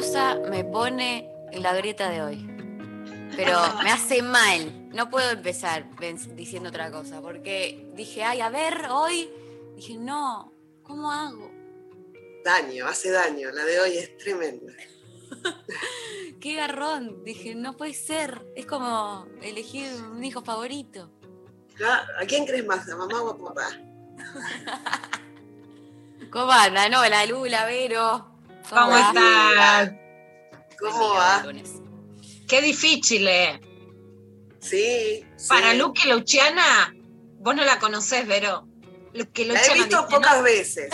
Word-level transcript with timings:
nerviosa 0.00 0.36
me 0.48 0.64
pone 0.64 1.30
la 1.52 1.74
grieta 1.74 2.08
de 2.10 2.22
hoy. 2.22 2.46
Pero 3.36 3.58
me 3.82 3.90
hace 3.90 4.22
mal. 4.22 4.88
No 4.90 5.10
puedo 5.10 5.30
empezar 5.30 5.84
diciendo 6.34 6.70
otra 6.70 6.90
cosa. 6.90 7.20
Porque 7.20 7.90
dije, 7.94 8.24
ay, 8.24 8.40
a 8.40 8.48
ver, 8.48 8.86
hoy. 8.90 9.30
Dije, 9.76 9.96
no, 9.96 10.52
¿cómo 10.82 11.12
hago? 11.12 11.50
Daño, 12.44 12.86
hace 12.86 13.10
daño. 13.10 13.50
La 13.50 13.64
de 13.64 13.80
hoy 13.80 13.98
es 13.98 14.16
tremenda. 14.18 14.72
Qué 16.40 16.54
garrón. 16.54 17.22
Dije, 17.24 17.54
no 17.54 17.76
puede 17.76 17.94
ser. 17.94 18.44
Es 18.56 18.66
como 18.66 19.26
elegir 19.42 19.86
un 20.10 20.24
hijo 20.24 20.42
favorito. 20.42 21.10
¿Ah? 21.84 22.06
¿A 22.20 22.26
quién 22.26 22.46
crees 22.46 22.66
más? 22.66 22.88
¿A 22.88 22.96
mamá 22.96 23.22
o 23.22 23.30
a 23.30 23.38
papá? 23.38 23.68
¿Cómo 26.30 26.52
anda? 26.52 26.88
No, 26.88 27.06
la 27.08 27.26
Lula, 27.26 27.64
Vero. 27.66 28.26
¿Cómo 28.68 28.90
va? 28.90 29.08
estás? 29.08 29.99
¿Cómo 30.80 31.14
va? 31.14 31.44
Qué 32.48 32.62
difícil, 32.62 33.28
¿eh? 33.28 33.60
Sí. 34.60 35.24
sí. 35.36 35.48
Para 35.48 35.74
Luque 35.74 36.08
Luciana, 36.08 36.94
vos 37.38 37.54
no 37.54 37.64
la 37.64 37.78
conocés, 37.78 38.26
Vero. 38.26 38.66
Luque 39.12 39.44
La 39.44 39.54
he 39.54 39.56
Luciana 39.56 39.84
visto 39.84 40.02
dice, 40.02 40.14
pocas 40.16 40.36
no, 40.38 40.42
veces. 40.42 40.90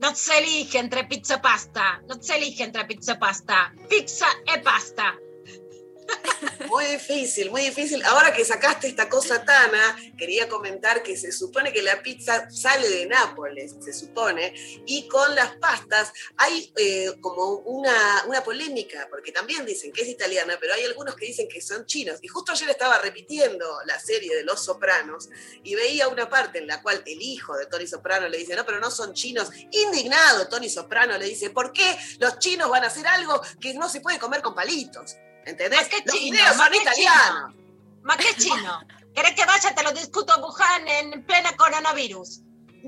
no 0.00 0.14
se 0.14 0.38
elige 0.38 0.78
entre 0.78 1.04
pizza 1.04 1.40
pasta, 1.40 2.02
no 2.08 2.22
se 2.22 2.36
elige 2.36 2.64
entre 2.64 2.84
pizza 2.84 3.18
pasta, 3.18 3.72
pizza 3.88 4.26
e 4.54 4.58
pasta. 4.60 5.14
Muy 6.68 6.86
difícil, 6.86 7.50
muy 7.50 7.62
difícil. 7.62 8.02
Ahora 8.04 8.32
que 8.32 8.44
sacaste 8.44 8.88
esta 8.88 9.08
cosa, 9.08 9.44
Tana, 9.44 9.96
quería 10.16 10.48
comentar 10.48 11.02
que 11.02 11.16
se 11.16 11.30
supone 11.30 11.72
que 11.72 11.82
la 11.82 12.02
pizza 12.02 12.50
sale 12.50 12.88
de 12.88 13.06
Nápoles, 13.06 13.76
se 13.80 13.92
supone, 13.92 14.52
y 14.86 15.06
con 15.08 15.34
las 15.34 15.56
pastas 15.56 16.12
hay 16.36 16.72
eh, 16.76 17.12
como 17.20 17.58
una, 17.58 18.24
una 18.26 18.42
polémica, 18.42 19.06
porque 19.10 19.32
también 19.32 19.64
dicen 19.64 19.92
que 19.92 20.02
es 20.02 20.08
italiana, 20.08 20.56
pero 20.60 20.74
hay 20.74 20.84
algunos 20.84 21.14
que 21.14 21.26
dicen 21.26 21.48
que 21.48 21.60
son 21.60 21.86
chinos. 21.86 22.18
Y 22.22 22.28
justo 22.28 22.52
ayer 22.52 22.70
estaba 22.70 22.98
repitiendo 22.98 23.66
la 23.86 23.98
serie 24.00 24.34
de 24.34 24.42
Los 24.42 24.64
Sopranos 24.64 25.28
y 25.62 25.74
veía 25.74 26.08
una 26.08 26.28
parte 26.28 26.58
en 26.58 26.66
la 26.66 26.82
cual 26.82 27.02
el 27.06 27.22
hijo 27.22 27.56
de 27.56 27.66
Tony 27.66 27.86
Soprano 27.86 28.28
le 28.28 28.38
dice, 28.38 28.56
no, 28.56 28.64
pero 28.64 28.80
no 28.80 28.90
son 28.90 29.14
chinos. 29.14 29.50
Indignado, 29.70 30.48
Tony 30.48 30.68
Soprano 30.68 31.16
le 31.18 31.26
dice, 31.26 31.50
¿por 31.50 31.72
qué 31.72 31.96
los 32.18 32.38
chinos 32.38 32.68
van 32.68 32.84
a 32.84 32.88
hacer 32.88 33.06
algo 33.06 33.40
que 33.60 33.74
no 33.74 33.88
se 33.88 34.00
puede 34.00 34.18
comer 34.18 34.42
con 34.42 34.54
palitos? 34.54 35.16
¿Entendés? 35.46 35.82
¿Ma 35.82 35.88
qué 35.88 36.02
Los 36.04 36.14
chino? 36.14 36.36
videos 36.36 36.56
¿Ma 36.56 36.64
son 36.64 36.74
italianos. 36.74 37.54
¿Ma 38.02 38.16
qué 38.16 38.34
chino? 38.36 38.80
¿Querés 39.14 39.32
que 39.32 39.44
vaya? 39.44 39.74
Te 39.74 39.82
lo 39.82 39.92
discuto 39.92 40.32
a 40.32 40.38
Wuhan 40.38 40.88
en 40.88 41.24
plena 41.24 41.56
coronavirus. 41.56 42.40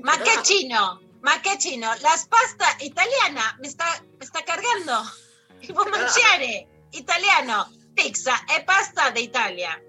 ¿Ma 0.03 0.17
qué 0.23 0.41
chino? 0.43 0.99
¿Ma 1.21 1.41
qué 1.41 1.57
chino? 1.57 1.89
Las 2.01 2.27
pastas 2.27 2.75
italiana 2.81 3.57
me 3.59 3.67
está, 3.67 4.03
me 4.19 4.25
está 4.25 4.43
cargando. 4.43 5.03
Y 5.61 5.71
vos 5.71 5.87
mangiare, 5.87 6.67
italiano, 6.91 7.67
pizza 7.95 8.39
e 8.55 8.61
pasta 8.63 9.09
de 9.11 9.21
Italia. 9.21 9.81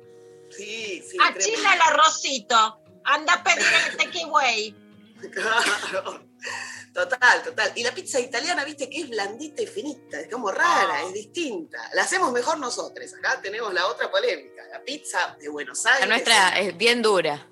Sí, 0.50 1.02
sí. 1.08 1.16
A 1.20 1.36
China 1.36 1.74
el 1.74 1.80
arrocito. 1.82 2.80
Anda 3.04 3.34
a 3.34 3.42
pedir 3.42 3.66
el 3.90 3.96
takeaway. 3.96 4.74
Claro. 5.32 6.22
Total, 6.98 7.42
total. 7.44 7.72
Y 7.76 7.84
la 7.84 7.92
pizza 7.92 8.18
italiana, 8.18 8.64
viste 8.64 8.90
que 8.90 9.02
es 9.02 9.08
blandita 9.08 9.62
y 9.62 9.66
finita, 9.68 10.20
es 10.20 10.28
como 10.28 10.50
rara, 10.50 10.94
Ah. 10.94 11.02
es 11.06 11.12
distinta. 11.12 11.78
La 11.94 12.02
hacemos 12.02 12.32
mejor 12.32 12.58
nosotros. 12.58 13.14
Acá 13.14 13.40
tenemos 13.40 13.72
la 13.72 13.86
otra 13.86 14.10
polémica. 14.10 14.62
La 14.72 14.82
pizza 14.82 15.36
de 15.40 15.48
Buenos 15.48 15.84
La 15.84 15.92
Aires. 15.94 16.08
nuestra 16.08 16.58
es 16.58 16.76
bien 16.76 17.00
dura. 17.02 17.46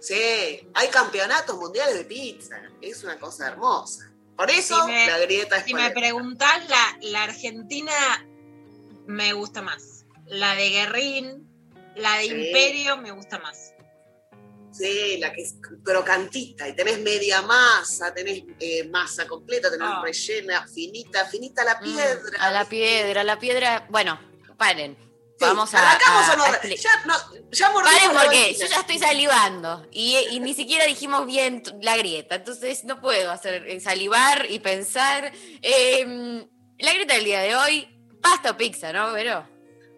Sí, 0.00 0.66
hay 0.74 0.88
campeonatos 0.88 1.56
mundiales 1.56 1.94
de 1.98 2.04
pizza. 2.04 2.56
Es 2.80 3.02
una 3.04 3.18
cosa 3.18 3.48
hermosa. 3.48 4.10
Por 4.36 4.50
eso 4.50 4.80
Si 4.86 4.90
me- 4.92 5.06
la 5.06 5.18
grieta 5.18 5.56
es 5.58 5.64
Si 5.64 5.74
me 5.74 5.90
preguntás, 5.90 6.68
la, 6.68 6.98
la 7.02 7.22
Argentina 7.24 7.92
me 9.06 9.32
gusta 9.34 9.60
más. 9.62 10.04
La 10.26 10.54
de 10.54 10.70
Guerrín, 10.70 11.48
la 11.96 12.16
de 12.18 12.24
Sí. 12.24 12.30
Imperio 12.30 12.96
me 12.98 13.10
gusta 13.12 13.38
más. 13.38 13.72
Sí, 14.76 15.16
la 15.18 15.32
que 15.32 15.42
es 15.42 15.54
crocantita 15.84 16.68
y 16.68 16.74
tenés 16.76 16.98
media 17.00 17.40
masa, 17.42 18.12
tenés 18.12 18.42
eh, 18.60 18.86
masa 18.88 19.26
completa, 19.26 19.70
tenés 19.70 19.88
Ah. 19.90 20.02
rellena, 20.04 20.66
finita, 20.66 21.24
finita 21.26 21.64
la 21.64 21.76
Mm, 21.80 21.84
piedra. 21.84 22.38
a 22.40 22.50
la 22.50 22.64
piedra, 22.64 23.20
a 23.20 23.24
la 23.24 23.38
piedra. 23.38 23.86
Bueno, 23.88 24.20
paren. 24.58 24.96
Sí, 25.38 25.44
Vamos 25.44 25.74
a. 25.74 25.90
¿Arrancamos 25.90 26.28
a- 26.28 26.32
o 26.32 26.36
no? 26.38 26.44
a 26.44 26.62
Ya, 26.62 27.02
no, 27.04 27.14
ya 27.50 27.72
Paren 27.72 28.10
porque 28.12 28.54
yo 28.58 28.66
ya 28.66 28.80
estoy 28.80 28.98
salivando 28.98 29.86
y, 29.92 30.16
y 30.30 30.40
ni 30.40 30.54
siquiera 30.54 30.86
dijimos 30.86 31.26
bien 31.26 31.62
la 31.82 31.96
grieta, 31.98 32.36
entonces 32.36 32.84
no 32.84 33.00
puedo 33.02 33.30
hacer 33.30 33.66
eh, 33.68 33.78
salivar 33.80 34.46
y 34.48 34.60
pensar. 34.60 35.30
Eh, 35.60 36.46
la 36.78 36.92
grieta 36.94 37.14
del 37.14 37.24
día 37.24 37.40
de 37.40 37.54
hoy, 37.54 37.88
pasta 38.22 38.52
o 38.52 38.56
pizza, 38.56 38.92
¿no? 38.94 39.12
Pero 39.12 39.46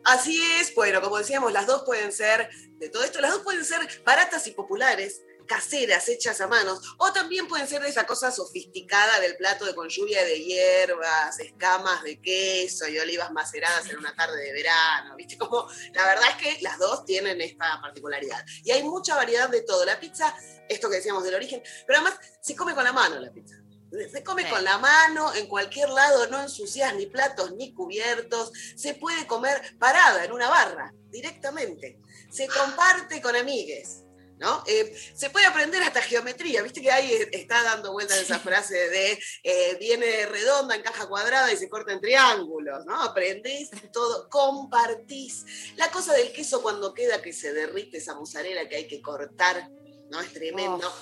Así 0.09 0.43
es, 0.59 0.75
bueno, 0.75 1.03
como 1.03 1.19
decíamos, 1.19 1.53
las 1.53 1.67
dos 1.67 1.83
pueden 1.83 2.13
ser, 2.13 2.49
de 2.79 2.89
todo 2.89 3.05
esto, 3.05 3.21
las 3.21 3.31
dos 3.31 3.43
pueden 3.43 3.63
ser 3.63 3.87
baratas 4.07 4.47
y 4.47 4.53
populares, 4.53 5.21
caseras, 5.47 6.09
hechas 6.09 6.41
a 6.41 6.47
manos, 6.47 6.81
o 6.97 7.13
también 7.13 7.47
pueden 7.47 7.69
ser 7.69 7.83
de 7.83 7.91
esa 7.91 8.07
cosa 8.07 8.31
sofisticada 8.31 9.21
del 9.21 9.37
plato 9.37 9.67
de 9.67 9.75
con 9.75 9.91
lluvia 9.91 10.25
de 10.25 10.43
hierbas, 10.43 11.39
escamas 11.41 12.03
de 12.05 12.23
queso 12.23 12.89
y 12.89 12.99
olivas 12.99 13.31
maceradas 13.33 13.87
en 13.91 13.99
una 13.99 14.17
tarde 14.17 14.43
de 14.43 14.53
verano, 14.55 15.15
¿viste? 15.15 15.37
Como, 15.37 15.69
la 15.93 16.07
verdad 16.07 16.31
es 16.31 16.37
que 16.37 16.63
las 16.63 16.79
dos 16.79 17.05
tienen 17.05 17.39
esta 17.43 17.79
particularidad. 17.83 18.43
Y 18.65 18.71
hay 18.71 18.83
mucha 18.85 19.15
variedad 19.15 19.51
de 19.51 19.61
todo. 19.61 19.85
La 19.85 20.01
pizza, 20.01 20.35
esto 20.71 20.89
que 20.89 20.97
decíamos 20.97 21.23
del 21.23 21.35
origen, 21.35 21.63
pero 21.87 21.99
además 21.99 22.19
se 22.41 22.57
come 22.57 22.75
con 22.75 22.85
la 22.85 22.95
mano 22.95 23.21
la 23.21 23.31
pizza. 23.31 23.57
Se 24.13 24.23
come 24.23 24.43
Sí. 24.45 24.51
con 24.51 24.63
la 24.65 24.79
mano, 24.79 25.35
en 25.35 25.47
cualquier 25.47 25.89
lado, 25.89 26.27
no 26.29 26.41
ensucias 26.43 26.95
ni 26.95 27.07
platos 27.07 27.53
ni 27.53 27.73
cubiertos, 27.73 28.53
se 28.77 28.95
puede 28.95 29.27
comer 29.27 29.77
parada 29.79 30.25
en 30.25 30.33
una 30.33 30.49
barra, 30.49 30.93
directamente. 31.11 31.99
Se 32.31 32.47
comparte 32.49 33.23
con 33.23 33.35
amigues, 33.35 34.05
¿no? 34.39 34.63
Eh, 34.67 34.95
se 35.15 35.31
puede 35.31 35.47
aprender 35.47 35.83
hasta 35.83 36.03
geometría, 36.03 36.63
viste 36.63 36.83
que 36.83 36.91
ahí 36.93 37.11
está 37.33 37.63
dando 37.63 37.93
vueltas 37.93 38.19
esa 38.19 38.39
frase 38.39 38.77
de 38.77 39.19
eh, 39.43 39.77
viene 39.81 40.27
redonda 40.27 40.75
en 40.75 40.83
caja 40.83 41.09
cuadrada 41.09 41.51
y 41.53 41.57
se 41.57 41.69
corta 41.69 41.93
en 41.93 42.01
triángulos, 42.01 42.85
¿no? 42.85 43.03
Aprendés 43.03 43.71
todo, 43.93 44.29
compartís. 44.29 45.45
La 45.77 45.91
cosa 45.91 46.13
del 46.13 46.31
queso 46.33 46.63
cuando 46.63 46.93
queda 46.93 47.23
que 47.23 47.33
se 47.33 47.53
derrite 47.55 47.97
esa 47.99 48.15
mozzarella 48.15 48.69
que 48.69 48.77
hay 48.77 48.87
que 48.87 49.01
cortar, 49.01 49.71
¿no? 50.11 50.21
Es 50.21 50.33
tremendo. 50.33 50.93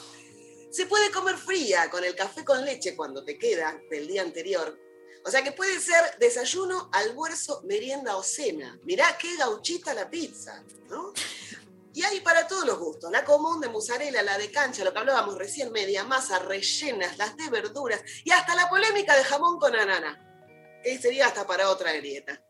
Se 0.71 0.87
puede 0.87 1.11
comer 1.11 1.37
fría 1.37 1.89
con 1.91 2.05
el 2.05 2.15
café 2.15 2.45
con 2.45 2.65
leche 2.65 2.95
cuando 2.97 3.25
te 3.25 3.39
queda 3.39 3.81
del 3.91 4.07
día 4.07 4.23
anterior. 4.23 4.79
O 5.25 5.31
sea 5.31 5.43
que 5.43 5.53
puede 5.53 5.81
ser 5.81 6.19
desayuno, 6.21 6.89
almuerzo, 6.93 7.63
merienda 7.65 8.17
o 8.17 8.23
cena. 8.23 8.79
Mirá 8.85 9.19
qué 9.19 9.37
gauchita 9.37 9.93
la 9.93 10.09
pizza, 10.09 10.63
¿no? 10.89 11.13
Y 11.93 12.03
hay 12.05 12.21
para 12.21 12.47
todos 12.47 12.67
los 12.67 12.79
gustos. 12.79 13.11
La 13.11 13.25
común 13.25 13.61
de 13.61 13.69
mozzarella, 13.69 14.23
la 14.23 14.39
de 14.39 14.51
cancha, 14.51 14.85
lo 14.85 14.93
que 14.93 14.99
hablábamos 14.99 15.37
recién, 15.37 15.73
media 15.73 16.05
masa, 16.05 16.39
rellenas, 16.39 17.17
las 17.17 17.37
de 17.37 17.49
verduras 17.49 18.03
y 18.23 18.31
hasta 18.31 18.55
la 18.55 18.69
polémica 18.69 19.17
de 19.17 19.25
jamón 19.25 19.59
con 19.59 19.75
anana, 19.75 20.79
que 20.85 20.99
sería 20.99 21.27
hasta 21.27 21.47
para 21.47 21.71
otra 21.71 21.93
grieta. 21.93 22.41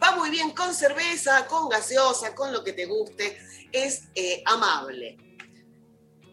Va 0.00 0.14
muy 0.14 0.30
bien 0.30 0.50
con 0.50 0.74
cerveza, 0.74 1.46
con 1.46 1.68
gaseosa, 1.68 2.34
con 2.34 2.52
lo 2.52 2.62
que 2.62 2.72
te 2.72 2.86
guste. 2.86 3.38
Es 3.72 4.02
eh, 4.14 4.42
amable. 4.46 5.16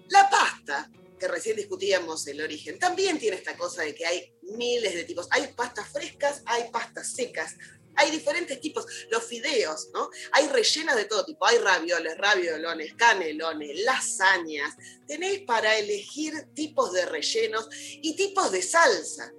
La 0.10 0.30
pasta, 0.30 0.90
que 1.19 1.27
recién 1.27 1.57
discutíamos 1.57 2.25
el 2.27 2.42
origen, 2.42 2.80
también 2.80 3.19
tiene 3.19 3.38
esta 3.38 3.57
cosa 3.57 3.83
de 3.83 3.94
que 3.94 4.06
hay 4.06 4.33
miles 4.42 4.94
de 4.95 5.04
tipos. 5.04 5.27
Hay 5.31 5.54
pastas 5.56 5.89
frescas, 5.89 6.42
hay 6.45 6.69
pastas 6.71 7.13
secas. 7.13 7.56
hay 7.95 8.12
diferentes 8.12 8.62
tipos. 8.62 8.86
Los 9.10 9.25
fideos, 9.25 9.89
¿no? 9.94 10.10
Hay 10.31 10.48
rellenos 10.48 10.95
de 10.95 11.06
todo 11.06 11.25
tipo. 11.25 11.45
Hay 11.45 11.57
ravioles, 11.57 12.18
raviolones, 12.18 12.94
canelones, 12.95 13.83
lasañas. 13.83 14.74
Tenés 15.06 15.42
para 15.42 15.77
elegir 15.77 16.48
tipos 16.54 16.94
de 16.94 17.06
rellenos 17.06 17.68
y 17.71 18.16
tipos 18.16 18.51
de 18.51 18.62
salsa. 18.62 19.33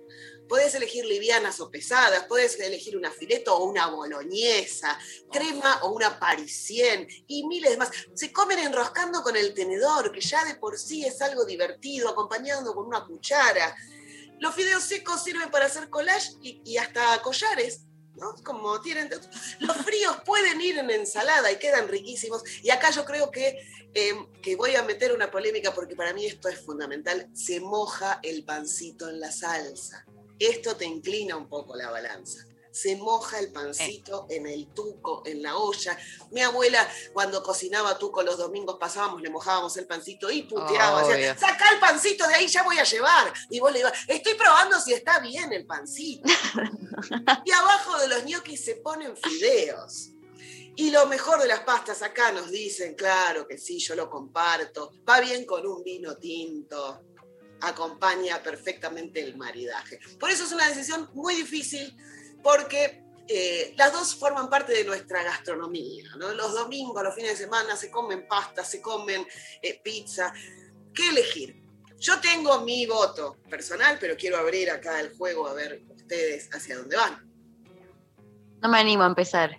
Podés 0.50 0.74
elegir 0.74 1.06
livianas 1.06 1.60
o 1.60 1.70
pesadas, 1.70 2.24
podés 2.24 2.58
elegir 2.58 2.96
una 2.96 3.12
fileto 3.12 3.56
o 3.56 3.66
una 3.66 3.86
boloñesa, 3.86 4.98
crema 5.30 5.78
o 5.84 5.92
una 5.92 6.18
parisien 6.18 7.06
y 7.28 7.46
miles 7.46 7.78
más. 7.78 7.88
Se 8.14 8.32
comen 8.32 8.58
enroscando 8.58 9.22
con 9.22 9.36
el 9.36 9.54
tenedor, 9.54 10.10
que 10.10 10.20
ya 10.20 10.44
de 10.44 10.56
por 10.56 10.76
sí 10.76 11.04
es 11.04 11.22
algo 11.22 11.44
divertido, 11.44 12.08
acompañando 12.08 12.74
con 12.74 12.84
una 12.84 13.04
cuchara. 13.04 13.76
Los 14.40 14.52
fideos 14.56 14.82
secos 14.82 15.22
sirven 15.22 15.52
para 15.52 15.66
hacer 15.66 15.88
collage 15.88 16.32
y, 16.42 16.76
hasta 16.78 17.22
collares. 17.22 17.82
¿no? 18.16 18.34
Como 18.44 18.80
tienen. 18.80 19.08
Los 19.60 19.76
fríos 19.76 20.16
pueden 20.26 20.60
ir 20.60 20.78
en 20.78 20.90
ensalada 20.90 21.52
y 21.52 21.60
quedan 21.60 21.86
riquísimos. 21.86 22.42
Y 22.64 22.70
acá 22.70 22.90
yo 22.90 23.04
creo 23.04 23.30
que, 23.30 23.56
eh, 23.94 24.14
que 24.42 24.56
voy 24.56 24.74
a 24.74 24.82
meter 24.82 25.12
una 25.12 25.30
polémica 25.30 25.72
porque 25.72 25.94
para 25.94 26.12
mí 26.12 26.26
esto 26.26 26.48
es 26.48 26.58
fundamental. 26.58 27.30
Se 27.34 27.60
moja 27.60 28.18
el 28.24 28.44
pancito 28.44 29.08
en 29.08 29.20
la 29.20 29.30
salsa. 29.30 30.04
Esto 30.40 30.74
te 30.74 30.86
inclina 30.86 31.36
un 31.36 31.48
poco 31.48 31.76
la 31.76 31.90
balanza. 31.90 32.46
Se 32.72 32.96
moja 32.96 33.40
el 33.40 33.52
pancito 33.52 34.26
en 34.30 34.46
el 34.46 34.68
tuco, 34.72 35.22
en 35.26 35.42
la 35.42 35.56
olla. 35.56 35.98
Mi 36.30 36.40
abuela, 36.40 36.88
cuando 37.12 37.42
cocinaba 37.42 37.98
tuco 37.98 38.22
los 38.22 38.38
domingos, 38.38 38.78
pasábamos, 38.78 39.20
le 39.20 39.28
mojábamos 39.28 39.76
el 39.76 39.86
pancito 39.86 40.30
y 40.30 40.44
puteaba. 40.44 41.04
Obvio. 41.04 41.16
Decía, 41.16 41.36
saca 41.36 41.70
el 41.72 41.78
pancito 41.78 42.26
de 42.26 42.34
ahí, 42.36 42.46
ya 42.46 42.62
voy 42.62 42.78
a 42.78 42.84
llevar. 42.84 43.34
Y 43.50 43.60
vos 43.60 43.70
le 43.70 43.80
ibas, 43.80 43.92
estoy 44.08 44.34
probando 44.34 44.80
si 44.80 44.94
está 44.94 45.18
bien 45.18 45.52
el 45.52 45.66
pancito. 45.66 46.26
y 47.44 47.50
abajo 47.50 47.98
de 47.98 48.08
los 48.08 48.24
ñoquis 48.24 48.64
se 48.64 48.76
ponen 48.76 49.14
fideos. 49.14 50.12
Y 50.76 50.90
lo 50.90 51.06
mejor 51.06 51.40
de 51.40 51.48
las 51.48 51.60
pastas 51.60 52.00
acá 52.00 52.32
nos 52.32 52.50
dicen, 52.50 52.94
claro 52.94 53.46
que 53.46 53.58
sí, 53.58 53.78
yo 53.78 53.94
lo 53.94 54.08
comparto. 54.08 54.92
Va 55.06 55.20
bien 55.20 55.44
con 55.44 55.66
un 55.66 55.82
vino 55.82 56.16
tinto. 56.16 57.02
Acompaña 57.62 58.42
perfectamente 58.42 59.20
el 59.20 59.36
maridaje. 59.36 60.00
Por 60.18 60.30
eso 60.30 60.44
es 60.44 60.52
una 60.52 60.68
decisión 60.68 61.08
muy 61.14 61.34
difícil 61.34 61.96
porque 62.42 63.02
eh, 63.28 63.74
las 63.76 63.92
dos 63.92 64.16
forman 64.16 64.50
parte 64.50 64.72
de 64.72 64.84
nuestra 64.84 65.22
gastronomía. 65.22 66.04
¿no? 66.16 66.32
Los 66.34 66.54
domingos, 66.54 67.02
los 67.02 67.14
fines 67.14 67.38
de 67.38 67.44
semana 67.44 67.76
se 67.76 67.90
comen 67.90 68.26
pastas, 68.26 68.68
se 68.68 68.80
comen 68.80 69.26
eh, 69.62 69.80
pizza. 69.82 70.32
¿Qué 70.92 71.08
elegir? 71.10 71.62
Yo 71.98 72.18
tengo 72.20 72.62
mi 72.62 72.86
voto 72.86 73.36
personal, 73.48 73.98
pero 74.00 74.16
quiero 74.16 74.38
abrir 74.38 74.70
acá 74.70 75.00
el 75.00 75.14
juego 75.16 75.46
a 75.46 75.52
ver 75.52 75.82
ustedes 75.90 76.48
hacia 76.52 76.78
dónde 76.78 76.96
van. 76.96 77.30
No 78.62 78.68
me 78.68 78.78
animo 78.78 79.04
a 79.04 79.06
empezar. 79.06 79.58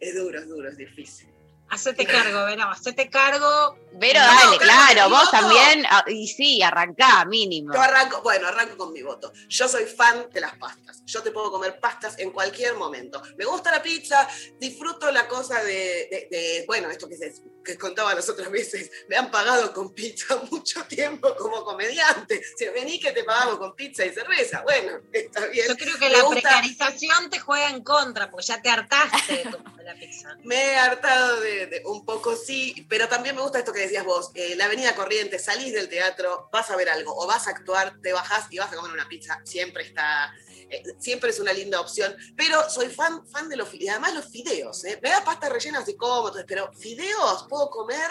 Es 0.00 0.14
duro, 0.14 0.40
es 0.40 0.48
duro, 0.48 0.68
es 0.68 0.76
difícil. 0.76 1.29
Hacete 1.70 2.04
cargo, 2.04 2.44
Vero, 2.46 2.64
hacete 2.68 3.08
cargo. 3.08 3.76
Pero 3.98 4.20
No, 4.20 4.26
dale, 4.26 4.58
claro, 4.58 5.08
vos 5.10 5.18
voto. 5.26 5.30
también. 5.30 5.84
ah, 5.88 6.04
Y 6.08 6.26
sí, 6.28 6.62
arrancá, 6.62 7.24
mínimo. 7.24 7.72
Yo 7.74 7.80
arranco, 7.80 8.22
bueno, 8.22 8.48
arranco 8.48 8.76
con 8.76 8.92
mi 8.92 9.02
voto. 9.02 9.32
Yo 9.48 9.68
soy 9.68 9.84
fan 9.84 10.28
de 10.32 10.40
las 10.40 10.56
pastas. 10.56 11.02
Yo 11.06 11.22
te 11.22 11.30
puedo 11.32 11.50
comer 11.50 11.78
pastas 11.80 12.18
en 12.18 12.30
cualquier 12.30 12.74
momento. 12.74 13.20
Me 13.36 13.44
gusta 13.44 13.70
la 13.72 13.82
pizza, 13.82 14.28
disfruto 14.58 15.10
la 15.10 15.26
cosa 15.28 15.62
de, 15.62 16.08
de- 16.10 16.28
de- 16.30 16.64
bueno, 16.66 16.88
esto 16.90 17.08
que, 17.08 17.16
se, 17.16 17.32
que 17.64 17.76
contaba 17.76 18.14
las 18.14 18.28
otras 18.28 18.50
veces, 18.50 18.90
me 19.08 19.16
han 19.16 19.30
pagado 19.30 19.72
con 19.72 19.92
pizza 19.92 20.36
mucho 20.50 20.84
tiempo 20.84 21.34
como 21.36 21.64
comediante. 21.64 22.42
Si 22.56 22.66
vení 22.68 22.98
que 23.00 23.12
te 23.12 23.24
pagamos 23.24 23.58
con 23.58 23.74
pizza 23.74 24.04
y 24.04 24.12
cerveza, 24.12 24.62
bueno, 24.62 25.00
está 25.12 25.46
bien. 25.46 25.66
Yo 25.68 25.76
creo 25.76 25.94
que 25.98 26.08
Me 26.08 26.16
la 26.16 26.22
gusta- 26.22 26.40
precarización 26.40 27.28
te 27.30 27.38
juega 27.40 27.70
en 27.70 27.82
contra, 27.82 28.30
porque 28.30 28.46
ya 28.46 28.62
te 28.62 28.70
hartaste 28.70 29.32
de 29.34 29.42
tu- 29.44 29.58
de 29.76 29.79
la 29.84 29.94
pizza. 29.94 30.36
Me 30.44 30.54
he 30.72 30.76
hartado 30.76 31.40
de, 31.40 31.66
de 31.66 31.82
un 31.86 32.04
poco 32.04 32.36
sí, 32.36 32.86
pero 32.88 33.08
también 33.08 33.34
me 33.36 33.42
gusta 33.42 33.58
esto 33.58 33.72
que 33.72 33.80
decías 33.80 34.04
vos, 34.04 34.30
eh, 34.34 34.54
la 34.56 34.66
avenida 34.66 34.94
Corrientes, 34.94 35.44
salís 35.44 35.72
del 35.72 35.88
teatro, 35.88 36.48
vas 36.52 36.70
a 36.70 36.76
ver 36.76 36.88
algo, 36.88 37.14
o 37.16 37.26
vas 37.26 37.46
a 37.46 37.50
actuar, 37.50 38.00
te 38.02 38.12
bajás 38.12 38.46
y 38.50 38.58
vas 38.58 38.72
a 38.72 38.76
comer 38.76 38.92
una 38.92 39.08
pizza, 39.08 39.40
siempre 39.44 39.84
está, 39.84 40.32
eh, 40.68 40.82
siempre 40.98 41.30
es 41.30 41.40
una 41.40 41.52
linda 41.52 41.80
opción, 41.80 42.14
pero 42.36 42.68
soy 42.70 42.88
fan, 42.88 43.26
fan 43.26 43.48
de 43.48 43.56
los 43.56 43.68
fideos, 43.68 43.90
además 43.90 44.14
los 44.14 44.26
fideos, 44.30 44.84
eh, 44.84 44.98
me 45.02 45.10
da 45.10 45.24
pasta 45.24 45.48
rellena 45.48 45.80
así 45.80 45.96
como, 45.96 46.28
entonces, 46.28 46.44
pero 46.46 46.72
fideos 46.72 47.46
puedo 47.48 47.70
comer 47.70 48.10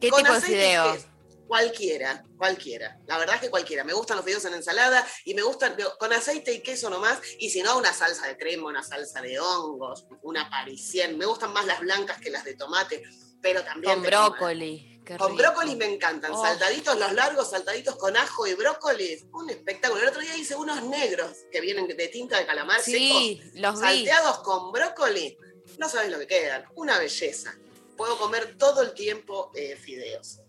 ¿Qué 0.00 0.10
con 0.10 0.22
tipo 0.22 0.34
de 0.34 0.40
fideos? 0.40 0.96
queso. 0.96 1.15
Cualquiera, 1.46 2.24
cualquiera. 2.36 2.98
La 3.06 3.18
verdad 3.18 3.36
es 3.36 3.42
que 3.42 3.50
cualquiera. 3.50 3.84
Me 3.84 3.92
gustan 3.92 4.16
los 4.16 4.24
fideos 4.26 4.44
en 4.46 4.54
ensalada 4.54 5.06
y 5.24 5.34
me 5.34 5.42
gustan 5.42 5.76
con 5.98 6.12
aceite 6.12 6.52
y 6.52 6.60
queso 6.60 6.90
nomás. 6.90 7.20
Y 7.38 7.50
si 7.50 7.62
no, 7.62 7.78
una 7.78 7.92
salsa 7.92 8.26
de 8.26 8.36
crema, 8.36 8.68
una 8.68 8.82
salsa 8.82 9.20
de 9.22 9.38
hongos, 9.38 10.06
una 10.22 10.50
parisien. 10.50 11.16
Me 11.16 11.24
gustan 11.26 11.52
más 11.52 11.64
las 11.66 11.80
blancas 11.80 12.20
que 12.20 12.30
las 12.30 12.44
de 12.44 12.54
tomate, 12.54 13.02
pero 13.40 13.62
también 13.62 13.94
Con 13.94 14.02
brócoli. 14.02 15.00
Con 15.18 15.36
brócoli 15.36 15.76
me 15.76 15.84
encantan. 15.84 16.32
Oh. 16.32 16.42
Saltaditos, 16.42 16.98
los 16.98 17.12
largos, 17.12 17.50
saltaditos 17.50 17.94
con 17.94 18.16
ajo 18.16 18.46
y 18.48 18.54
brócoli. 18.54 19.28
Un 19.32 19.50
espectáculo. 19.50 20.02
El 20.02 20.08
otro 20.08 20.20
día 20.20 20.36
hice 20.36 20.56
unos 20.56 20.82
negros 20.82 21.30
que 21.52 21.60
vienen 21.60 21.86
de 21.86 22.08
tinta 22.08 22.38
de 22.38 22.46
calamar 22.46 22.80
Sí, 22.80 23.40
los 23.54 23.78
secos, 23.78 23.92
vi. 23.92 23.98
salteados 24.04 24.38
con 24.40 24.72
brócoli. 24.72 25.38
No 25.78 25.88
sabes 25.88 26.10
lo 26.10 26.18
que 26.18 26.26
quedan. 26.26 26.64
Una 26.74 26.98
belleza. 26.98 27.56
Puedo 27.96 28.18
comer 28.18 28.58
todo 28.58 28.82
el 28.82 28.94
tiempo 28.94 29.52
eh, 29.54 29.76
fideos. 29.76 30.40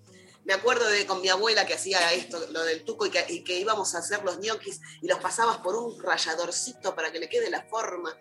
Me 0.47 0.53
acuerdo 0.53 0.87
de 0.87 1.05
con 1.05 1.21
mi 1.21 1.27
abuela 1.27 1.65
que 1.67 1.73
hacía 1.73 2.13
esto, 2.13 2.39
lo 2.51 2.63
del 2.63 2.85
tuco, 2.85 3.05
y 3.05 3.09
que, 3.11 3.25
y 3.27 3.43
que 3.43 3.59
íbamos 3.59 3.93
a 3.93 3.97
hacer 3.99 4.23
los 4.23 4.39
ñoquis 4.39 4.79
y 5.01 5.07
los 5.07 5.19
pasabas 5.19 5.57
por 5.57 5.75
un 5.75 6.01
ralladorcito 6.01 6.95
para 6.95 7.11
que 7.11 7.19
le 7.19 7.27
quede 7.27 7.49
la 7.49 7.63
forma. 7.63 8.15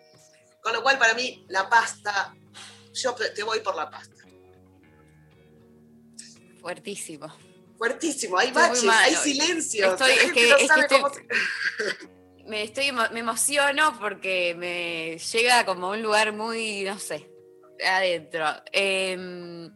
Con 0.61 0.73
lo 0.73 0.83
cual, 0.83 0.99
para 0.99 1.13
mí, 1.13 1.45
la 1.47 1.69
pasta, 1.69 2.35
yo 2.93 3.15
te 3.15 3.43
voy 3.43 3.61
por 3.61 3.75
la 3.77 3.89
pasta. 3.89 4.25
Fuertísimo. 6.59 7.27
Fuertísimo, 7.77 8.37
hay 8.37 8.47
Estoy 8.47 8.61
baches, 8.61 8.89
hay 8.89 9.15
silencio. 9.15 9.91
Estoy- 9.93 10.09
la 10.09 10.13
es 10.15 10.21
gente 10.21 10.33
que- 10.41 10.49
no 10.49 10.55
es 10.55 10.61
que 10.61 10.67
sabe 10.67 10.81
estoy- 10.81 11.01
cómo 11.01 11.13
se- 11.13 11.27
Me, 12.47 12.63
estoy, 12.63 12.91
me 12.93 13.19
emociono 13.19 13.97
porque 13.99 14.55
me 14.57 15.17
llega 15.17 15.65
como 15.65 15.87
a 15.87 15.89
un 15.91 16.01
lugar 16.01 16.31
muy, 16.33 16.83
no 16.83 16.97
sé, 16.97 17.29
adentro. 17.85 18.45
Em, 18.71 19.69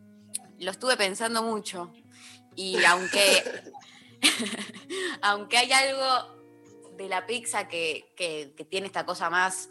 lo 0.60 0.72
estuve 0.72 0.96
pensando 0.96 1.44
mucho 1.44 1.94
y 2.56 2.84
aunque, 2.86 3.44
aunque 5.22 5.58
hay 5.58 5.72
algo 5.72 6.42
de 6.98 7.08
la 7.10 7.26
pizza 7.26 7.68
que, 7.68 8.12
que- 8.16 8.54
que 8.56 8.66
tiene 8.66 8.88
esta 8.88 9.06
cosa 9.06 9.30
más 9.30 9.70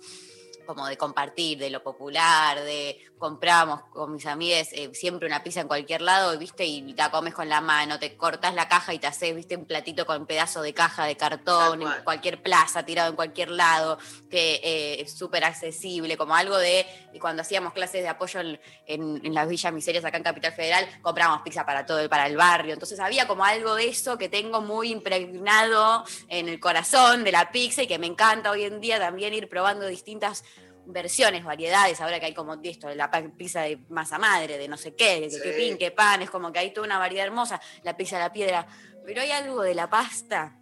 como 0.66 0.86
de 0.86 0.96
compartir, 0.96 1.58
de 1.58 1.70
lo 1.70 1.82
popular, 1.82 2.60
de 2.62 3.09
compramos 3.20 3.82
con 3.92 4.12
mis 4.14 4.26
amigas 4.26 4.70
eh, 4.72 4.90
siempre 4.94 5.28
una 5.28 5.44
pizza 5.44 5.60
en 5.60 5.68
cualquier 5.68 6.00
lado, 6.00 6.36
¿viste? 6.38 6.64
Y 6.64 6.94
la 6.94 7.10
comes 7.12 7.34
con 7.34 7.48
la 7.48 7.60
mano, 7.60 7.98
te 8.00 8.16
cortas 8.16 8.54
la 8.54 8.66
caja 8.66 8.92
y 8.94 8.98
te 8.98 9.06
haces, 9.06 9.36
¿viste? 9.36 9.56
Un 9.56 9.66
platito 9.66 10.04
con 10.06 10.22
un 10.22 10.26
pedazo 10.26 10.62
de 10.62 10.74
caja 10.74 11.04
de 11.04 11.16
cartón, 11.16 11.82
en 11.82 12.02
cualquier 12.02 12.42
plaza, 12.42 12.84
tirado 12.84 13.10
en 13.10 13.16
cualquier 13.16 13.50
lado, 13.50 13.98
que 14.28 14.54
eh, 14.64 15.02
es 15.02 15.12
súper 15.12 15.44
accesible, 15.44 16.16
como 16.16 16.34
algo 16.34 16.56
de, 16.58 16.86
y 17.12 17.18
cuando 17.20 17.42
hacíamos 17.42 17.72
clases 17.74 18.02
de 18.02 18.08
apoyo 18.08 18.40
en, 18.40 18.58
en- 18.86 19.20
en 19.24 19.34
las 19.34 19.46
villas 19.48 19.72
miserias 19.72 20.04
acá 20.04 20.16
en 20.16 20.24
Capital 20.24 20.52
Federal, 20.54 20.88
comprábamos 21.02 21.42
pizza 21.42 21.64
para 21.66 21.84
todo, 21.86 22.08
para 22.08 22.26
el 22.26 22.36
barrio. 22.36 22.72
Entonces 22.72 22.98
había 22.98 23.28
como 23.28 23.44
algo 23.44 23.74
de 23.74 23.86
eso 23.88 24.16
que 24.18 24.30
tengo 24.30 24.62
muy 24.62 24.90
impregnado 24.90 26.04
en 26.28 26.48
el 26.48 26.58
corazón 26.58 27.22
de 27.24 27.32
la 27.32 27.52
pizza 27.52 27.82
y 27.82 27.86
que 27.86 27.98
me 27.98 28.06
encanta 28.06 28.50
hoy 28.50 28.64
en 28.64 28.80
día 28.80 28.98
también 28.98 29.34
ir 29.34 29.48
probando 29.48 29.86
distintas 29.86 30.42
versiones, 30.86 31.44
variedades, 31.44 32.00
ahora 32.00 32.18
que 32.20 32.26
hay 32.26 32.34
como 32.34 32.58
esto, 32.62 32.92
la 32.94 33.10
pizza 33.36 33.62
de 33.62 33.78
masa 33.88 34.18
madre, 34.18 34.58
de 34.58 34.68
no 34.68 34.76
sé 34.76 34.94
qué, 34.94 35.20
de 35.20 35.30
Sí. 35.30 35.38
qué 35.42 35.52
pin, 35.52 35.78
qué 35.78 35.90
pan, 35.90 36.22
es 36.22 36.30
como 36.30 36.52
que 36.52 36.58
hay 36.58 36.72
toda 36.72 36.86
una 36.86 36.98
variedad 36.98 37.26
hermosa, 37.26 37.60
la 37.82 37.96
pizza 37.96 38.16
de 38.16 38.22
la 38.24 38.32
piedra, 38.32 38.66
pero 39.04 39.22
hay 39.22 39.30
algo 39.30 39.62
de 39.62 39.74
la 39.74 39.88
pasta 39.88 40.56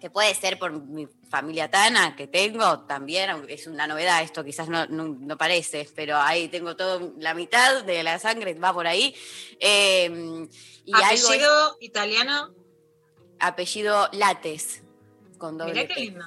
que 0.00 0.10
puede 0.10 0.34
ser 0.34 0.58
por 0.58 0.72
mi 0.72 1.06
familia 1.30 1.70
tana 1.70 2.16
que 2.16 2.26
tengo 2.26 2.80
también, 2.86 3.30
aunque 3.30 3.54
es 3.54 3.68
una 3.68 3.86
novedad 3.86 4.20
esto, 4.22 4.42
quizás 4.44 4.68
no, 4.68 4.84
no, 4.86 5.04
no 5.04 5.38
parece, 5.38 5.88
pero 5.94 6.16
ahí 6.16 6.48
tengo 6.48 6.74
todo, 6.74 7.14
la 7.18 7.34
mitad 7.34 7.84
de 7.84 8.02
la 8.02 8.18
sangre 8.18 8.52
va 8.54 8.72
por 8.72 8.86
ahí. 8.88 9.14
Eh, 9.60 10.48
y 10.84 10.92
algo 10.92 11.06
Apellido 11.06 11.76
italiano. 11.80 12.54
apellido 13.38 14.08
Lates, 14.12 14.82
con 15.38 15.56
doble 15.56 15.74
Mirá 15.74 15.86
qué 15.86 16.00
lindo. 16.00 16.24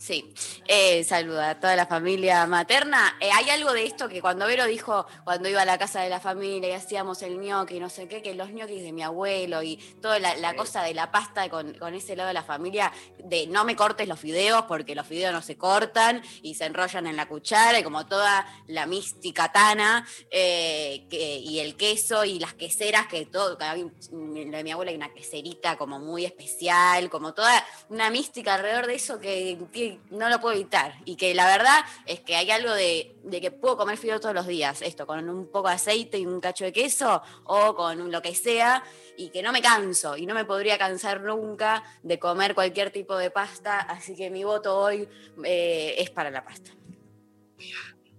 Sí, 0.00 0.32
eh, 0.68 1.02
saluda 1.02 1.50
a 1.50 1.58
toda 1.60 1.74
la 1.74 1.84
familia 1.84 2.46
materna. 2.46 3.16
Eh, 3.20 3.30
hay 3.34 3.50
algo 3.50 3.72
de 3.72 3.82
esto 3.84 4.08
que 4.08 4.20
cuando 4.20 4.46
Vero 4.46 4.64
dijo, 4.66 5.04
cuando 5.24 5.48
iba 5.48 5.62
a 5.62 5.64
la 5.64 5.76
casa 5.76 6.00
de 6.02 6.08
la 6.08 6.20
familia 6.20 6.68
y 6.68 6.72
hacíamos 6.72 7.20
el 7.22 7.36
ñoqui, 7.40 7.76
y 7.76 7.80
no 7.80 7.90
sé 7.90 8.06
qué, 8.06 8.22
que 8.22 8.32
los 8.34 8.50
ñoquis 8.52 8.82
de 8.84 8.92
mi 8.92 9.02
abuelo 9.02 9.60
y 9.64 9.76
toda 10.00 10.20
la, 10.20 10.36
la 10.36 10.52
Sí. 10.52 10.56
cosa 10.56 10.82
de 10.84 10.94
la 10.94 11.10
pasta 11.10 11.48
con, 11.50 11.74
con 11.74 11.94
ese 11.94 12.14
lado 12.14 12.28
de 12.28 12.34
la 12.34 12.44
familia, 12.44 12.92
de 13.24 13.48
no 13.48 13.64
me 13.64 13.74
cortes 13.74 14.06
los 14.06 14.20
fideos 14.20 14.62
porque 14.68 14.94
los 14.94 15.04
fideos 15.04 15.32
no 15.32 15.42
se 15.42 15.58
cortan 15.58 16.22
y 16.42 16.54
se 16.54 16.66
enrollan 16.66 17.08
en 17.08 17.16
la 17.16 17.26
cuchara 17.26 17.80
y 17.80 17.82
como 17.82 18.06
toda 18.06 18.46
la 18.68 18.86
mística 18.86 19.50
tana 19.50 20.06
eh, 20.30 21.06
que- 21.10 21.38
y 21.38 21.58
el 21.58 21.76
queso 21.76 22.24
y 22.24 22.38
las 22.38 22.54
queseras, 22.54 23.08
que 23.08 23.26
todo, 23.26 23.58
lo 23.58 24.56
de 24.56 24.62
mi 24.62 24.70
abuela 24.70 24.92
hay 24.92 24.96
una 24.96 25.12
queserita 25.12 25.76
como 25.76 25.98
muy 25.98 26.24
especial, 26.24 27.10
como 27.10 27.34
toda 27.34 27.66
una 27.88 28.10
mística 28.10 28.54
alrededor 28.54 28.86
de 28.86 28.94
eso 28.94 29.18
que 29.18 29.58
tiene 29.72 29.87
no 30.10 30.28
lo 30.28 30.40
puedo 30.40 30.54
evitar. 30.54 30.94
Y 31.04 31.16
que 31.16 31.34
la 31.34 31.46
verdad 31.46 31.78
es 32.06 32.20
que 32.20 32.36
hay 32.36 32.50
algo 32.50 32.72
de, 32.72 33.16
de 33.22 33.40
que 33.40 33.50
puedo 33.50 33.76
comer 33.76 33.98
fideo 33.98 34.20
todos 34.20 34.34
los 34.34 34.46
días, 34.46 34.82
esto, 34.82 35.06
con 35.06 35.28
un 35.28 35.46
poco 35.46 35.68
de 35.68 35.74
aceite 35.74 36.18
y 36.18 36.26
un 36.26 36.40
cacho 36.40 36.64
de 36.64 36.72
queso, 36.72 37.22
o 37.44 37.74
con 37.74 38.10
lo 38.10 38.22
que 38.22 38.34
sea, 38.34 38.82
y 39.16 39.30
que 39.30 39.42
no 39.42 39.52
me 39.52 39.60
canso, 39.60 40.16
y 40.16 40.26
no 40.26 40.34
me 40.34 40.44
podría 40.44 40.78
cansar 40.78 41.20
nunca 41.20 41.82
de 42.02 42.18
comer 42.18 42.54
cualquier 42.54 42.90
tipo 42.90 43.16
de 43.16 43.30
pasta, 43.30 43.80
así 43.80 44.14
que 44.14 44.30
mi 44.30 44.44
voto 44.44 44.78
hoy 44.78 45.08
eh, 45.44 45.94
es 45.98 46.10
para 46.10 46.30
la 46.30 46.44
pasta. 46.44 46.70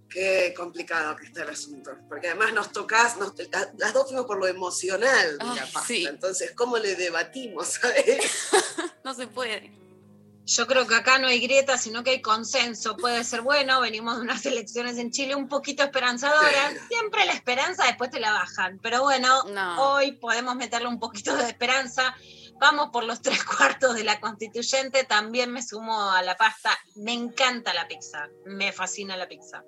Qué 0.09 0.53
complicado 0.57 1.15
que 1.15 1.25
está 1.25 1.43
el 1.43 1.49
asunto, 1.49 1.91
porque 2.07 2.27
además 2.29 2.51
nos 2.53 2.71
tocas, 2.71 3.17
nos, 3.17 3.33
las 3.77 3.93
dos 3.93 4.07
fuimos 4.07 4.25
por 4.25 4.39
lo 4.39 4.47
emocional 4.47 5.37
de 5.37 5.45
la 5.45 5.53
Ay, 5.53 5.59
pasta, 5.71 5.87
sí. 5.87 6.05
entonces, 6.05 6.51
¿cómo 6.55 6.77
le 6.77 6.95
debatimos 6.95 7.67
¿sabes? 7.67 8.49
No 9.03 9.13
se 9.13 9.27
puede. 9.27 9.71
Yo 10.55 10.65
creo 10.65 10.87
que 10.87 10.95
acá 10.95 11.19
no 11.19 11.27
hay 11.27 11.39
grieta, 11.39 11.77
sino 11.77 12.03
que 12.03 12.09
hay 12.09 12.21
consenso. 12.21 12.97
Puede 12.97 13.23
ser 13.23 13.41
bueno, 13.41 13.81
venimos 13.81 14.15
de 14.17 14.23
unas 14.23 14.43
elecciones 14.47 14.97
en 14.97 15.11
Chile 15.11 15.35
un 15.35 15.47
poquito 15.47 15.83
esperanzadoras. 15.83 16.73
Siempre 16.87 17.25
la 17.25 17.33
esperanza 17.33 17.85
después 17.85 18.09
te 18.09 18.19
la 18.19 18.31
bajan. 18.31 18.79
Pero 18.81 19.03
bueno, 19.03 19.43
No. 19.43 19.91
hoy 19.93 20.13
podemos 20.13 20.55
meterle 20.55 20.87
un 20.87 20.99
poquito 20.99 21.35
de 21.37 21.47
esperanza. 21.47 22.15
Vamos 22.59 22.89
por 22.91 23.03
los 23.03 23.21
tres 23.21 23.43
cuartos 23.45 23.93
de 23.95 24.03
la 24.03 24.19
constituyente. 24.19 25.03
También 25.03 25.51
me 25.51 25.61
sumo 25.61 26.09
a 26.11 26.21
la 26.23 26.35
pasta. 26.35 26.71
Me 26.95 27.13
encanta 27.13 27.71
la 27.73 27.87
pizza. 27.87 28.27
Me 28.45 28.71
fascina 28.71 29.15
la 29.17 29.27
pizza. 29.27 29.63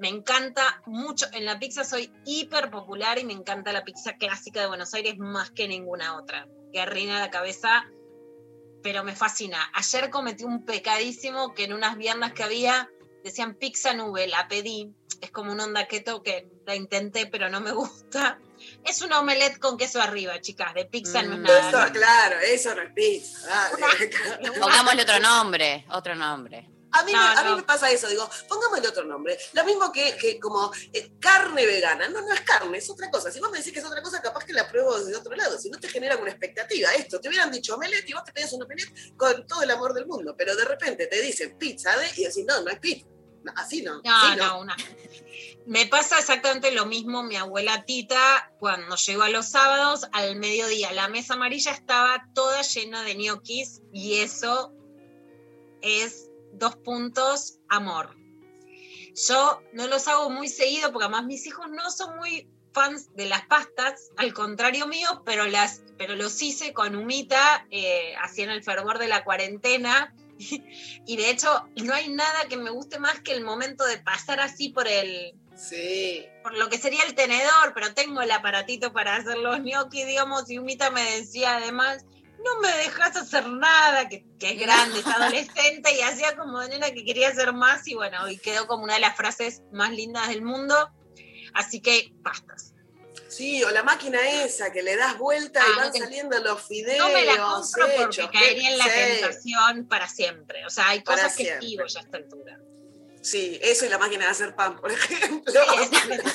Me 0.00 0.08
encanta 0.08 0.82
mucho. 0.86 1.26
En 1.32 1.44
la 1.44 1.58
pizza 1.60 1.84
soy 1.84 2.12
hiper 2.24 2.68
popular 2.70 3.18
y 3.20 3.24
me 3.24 3.32
encanta 3.32 3.72
la 3.72 3.84
pizza 3.84 4.16
clásica 4.16 4.60
de 4.60 4.66
Buenos 4.66 4.92
Aires 4.92 5.14
más 5.18 5.50
que 5.52 5.68
ninguna 5.68 6.16
otra. 6.16 6.48
Que 6.72 6.80
arruina 6.80 7.20
la 7.20 7.30
cabeza 7.30 7.86
pero 8.86 9.02
me 9.02 9.16
fascina. 9.16 9.68
Ayer 9.74 10.10
cometí 10.10 10.44
un 10.44 10.64
pecadísimo 10.64 11.54
que 11.54 11.64
en 11.64 11.72
unas 11.72 11.96
viernes 11.96 12.32
que 12.34 12.44
había 12.44 12.88
decían 13.24 13.56
pizza 13.56 13.92
nube, 13.94 14.28
la 14.28 14.46
pedí. 14.46 14.92
Es 15.20 15.32
como 15.32 15.50
un 15.50 15.58
onda 15.58 15.88
keto 15.88 16.22
que 16.22 16.46
la 16.64 16.76
intenté, 16.76 17.26
pero 17.26 17.48
no 17.48 17.60
me 17.60 17.72
gusta. 17.82 18.38
Es 18.84 19.02
un 19.02 19.12
omelette 19.12 19.58
con 19.58 19.76
queso 19.76 20.00
arriba, 20.00 20.40
chicas. 20.40 20.72
De 20.72 20.84
pizza 20.84 21.20
no 21.24 21.32
es 21.34 21.40
Mm. 21.40 21.42
nada. 21.42 21.68
Eso, 21.86 21.92
claro, 21.94 22.36
eso 22.38 22.74
no 22.76 22.82
es 22.82 22.92
pizza. 22.92 23.70
dale. 23.80 24.50
Pongámosle 24.60 25.02
otro 25.02 25.18
nombre, 25.18 25.84
otro 25.90 26.14
nombre. 26.14 26.70
A 26.98 27.04
mí, 27.04 27.12
No, 27.12 27.18
me, 27.18 27.26
a 27.26 27.42
mí 27.44 27.50
no. 27.50 27.56
me 27.56 27.62
pasa 27.62 27.90
eso, 27.90 28.08
digo, 28.08 28.28
pongámosle 28.48 28.88
otro 28.88 29.04
nombre. 29.04 29.38
Lo 29.52 29.64
mismo 29.64 29.92
que, 29.92 30.16
que 30.16 30.38
como 30.40 30.72
eh, 30.92 31.12
carne 31.20 31.66
vegana. 31.66 32.08
No, 32.08 32.20
no 32.20 32.32
es 32.32 32.40
carne, 32.42 32.78
es 32.78 32.88
otra 32.90 33.10
cosa. 33.10 33.30
Si 33.30 33.40
vos 33.40 33.50
me 33.50 33.58
decís 33.58 33.72
que 33.72 33.80
es 33.80 33.84
otra 33.84 34.02
cosa, 34.02 34.22
capaz 34.22 34.44
que 34.44 34.52
la 34.52 34.68
pruebo 34.68 34.98
desde 34.98 35.16
otro 35.16 35.34
lado. 35.34 35.58
Si 35.58 35.70
no 35.70 35.78
te 35.78 35.88
genera 35.88 36.16
una 36.16 36.30
expectativa, 36.30 36.92
esto, 36.94 37.20
te 37.20 37.28
hubieran 37.28 37.50
dicho 37.50 37.74
omelette 37.74 38.08
y 38.08 38.12
vos 38.12 38.24
te 38.24 38.32
pedías 38.32 38.52
un 38.52 38.62
omelette 38.62 39.16
con 39.16 39.46
todo 39.46 39.62
el 39.62 39.70
amor 39.70 39.92
del 39.94 40.06
mundo. 40.06 40.34
Pero 40.36 40.56
de 40.56 40.64
repente 40.64 41.06
te 41.06 41.20
dicen 41.20 41.56
pizza 41.58 41.96
de 41.96 42.06
y 42.16 42.24
decís, 42.24 42.44
no, 42.46 42.60
no 42.62 42.70
es 42.70 42.78
pizza. 42.78 43.06
No, 43.44 43.52
así 43.56 43.82
no. 43.82 44.00
No, 44.02 44.16
así 44.16 44.36
no, 44.36 44.60
una. 44.60 44.76
Me 45.66 45.86
pasa 45.86 46.18
exactamente 46.18 46.70
lo 46.72 46.86
mismo 46.86 47.22
mi 47.22 47.36
abuela 47.36 47.84
Tita 47.84 48.52
cuando 48.58 48.96
llegó 48.96 49.22
a 49.22 49.28
los 49.30 49.48
sábados 49.48 50.06
al 50.12 50.36
mediodía. 50.36 50.92
La 50.92 51.08
mesa 51.08 51.34
amarilla 51.34 51.72
estaba 51.72 52.24
toda 52.34 52.62
llena 52.62 53.02
de 53.02 53.14
ñoquis 53.16 53.82
y 53.92 54.20
eso 54.20 54.72
es 55.82 56.28
dos 56.58 56.76
puntos 56.76 57.58
amor. 57.68 58.16
Yo 59.28 59.62
no 59.72 59.86
los 59.86 60.08
hago 60.08 60.28
muy 60.30 60.48
seguido 60.48 60.92
porque 60.92 61.04
además 61.04 61.24
mis 61.24 61.46
hijos 61.46 61.68
no 61.70 61.90
son 61.90 62.16
muy 62.16 62.48
fans 62.72 63.14
de 63.14 63.26
las 63.26 63.46
pastas, 63.46 64.10
al 64.18 64.34
contrario 64.34 64.86
mío, 64.86 65.22
pero, 65.24 65.46
las, 65.46 65.82
pero 65.96 66.14
los 66.14 66.42
hice 66.42 66.74
con 66.74 66.94
humita, 66.94 67.66
eh, 67.70 68.14
así 68.22 68.42
en 68.42 68.50
el 68.50 68.62
fervor 68.62 68.98
de 68.98 69.08
la 69.08 69.24
cuarentena. 69.24 70.14
Y 71.06 71.16
de 71.16 71.30
hecho, 71.30 71.66
no 71.82 71.94
hay 71.94 72.10
nada 72.10 72.46
que 72.48 72.58
me 72.58 72.68
guste 72.68 72.98
más 72.98 73.20
que 73.20 73.32
el 73.32 73.42
momento 73.42 73.86
de 73.86 73.96
pasar 73.98 74.38
así 74.40 74.68
por 74.68 74.86
el, 74.86 75.34
Sí. 75.56 76.26
por 76.42 76.52
lo 76.52 76.68
que 76.68 76.76
sería 76.76 77.02
el 77.04 77.14
tenedor, 77.14 77.72
pero 77.74 77.94
tengo 77.94 78.20
el 78.20 78.30
aparatito 78.30 78.92
para 78.92 79.16
hacer 79.16 79.38
los 79.38 79.60
gnocchi, 79.60 80.04
digamos, 80.04 80.50
y 80.50 80.58
Humita 80.58 80.90
me 80.90 81.02
decía 81.02 81.56
además, 81.56 82.04
no 82.44 82.60
me 82.60 82.68
dejas 82.76 83.16
hacer 83.16 83.48
nada, 83.48 84.08
que, 84.08 84.24
que 84.38 84.50
es 84.52 84.60
grande, 84.60 85.00
es 85.00 85.06
adolescente, 85.06 85.92
y 85.96 86.02
hacía 86.02 86.36
como 86.36 86.60
de 86.60 86.68
nena 86.70 86.90
que 86.90 87.04
quería 87.04 87.28
hacer 87.28 87.52
más, 87.52 87.86
y 87.88 87.94
bueno, 87.94 88.28
y 88.28 88.38
quedó 88.38 88.66
como 88.66 88.84
una 88.84 88.94
de 88.94 89.00
las 89.00 89.16
frases 89.16 89.62
más 89.72 89.90
lindas 89.90 90.28
del 90.28 90.42
mundo. 90.42 90.90
Así 91.54 91.80
que, 91.80 92.12
pastas. 92.22 92.72
Sí, 93.28 93.62
o 93.64 93.70
la 93.70 93.82
máquina 93.82 94.18
esa 94.44 94.70
que 94.72 94.82
le 94.82 94.96
das 94.96 95.18
vuelta 95.18 95.60
Ah, 95.62 95.66
y 95.70 95.76
van 95.76 95.86
no 95.86 95.92
te- 95.92 95.98
saliendo 95.98 96.38
los 96.38 96.62
fideos. 96.62 96.98
No 97.08 97.12
me 97.12 97.24
la 97.24 97.36
compro 97.36 97.86
porque 97.96 98.20
hechos, 98.20 98.30
caería 98.30 98.70
en 98.70 98.78
la 98.78 98.84
sí. 98.84 98.90
tentación 98.94 99.88
para 99.88 100.08
siempre. 100.08 100.64
O 100.64 100.70
sea, 100.70 100.90
hay 100.90 101.02
cosas 101.02 101.34
que 101.36 101.48
esquivo 101.48 101.84
ya 101.86 102.00
a 102.00 102.02
esta 102.02 102.16
altura. 102.18 102.58
Sí, 103.26 103.58
eso 103.60 103.84
y 103.84 103.88
la 103.88 103.98
máquina 103.98 104.24
de 104.26 104.30
hacer 104.30 104.54
pan, 104.54 104.76
por 104.80 104.90
ejemplo. 104.92 105.52
Sí, 105.52 105.58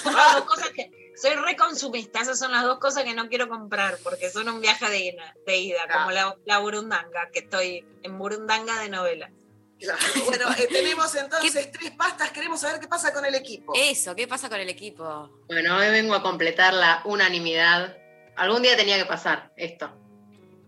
son 0.03 0.13
las 0.13 0.36
dos 0.36 0.43
cosas 0.45 0.69
que 0.71 0.91
soy 1.15 1.36
reconsumista, 1.36 2.19
esas 2.19 2.38
son 2.38 2.51
las 2.51 2.63
dos 2.63 2.79
cosas 2.79 3.03
que 3.05 3.13
no 3.13 3.29
quiero 3.29 3.48
comprar 3.48 3.98
porque 4.03 4.29
son 4.29 4.50
un 4.50 4.60
viaje 4.60 4.89
de 4.89 5.00
ida, 5.05 5.36
de 5.45 5.57
ida 5.57 5.83
Claro. 5.86 6.00
como 6.00 6.12
la, 6.12 6.36
la 6.45 6.57
burundanga, 6.60 7.29
que 7.31 7.39
estoy 7.39 7.86
en 8.03 8.17
burundanga 8.17 8.79
de 8.81 8.89
novela. 8.89 9.31
Claro. 9.79 10.00
Bueno, 10.25 10.45
eh, 10.57 10.67
tenemos 10.69 11.15
entonces 11.15 11.71
tres 11.71 11.91
pastas, 11.91 12.31
queremos 12.31 12.60
saber 12.60 12.79
qué 12.81 12.88
pasa 12.89 13.13
con 13.13 13.25
el 13.25 13.36
equipo. 13.36 13.71
Eso, 13.75 14.13
¿qué 14.15 14.27
pasa 14.27 14.50
con 14.50 14.60
el 14.60 14.69
equipo? 14.69 15.29
Bueno, 15.48 15.77
hoy 15.77 15.89
vengo 15.91 16.13
a 16.13 16.21
completar 16.21 16.74
la 16.74 17.01
unanimidad. 17.05 17.95
Algún 18.36 18.62
día 18.63 18.75
tenía 18.75 18.98
que 18.98 19.05
pasar 19.05 19.51
esto. 19.55 19.91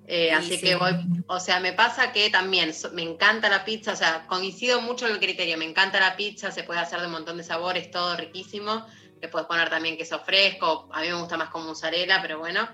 Eh, 0.06 0.28
Sí, 0.30 0.36
así 0.36 0.58
sí. 0.58 0.66
que 0.66 0.76
voy, 0.76 0.94
o 1.28 1.40
sea, 1.40 1.60
me 1.62 1.72
pasa 1.72 2.12
que 2.12 2.30
también 2.30 2.74
so- 2.74 2.92
me 2.92 3.04
encanta 3.04 3.48
la 3.50 3.64
pizza, 3.64 3.94
o 3.94 3.96
sea, 3.96 4.26
coincido 4.28 4.82
mucho 4.82 5.06
en 5.08 5.14
el 5.14 5.20
criterio, 5.20 5.58
me 5.58 5.64
encanta 5.66 6.00
la 6.00 6.16
pizza, 6.18 6.52
se 6.52 6.64
puede 6.64 6.82
hacer 6.82 7.00
de 7.00 7.06
un 7.06 7.14
montón 7.14 7.38
de 7.38 7.44
sabores, 7.44 7.90
todo 7.90 8.16
riquísimo. 8.18 8.86
Le 9.22 9.30
puedes 9.30 9.48
poner 9.48 9.70
también 9.70 9.98
queso 9.98 10.20
fresco, 10.20 10.90
a 10.92 11.00
mí 11.02 11.08
me 11.08 11.14
gusta 11.14 11.38
más 11.38 11.50
con 11.50 11.66
mozzarella, 11.66 12.22
pero 12.22 12.40
bueno. 12.40 12.68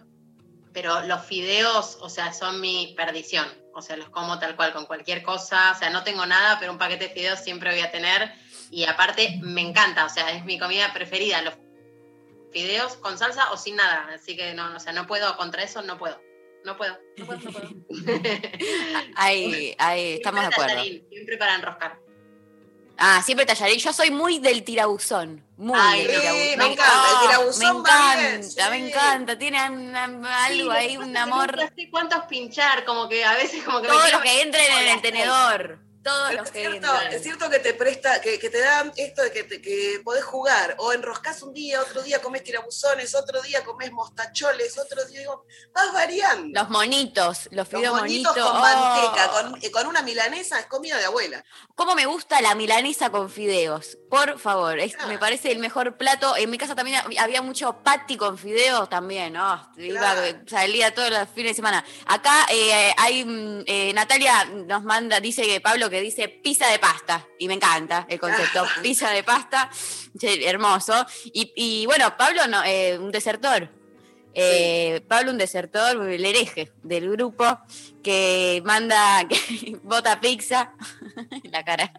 Pero 0.74 1.02
los 1.02 1.24
fideos, 1.26 1.98
o 2.02 2.10
sea, 2.10 2.34
son 2.34 2.60
mi 2.62 2.94
perdición. 2.98 3.48
O 3.76 3.82
sea, 3.84 3.96
los 3.98 4.10
como 4.10 4.40
tal 4.40 4.56
cual 4.56 4.74
con 4.74 4.86
cualquier 4.88 5.22
cosa. 5.24 5.72
O 5.76 5.80
sea, 5.80 5.90
no 5.92 6.04
tengo 6.04 6.26
nada, 6.26 6.58
pero 6.60 6.72
un 6.72 6.78
paquete 6.80 7.08
de 7.08 7.14
fideos 7.14 7.40
siempre 7.40 7.72
voy 7.72 7.82
a 7.82 7.92
tener. 7.92 8.32
Y 8.72 8.86
aparte, 8.86 9.40
me 9.42 9.62
encanta. 9.62 10.06
O 10.06 10.10
sea, 10.10 10.32
es 10.32 10.44
mi 10.46 10.58
comida 10.60 10.92
preferida. 10.94 11.42
Los 11.42 11.54
fideos 12.52 12.96
con 12.98 13.18
salsa 13.18 13.52
o 13.52 13.58
sin 13.58 13.76
nada. 13.78 14.10
Así 14.14 14.36
que 14.36 14.54
no, 14.54 14.76
o 14.76 14.80
sea, 14.80 14.92
no 14.94 15.08
puedo 15.08 15.36
contra 15.38 15.64
eso, 15.64 15.82
no 15.82 15.98
puedo. 15.98 16.20
No 16.66 16.76
puedo, 16.78 16.98
no 17.18 17.26
puedo, 17.26 17.40
no 17.40 17.52
puedo. 17.52 17.70
Ahí, 19.16 19.76
ahí, 19.78 20.14
estamos 20.16 20.42
de 20.42 20.48
acuerdo. 20.48 20.70
tallarín, 20.76 21.06
Siempre 21.10 21.38
para 21.38 21.56
enroscar. 21.56 22.00
Ah, 22.98 23.22
siempre 23.26 23.46
tallarín. 23.46 23.80
Yo 23.80 23.94
soy 23.94 24.12
muy 24.12 24.40
del 24.40 24.64
tirabuzón. 24.64 25.42
Muy 25.56 25.80
Ay, 25.82 26.06
del 26.06 26.20
tirabuzón. 26.20 26.58
me 26.58 26.66
encanta, 26.74 27.08
el 27.14 27.28
tirabuzón 27.28 27.60
Me 27.60 27.66
bien, 27.72 27.78
encanta, 27.80 28.70
me 28.70 28.78
sí. 28.80 28.86
encanta. 28.88 29.38
Tiene 29.38 29.70
una- 29.70 30.46
algo 30.46 30.72
Sí, 30.72 30.78
ahí, 30.78 30.98
un 30.98 31.16
amor. 31.18 31.56
nunca 31.58 31.74
sé 31.76 31.90
cuántos 31.90 32.26
pinchar, 32.26 32.84
como 32.84 33.08
que 33.08 33.24
a 33.24 33.36
veces 33.36 33.64
como 33.64 33.82
que 33.82 33.88
me 33.88 33.94
Todos 33.94 34.12
los 34.12 34.22
que 34.22 34.42
entren 34.42 34.66
en 34.82 34.88
el 34.90 35.02
tenedor. 35.02 35.80
Todos 36.10 36.30
Pero 36.30 36.40
los 36.42 36.48
es, 36.48 36.52
que 36.54 36.60
cierto, 36.70 37.02
es 37.12 37.24
cierto 37.24 37.50
que 37.50 37.60
te 37.60 37.74
presta, 37.74 38.22
que, 38.22 38.40
que 38.40 38.50
te 38.50 38.60
dan 38.60 38.92
esto 38.96 39.22
de 39.22 39.32
que, 39.32 39.44
te- 39.44 39.62
que 39.62 40.02
podés 40.04 40.24
jugar, 40.24 40.76
o 40.80 40.92
enroscás 40.94 41.42
un 41.44 41.54
día, 41.54 41.82
otro 41.82 42.02
día 42.02 42.22
comés 42.22 42.44
tirabuzones, 42.44 43.14
otro 43.16 43.42
día 43.42 43.64
comés 43.64 43.92
mostacholes, 43.92 44.78
otro 44.78 45.06
día 45.06 45.20
digo, 45.20 45.46
vas 45.74 45.94
variando. 45.94 46.60
Los 46.60 46.70
monitos, 46.70 47.46
los 47.52 47.52
Los 47.52 47.68
fideos 47.68 48.00
bonitos. 48.00 48.34
con 48.34 48.44
oh. 48.44 48.60
manteca, 48.60 49.30
con, 49.32 49.60
eh, 49.64 49.72
con 49.72 49.88
una 49.88 50.02
milanesa, 50.02 50.60
es 50.60 50.66
comida 50.66 50.98
de 50.98 51.06
abuela. 51.06 51.44
¿Cómo 51.76 51.96
me 51.96 52.06
gusta 52.06 52.42
la 52.42 52.56
milanesa 52.56 53.10
con 53.10 53.30
fideos? 53.30 53.98
Por 54.10 54.40
favor, 54.40 54.80
es- 54.80 54.96
Ah. 55.00 55.06
me 55.08 55.18
parece 55.18 55.52
el 55.52 55.60
mejor 55.60 55.98
plato. 55.98 56.36
En 56.36 56.50
mi 56.50 56.58
casa 56.58 56.76
también 56.76 57.02
hab- 57.02 57.20
había 57.20 57.42
mucho 57.42 57.82
patty 57.84 58.18
con 58.18 58.38
fideos 58.38 58.90
también, 58.90 59.34
¿no? 59.34 59.72
Iba, 59.78 60.00
Claro. 60.00 60.38
salía 60.48 60.94
todos 60.94 61.10
los 61.12 61.30
fines 61.30 61.52
de 61.52 61.56
semana. 61.56 61.86
Acá 62.06 62.48
eh, 62.52 62.94
hay, 62.98 63.24
mm, 63.24 63.64
eh, 63.66 63.94
Natalia 63.94 64.46
nos 64.46 64.84
manda, 64.84 65.20
dice 65.20 65.44
que 65.44 65.62
Pablo 65.62 65.90
que 65.90 65.99
dice 66.00 66.28
pizza 66.30 66.68
de 66.68 66.80
pasta, 66.80 67.28
y 67.38 67.48
me 67.48 67.54
encanta 67.56 68.06
el 68.10 68.20
concepto, 68.20 68.66
pizza 68.82 69.10
de 69.12 69.24
pasta, 69.24 69.70
hermoso. 70.22 71.06
Y, 71.26 71.52
y 71.56 71.86
bueno, 71.86 72.16
Pablo, 72.18 72.48
no, 72.48 72.64
eh, 72.64 72.98
un 72.98 73.12
desertor. 73.12 73.70
Eh, 74.34 75.02
Pablo, 75.08 75.32
un 75.32 75.38
desertor, 75.38 76.08
el 76.08 76.24
hereje 76.24 76.72
del 76.84 77.10
grupo, 77.10 77.60
que 78.04 78.62
manda, 78.64 79.28
que 79.30 79.78
vota 79.84 80.20
pizza, 80.22 80.74
la 81.52 81.64
cara. 81.66 81.92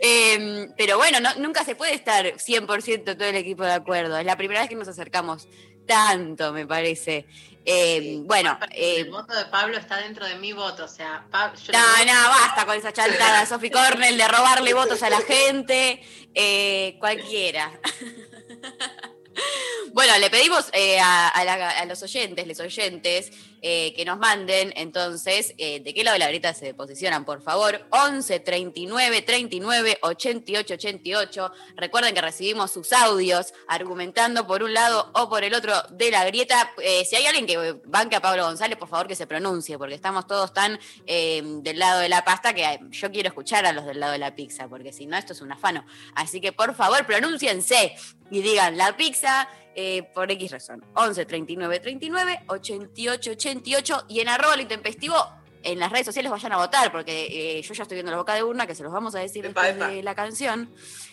Eh, 0.00 0.68
pero 0.76 0.98
bueno, 0.98 1.18
no- 1.20 1.34
nunca 1.36 1.64
se 1.64 1.74
puede 1.74 1.94
estar 1.94 2.26
100% 2.36 3.16
todo 3.16 3.24
el 3.28 3.36
equipo 3.36 3.64
de 3.64 3.72
acuerdo. 3.72 4.16
Es 4.18 4.26
la 4.26 4.36
primera 4.36 4.60
vez 4.60 4.68
que 4.68 4.76
nos 4.76 4.88
acercamos 4.88 5.48
tanto, 5.86 6.52
me 6.52 6.66
parece. 6.66 7.26
Eh, 7.64 8.20
bueno, 8.22 8.58
el 8.72 9.06
eh, 9.06 9.10
voto 9.10 9.34
de 9.34 9.44
Pablo 9.46 9.76
está 9.76 9.98
dentro 9.98 10.24
de 10.26 10.36
mi 10.36 10.52
voto, 10.52 10.84
o 10.84 10.88
sea, 10.88 11.26
Pa- 11.30 11.52
yo 11.54 11.72
no, 11.72 11.78
no, 11.78 12.28
basta 12.30 12.64
con 12.64 12.76
esa 12.76 12.92
chantada, 12.92 13.44
Sophie 13.46 13.70
Cornell, 13.70 14.16
de 14.16 14.26
robarle 14.28 14.72
votos 14.74 15.02
a 15.02 15.10
la 15.10 15.20
gente. 15.26 16.02
eh, 16.34 16.96
cualquiera. 16.98 17.70
Bueno, 19.92 20.16
le 20.18 20.30
pedimos 20.30 20.68
eh, 20.72 20.98
a, 21.00 21.84
los 21.86 22.02
oyentes, 22.02 22.46
les 22.46 22.60
oyentes, 22.60 23.32
eh, 23.60 23.92
que 23.96 24.04
nos 24.04 24.18
manden 24.18 24.72
entonces 24.76 25.54
eh, 25.58 25.80
de 25.80 25.92
qué 25.92 26.04
lado 26.04 26.14
de 26.14 26.20
la 26.20 26.28
grieta 26.28 26.54
se 26.54 26.74
posicionan, 26.74 27.24
por 27.24 27.42
favor. 27.42 27.86
11 27.90 28.40
39 28.40 29.22
39 29.22 29.98
88 30.02 30.74
88. 30.74 31.52
Recuerden 31.76 32.14
que 32.14 32.20
recibimos 32.20 32.70
sus 32.70 32.92
audios 32.92 33.52
argumentando 33.66 34.46
por 34.46 34.62
un 34.62 34.74
lado 34.74 35.10
o 35.14 35.28
por 35.28 35.42
el 35.42 35.54
otro 35.54 35.74
de 35.90 36.10
la 36.10 36.24
grieta. 36.24 36.72
Si 37.08 37.16
hay 37.16 37.26
alguien 37.26 37.46
que 37.46 37.80
banque 37.84 38.16
a 38.16 38.20
Pablo 38.20 38.44
González, 38.44 38.78
por 38.78 38.88
favor 38.88 39.08
que 39.08 39.16
se 39.16 39.26
pronuncie, 39.26 39.78
porque 39.78 39.94
estamos 39.94 40.26
todos 40.26 40.52
tan 40.52 40.78
del 41.06 41.78
lado 41.78 42.00
de 42.00 42.08
la 42.08 42.24
pasta 42.24 42.54
que 42.54 42.78
yo 42.90 43.10
quiero 43.10 43.28
escuchar 43.28 43.66
a 43.66 43.72
los 43.72 43.84
del 43.84 44.00
lado 44.00 44.12
de 44.12 44.18
la 44.18 44.34
pizza, 44.34 44.68
porque 44.68 44.92
si 44.92 45.06
no, 45.06 45.16
esto 45.16 45.32
es 45.32 45.40
un 45.40 45.50
afano. 45.50 45.84
Así 46.14 46.40
que 46.40 46.52
por 46.52 46.74
favor, 46.74 47.04
pronúnciense 47.06 47.96
y 48.30 48.42
digan 48.42 48.76
la 48.76 48.96
pizza 48.96 49.37
eh, 49.74 50.02
por 50.14 50.30
X 50.30 50.50
razón. 50.50 50.84
11 50.94 51.26
39 51.26 51.80
39 51.80 52.40
88 52.46 53.30
88 53.32 54.04
y 54.08 54.20
en 54.20 54.28
arroba 54.28 54.56
lo 54.56 54.62
intempestivo. 54.62 55.16
En 55.62 55.78
las 55.78 55.90
redes 55.90 56.06
sociales 56.06 56.30
vayan 56.30 56.52
a 56.52 56.56
votar, 56.56 56.92
porque 56.92 57.58
eh, 57.58 57.62
yo 57.62 57.74
ya 57.74 57.82
estoy 57.82 57.96
viendo 57.96 58.12
la 58.12 58.18
boca 58.18 58.34
de 58.34 58.44
urna, 58.44 58.66
que 58.66 58.74
se 58.74 58.82
los 58.84 58.92
vamos 58.92 59.14
a 59.14 59.18
decir 59.18 59.44
Epa, 59.44 59.64
después 59.64 59.76
epa. 59.76 59.88
de 59.94 60.02
la 60.02 60.14
canción. 60.14 60.70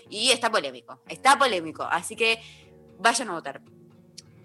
Y 0.09 0.31
está 0.31 0.51
polémico, 0.51 1.01
está 1.07 1.37
polémico. 1.37 1.83
Así 1.83 2.15
que 2.15 2.39
vayan 2.99 3.29
a 3.29 3.33
votar. 3.33 3.61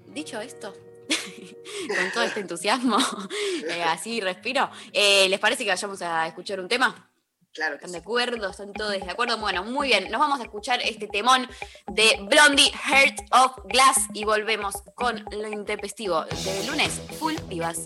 Dicho 0.07 0.41
esto, 0.41 0.73
con 1.89 2.13
todo 2.13 2.25
este 2.25 2.41
entusiasmo, 2.41 2.99
eh, 3.69 3.83
así 3.85 4.21
respiro, 4.21 4.71
eh, 4.93 5.29
¿les 5.29 5.39
parece 5.39 5.65
que 5.65 5.71
vayamos 5.71 6.03
a 6.03 6.27
escuchar 6.27 6.61
un 6.61 6.69
tema? 6.69 7.10
Claro 7.53 7.75
¿Están 7.75 7.93
de 7.93 7.99
acuerdo? 7.99 8.49
¿Están 8.49 8.73
todos 8.73 8.93
de 8.93 9.11
acuerdo? 9.11 9.37
Bueno, 9.39 9.65
muy 9.65 9.89
bien. 9.89 10.09
Nos 10.11 10.21
vamos 10.21 10.39
a 10.39 10.45
escuchar 10.45 10.81
este 10.83 11.09
temón 11.09 11.49
de 11.89 12.17
Blondie 12.29 12.71
Heart 12.71 13.19
of 13.33 13.59
Glass 13.65 14.07
y 14.15 14.25
volvemos 14.25 14.77
con 14.95 15.25
lo 15.33 15.49
intempestivo 15.49 16.25
de 16.25 16.65
lunes, 16.67 17.01
full 17.19 17.35
vivas. 17.49 17.83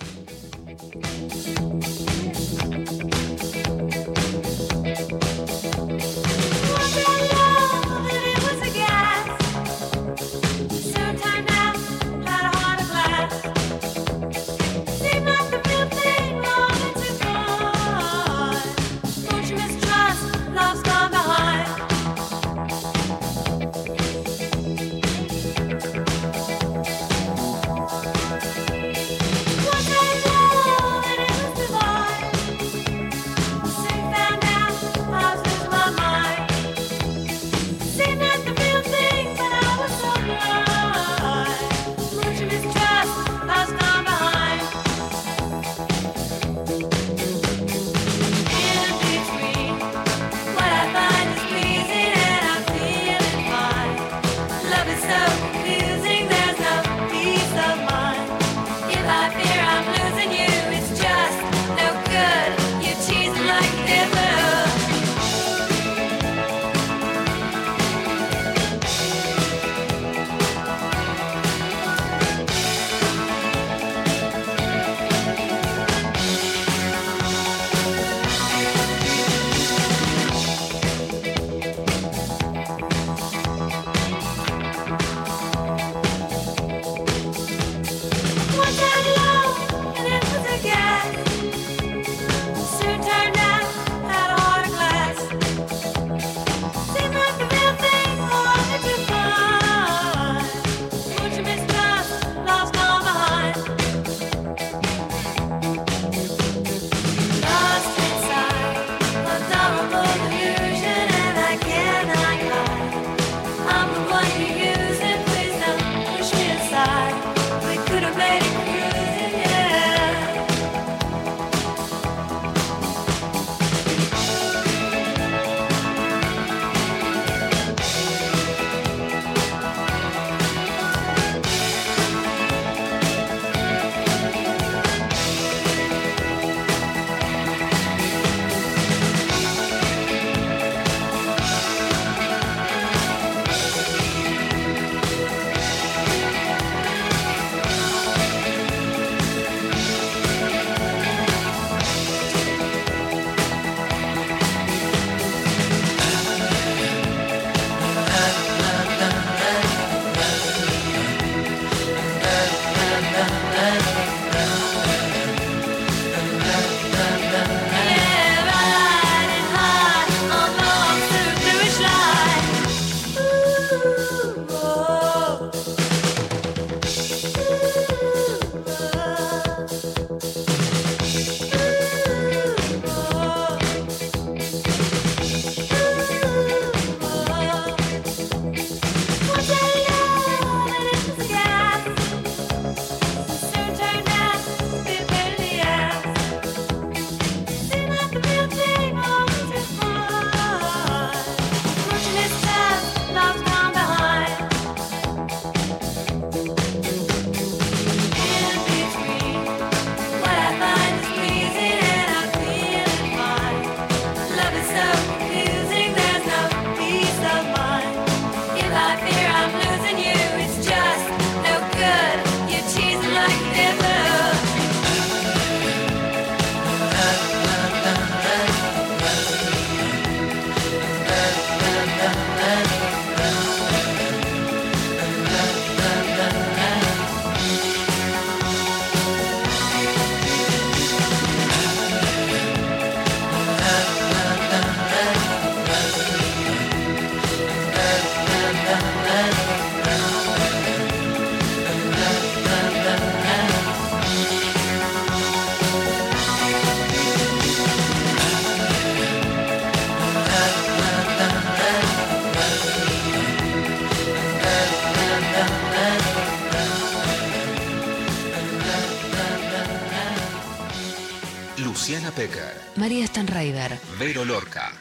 María 273.05 273.07
Stanraiver. 273.07 273.79
Vero 273.99 274.25
Lorca. 274.25 274.73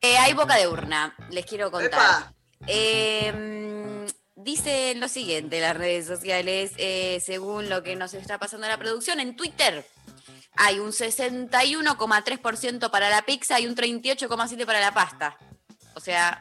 Eh, 0.00 0.18
hay 0.18 0.32
boca 0.32 0.56
de 0.56 0.66
urna, 0.66 1.14
les 1.30 1.46
quiero 1.46 1.70
contar. 1.70 2.32
Eh, 2.66 4.04
dice 4.34 4.96
lo 4.96 5.06
siguiente 5.06 5.60
las 5.60 5.76
redes 5.76 6.06
sociales, 6.06 6.72
eh, 6.78 7.22
según 7.24 7.68
lo 7.68 7.84
que 7.84 7.94
nos 7.94 8.12
está 8.14 8.38
pasando 8.38 8.66
en 8.66 8.72
la 8.72 8.78
producción, 8.78 9.20
en 9.20 9.36
Twitter 9.36 9.86
hay 10.56 10.80
un 10.80 10.90
61,3% 10.90 12.90
para 12.90 13.08
la 13.08 13.22
pizza 13.22 13.60
y 13.60 13.68
un 13.68 13.76
38,7% 13.76 14.66
para 14.66 14.80
la 14.80 14.92
pasta. 14.92 15.36
O 15.94 16.00
sea, 16.00 16.40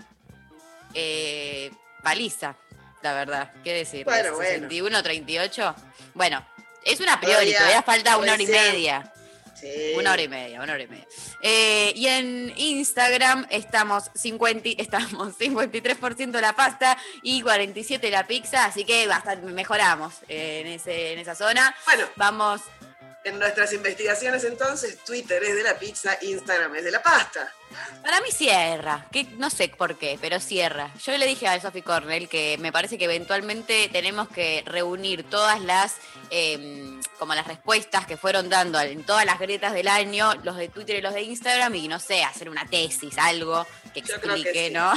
eh, 0.95 1.69
paliza, 2.01 2.55
la 3.03 3.13
verdad. 3.13 3.53
¿Qué 3.63 3.73
decir? 3.73 4.03
Bueno, 4.03 4.33
bueno. 4.33 4.67
61, 4.67 5.03
38. 5.03 5.75
Bueno, 6.15 6.43
es 6.85 6.99
una 6.99 7.19
priori, 7.19 7.53
Todavía 7.53 7.83
falta 7.83 8.17
una 8.17 8.33
hora 8.33 8.43
y 8.43 8.47
media. 8.47 9.11
Sí. 9.59 9.93
Una 9.95 10.13
hora 10.13 10.21
y 10.23 10.27
media, 10.27 10.59
una 10.61 10.73
hora 10.73 10.81
y 10.83 10.87
media. 10.87 11.05
Eh, 11.41 11.93
y 11.95 12.07
en 12.07 12.51
Instagram 12.57 13.45
estamos, 13.51 14.05
50, 14.15 14.67
y- 14.69 14.75
estamos 14.79 15.37
53% 15.37 16.39
la 16.41 16.53
pasta 16.53 16.97
y 17.21 17.43
47% 17.43 18.09
la 18.09 18.25
pizza, 18.25 18.65
así 18.65 18.85
que 18.85 19.05
bastante 19.05 19.45
mejoramos 19.51 20.15
eh, 20.27 20.61
en, 20.61 20.67
ese, 20.67 21.13
en 21.13 21.19
esa 21.19 21.35
zona. 21.35 21.75
Bueno, 21.85 22.05
Vamos, 22.15 22.61
en 23.23 23.39
nuestras 23.39 23.71
investigaciones 23.73 24.43
entonces, 24.43 24.97
Twitter 25.05 25.43
es 25.43 25.55
de 25.55 25.63
la 25.63 25.77
pizza, 25.77 26.17
Instagram 26.21 26.75
es 26.75 26.83
de 26.83 26.91
la 26.91 27.03
pasta. 27.03 27.53
para 28.01 28.19
mí 28.21 28.31
cierra, 28.31 29.07
que 29.11 29.25
no 29.37 29.49
sé 29.49 29.69
por 29.69 29.97
qué, 29.97 30.17
pero 30.19 30.39
cierra. 30.39 30.91
Yo 31.03 31.17
le 31.17 31.27
dije 31.27 31.47
a 31.47 31.59
Sophie 31.61 31.83
Cornell 31.83 32.27
que 32.27 32.57
me 32.59 32.71
parece 32.71 32.97
que 32.97 33.05
eventualmente 33.05 33.89
tenemos 33.91 34.27
que 34.29 34.63
reunir 34.65 35.23
todas 35.29 35.61
las, 35.61 35.97
eh, 36.31 36.99
como 37.19 37.35
las 37.35 37.47
respuestas 37.47 38.07
que 38.07 38.17
fueron 38.17 38.49
dando 38.49 38.79
en 38.79 39.03
todas 39.03 39.25
las 39.25 39.39
grietas 39.39 39.73
del 39.73 39.87
año, 39.87 40.33
los 40.43 40.57
de 40.57 40.69
Twitter 40.69 40.97
y 40.97 41.01
los 41.01 41.13
de 41.13 41.21
Instagram, 41.21 41.75
y 41.75 41.87
no 41.87 41.99
sé, 41.99 42.23
hacer 42.23 42.49
una 42.49 42.65
tesis, 42.65 43.17
algo 43.17 43.67
que 43.93 44.01
Yo 44.01 44.19
creo 44.19 44.35
que 44.35 44.41
explique, 44.41 44.67
sí. 44.67 44.73
¿no? 44.73 44.93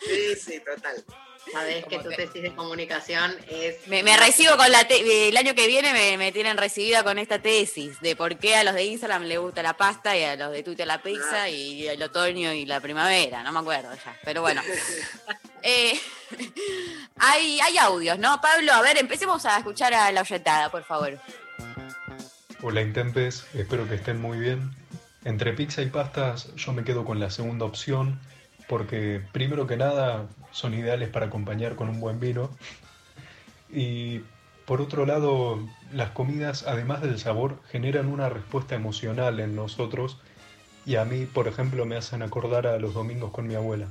Sí, 0.00 0.36
sí, 0.36 0.60
total. 0.60 1.04
Sabés 1.52 1.84
que 1.86 1.98
tu 1.98 2.08
tesis 2.10 2.42
de 2.42 2.54
comunicación 2.54 3.34
es. 3.48 3.86
Me, 3.88 4.02
me 4.02 4.16
recibo 4.16 4.56
con 4.56 4.70
la 4.70 4.86
te- 4.86 5.28
el 5.28 5.36
año 5.36 5.54
que 5.54 5.66
viene 5.66 5.92
me, 5.92 6.16
me 6.18 6.32
tienen 6.32 6.56
recibida 6.56 7.02
con 7.02 7.18
esta 7.18 7.38
tesis 7.40 8.00
de 8.00 8.16
por 8.16 8.36
qué 8.38 8.56
a 8.56 8.64
los 8.64 8.74
de 8.74 8.84
Instagram 8.84 9.22
le 9.24 9.38
gusta 9.38 9.62
la 9.62 9.76
pasta 9.76 10.16
y 10.16 10.24
a 10.24 10.36
los 10.36 10.52
de 10.52 10.62
Twitter 10.62 10.86
la 10.86 11.02
pizza 11.02 11.42
Ah. 11.44 11.48
y 11.48 11.86
el 11.86 12.02
otoño 12.02 12.52
y 12.52 12.66
la 12.66 12.80
primavera, 12.80 13.42
no 13.42 13.52
me 13.52 13.60
acuerdo 13.60 13.90
ya, 13.94 14.16
pero 14.24 14.42
bueno. 14.42 14.62
Eh, 15.60 15.98
hay, 17.18 17.58
hay 17.60 17.78
audios, 17.78 18.16
¿no? 18.18 18.40
Pablo, 18.40 18.72
a 18.72 18.80
ver, 18.80 18.96
empecemos 18.96 19.44
a 19.44 19.58
escuchar 19.58 19.92
a 19.92 20.12
la 20.12 20.20
oyentada, 20.20 20.70
por 20.70 20.84
favor. 20.84 21.18
Hola 22.62 22.80
Intempes, 22.80 23.44
espero 23.54 23.88
que 23.88 23.96
estén 23.96 24.20
muy 24.20 24.38
bien. 24.38 24.70
Entre 25.24 25.52
pizza 25.52 25.82
y 25.82 25.86
pastas 25.86 26.54
yo 26.54 26.72
me 26.72 26.84
quedo 26.84 27.04
con 27.04 27.18
la 27.18 27.30
segunda 27.30 27.64
opción 27.64 28.20
porque 28.68 29.20
primero 29.32 29.66
que 29.66 29.76
nada 29.76 30.26
son 30.50 30.74
ideales 30.74 31.08
para 31.08 31.26
acompañar 31.26 31.76
con 31.76 31.88
un 31.88 32.00
buen 32.00 32.20
vino 32.20 32.50
y 33.70 34.20
por 34.64 34.80
otro 34.80 35.06
lado 35.06 35.58
las 35.92 36.10
comidas 36.10 36.64
además 36.66 37.02
del 37.02 37.18
sabor 37.18 37.60
generan 37.70 38.08
una 38.08 38.28
respuesta 38.28 38.74
emocional 38.74 39.40
en 39.40 39.54
nosotros 39.56 40.18
y 40.86 40.96
a 40.96 41.04
mí 41.04 41.26
por 41.26 41.48
ejemplo 41.48 41.84
me 41.86 41.96
hacen 41.96 42.22
acordar 42.22 42.66
a 42.66 42.78
los 42.78 42.94
domingos 42.94 43.30
con 43.30 43.46
mi 43.46 43.54
abuela. 43.54 43.88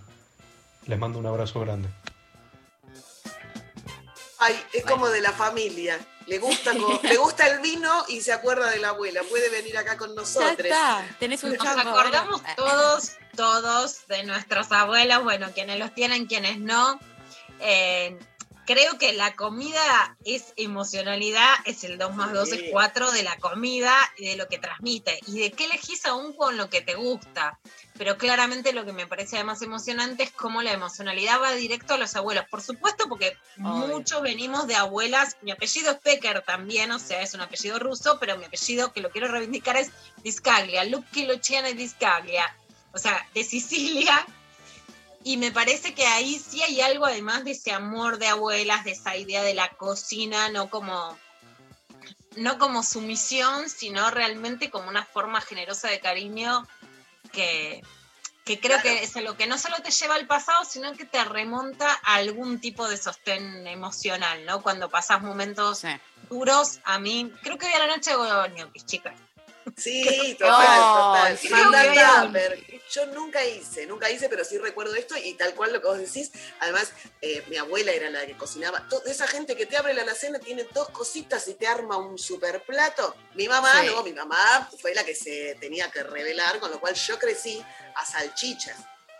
Les 0.87 0.97
mando 0.97 1.19
un 1.19 1.25
abrazo 1.25 1.59
grande. 1.59 1.89
Ay, 4.39 4.55
es 4.73 4.85
como 4.85 5.09
de 5.09 5.21
la 5.21 5.31
familia. 5.31 5.99
Le 6.27 6.39
gusta, 6.39 6.73
le 6.73 7.17
gusta 7.17 7.47
el 7.47 7.59
vino 7.61 8.03
y 8.09 8.21
se 8.21 8.33
acuerda 8.33 8.69
de 8.69 8.79
la 8.79 8.89
abuela. 8.89 9.21
Puede 9.29 9.49
venir 9.49 9.77
acá 9.77 9.97
con 9.97 10.09
Ya 10.09 10.15
nosotros. 10.15 10.59
está, 10.59 11.05
tenés 11.19 11.43
un 11.43 11.53
Nos 11.53 11.63
chango, 11.65 11.89
acordamos 11.89 12.41
todos, 12.57 13.11
todos 13.35 14.05
de 14.07 14.23
nuestros 14.25 14.71
abuelos, 14.71 15.23
bueno, 15.23 15.47
quienes 15.53 15.79
los 15.79 15.93
tienen, 15.93 16.25
quienes 16.25 16.59
no. 16.59 16.99
Eh, 17.61 18.19
creo 18.67 18.97
que 18.99 19.13
la 19.13 19.35
comida 19.35 20.17
es 20.25 20.53
emocionalidad, 20.57 21.53
es 21.65 21.85
el 21.85 21.97
2 21.97 22.15
más 22.15 22.33
2 22.33 22.51
es 22.51 22.59
Sí. 22.59 22.67
4 22.71 23.11
de 23.11 23.23
la 23.23 23.37
comida 23.37 23.95
y 24.17 24.27
de 24.27 24.35
lo 24.35 24.47
que 24.49 24.59
transmite 24.59 25.19
y 25.25 25.39
de 25.39 25.51
qué 25.51 25.65
elegís 25.65 26.05
aún 26.05 26.33
con 26.33 26.57
lo 26.57 26.69
que 26.69 26.81
te 26.81 26.95
gusta. 26.95 27.57
Pero 27.97 28.17
claramente 28.17 28.73
lo 28.73 28.85
que 28.85 28.91
me 28.91 29.07
parece 29.07 29.37
además 29.37 29.61
emocionante 29.61 30.23
es 30.23 30.31
cómo 30.31 30.61
la 30.61 30.73
emocionalidad 30.73 31.41
va 31.41 31.53
directo 31.53 31.93
a 31.93 31.97
los 31.97 32.15
abuelos. 32.15 32.43
Por 32.51 32.61
supuesto, 32.61 33.05
porque 33.07 33.37
muchos 33.55 34.21
venimos 34.21 34.67
de 34.67 34.75
abuelas. 34.75 35.37
Mi 35.41 35.51
apellido 35.51 35.91
es 35.91 35.97
Pecker 35.99 36.41
también, 36.41 36.91
o 36.91 36.99
sea, 36.99 37.21
es 37.21 37.33
un 37.33 37.41
apellido 37.41 37.79
ruso, 37.79 38.17
pero 38.19 38.37
mi 38.37 38.45
apellido 38.45 38.91
que 38.91 39.01
lo 39.01 39.09
quiero 39.09 39.29
reivindicar 39.29 39.77
es 39.77 39.91
Discaglia, 40.23 40.83
Lucky 40.83 41.25
Luciana 41.25 41.69
Discaglia, 41.69 42.55
o 42.91 42.97
sea, 42.97 43.25
de 43.33 43.43
Sicilia. 43.43 44.27
Y 45.27 45.35
me 45.35 45.51
parece 45.51 45.93
que 45.93 46.07
ahí 46.07 46.39
sí 46.39 46.63
hay 46.63 46.79
algo 46.79 47.05
además 47.05 47.43
de 47.43 47.51
ese 47.51 47.73
amor 47.73 48.17
de 48.17 48.27
abuelas, 48.27 48.85
de 48.85 48.91
esa 48.91 49.17
idea 49.17 49.43
de 49.43 49.53
la 49.53 49.67
cocina, 49.71 50.47
no 50.47 50.69
como 50.69 51.19
no 52.37 52.57
como 52.57 52.81
sumisión, 52.81 53.69
sino 53.69 54.09
realmente 54.09 54.71
como 54.71 54.87
una 54.87 55.03
forma 55.03 55.41
generosa 55.41 55.89
de 55.89 55.99
cariño 55.99 56.65
que, 57.33 57.83
que 58.45 58.57
creo 58.61 58.79
Claro. 58.79 58.83
que 58.99 59.03
es 59.03 59.17
algo 59.17 59.35
que 59.35 59.47
no 59.47 59.57
solo 59.57 59.75
te 59.83 59.91
lleva 59.91 60.15
al 60.15 60.27
pasado, 60.27 60.63
sino 60.63 60.93
que 60.93 61.03
te 61.03 61.21
remonta 61.25 61.99
a 62.03 62.15
algún 62.15 62.61
tipo 62.61 62.87
de 62.87 62.95
sostén 62.95 63.67
emocional, 63.67 64.45
¿no? 64.45 64.61
Cuando 64.61 64.89
pasas 64.89 65.21
momentos 65.21 65.79
Sí. 65.79 65.89
duros, 66.29 66.79
a 66.85 66.99
mí, 66.99 67.29
creo 67.43 67.57
que 67.57 67.65
hoy 67.65 67.73
a 67.73 67.79
la 67.79 67.87
noche 67.87 68.11
hago 68.11 68.47
ñoquis, 68.55 68.85
chicas. 68.85 69.19
Sí, 69.75 70.35
total, 70.39 71.37
total. 71.37 72.27
tupper. 72.27 72.63
Yo 72.89 73.05
nunca 73.07 73.43
hice, 73.45 73.85
nunca 73.85 74.09
hice, 74.09 74.29
pero 74.29 74.45
sí 74.45 74.57
recuerdo 74.57 74.95
esto 74.95 75.15
y 75.17 75.33
tal 75.33 75.53
cual 75.55 75.73
lo 75.73 75.81
que 75.81 75.87
vos 75.87 75.97
decís. 75.97 76.31
Además, 76.61 76.91
eh, 77.21 77.43
mi 77.47 77.57
abuela 77.57 77.91
era 77.91 78.09
la 78.09 78.25
que 78.25 78.37
cocinaba. 78.37 78.87
Toda 78.87 79.11
esa 79.11 79.27
gente 79.27 79.55
que 79.57 79.65
te 79.65 79.75
abre 79.75 79.93
la 79.93 80.03
alacena 80.03 80.39
tiene 80.39 80.63
dos 80.73 80.89
cositas 80.89 81.47
y 81.47 81.55
te 81.55 81.67
arma 81.67 81.97
un 81.97 82.17
super 82.17 82.63
plato. 82.63 83.15
Mi 83.33 83.47
mamá, 83.47 83.81
Sí. 83.81 83.87
no, 83.87 84.03
mi 84.03 84.13
mamá 84.13 84.69
fue 84.81 84.93
la 84.93 85.03
que 85.03 85.15
se 85.15 85.57
tenía 85.59 85.91
que 85.91 86.03
revelar, 86.03 86.59
con 86.59 86.71
lo 86.71 86.79
cual 86.79 86.95
yo 86.95 87.19
crecí 87.19 87.61
a 87.95 88.05
salchichas. 88.05 88.77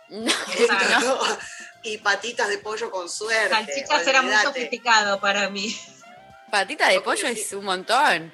No, 0.08 0.24
y 1.82 1.98
patitas 1.98 2.48
de 2.48 2.58
pollo 2.58 2.90
con 2.90 3.10
suerte. 3.10 3.50
Salchichas 3.50 4.06
era 4.06 4.22
muy 4.22 4.34
sofisticado 4.36 5.20
para 5.20 5.50
mí. 5.50 5.78
Patita 6.50 6.88
de 6.88 7.00
pollo 7.02 7.28
es 7.28 7.52
un 7.52 7.66
montón. 7.66 8.32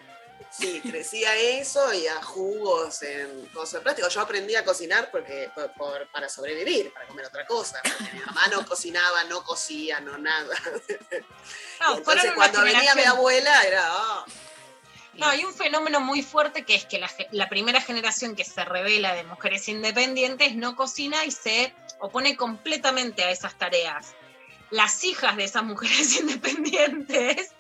Sí, 0.51 0.81
crecía 0.89 1.35
eso 1.37 1.93
y 1.93 2.07
a 2.07 2.23
jugos 2.23 3.03
en 3.03 3.47
cosas 3.47 3.75
de 3.75 3.81
plástico. 3.81 4.09
Yo 4.09 4.21
aprendí 4.21 4.55
a 4.55 4.65
cocinar 4.65 5.11
porque 5.11 5.51
por- 5.55 5.73
por- 5.73 6.07
para 6.13 6.29
sobrevivir, 6.29 6.93
para 6.93 7.07
comer 7.09 7.27
otra 7.27 7.45
cosa. 7.47 7.81
porque 7.83 8.13
mi 8.13 8.21
mamá 8.21 8.47
no 8.53 8.65
cocinaba, 8.65 9.25
no 9.25 9.43
cocía, 9.43 10.01
no 10.01 10.17
nada. 10.19 10.55
No, 11.81 11.97
Entonces 11.99 12.33
cuando 12.35 12.63
venía 12.63 12.95
mi 12.95 13.03
abuela 13.03 13.63
era, 13.63 13.83
ah, 13.87 14.25
No, 15.15 15.27
hay 15.27 15.45
un 15.45 15.53
fenómeno 15.55 16.01
muy 16.01 16.23
fuerte 16.23 16.65
que 16.65 16.77
es 16.77 16.85
que 16.87 17.05
la 17.33 17.49
primera 17.49 17.81
generación 17.81 18.35
que 18.37 18.45
se 18.45 18.65
revela 18.65 19.13
de 19.15 19.25
mujeres 19.25 19.69
independientes 19.69 20.55
no 20.55 20.77
cocina 20.77 21.25
y 21.25 21.31
se 21.33 21.75
opone 22.01 22.37
completamente 22.37 23.25
a 23.25 23.31
esas 23.31 23.57
tareas. 23.59 24.15
Las 24.71 25.05
hijas 25.05 25.37
de 25.37 25.45
esas 25.45 25.63
mujeres 25.65 26.17
independientes, 26.21 27.51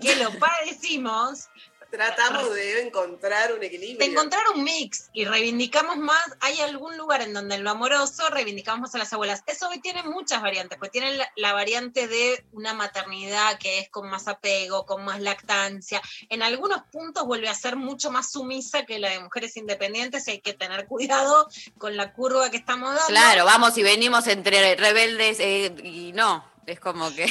que 0.00 0.16
lo 0.16 0.36
padecimos, 0.38 1.48
tratamos 1.90 2.54
de 2.54 2.82
encontrar 2.82 3.52
un 3.52 3.62
equilibrio. 3.62 3.98
de 3.98 4.04
encontrar 4.06 4.42
un 4.54 4.64
mix 4.64 5.10
y 5.12 5.24
reivindicamos 5.24 5.96
más, 5.96 6.24
hay 6.40 6.60
algún 6.60 6.96
lugar 6.96 7.22
en 7.22 7.32
donde 7.32 7.56
en 7.56 7.64
lo 7.64 7.70
amoroso 7.70 8.28
reivindicamos 8.30 8.80
más 8.80 8.94
a 8.94 8.98
las 8.98 9.12
abuelas. 9.12 9.42
Eso 9.46 9.68
hoy 9.68 9.80
tiene 9.80 10.02
muchas 10.02 10.42
variantes, 10.42 10.78
pues 10.78 10.90
tienen 10.90 11.18
la, 11.18 11.30
la 11.36 11.52
variante 11.52 12.08
de 12.08 12.44
una 12.52 12.74
maternidad 12.74 13.58
que 13.58 13.80
es 13.80 13.88
con 13.90 14.08
más 14.08 14.28
apego, 14.28 14.86
con 14.86 15.04
más 15.04 15.20
lactancia. 15.20 16.00
En 16.28 16.42
algunos 16.42 16.82
puntos 16.90 17.24
vuelve 17.24 17.48
a 17.48 17.54
ser 17.54 17.76
mucho 17.76 18.10
más 18.10 18.32
sumisa 18.32 18.84
que 18.84 18.98
la 18.98 19.10
de 19.10 19.20
mujeres 19.20 19.56
independientes 19.56 20.26
y 20.28 20.32
hay 20.32 20.40
que 20.40 20.54
tener 20.54 20.86
cuidado 20.86 21.48
con 21.78 21.96
la 21.96 22.12
curva 22.12 22.50
que 22.50 22.56
estamos 22.56 22.90
dando. 22.90 23.06
Claro, 23.06 23.44
vamos 23.44 23.76
y 23.78 23.82
venimos 23.82 24.26
entre 24.26 24.74
rebeldes 24.76 25.40
eh, 25.40 25.74
y 25.82 26.12
no, 26.12 26.44
es 26.66 26.80
como 26.80 27.14
que... 27.14 27.26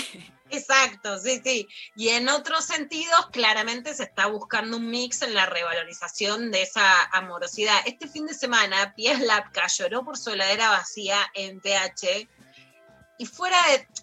Exacto, 0.53 1.17
sí, 1.17 1.41
sí. 1.43 1.67
Y 1.95 2.09
en 2.09 2.29
otros 2.29 2.65
sentidos, 2.65 3.27
claramente 3.31 3.91
se 3.95 4.03
está 4.03 4.27
buscando 4.27 4.77
un 4.77 4.87
mix 4.87 5.23
en 5.23 5.33
la 5.33 5.47
revalorización 5.47 6.51
de 6.51 6.61
esa 6.61 7.05
amorosidad. 7.11 7.79
Este 7.87 8.07
fin 8.07 8.27
de 8.27 8.35
semana, 8.35 8.93
Pies 8.95 9.19
Lapka 9.19 9.65
lloró 9.65 10.05
por 10.05 10.15
su 10.15 10.29
heladera 10.29 10.69
vacía 10.69 11.17
en 11.33 11.59
PH. 11.59 12.29
Y 13.17 13.25
fuera 13.25 13.57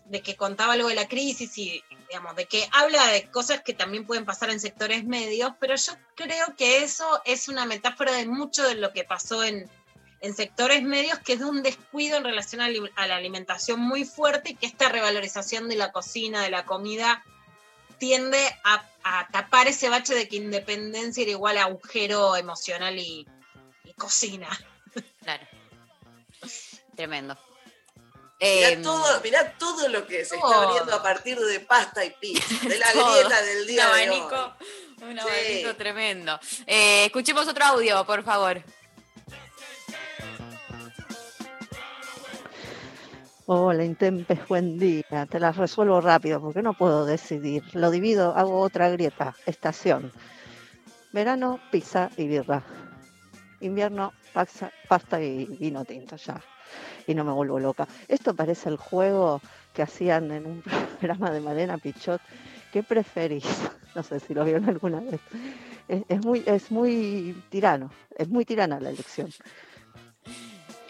de, 0.06 0.22
que 0.22 0.34
contaba 0.34 0.72
algo 0.72 0.88
de 0.88 0.96
la 0.96 1.06
crisis 1.06 1.56
y, 1.56 1.84
digamos, 2.08 2.34
de 2.34 2.46
que 2.46 2.68
habla 2.72 3.06
de 3.08 3.30
cosas 3.30 3.62
que 3.62 3.72
también 3.72 4.04
pueden 4.04 4.24
pasar 4.24 4.50
en 4.50 4.58
sectores 4.58 5.04
medios, 5.04 5.52
pero 5.60 5.76
yo 5.76 5.92
creo 6.16 6.56
que 6.56 6.82
eso 6.82 7.22
es 7.24 7.48
una 7.48 7.64
metáfora 7.64 8.12
de 8.12 8.26
mucho 8.26 8.66
de 8.66 8.74
lo 8.74 8.92
que 8.92 9.04
pasó 9.04 9.44
en, 9.44 9.70
en 10.20 10.34
sectores 10.36 10.82
medios, 10.82 11.18
que 11.20 11.34
es 11.34 11.38
de 11.38 11.46
un 11.46 11.62
descuido 11.62 12.16
en 12.18 12.24
relación 12.24 12.60
a, 12.60 12.68
la 13.06 13.16
alimentación 13.16 13.80
muy 13.80 14.04
fuerte 14.04 14.50
y 14.50 14.54
que 14.54 14.66
esta 14.66 14.88
revalorización 14.88 15.68
de 15.68 15.76
la 15.76 15.92
cocina, 15.92 16.42
de 16.42 16.50
la 16.50 16.64
comida, 16.64 17.24
tiende 17.98 18.38
a 18.64 18.84
a 19.02 19.28
tapar 19.28 19.68
ese 19.68 19.88
bache 19.88 20.14
de 20.14 20.28
que 20.28 20.36
independencia 20.36 21.22
era 21.22 21.32
igual 21.32 21.58
a 21.58 21.64
agujero 21.64 22.36
emocional 22.36 22.98
y, 22.98 23.26
y 23.84 23.92
cocina. 23.94 24.48
Claro. 25.22 25.46
Tremendo. 26.96 27.38
Mirá, 28.40 28.68
Em, 28.70 28.82
todo, 28.82 29.20
mirá 29.22 29.52
todo 29.58 29.88
lo 29.88 30.06
que 30.06 30.24
se 30.24 30.34
está 30.34 30.62
abriendo 30.62 30.94
a 30.94 31.02
partir 31.02 31.38
de 31.38 31.60
pasta 31.60 32.04
y 32.04 32.10
pizza, 32.10 32.68
de 32.68 32.78
la 32.78 32.90
grieta 32.92 33.42
del 33.42 33.60
un 33.60 33.66
día 33.66 33.86
de 33.86 33.90
abanico, 33.90 34.56
hoy. 35.00 35.08
un 35.10 35.18
Sí. 35.18 35.20
abanico 35.20 35.76
tremendo. 35.76 36.40
Eh, 36.66 37.04
escuchemos 37.06 37.46
otro 37.48 37.64
audio, 37.66 38.04
por 38.06 38.24
favor. 38.24 38.62
Hola, 43.52 43.84
Intempes, 43.84 44.46
buen 44.46 44.78
día. 44.78 45.26
Te 45.28 45.40
las 45.40 45.56
resuelvo 45.56 46.00
rápido 46.00 46.40
porque 46.40 46.62
no 46.62 46.72
puedo 46.72 47.04
decidir. 47.04 47.64
Lo 47.74 47.90
divido, 47.90 48.32
hago 48.36 48.60
otra 48.60 48.88
grieta. 48.90 49.34
Estación. 49.44 50.12
Verano, 51.12 51.58
pizza 51.72 52.10
y 52.16 52.28
birra. 52.28 52.62
Invierno, 53.58 54.12
pasta 54.32 55.20
y 55.20 55.46
vino 55.46 55.84
tinto, 55.84 56.14
ya. 56.14 56.40
Y 57.08 57.14
no 57.16 57.24
me 57.24 57.32
vuelvo 57.32 57.58
loca. 57.58 57.88
Esto 58.06 58.36
parece 58.36 58.68
el 58.68 58.76
juego 58.76 59.40
que 59.74 59.82
hacían 59.82 60.30
en 60.30 60.46
un 60.46 60.62
programa 61.00 61.32
de 61.32 61.40
Malena 61.40 61.76
Pichot. 61.76 62.20
¿Qué 62.72 62.84
preferís? 62.84 63.44
No 63.96 64.04
sé 64.04 64.20
si 64.20 64.32
lo 64.32 64.44
vieron 64.44 64.68
alguna 64.68 65.00
vez. 65.00 65.20
Es 65.88 66.24
muy, 66.24 66.44
es 66.46 66.70
muy 66.70 67.42
tirano. 67.48 67.90
Es 68.16 68.28
muy 68.28 68.44
tirana 68.44 68.78
la 68.78 68.90
elección. 68.90 69.28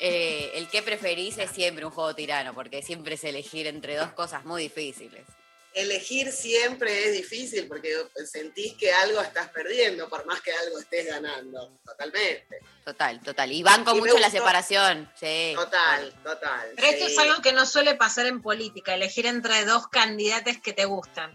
Eh, 0.02 0.52
el 0.54 0.68
que 0.68 0.82
preferís 0.82 1.36
es 1.36 1.50
siempre 1.50 1.84
un 1.84 1.90
juego 1.90 2.14
tirano, 2.14 2.54
porque 2.54 2.82
siempre 2.82 3.16
es 3.16 3.24
elegir 3.24 3.66
entre 3.66 3.96
dos 3.96 4.12
cosas 4.12 4.46
muy 4.46 4.62
difíciles. 4.62 5.26
Elegir 5.74 6.32
siempre 6.32 7.04
es 7.04 7.12
difícil 7.12 7.68
porque 7.68 7.94
sentís 8.24 8.72
que 8.74 8.92
algo 8.92 9.20
estás 9.20 9.50
perdiendo, 9.50 10.08
por 10.08 10.24
más 10.24 10.40
que 10.40 10.52
algo 10.52 10.78
estés 10.78 11.06
ganando. 11.06 11.78
Totalmente. 11.84 12.60
Total, 12.82 13.20
total. 13.20 13.52
Y 13.52 13.62
banco 13.62 13.94
Y 13.94 14.00
mucho 14.00 14.18
la 14.18 14.30
separación. 14.30 15.08
Sí. 15.20 15.52
Total, 15.54 16.12
total. 16.24 16.72
Pero 16.74 16.88
esto 16.88 17.06
es 17.06 17.18
algo 17.18 17.42
que 17.42 17.52
no 17.52 17.66
suele 17.66 17.94
pasar 17.94 18.26
en 18.26 18.40
política, 18.40 18.94
elegir 18.94 19.26
entre 19.26 19.66
dos 19.66 19.86
candidatos 19.88 20.56
que 20.62 20.72
te 20.72 20.86
gustan. 20.86 21.32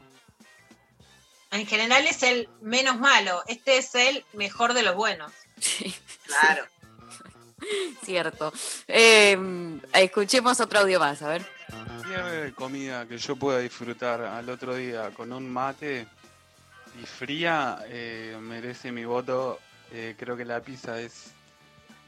En 1.51 1.67
general 1.67 2.06
es 2.08 2.23
el 2.23 2.49
menos 2.62 2.99
malo, 2.99 3.43
este 3.47 3.78
es 3.78 3.93
el 3.93 4.25
mejor 4.34 4.73
de 4.73 4.84
los 4.84 4.95
buenos. 4.95 5.32
Sí, 5.62 5.95
Claro. 6.25 6.67
cierto. 8.04 8.51
Eh, 8.88 9.80
escuchemos 9.93 10.60
otro 10.60 10.80
audio 10.80 10.99
más, 10.99 11.21
a 11.21 11.30
ver. 11.30 11.45
Cualquier 11.69 12.54
comida 12.54 13.08
que 13.08 13.17
yo 13.17 13.36
pueda 13.36 13.60
disfrutar 13.60 14.21
al 14.21 14.49
otro 14.49 14.75
día 14.75 15.10
con 15.12 15.32
un 15.34 15.51
mate 15.51 16.08
y 17.01 17.06
fría 17.06 17.80
eh, 17.88 18.38
merece 18.39 18.91
mi 18.91 19.04
voto. 19.06 19.60
Eh, 19.91 20.15
creo 20.17 20.36
que 20.38 20.45
la 20.45 20.62
pizza 20.62 20.99
es 20.99 21.32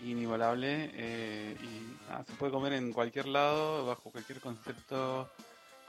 inigualable 0.04 0.92
eh, 0.94 1.56
y 1.60 2.10
nada, 2.10 2.24
se 2.26 2.34
puede 2.34 2.52
comer 2.52 2.74
en 2.74 2.92
cualquier 2.94 3.28
lado, 3.28 3.86
bajo 3.88 4.12
cualquier 4.12 4.40
concepto, 4.40 5.30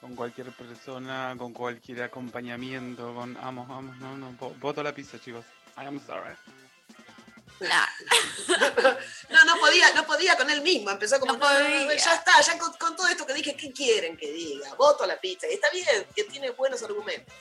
con 0.01 0.15
cualquier 0.17 0.51
persona, 0.53 1.35
con 1.37 1.53
cualquier 1.53 2.03
acompañamiento, 2.05 3.15
con 3.15 3.37
amo, 3.37 3.67
amo, 3.71 3.95
no, 4.01 4.17
no, 4.17 4.33
vo- 4.39 4.59
voto 4.61 4.83
la 4.83 4.95
pizza, 4.95 5.19
chicos. 5.19 5.45
I 5.77 5.87
am 5.87 6.01
sorry. 6.07 6.35
No, 9.31 9.45
no 9.45 9.61
podía, 9.61 9.93
no 9.93 10.07
podía 10.07 10.37
con 10.37 10.49
él 10.49 10.63
mismo. 10.63 10.91
Empezó 10.91 11.21
como, 11.21 11.35
No 11.35 11.39
no, 11.39 11.53
no, 11.53 11.59
no, 11.61 11.85
podía. 11.85 11.97
ya 11.97 12.15
está, 12.15 12.41
ya 12.41 12.59
con, 12.59 12.73
con 12.75 12.97
todo 12.97 13.09
esto 13.09 13.27
que 13.27 13.35
dije, 13.35 13.55
¿qué 13.55 13.73
quieren 13.73 14.17
que 14.17 14.33
diga? 14.33 14.75
Voto 14.75 15.05
a 15.05 15.07
la 15.07 15.21
pizza. 15.21 15.47
Y 15.49 15.55
está 15.55 15.69
bien, 15.71 16.07
que 16.17 16.25
tiene 16.25 16.51
buenos 16.51 16.83
argumentos. 16.83 17.35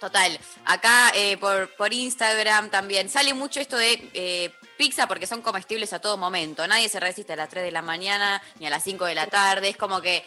Total. 0.00 0.38
Acá 0.66 1.12
eh, 1.14 1.36
por, 1.36 1.74
por 1.76 1.92
Instagram 1.92 2.68
también 2.68 3.08
sale 3.08 3.32
mucho 3.32 3.60
esto 3.60 3.76
de 3.76 4.10
eh, 4.12 4.50
pizza 4.76 5.06
porque 5.06 5.26
son 5.26 5.40
comestibles 5.40 5.92
a 5.92 6.00
todo 6.00 6.16
momento. 6.16 6.66
Nadie 6.66 6.88
se 6.88 7.00
resiste 7.00 7.32
a 7.32 7.36
las 7.36 7.48
3 7.48 7.64
de 7.64 7.70
la 7.70 7.80
mañana 7.80 8.42
ni 8.58 8.66
a 8.66 8.70
las 8.70 8.82
5 8.82 9.04
de 9.04 9.14
la 9.14 9.28
tarde. 9.28 9.68
Es 9.68 9.76
como 9.76 10.00
que 10.02 10.24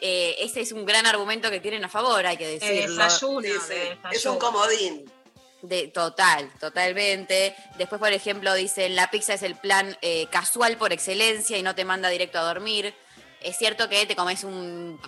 eh, 0.00 0.36
ese 0.38 0.60
es 0.60 0.72
un 0.72 0.86
gran 0.86 1.06
argumento 1.06 1.50
que 1.50 1.60
tienen 1.60 1.84
a 1.84 1.88
favor, 1.88 2.24
hay 2.24 2.36
que 2.36 2.46
decirlo. 2.46 3.04
desayuno, 3.04 3.40
Sí, 3.42 3.52
sí, 3.66 3.74
de 3.74 3.98
Es 4.12 4.24
un 4.24 4.38
comodín. 4.38 5.10
De, 5.62 5.88
total, 5.88 6.50
totalmente. 6.60 7.54
Después, 7.76 7.98
por 7.98 8.12
ejemplo, 8.12 8.54
dicen 8.54 8.94
la 8.94 9.10
pizza 9.10 9.34
es 9.34 9.42
el 9.42 9.56
plan 9.56 9.96
eh, 10.02 10.28
casual 10.30 10.76
por 10.76 10.92
excelencia 10.92 11.58
y 11.58 11.62
no 11.62 11.74
te 11.74 11.84
manda 11.84 12.08
directo 12.08 12.38
a 12.38 12.42
dormir. 12.42 12.94
Es 13.40 13.56
cierto 13.56 13.88
que 13.88 14.06
te 14.06 14.14
comes 14.14 14.44
un, 14.44 15.00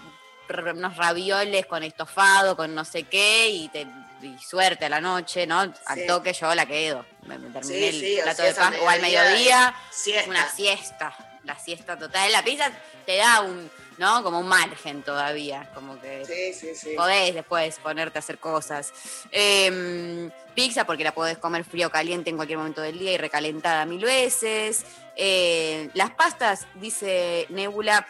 unos 0.74 0.96
ravioles 0.96 1.66
con 1.66 1.82
estofado, 1.82 2.56
con 2.56 2.74
no 2.74 2.84
sé 2.84 3.04
qué, 3.04 3.48
y, 3.48 3.68
te, 3.68 3.86
y 4.22 4.36
suerte 4.38 4.86
a 4.86 4.88
la 4.88 5.00
noche, 5.00 5.46
¿no? 5.46 5.60
Al 5.60 6.06
toque 6.06 6.32
yo 6.32 6.52
la 6.54 6.66
quedo. 6.66 7.06
Me, 7.26 7.38
me 7.38 7.50
terminé 7.50 7.92
Sí, 7.92 8.00
sí, 8.00 8.16
el 8.18 8.24
plato 8.24 8.42
de 8.42 8.54
paz. 8.54 8.74
O 8.82 8.88
al 8.88 9.00
mediodía, 9.00 9.30
mediodía, 9.30 9.74
Siesta. 9.90 10.30
una 10.30 10.48
siesta. 10.48 11.38
La 11.44 11.58
siesta 11.58 11.98
total. 11.98 12.30
La 12.32 12.42
pizza 12.42 12.70
te 13.06 13.16
da 13.16 13.40
un, 13.40 13.70
¿no? 14.00 14.22
Como 14.24 14.40
un 14.40 14.48
margen 14.48 15.02
todavía. 15.02 15.70
Como 15.74 16.00
que 16.00 16.24
Sí, 16.24 16.54
sí, 16.58 16.74
sí. 16.74 16.94
podés 16.96 17.34
después 17.34 17.78
ponerte 17.78 18.18
a 18.18 18.20
hacer 18.20 18.38
cosas. 18.38 18.92
Eh, 19.30 20.30
pizza 20.54 20.84
porque 20.86 21.04
la 21.04 21.12
podés 21.12 21.36
comer 21.38 21.64
frío 21.64 21.88
o 21.88 21.90
caliente 21.90 22.30
en 22.30 22.36
cualquier 22.36 22.58
momento 22.58 22.80
del 22.80 22.98
día 22.98 23.12
y 23.12 23.18
recalentada 23.18 23.84
mil 23.84 24.02
veces. 24.02 24.84
Eh, 25.16 25.90
las 25.92 26.10
pastas, 26.12 26.66
dice 26.76 27.46
Nebula, 27.50 28.06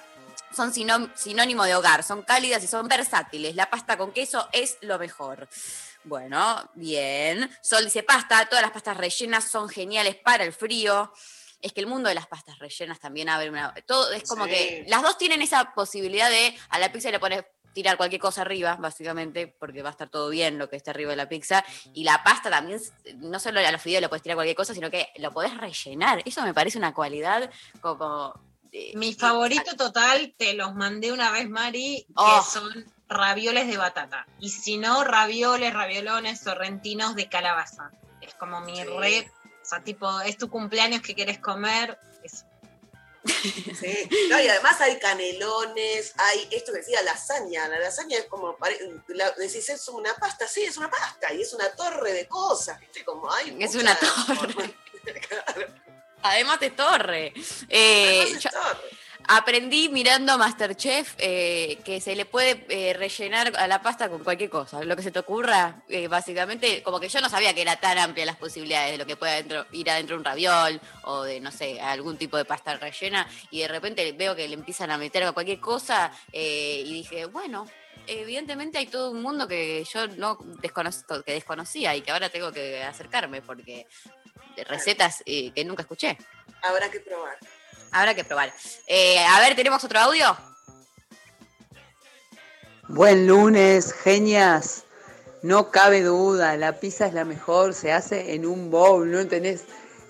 son 0.55 0.73
sinó- 0.73 1.11
sinónimo 1.17 1.65
de 1.65 1.75
hogar, 1.75 2.05
son 2.05 2.23
cálidas 2.23 2.63
y 2.63 2.69
son 2.69 2.87
versátiles. 2.87 3.57
La 3.57 3.69
pasta 3.69 3.99
con 3.99 4.13
queso 4.13 4.49
es 4.53 4.79
lo 4.83 4.97
mejor. 4.99 5.49
Bueno, 6.05 6.71
bien. 6.75 7.51
Sol 7.61 7.85
dice 7.85 8.03
pasta, 8.05 8.47
todas 8.49 8.63
las 8.63 8.71
pastas 8.71 8.97
rellenas 8.97 9.45
son 9.45 9.69
geniales 9.69 10.15
para 10.17 10.45
el 10.45 10.53
frío. 10.53 11.13
Es 11.63 11.73
que 11.73 11.81
el 11.81 11.87
mundo 11.87 12.09
de 12.09 12.15
las 12.15 12.27
pastas 12.27 12.59
rellenas 12.59 13.01
también 13.01 13.29
abre 13.29 13.51
una. 13.51 13.75
Todo 13.87 14.13
es 14.13 14.25
como 14.25 14.45
Sí. 14.47 14.51
que 14.51 14.85
las 14.89 15.03
dos 15.03 15.19
tienen 15.19 15.43
esa 15.43 15.73
posibilidad 15.75 16.31
de 16.31 16.57
a 16.71 16.79
la 16.79 16.91
pizza 16.93 17.11
le 17.11 17.21
pones 17.21 17.45
tirar 17.73 17.97
cualquier 17.97 18.21
cosa 18.21 18.41
arriba, 18.43 18.77
básicamente, 18.81 19.47
porque 19.47 19.83
va 19.83 19.91
a 19.91 19.93
estar 19.93 20.09
todo 20.09 20.29
bien 20.29 20.59
lo 20.59 20.69
que 20.69 20.75
esté 20.77 20.91
arriba 20.91 21.11
de 21.11 21.17
la 21.17 21.29
pizza. 21.29 21.65
Y 21.95 22.03
la 22.03 22.23
pasta 22.25 22.51
también, 22.51 22.81
no 23.19 23.39
solo 23.39 23.61
a 23.61 23.71
los 23.71 23.81
fideos 23.81 24.01
le 24.01 24.09
puedes 24.09 24.23
tirar 24.23 24.37
cualquier 24.37 24.57
cosa, 24.57 24.75
sino 24.75 24.91
que 24.91 25.09
lo 25.19 25.31
podés 25.33 25.57
rellenar. 25.57 26.21
Eso 26.25 26.43
me 26.43 26.53
parece 26.55 26.79
una 26.79 26.93
cualidad 26.95 27.49
como. 27.81 28.35
eh, 28.73 28.93
Mi 28.97 29.15
favorito 29.15 29.77
total, 29.77 30.33
te 30.37 30.55
los 30.55 30.75
mandé 30.77 31.11
una 31.13 31.31
vez, 31.33 31.49
Mari, 31.49 32.05
que 32.07 32.13
Oh. 32.17 32.43
son 32.43 32.93
ravioles 33.09 33.67
de 33.67 33.77
batata. 33.77 34.27
Y 34.39 34.51
si 34.51 34.79
no, 34.79 35.03
ravioles, 35.05 35.73
raviolones 35.75 36.41
sorrentinos 36.41 37.17
de 37.17 37.29
calabaza. 37.29 37.91
Es 38.21 38.35
como 38.35 38.61
mi 38.61 38.77
Sí. 38.77 38.85
re, 38.85 39.31
sea, 39.71 39.81
tipo, 39.83 40.21
es 40.23 40.37
tu 40.37 40.49
cumpleaños 40.51 41.01
que 41.03 41.15
quieres 41.15 41.39
comer. 41.39 41.99
es- 42.23 42.45
Sí. 43.23 44.09
No, 44.31 44.41
y 44.41 44.49
además 44.49 44.81
hay 44.81 44.99
canelones, 44.99 46.15
hay 46.17 46.49
esto 46.51 46.73
que 46.73 46.79
decía 46.79 47.03
lasaña. 47.03 47.69
La 47.69 47.79
lasaña 47.79 48.17
es 48.19 48.25
como, 48.27 48.57
pare- 48.57 48.79
la- 49.09 49.31
decís, 49.33 49.69
es 49.69 49.89
una 49.89 50.15
pasta, 50.15 50.49
sí, 50.49 50.63
es 50.63 50.77
una 50.79 50.91
pasta, 50.91 51.33
y 51.35 51.43
es 51.43 51.53
una 51.53 51.71
torre 51.73 52.13
de 52.15 52.27
cosas, 52.27 52.81
¿viste? 52.81 53.05
Como 53.05 53.31
hay 53.33 53.57
Es 53.61 53.75
una 53.75 53.95
torre. 54.27 54.75
Claro, 55.29 55.67
Además 56.23 56.61
de 56.61 56.71
torre. 56.71 57.33
Eh, 57.71 58.09
además 58.21 58.31
es 58.37 58.43
yo 58.45 58.51
torre. 58.51 58.89
Aprendí 59.33 59.89
mirando 59.89 60.37
Masterchef 60.37 61.15
eh, 61.19 61.79
que 61.85 62.01
se 62.01 62.17
le 62.17 62.25
puede 62.25 62.65
eh, 62.69 62.93
rellenar 62.95 63.53
a 63.57 63.69
la 63.69 63.81
pasta 63.81 64.09
con 64.09 64.25
cualquier 64.25 64.51
cosa, 64.51 64.83
lo 64.83 64.97
que 64.97 65.03
se 65.03 65.13
te 65.13 65.21
ocurra. 65.21 65.83
eh, 65.89 66.09
básicamente, 66.09 66.83
como 66.83 66.99
que 66.99 67.09
yo 67.09 67.21
no 67.21 67.29
sabía 67.29 67.55
que 67.55 67.63
era 67.63 67.77
tan 67.77 67.97
amplia 67.97 68.27
las 68.27 68.37
posibilidades 68.37 68.91
de 68.91 68.99
lo 68.99 69.07
que 69.07 69.17
puede 69.17 69.45
ir 69.71 69.89
adentro 69.89 70.17
de 70.17 70.19
un 70.19 70.25
raviol 70.25 70.81
o 71.05 71.23
de, 71.23 71.39
no 71.39 71.53
sé, 71.53 71.81
algún 71.81 72.17
tipo 72.17 72.37
de 72.37 72.45
pasta 72.45 72.77
rellena. 72.77 73.29
Y 73.53 73.61
de 73.61 73.69
repente 73.69 74.11
veo 74.13 74.35
que 74.35 74.49
le 74.49 74.55
empiezan 74.55 74.91
a 74.91 74.99
meter 74.99 75.23
a 75.23 75.33
cualquier 75.33 75.61
cosa 75.61 76.13
y 76.33 76.93
dije, 76.93 77.27
bueno. 77.27 77.67
Evidentemente 78.07 78.79
hay 78.79 78.87
todo 78.87 79.13
un 79.13 79.23
mundo 79.23 79.47
que 79.47 79.85
yo 79.85 80.09
no 80.09 80.39
desconozco, 80.63 81.23
que 81.23 81.35
desconocía 81.35 81.95
y 81.95 82.01
que 82.01 82.11
ahora 82.11 82.29
tengo 82.29 82.51
que 82.51 82.83
acercarme 82.83 83.41
porque 83.43 83.87
recetas 84.67 85.23
que 85.25 85.65
nunca 85.65 85.83
escuché. 85.83 86.17
Habrá 86.63 86.91
que 86.91 86.99
probar. 86.99 87.39
Habrá 87.93 88.15
que 88.15 88.25
probar. 88.25 88.53
Eh, 88.87 89.19
a 89.19 89.41
ver, 89.41 89.55
¿tenemos 89.57 89.83
otro 89.85 89.99
audio? 89.99 90.37
Buen 92.89 93.27
lunes, 93.27 93.93
genias. 93.93 94.85
No 95.43 95.71
cabe 95.71 96.03
duda, 96.03 96.57
la 96.57 96.79
pizza 96.79 97.07
es 97.07 97.15
la 97.15 97.25
mejor, 97.25 97.73
se 97.73 97.93
hace 97.93 98.35
en 98.35 98.45
un 98.45 98.71
bowl, 98.71 99.11
no 99.11 99.27
tenés 99.27 99.65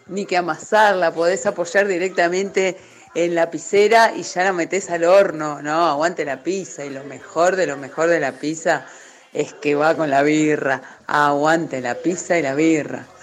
ni 0.07 0.27
que 0.27 0.37
amasarla, 0.37 1.14
podés 1.14 1.47
apoyar 1.47 1.87
directamente 1.87 2.77
en 3.14 3.35
la 3.35 3.51
piscera 3.51 4.12
y 4.16 4.23
ya 4.23 4.45
la 4.45 4.53
metés 4.53 4.90
al 4.90 5.05
horno. 5.05 5.62
No, 5.62 5.87
aguante 5.87 6.25
la 6.25 6.43
pizza 6.43 6.85
y 6.85 6.90
lo 6.90 7.05
mejor 7.05 7.57
de 7.57 7.66
lo 7.66 7.77
mejor 7.77 8.09
de 8.09 8.19
la 8.19 8.33
pizza 8.33 8.87
es 9.33 9.55
que 9.55 9.75
va 9.75 9.95
con 9.95 10.11
la 10.11 10.23
birra. 10.23 10.83
Aguante 11.07 11.81
la 11.81 11.95
pizza 11.95 12.38
y 12.38 12.43
la 12.43 12.55
birra. 12.55 13.07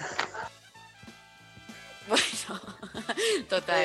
Bueno, 2.08 2.58
total. 3.50 3.84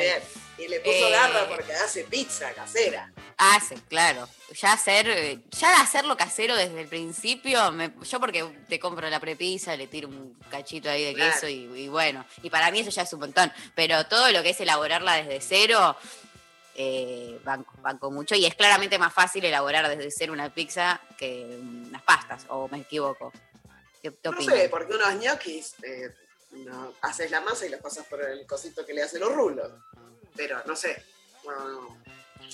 Y 0.58 0.68
le 0.68 0.80
puso 0.82 1.08
Eh. 1.08 1.12
garra 1.12 1.48
porque 1.50 1.74
hace 1.74 2.04
pizza 2.04 2.52
casera. 2.54 3.12
Hace, 3.38 3.76
claro. 3.89 4.30
Ya 4.54 4.74
hacer, 4.74 5.10
eh, 5.10 5.39
ya 5.52 5.82
hacerlo 5.82 6.16
casero 6.16 6.56
desde 6.56 6.82
el 6.82 6.88
principio, 6.88 7.72
me- 7.72 7.92
yo 8.04 8.20
porque 8.20 8.44
te 8.70 8.80
compro 8.80 9.10
la 9.10 9.20
prepisa, 9.20 9.76
le 9.76 9.88
tiro 9.88 10.10
un 10.10 10.34
cachito 10.52 10.89
ahí 10.92 11.06
de 11.06 11.13
Claro. 11.16 11.34
queso 11.34 11.48
y, 11.48 11.63
y 11.76 11.88
bueno, 11.88 12.24
y 12.44 12.50
para 12.52 12.70
mí 12.70 12.80
eso 12.82 12.92
ya 12.92 13.02
es 13.02 13.12
un 13.13 13.22
montón. 13.22 13.52
Pero 13.74 14.06
todo 14.06 14.32
lo 14.32 14.44
que 14.44 14.52
es 14.52 14.62
elaborarla 14.62 15.16
desde 15.16 15.42
cero, 15.42 15.98
eh, 16.76 17.39
banco, 17.44 17.74
banco 17.82 18.12
mucho. 18.12 18.36
Y 18.36 18.46
es 18.46 18.54
claramente 18.56 19.00
más 19.00 19.13
fácil 19.13 19.44
elaborar 19.46 19.88
desde 19.89 20.12
cero 20.12 20.34
una 20.34 20.54
pizza 20.54 21.02
que 21.18 21.58
unas 21.60 22.04
pastas, 22.04 22.46
o 22.50 22.68
me 22.68 22.80
equivoco. 22.80 23.34
¿Qué 24.04 24.12
te 24.12 24.30
No 24.30 24.39
sé, 24.42 24.70
porque 24.70 24.94
unos 24.94 25.16
ñoquis, 25.16 25.76
eh, 25.84 26.13
no, 26.52 26.94
haces 27.02 27.32
la 27.32 27.42
masa 27.42 27.66
y 27.66 27.70
los 27.70 27.80
pasas 27.82 28.06
por 28.06 28.22
el 28.22 28.46
cosito 28.46 28.86
que 28.86 28.94
le 28.94 29.02
hace 29.02 29.18
los 29.18 29.34
rulos. 29.34 29.72
Pero 30.36 30.62
no 30.65 30.76
sé. 30.76 31.04
No, 31.46 31.67
no. 31.69 31.98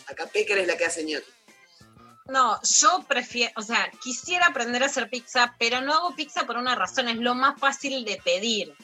Acá 0.07 0.25
Pecker 0.27 0.57
es 0.59 0.67
la 0.67 0.77
que 0.77 0.85
hace 0.85 1.03
ñoquis. 1.03 1.33
No, 2.27 2.59
yo 2.61 3.03
prefiero, 3.07 3.51
o 3.55 3.61
sea, 3.63 3.89
quisiera 4.03 4.47
aprender 4.47 4.83
a 4.83 4.85
hacer 4.85 5.09
pizza, 5.09 5.55
pero 5.57 5.81
no 5.81 5.93
hago 5.93 6.15
pizza 6.15 6.45
por 6.45 6.57
una 6.57 6.75
razón, 6.75 7.09
es 7.09 7.17
lo 7.17 7.33
más 7.33 7.59
fácil 7.59 8.05
de 8.05 8.17
pedir. 8.23 8.75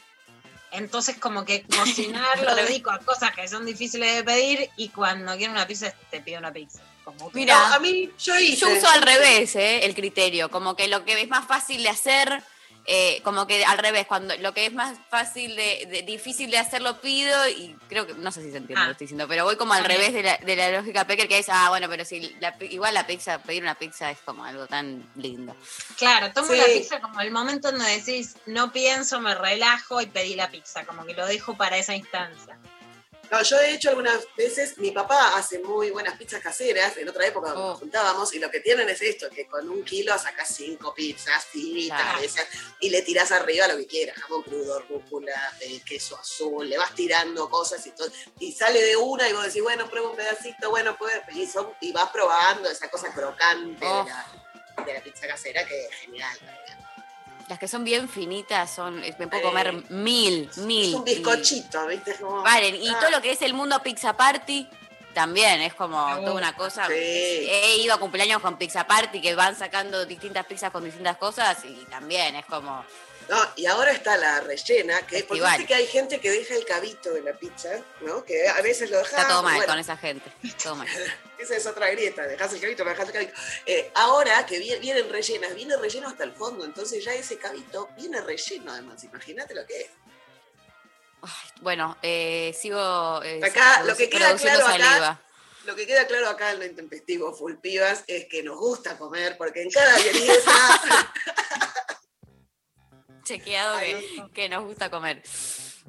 Entonces, 0.71 1.17
como 1.17 1.45
que 1.45 1.63
cocinar 1.77 2.41
lo 2.41 2.55
dedico 2.55 2.89
a 2.91 2.99
cosas 2.99 3.33
que 3.35 3.47
son 3.47 3.65
difíciles 3.65 4.15
de 4.15 4.23
pedir 4.23 4.69
y 4.77 4.89
cuando 4.89 5.37
quiero 5.37 5.51
una 5.53 5.67
pizza 5.67 5.93
te 6.09 6.21
pido 6.21 6.39
una 6.39 6.51
pizza. 6.51 6.81
Como 7.03 7.31
que- 7.31 7.37
Mira, 7.37 7.69
No, 7.69 7.75
a 7.75 7.79
mí, 7.79 8.11
yo 8.17 8.37
hice. 8.39 8.57
Yo 8.65 8.69
uso 8.75 8.87
al 8.89 9.03
revés, 9.03 9.55
¿eh? 9.55 9.85
El 9.85 9.93
criterio, 9.93 10.49
como 10.49 10.75
que 10.75 10.87
lo 10.87 11.05
que 11.05 11.21
es 11.21 11.29
más 11.29 11.45
fácil 11.45 11.83
de 11.83 11.89
hacer, 11.89 12.41
eh, 12.87 13.19
como 13.23 13.47
que 13.47 13.65
al 13.65 13.77
revés, 13.79 14.05
cuando 14.05 14.35
lo 14.37 14.53
que 14.53 14.67
es 14.67 14.73
más 14.73 14.95
fácil 15.09 15.55
de, 15.55 15.87
de- 15.89 16.01
difícil 16.03 16.51
de 16.51 16.57
hacer 16.59 16.81
lo 16.81 17.01
pido 17.01 17.47
y 17.49 17.75
creo 17.89 18.05
que, 18.05 18.13
no 18.13 18.31
sé 18.31 18.41
si 18.43 18.51
se 18.51 18.57
entiende 18.57 18.75
Ah. 18.81 18.83
lo 18.83 18.87
que 18.89 18.91
estoy 18.93 19.05
diciendo, 19.05 19.27
pero 19.27 19.43
voy 19.43 19.55
como 19.55 19.73
al 19.73 19.83
revés 19.85 20.13
de 20.13 20.21
la, 20.23 20.37
de 20.37 20.55
la 20.55 20.71
lógica 20.71 21.05
Pecker, 21.07 21.27
que 21.27 21.39
es, 21.39 21.47
ah, 21.49 21.69
bueno, 21.69 21.87
pero 21.89 22.05
si 22.05 22.35
la 22.39 22.55
pi- 22.57 22.67
igual 22.67 22.93
la 22.93 23.07
pizza, 23.07 23.39
pedir 23.39 23.63
una 23.63 23.75
pizza 23.75 24.11
es 24.11 24.19
como 24.19 24.45
algo 24.45 24.67
tan 24.67 25.09
lindo. 25.15 25.55
Claro, 25.97 26.31
tomo 26.33 26.47
Sí. 26.51 26.57
la 26.57 26.65
pizza 26.65 27.01
como 27.01 27.19
el 27.21 27.31
momento 27.31 27.71
donde 27.71 27.89
decís, 27.97 28.35
no 28.45 28.71
pienso, 28.71 29.19
me 29.19 29.33
relajo 29.33 29.99
y 30.01 30.05
pedí 30.05 30.35
la 30.35 30.49
pizza, 30.51 30.85
como 30.85 31.05
que 31.05 31.13
lo 31.13 31.25
dejo 31.25 31.55
para 31.57 31.77
esa 31.77 31.95
instancia. 31.95 32.57
No, 33.31 33.41
yo 33.41 33.59
he 33.59 33.71
hecho 33.73 33.89
algunas 33.89 34.25
veces, 34.37 34.77
mi 34.77 34.91
papá 34.91 35.35
hace 35.35 35.59
muy 35.59 35.89
buenas 35.91 36.17
pizzas 36.17 36.41
caseras, 36.41 36.95
en 36.97 37.09
otra 37.09 37.25
época 37.25 37.53
Oh. 37.53 37.69
nos 37.71 37.79
juntábamos, 37.79 38.33
y 38.33 38.39
lo 38.39 38.49
que 38.51 38.59
tienen 38.59 38.87
es 38.89 39.01
esto, 39.01 39.29
que 39.29 39.47
con 39.47 39.69
un 39.69 39.83
kilo 39.83 40.17
sacas 40.17 40.49
cinco 40.55 40.93
pizzas 40.93 41.43
finitas, 41.45 42.01
Claro. 42.01 42.19
de 42.19 42.25
esas, 42.27 42.47
y 42.79 42.89
le 42.89 43.01
tirás 43.01 43.31
arriba 43.31 43.67
lo 43.67 43.77
que 43.77 43.87
quieras, 43.87 44.17
jamón 44.17 44.43
crudo, 44.43 44.79
rúcula, 44.81 45.53
eh, 45.59 45.81
queso 45.85 46.17
azul, 46.17 46.69
le 46.69 46.77
vas 46.77 46.93
tirando 46.95 47.49
cosas 47.49 47.85
y 47.87 47.91
todo, 47.91 48.09
y 48.39 48.51
sale 48.51 48.81
de 48.81 48.95
una 48.95 49.27
y 49.27 49.33
vos 49.33 49.43
decís, 49.45 49.63
bueno, 49.63 49.89
prueba 49.89 50.09
un 50.09 50.15
pedacito, 50.15 50.69
bueno, 50.69 50.95
pues, 50.97 51.13
y, 51.33 51.47
son- 51.47 51.73
y 51.81 51.91
vas 51.91 52.09
probando 52.11 52.69
esa 52.69 52.89
cosa 52.89 53.11
crocante 53.13 53.85
Oh. 53.85 54.03
de, 54.05 54.09
la, 54.11 54.83
de 54.85 54.93
la 54.93 55.01
pizza 55.03 55.27
casera, 55.27 55.65
que 55.65 55.85
es 55.85 55.91
genial. 55.95 56.37
también. 56.37 56.84
Las 57.47 57.59
que 57.59 57.67
son 57.67 57.83
bien 57.83 58.09
finitas 58.09 58.71
son, 58.73 59.03
es- 59.03 59.19
me 59.19 59.27
puedo 59.27 59.41
Eh, 59.43 59.45
comer 59.45 59.73
mil, 59.89 60.49
mil. 60.57 60.89
Es 60.89 60.95
un 60.95 61.07
y- 61.07 61.15
bizcochito, 61.15 61.85
¿viste? 61.87 62.11
Es 62.11 62.17
como- 62.19 62.41
Valen, 62.41 62.75
y 62.75 62.89
Ah. 62.89 62.97
todo 62.99 63.11
lo 63.11 63.21
que 63.21 63.31
es 63.31 63.41
el 63.43 63.53
mundo 63.53 63.79
pizza 63.83 64.17
party 64.17 64.67
también 65.13 65.61
es 65.61 65.73
como 65.75 66.07
Me 66.15 66.21
toda 66.21 66.33
una 66.33 66.55
cosa. 66.55 66.87
Sí. 66.87 66.93
He 66.93 67.77
ido 67.77 67.93
a 67.93 67.99
cumpleaños 67.99 68.41
con 68.41 68.57
pizza 68.57 68.85
party 68.87 69.21
que 69.21 69.35
van 69.35 69.55
sacando 69.55 70.05
distintas 70.05 70.45
pizzas 70.45 70.71
con 70.71 70.83
distintas 70.83 71.17
cosas 71.17 71.63
y 71.65 71.85
también 71.85 72.35
es 72.35 72.45
como 72.45 72.83
No, 73.27 73.37
y 73.55 73.65
ahora 73.65 73.91
está 73.91 74.17
la 74.17 74.39
rellena, 74.41 75.01
que 75.07 75.23
porque 75.23 75.43
viste 75.43 75.65
que 75.65 75.73
hay 75.75 75.87
gente 75.87 76.19
que 76.19 76.29
deja 76.29 76.53
el 76.55 76.63
cabito 76.65 77.11
de 77.11 77.21
la 77.21 77.33
pizza, 77.33 77.69
¿no? 78.01 78.23
Que 78.23 78.47
a 78.47 78.61
veces 78.61 78.91
lo 78.91 78.99
deja. 78.99 79.17
está 79.17 79.27
todo 79.27 79.41
mal 79.43 79.55
bueno, 79.55 79.71
con 79.71 79.79
esa 79.79 79.97
gente. 79.97 80.31
Todo 80.61 80.75
mal. 80.75 80.87
Esa 81.37 81.57
es 81.57 81.65
otra 81.65 81.89
grieta, 81.91 82.25
dejas 82.25 82.53
el 82.53 82.61
cabito, 82.61 82.85
dejas 82.85 83.07
el 83.07 83.13
cabito. 83.13 83.33
Eh, 83.65 83.91
ahora 83.95 84.45
que 84.45 84.57
vi- 84.57 84.79
vienen 84.79 85.09
rellenas, 85.09 85.53
viene 85.53 85.75
relleno 85.75 86.07
hasta 86.07 86.23
el 86.23 86.31
fondo, 86.31 86.63
entonces 86.63 87.03
ya 87.03 87.13
ese 87.13 87.37
cabito 87.37 87.89
viene 87.97 88.21
relleno 88.21 88.71
además, 88.71 89.03
imagínate 89.03 89.53
lo 89.53 89.65
que 89.65 89.81
es. 89.81 89.89
Ay, 91.21 91.49
bueno, 91.61 91.97
eh, 92.01 92.55
sigo 92.57 93.21
eh, 93.23 93.41
Acá, 93.43 93.83
lo 93.83 93.95
que 93.97 94.09
queda 94.09 94.35
claro 94.37 94.65
acá-. 94.65 95.19
Lo 95.65 95.75
que 95.75 95.85
queda 95.87 96.05
claro 96.07 96.29
acá 96.29 96.51
en 96.51 96.59
lo 96.59 96.65
intempestivo 96.65 97.33
Full 97.33 97.55
Pibas 97.55 98.03
es 98.07 98.27
que 98.27 98.41
nos 98.41 98.57
gusta 98.57 98.97
comer, 98.97 99.35
porque 99.37 99.63
en 99.63 99.71
cada 99.71 99.97
vienesa 99.97 100.51
Chequeado 103.25 103.79
que, 103.79 104.23
que 104.33 104.49
nos 104.49 104.63
gusta 104.63 104.89
comer. 104.89 105.21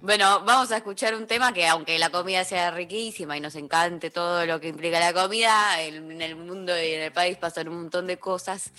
Bueno, 0.03 0.43
vamos 0.45 0.71
a 0.73 0.77
escuchar 0.77 1.15
un 1.15 1.27
tema 1.27 1.55
que 1.55 1.67
aunque 1.67 1.99
la 1.99 2.11
comida 2.11 2.45
sea 2.45 2.71
riquísima 2.71 3.37
y 3.37 3.41
nos 3.41 3.55
encante 3.55 4.11
todo 4.11 4.45
lo 4.45 4.61
que 4.61 4.69
implica 4.69 5.01
la 5.01 5.15
comida, 5.15 5.81
en, 5.83 6.21
el 6.21 6.37
mundo 6.37 6.79
y 6.79 6.93
en 6.93 7.03
el 7.03 7.13
país 7.13 7.39
pasan 7.39 7.69
un 7.69 7.77
montón 7.77 8.07
de 8.07 8.19
cosas 8.19 8.71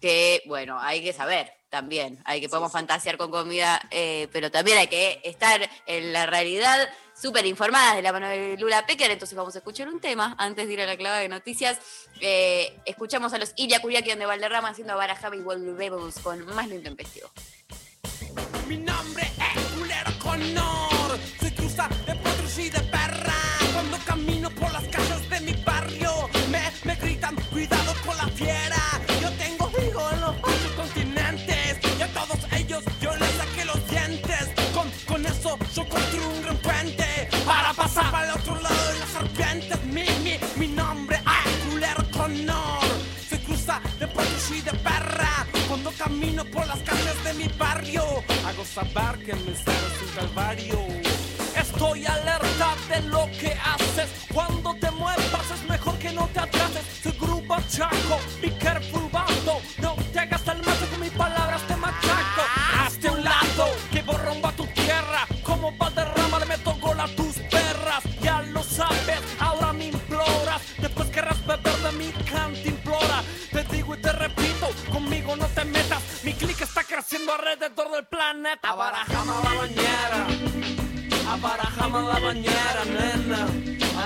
que, 0.00 0.42
bueno, 0.46 0.80
hay 0.80 1.02
que 1.02 1.12
saber 1.12 1.52
también. 1.68 2.20
Hay 2.24 2.40
que 2.40 2.48
podemos 2.48 2.72
fantasear 2.72 3.18
con 3.18 3.30
comida, 3.30 3.80
eh, 3.90 4.28
pero 4.32 4.50
también 4.50 4.78
hay 4.78 4.88
que 4.88 5.20
estar 5.24 5.60
en 5.86 6.12
la 6.12 6.24
realidad 6.26 6.88
súper 7.14 7.46
informadas 7.46 7.94
de 7.94 8.02
la 8.02 8.12
mano 8.12 8.28
de 8.28 8.56
Lula 8.56 8.86
Pecker. 8.86 9.10
Entonces 9.10 9.36
vamos 9.36 9.54
a 9.54 9.58
escuchar 9.58 9.88
un 9.88 10.00
tema 10.00 10.34
antes 10.38 10.66
de 10.66 10.72
ir 10.72 10.80
a 10.80 10.86
la 10.86 10.96
clave 10.96 11.22
de 11.22 11.28
noticias. 11.28 11.78
Eh, 12.20 12.80
escuchamos 12.86 13.32
a 13.34 13.38
los 13.38 13.52
Ilia 13.56 13.80
Curiaquian 13.80 14.18
de 14.18 14.26
Valderrama 14.26 14.70
haciendo 14.70 14.96
Barajaba 14.96 15.36
y 15.36 15.40
volvemos 15.40 16.18
con 16.20 16.44
más 16.54 16.68
lo 16.68 16.74
intempestivo. 16.74 17.30
Mi 18.68 18.76
nombre 18.76 19.22
es 19.22 19.62
Culero 19.76 20.18
Conor. 20.18 21.18
Soy 21.40 21.50
cruza 21.52 21.88
de 22.06 22.14
potros 22.14 22.58
y 22.58 22.70
de 22.70 22.80
perra. 22.80 23.34
Cuando 23.72 23.98
camino 24.04 24.50
por 24.50 24.72
las 24.72 24.84
calles 24.84 25.28
de 25.30 25.40
mi 25.40 25.52
barrio, 25.64 26.28
me, 26.50 26.62
me 26.84 26.94
gritan, 26.96 27.36
cuidado 27.50 27.94
con 28.04 28.16
la 28.16 28.28
fiera. 28.28 28.71
Camino 46.22 46.44
por 46.44 46.66
las 46.66 46.78
calles 46.80 47.24
de 47.24 47.34
mi 47.34 47.48
barrio, 47.58 48.02
hago 48.46 48.64
saber 48.64 49.18
que 49.24 49.34
mi 49.34 49.54
ser 49.54 49.74
es 49.74 50.02
un 50.02 50.14
calvario. 50.14 50.78
Estoy 51.56 52.06
alerta 52.06 52.76
de 52.88 53.02
lo 53.08 53.26
que 53.40 53.52
haces. 53.52 54.08
Cuando 54.32 54.74
te 54.74 54.90
muevas 54.92 55.50
es 55.54 55.68
mejor 55.68 55.98
que 55.98 56.12
no 56.12 56.28
te 56.32 56.40
atrases. 56.40 56.84
Soy 57.02 57.12
grupo 57.20 57.56
chaco, 57.68 58.20
está 77.12 77.18
creciendo 77.18 77.32
alrededor 77.34 77.90
del 77.92 78.04
planeta. 78.06 78.68
Abarajama 78.68 79.34
la 79.44 79.54
bañera. 79.54 80.26
Abarajama 81.30 82.00
la 82.02 82.18
bañera, 82.20 82.84
nena. 82.84 83.46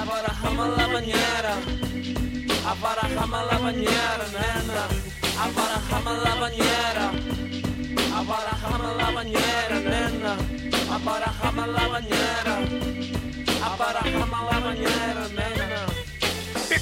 Abarajama 0.00 0.68
la 0.68 0.86
bañera. 0.86 1.54
Abarajama 2.66 3.42
la 3.44 3.58
bañera, 3.58 4.26
nena. 4.32 4.82
Abarajama 5.40 6.12
la 6.24 6.34
bañera. 6.34 7.12
Abarajama 8.16 8.92
la 8.98 9.10
bañera, 9.10 9.80
nena. 9.80 10.36
Abarajama 10.94 11.66
la 11.66 11.88
bañera. 11.88 12.54
Abarajama 13.62 14.38
la 14.50 14.58
bañera, 14.60 15.28
nena. 15.28 15.75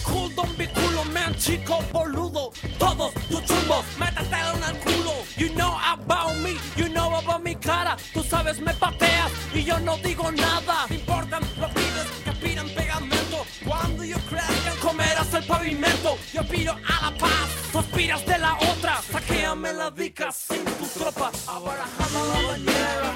Cool, 0.04 0.28
don't 0.36 0.56
be 0.58 0.66
cool, 0.66 1.04
man, 1.12 1.34
chico 1.36 1.78
boludo. 1.92 2.52
Todos 2.78 3.12
tus 3.28 3.42
chumbos, 3.44 3.84
métatelo 3.98 4.52
en 4.56 4.64
el 4.64 4.76
culo. 4.82 5.14
You 5.36 5.48
know 5.54 5.76
about 5.82 6.36
me, 6.36 6.56
you 6.76 6.88
know 6.88 7.14
about 7.16 7.42
mi 7.42 7.54
cara. 7.54 7.96
Tú 8.12 8.22
sabes, 8.22 8.60
me 8.60 8.72
pateas 8.74 9.30
y 9.54 9.64
yo 9.64 9.78
no 9.80 9.96
digo 9.98 10.30
nada. 10.30 10.86
Me 10.88 10.96
importan 10.96 11.42
los 11.58 11.70
pibes 11.70 12.06
que 12.24 12.32
pidan 12.32 12.68
pegamento. 12.68 13.46
Cuando 13.64 14.04
yo 14.04 14.16
crezca, 14.28 14.74
comerás 14.82 15.32
el 15.34 15.44
pavimento. 15.44 16.18
Yo 16.32 16.46
pido 16.46 16.72
a 16.72 17.10
la 17.10 17.18
paz, 17.18 17.48
tú 17.72 17.78
aspiras 17.78 18.24
de 18.26 18.38
la 18.38 18.54
otra. 18.54 19.00
Saquéame 19.10 19.72
la 19.72 19.90
dica 19.90 20.30
sin 20.30 20.64
tu 20.64 20.86
tropa. 20.98 21.30
Abarajame 21.48 22.20
la 22.28 22.48
bañera. 22.48 23.14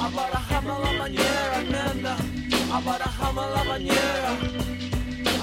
Abarajame 0.00 0.68
la 0.68 0.98
bañera, 0.98 1.62
nena. 1.62 2.16
Abarajame 2.72 3.42
la 3.54 3.62
bañera. 3.64 4.83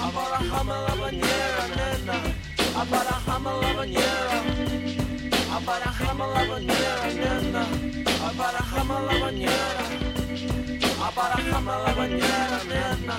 Abarajame 0.02 0.74
la 0.86 0.94
bañera, 1.00 1.64
nena. 1.76 2.16
Abarajame 2.80 3.50
la 3.62 3.72
bañera. 3.78 4.38
Abarajame 5.56 6.24
la 6.34 6.42
bañera, 6.50 7.06
nena. 7.20 7.62
Abarajame 8.28 8.96
la 9.06 9.14
bañera. 9.24 9.84
Abarajame 11.06 11.74
la 11.84 11.92
bañera, 11.94 12.58
nena. 12.68 13.16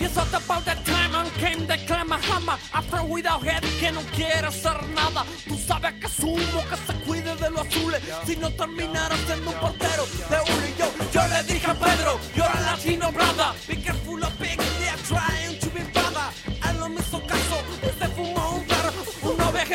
It's 0.00 0.16
not 0.16 0.34
about 0.34 0.64
the 0.64 0.74
time 0.84 1.14
I'm 1.14 1.30
came 1.38 1.66
de 1.66 1.76
Clamahama, 1.86 2.58
afro 2.72 3.04
without 3.04 3.42
head, 3.42 3.62
que 3.80 3.90
no 3.92 4.00
quiere 4.14 4.48
hacer 4.48 4.76
nada. 4.94 5.24
Tú 5.48 5.56
sabes 5.56 5.94
que 5.94 6.06
asumo 6.06 6.60
que 6.68 6.76
se 6.86 6.94
cuide 7.04 7.34
de 7.36 7.50
los 7.50 7.66
azules, 7.66 8.00
si 8.26 8.36
no 8.36 8.50
terminara 8.50 9.16
siendo 9.26 9.50
un 9.50 9.56
portero 9.58 10.04
de 10.28 10.36
uno 10.52 10.66
y 10.66 10.74
yo. 10.78 10.86
Yo 11.12 11.22
le 11.28 11.42
dije 11.44 11.70
a 11.70 11.74
Pedro, 11.74 12.18
you're 12.34 12.46
a 12.46 12.60
Latino 12.60 13.12
brother, 13.12 13.52
be 13.68 13.76
careful 13.76 14.22
of 14.22 14.38
big, 14.38 14.58
they're 14.58 14.96
trying 15.08 15.33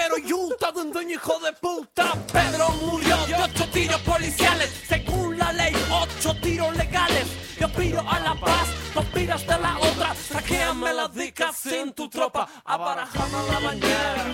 un 0.10 0.52
ovejero 0.54 1.02
y 1.02 1.06
un 1.06 1.12
hijo 1.12 1.40
de 1.40 1.54
puta. 1.54 2.14
Pedro 2.32 2.70
murió 2.82 3.18
de 3.26 3.36
ocho 3.36 3.68
tiros 3.72 4.02
policiales, 4.02 4.70
según 4.88 5.38
la 5.38 5.54
ley, 5.54 5.74
ocho 5.92 6.36
tiros 6.42 6.76
legales. 6.76 7.28
Yo 7.60 7.70
piro 7.70 8.04
a 8.10 8.20
la 8.20 8.36
paz, 8.36 8.68
tú 8.94 9.04
piras 9.14 9.46
de 9.46 9.60
la 9.60 9.78
otra. 9.78 10.16
Saquéame 10.16 10.94
las 10.94 11.14
dicas 11.14 11.66
en 11.68 11.94
tu 11.94 12.10
tropa. 12.10 12.48
Abarajame 12.66 13.38
la 13.52 13.60
bañera. 13.60 14.26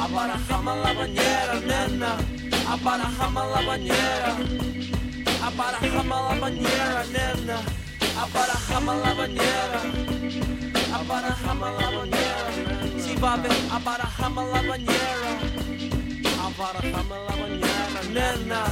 Abarajame 0.00 0.76
la 0.76 0.92
bañera, 0.92 1.54
nena. 1.64 2.16
Abarajame 2.68 3.40
la 3.40 3.60
bañera. 3.66 4.36
Abarajame 5.42 6.08
la 6.08 6.40
bañera, 6.40 7.04
nena. 7.12 7.58
Abarajame 8.18 8.96
la 9.04 9.14
bañera. 9.14 9.82
Abarajame 10.94 11.66
la 11.80 11.90
bañera. 11.90 12.75
A 13.22 13.76
abarajame 13.76 14.42
la 14.52 14.62
bañera. 14.62 15.30
Abarajame 16.44 17.16
la 17.26 17.34
bañera, 17.40 18.02
nena. 18.12 18.64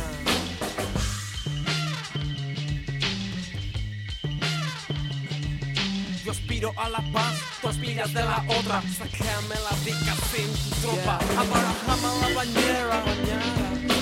Yo 6.25 6.33
aspiro 6.33 6.73
a 6.77 6.89
la 6.91 6.99
paz, 7.13 7.35
tú 7.61 7.69
aspiras 7.69 8.13
de 8.13 8.21
la 8.21 8.45
otra. 8.49 8.83
Saquéame 8.83 9.57
la 9.65 9.77
dica 9.85 10.15
sin 10.33 10.53
tu 10.53 10.81
tropa. 10.83 11.19
Abarajame 11.39 12.11
la 12.21 12.35
bañera, 12.35 13.03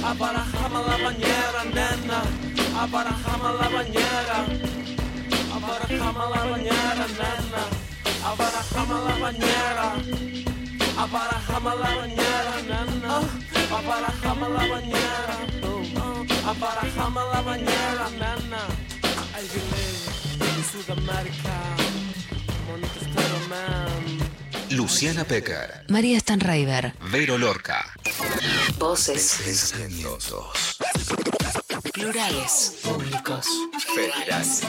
abarajame 0.05 0.81
la 0.89 0.97
bañera, 1.05 1.65
nena. 1.73 2.23
Abarajame 2.81 3.51
la 3.61 3.69
bañera, 3.69 4.39
abarajame 5.55 6.25
la 6.35 6.45
bañera, 6.51 7.07
nena. 7.21 7.92
Abarajame 8.25 8.95
la 9.07 9.15
bañera, 9.19 9.95
abarajame 10.99 11.71
la 11.81 11.91
bañera, 11.97 12.55
nena. 12.63 13.15
Abarajame 13.79 14.49
la 14.49 14.67
bañera, 14.73 15.37
abarajame 16.47 17.21
la 17.33 17.41
bañera, 17.43 18.07
nena. 18.11 18.63
I 19.35 19.45
believe 19.49 20.57
in 20.57 20.65
Sudamérica. 20.65 21.57
Luciana 24.71 25.25
Pecker, 25.25 25.85
María 25.89 26.19
Stanraiver. 26.19 26.95
Vero 27.11 27.37
Lorca. 27.37 27.93
Voces. 28.79 29.39
Pensamientos. 29.45 30.79
Plurales. 31.93 32.79
Públicos. 32.83 33.47
Federales. 33.95 34.63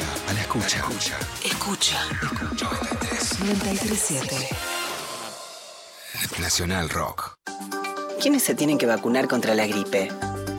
Escucha, 0.00 0.30
a 0.30 0.32
la 0.32 0.40
escucha. 0.40 1.18
Escucha. 1.44 2.04
93. 2.22 3.40
937. 3.40 4.48
Nacional 6.40 6.88
Rock. 6.88 7.34
¿Quiénes 8.20 8.42
se 8.42 8.54
tienen 8.54 8.78
que 8.78 8.86
vacunar 8.86 9.28
contra 9.28 9.54
la 9.54 9.66
gripe? 9.66 10.10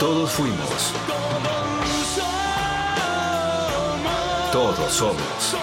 Todos 0.00 0.30
fuimos. 0.30 0.94
Todos 4.50 4.90
somos. 4.90 5.56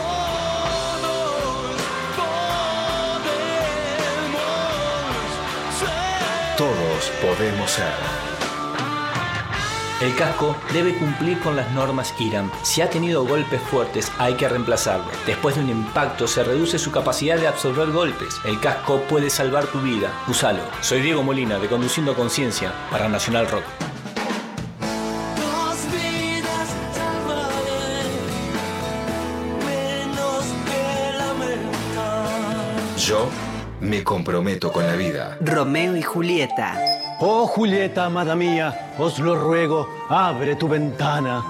Todos 6.56 7.12
podemos 7.20 7.72
ser. 7.72 7.88
El 10.02 10.16
casco 10.16 10.56
debe 10.72 10.96
cumplir 11.00 11.40
con 11.40 11.56
las 11.56 11.72
normas 11.72 12.14
IRAM. 12.20 12.52
Si 12.62 12.82
ha 12.82 12.92
tenido 12.92 13.26
golpes 13.26 13.60
fuertes, 13.60 14.12
hay 14.20 14.36
que 14.36 14.48
reemplazarlo. 14.48 15.08
Después 15.26 15.56
de 15.56 15.62
un 15.64 15.72
impacto, 15.72 16.28
se 16.28 16.44
reduce 16.44 16.78
su 16.78 16.92
capacidad 16.92 17.40
de 17.40 17.48
absorber 17.48 17.90
golpes. 17.90 18.36
El 18.44 18.60
casco 18.60 19.02
puede 19.10 19.32
salvar 19.32 19.66
tu 19.66 19.82
vida. 19.82 20.14
Úsalo. 20.28 20.62
Soy 20.82 21.02
Diego 21.02 21.24
Molina, 21.24 21.58
de 21.58 21.68
Conduciendo 21.68 22.14
Conciencia, 22.14 22.72
para 22.92 23.10
Nacional 23.10 23.50
Rock. 23.50 23.87
Me 33.88 34.04
comprometo 34.04 34.72
con 34.72 34.86
la 34.86 34.96
vida. 34.96 35.38
Romeo 35.40 35.96
y 35.96 36.02
Julieta. 36.02 36.76
Oh 37.20 37.48
Julieta, 37.48 38.06
amada 38.06 38.36
mía, 38.36 38.92
os 39.00 39.18
lo 39.18 39.36
ruego, 39.36 39.90
abre 40.10 40.56
tu 40.56 40.68
ventana. 40.68 41.44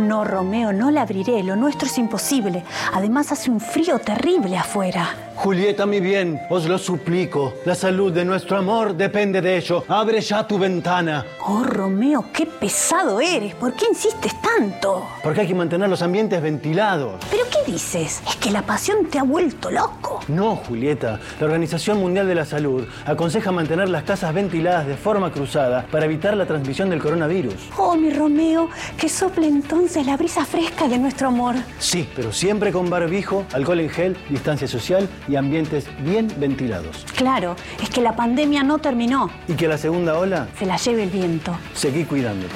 No, 0.00 0.24
Romeo, 0.24 0.72
no 0.72 0.90
la 0.90 1.02
abriré. 1.02 1.42
Lo 1.42 1.54
nuestro 1.54 1.86
es 1.86 1.98
imposible. 1.98 2.64
Además 2.94 3.30
hace 3.30 3.50
un 3.50 3.60
frío 3.60 3.98
terrible 3.98 4.56
afuera. 4.56 5.31
Julieta, 5.34 5.86
mi 5.86 6.00
bien, 6.00 6.40
os 6.50 6.66
lo 6.66 6.78
suplico. 6.78 7.54
La 7.64 7.74
salud 7.74 8.12
de 8.12 8.24
nuestro 8.24 8.58
amor 8.58 8.94
depende 8.94 9.40
de 9.40 9.56
ello. 9.56 9.84
Abre 9.88 10.20
ya 10.20 10.46
tu 10.46 10.58
ventana. 10.58 11.24
Oh, 11.46 11.64
Romeo, 11.64 12.26
qué 12.32 12.46
pesado 12.46 13.20
eres. 13.20 13.54
¿Por 13.54 13.74
qué 13.74 13.86
insistes 13.90 14.32
tanto? 14.40 15.08
Porque 15.22 15.40
hay 15.40 15.48
que 15.48 15.54
mantener 15.54 15.88
los 15.88 16.02
ambientes 16.02 16.40
ventilados. 16.40 17.20
¿Pero 17.30 17.44
qué 17.50 17.72
dices? 17.72 18.22
Es 18.28 18.36
que 18.36 18.50
la 18.50 18.62
pasión 18.62 19.06
te 19.06 19.18
ha 19.18 19.24
vuelto 19.24 19.70
loco. 19.70 20.20
No, 20.28 20.56
Julieta. 20.56 21.18
La 21.40 21.46
Organización 21.46 21.98
Mundial 21.98 22.28
de 22.28 22.34
la 22.36 22.44
Salud 22.44 22.86
aconseja 23.06 23.50
mantener 23.50 23.88
las 23.88 24.04
casas 24.04 24.32
ventiladas 24.32 24.86
de 24.86 24.96
forma 24.96 25.32
cruzada 25.32 25.86
para 25.90 26.04
evitar 26.04 26.36
la 26.36 26.46
transmisión 26.46 26.90
del 26.90 27.00
coronavirus. 27.00 27.70
Oh, 27.76 27.96
mi 27.96 28.10
Romeo, 28.10 28.68
que 28.96 29.08
sople 29.08 29.48
entonces 29.48 30.06
la 30.06 30.16
brisa 30.16 30.44
fresca 30.44 30.86
de 30.86 30.98
nuestro 30.98 31.28
amor. 31.28 31.56
Sí, 31.78 32.08
pero 32.14 32.32
siempre 32.32 32.70
con 32.70 32.88
barbijo, 32.88 33.44
alcohol 33.52 33.80
en 33.80 33.90
gel, 33.90 34.16
distancia 34.28 34.68
social 34.68 35.08
y 35.28 35.36
ambientes 35.36 35.86
bien 36.04 36.32
ventilados. 36.38 37.04
Claro, 37.16 37.56
es 37.82 37.90
que 37.90 38.00
la 38.00 38.14
pandemia 38.16 38.62
no 38.62 38.78
terminó. 38.78 39.30
Y 39.48 39.54
que 39.54 39.68
la 39.68 39.78
segunda 39.78 40.18
ola 40.18 40.48
Se 40.58 40.66
la 40.66 40.76
lleve 40.76 41.04
el 41.04 41.10
viento. 41.10 41.56
seguí 41.74 42.04
cuidándote. 42.04 42.54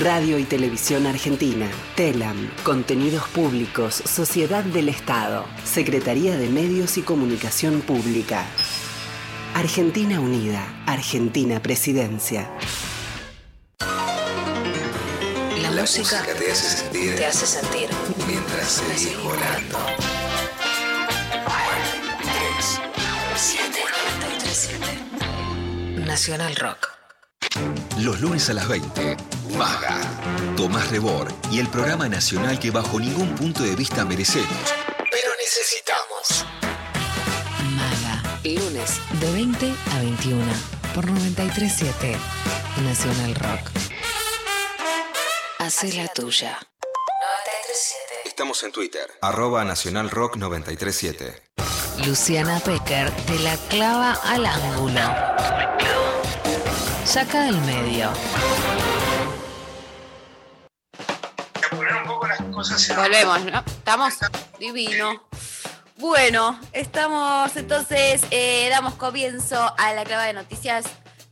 Radio 0.00 0.36
y 0.38 0.44
Televisión 0.44 1.06
Argentina. 1.06 1.66
TELAM. 1.94 2.50
Contenidos 2.64 3.28
Públicos. 3.28 3.94
Sociedad 4.04 4.64
del 4.64 4.88
Estado. 4.88 5.44
Secretaría 5.64 6.36
de 6.36 6.48
Medios 6.48 6.98
y 6.98 7.02
Comunicación 7.02 7.80
Pública. 7.82 8.44
Argentina 9.54 10.18
Unida. 10.18 10.66
Argentina 10.86 11.60
Presidencia. 11.62 12.50
La, 15.62 15.70
La 15.70 15.80
música, 15.82 16.00
música 16.18 16.34
te 16.38 16.50
hace 16.50 16.68
sentir 16.78 17.14
te 17.16 17.26
hace 17.26 17.46
sentir. 17.46 17.88
mientras 18.26 18.68
seguís 18.68 19.16
volando. 19.22 19.78
Nacional 26.06 26.54
Rock. 26.54 26.92
Los 27.98 28.20
lunes 28.20 28.48
a 28.48 28.54
las 28.54 28.68
20, 28.68 29.16
Maga, 29.58 30.00
Tomás 30.56 30.88
Rebor 30.90 31.34
y 31.50 31.58
el 31.58 31.66
programa 31.66 32.08
nacional 32.08 32.60
que 32.60 32.70
bajo 32.70 33.00
ningún 33.00 33.34
punto 33.34 33.64
de 33.64 33.74
vista 33.74 34.04
merecemos, 34.04 34.72
pero 35.10 35.32
necesitamos. 35.38 36.46
Maga. 37.74 38.22
Lunes 38.44 39.00
de 39.20 39.32
20 39.32 39.74
a 39.92 39.98
21 39.98 40.44
por 40.94 41.06
937 41.10 42.16
Nacional 42.84 43.34
Rock. 43.34 43.70
Hace 45.58 45.92
la 45.94 46.06
tuya. 46.06 46.52
937. 46.52 48.28
Estamos 48.28 48.62
en 48.62 48.70
Twitter, 48.70 49.10
arroba 49.20 49.64
Nacional 49.64 50.10
Rock 50.10 50.36
937. 50.36 51.42
Luciana 52.04 52.60
Pecker 52.60 53.10
te 53.10 53.38
la 53.38 53.56
clava 53.68 54.12
al 54.24 54.44
ángulo. 54.44 55.00
Saca 57.04 57.44
del 57.44 57.58
medio. 57.62 58.10
Volvemos, 62.96 63.44
¿no? 63.44 63.64
Estamos 63.66 64.14
divino. 64.58 65.26
Bueno, 65.96 66.60
estamos 66.72 67.56
entonces, 67.56 68.22
eh, 68.30 68.68
damos 68.70 68.94
comienzo 68.94 69.74
a 69.78 69.92
la 69.94 70.04
clava 70.04 70.24
de 70.24 70.34
noticias. 70.34 70.84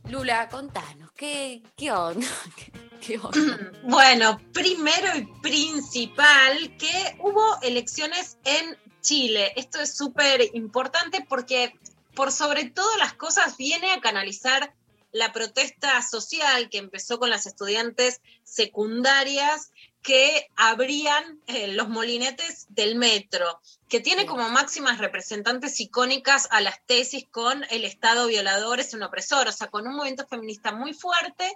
Lula, 0.09 0.49
contanos, 0.49 1.11
¿qué, 1.15 1.61
qué 1.77 1.91
onda? 1.91 2.25
¿Qué, 2.55 2.71
qué 2.99 3.19
onda? 3.19 3.71
Bueno, 3.83 4.39
primero 4.53 5.15
y 5.15 5.25
principal, 5.41 6.75
que 6.77 7.15
hubo 7.19 7.61
elecciones 7.61 8.37
en 8.43 8.77
Chile. 9.05 9.53
Esto 9.55 9.79
es 9.79 9.95
súper 9.95 10.41
importante 10.53 11.23
porque 11.29 11.79
por 12.15 12.31
sobre 12.31 12.65
todas 12.65 12.97
las 12.97 13.13
cosas 13.13 13.55
viene 13.55 13.91
a 13.91 14.01
canalizar 14.01 14.73
la 15.11 15.31
protesta 15.31 16.01
social 16.01 16.69
que 16.69 16.79
empezó 16.79 17.19
con 17.19 17.29
las 17.29 17.45
estudiantes 17.45 18.19
secundarias 18.43 19.71
que 20.05 20.51
abrían 20.55 21.41
eh, 21.47 21.69
los 21.69 21.89
molinetes 21.89 22.67
del 22.69 22.95
metro, 22.95 23.59
que 23.89 23.99
tiene 23.99 24.27
como 24.27 24.47
máximas 24.49 24.99
representantes 24.99 25.79
icónicas 25.79 26.47
a 26.51 26.61
las 26.61 26.79
tesis 26.85 27.25
con 27.31 27.65
el 27.71 27.83
Estado 27.85 28.27
violador 28.27 28.79
es 28.79 28.93
un 28.93 29.01
opresor, 29.01 29.47
o 29.47 29.51
sea, 29.51 29.71
con 29.71 29.87
un 29.87 29.95
movimiento 29.95 30.27
feminista 30.27 30.71
muy 30.71 30.93
fuerte, 30.93 31.51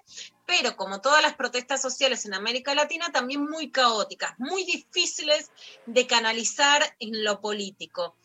pero 0.47 0.75
como 0.75 0.99
todas 0.99 1.21
las 1.21 1.35
protestas 1.35 1.79
sociales 1.79 2.25
en 2.25 2.33
América 2.33 2.73
Latina, 2.73 3.11
también 3.11 3.47
muy 3.47 3.69
caóticas, 3.69 4.33
muy 4.39 4.63
difíciles 4.63 5.51
de 5.85 6.07
canalizar 6.07 6.81
en 6.97 7.23
lo 7.23 7.41
político. 7.41 8.15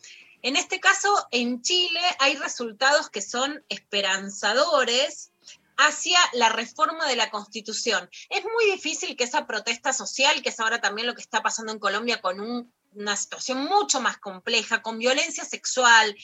En 0.40 0.56
este 0.56 0.80
caso, 0.80 1.28
en 1.32 1.60
Chile 1.60 2.00
hay 2.18 2.36
resultados 2.36 3.10
que 3.10 3.20
son 3.20 3.62
esperanzadores, 3.68 5.32
hacia 5.76 6.18
la 6.32 6.48
reforma 6.48 7.06
de 7.06 7.16
la 7.16 7.30
Constitución. 7.30 8.08
Es 8.28 8.44
muy 8.44 8.72
difícil 8.72 9.16
que 9.16 9.24
esa 9.24 9.46
protesta 9.46 9.92
social, 9.92 10.42
que 10.42 10.50
es 10.50 10.60
ahora 10.60 10.80
también 10.80 11.06
lo 11.06 11.14
que 11.14 11.22
está 11.22 11.42
pasando 11.42 11.72
en 11.72 11.78
Colombia 11.78 12.20
con 12.20 12.40
un- 12.40 12.72
una 12.96 13.16
situación 13.16 13.64
mucho 13.64 14.00
más 14.00 14.18
compleja, 14.18 14.80
con 14.80 14.98
violencia 14.98 15.44
sexual, 15.44 16.16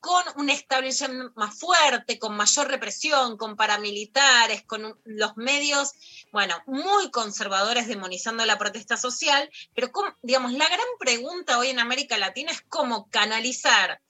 con 0.00 0.24
un 0.34 0.50
establishment 0.50 1.32
más 1.36 1.56
fuerte, 1.56 2.18
con 2.18 2.36
mayor 2.36 2.66
represión, 2.66 3.36
con 3.36 3.54
paramilitares, 3.54 4.64
con 4.64 4.98
los 5.04 5.36
medios, 5.36 5.92
bueno, 6.32 6.56
muy 6.66 7.12
conservadores 7.12 7.86
demonizando 7.86 8.44
la 8.44 8.58
protesta 8.58 8.96
social, 8.96 9.48
pero 9.72 9.92
digamos, 10.22 10.52
la 10.52 10.66
gran 10.66 10.86
pregunta 10.98 11.58
hoy 11.58 11.68
en 11.68 11.78
América 11.78 12.18
Latina 12.18 12.50
es 12.50 12.62
cómo 12.68 13.08
canalizar 13.08 14.00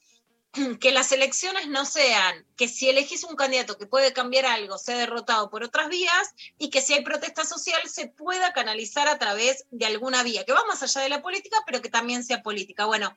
que 0.80 0.92
las 0.92 1.12
elecciones 1.12 1.68
no 1.68 1.84
sean 1.84 2.44
que 2.56 2.68
si 2.68 2.88
elegís 2.88 3.24
un 3.24 3.36
candidato 3.36 3.78
que 3.78 3.86
puede 3.86 4.12
cambiar 4.12 4.46
algo, 4.46 4.78
sea 4.78 4.96
derrotado 4.96 5.50
por 5.50 5.62
otras 5.62 5.88
vías 5.88 6.34
y 6.58 6.70
que 6.70 6.82
si 6.82 6.94
hay 6.94 7.02
protesta 7.02 7.44
social 7.44 7.80
se 7.88 8.08
pueda 8.08 8.52
canalizar 8.52 9.08
a 9.08 9.18
través 9.18 9.64
de 9.70 9.86
alguna 9.86 10.22
vía, 10.22 10.44
que 10.44 10.52
va 10.52 10.64
más 10.66 10.82
allá 10.82 11.02
de 11.02 11.08
la 11.08 11.22
política, 11.22 11.58
pero 11.66 11.82
que 11.82 11.90
también 11.90 12.24
sea 12.24 12.42
política. 12.42 12.86
Bueno, 12.86 13.16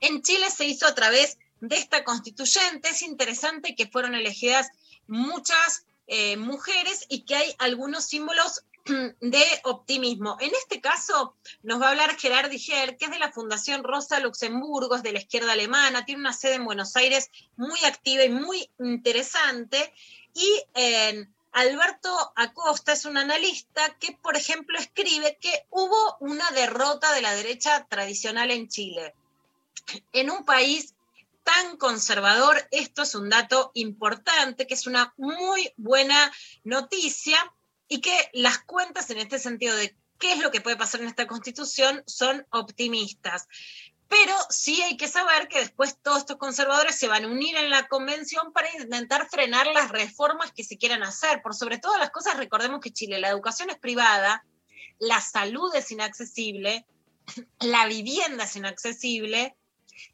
en 0.00 0.22
Chile 0.22 0.50
se 0.50 0.64
hizo 0.64 0.86
a 0.86 0.94
través 0.94 1.38
de 1.60 1.76
esta 1.76 2.04
constituyente. 2.04 2.88
Es 2.90 3.02
interesante 3.02 3.74
que 3.74 3.86
fueron 3.86 4.14
elegidas 4.14 4.68
muchas 5.06 5.84
eh, 6.06 6.36
mujeres 6.36 7.06
y 7.08 7.24
que 7.24 7.36
hay 7.36 7.54
algunos 7.58 8.04
símbolos 8.04 8.64
de 8.84 9.44
optimismo. 9.64 10.36
En 10.40 10.50
este 10.54 10.80
caso 10.80 11.34
nos 11.62 11.80
va 11.80 11.86
a 11.86 11.90
hablar 11.90 12.18
Gerard 12.18 12.50
Diger, 12.50 12.96
que 12.96 13.06
es 13.06 13.10
de 13.10 13.18
la 13.18 13.32
Fundación 13.32 13.82
Rosa 13.82 14.20
Luxemburgo, 14.20 14.96
es 14.96 15.02
de 15.02 15.12
la 15.12 15.20
izquierda 15.20 15.52
alemana, 15.52 16.04
tiene 16.04 16.20
una 16.20 16.32
sede 16.32 16.54
en 16.54 16.64
Buenos 16.64 16.94
Aires 16.96 17.30
muy 17.56 17.82
activa 17.84 18.24
y 18.24 18.28
muy 18.28 18.70
interesante. 18.78 19.92
Y 20.34 20.62
eh, 20.74 21.26
Alberto 21.52 22.32
Acosta 22.36 22.92
es 22.92 23.04
un 23.04 23.16
analista 23.16 23.96
que, 24.00 24.18
por 24.20 24.36
ejemplo, 24.36 24.78
escribe 24.78 25.38
que 25.40 25.66
hubo 25.70 26.16
una 26.20 26.50
derrota 26.50 27.12
de 27.12 27.22
la 27.22 27.34
derecha 27.34 27.86
tradicional 27.88 28.50
en 28.50 28.68
Chile. 28.68 29.14
En 30.12 30.30
un 30.30 30.44
país 30.44 30.94
tan 31.44 31.76
conservador, 31.76 32.66
esto 32.70 33.02
es 33.02 33.14
un 33.14 33.28
dato 33.28 33.70
importante, 33.74 34.66
que 34.66 34.74
es 34.74 34.86
una 34.86 35.14
muy 35.16 35.72
buena 35.76 36.32
noticia 36.64 37.38
y 37.88 38.00
que 38.00 38.30
las 38.32 38.58
cuentas 38.58 39.10
en 39.10 39.18
este 39.18 39.38
sentido 39.38 39.76
de 39.76 39.96
qué 40.18 40.32
es 40.32 40.40
lo 40.40 40.50
que 40.50 40.60
puede 40.60 40.76
pasar 40.76 41.00
en 41.00 41.08
esta 41.08 41.26
constitución 41.26 42.02
son 42.06 42.46
optimistas. 42.50 43.46
Pero 44.08 44.34
sí 44.50 44.80
hay 44.82 44.96
que 44.96 45.08
saber 45.08 45.48
que 45.48 45.60
después 45.60 45.98
todos 46.02 46.18
estos 46.18 46.36
conservadores 46.36 46.96
se 46.96 47.08
van 47.08 47.24
a 47.24 47.28
unir 47.28 47.56
en 47.56 47.70
la 47.70 47.88
convención 47.88 48.52
para 48.52 48.70
intentar 48.76 49.28
frenar 49.28 49.66
las 49.68 49.90
reformas 49.90 50.52
que 50.52 50.62
se 50.62 50.76
quieran 50.76 51.02
hacer. 51.02 51.42
Por 51.42 51.54
sobre 51.54 51.78
todas 51.78 51.98
las 51.98 52.10
cosas, 52.10 52.36
recordemos 52.36 52.80
que 52.80 52.92
Chile, 52.92 53.18
la 53.18 53.30
educación 53.30 53.70
es 53.70 53.78
privada, 53.78 54.44
la 54.98 55.20
salud 55.20 55.74
es 55.74 55.90
inaccesible, 55.90 56.86
la 57.60 57.86
vivienda 57.86 58.44
es 58.44 58.56
inaccesible 58.56 59.56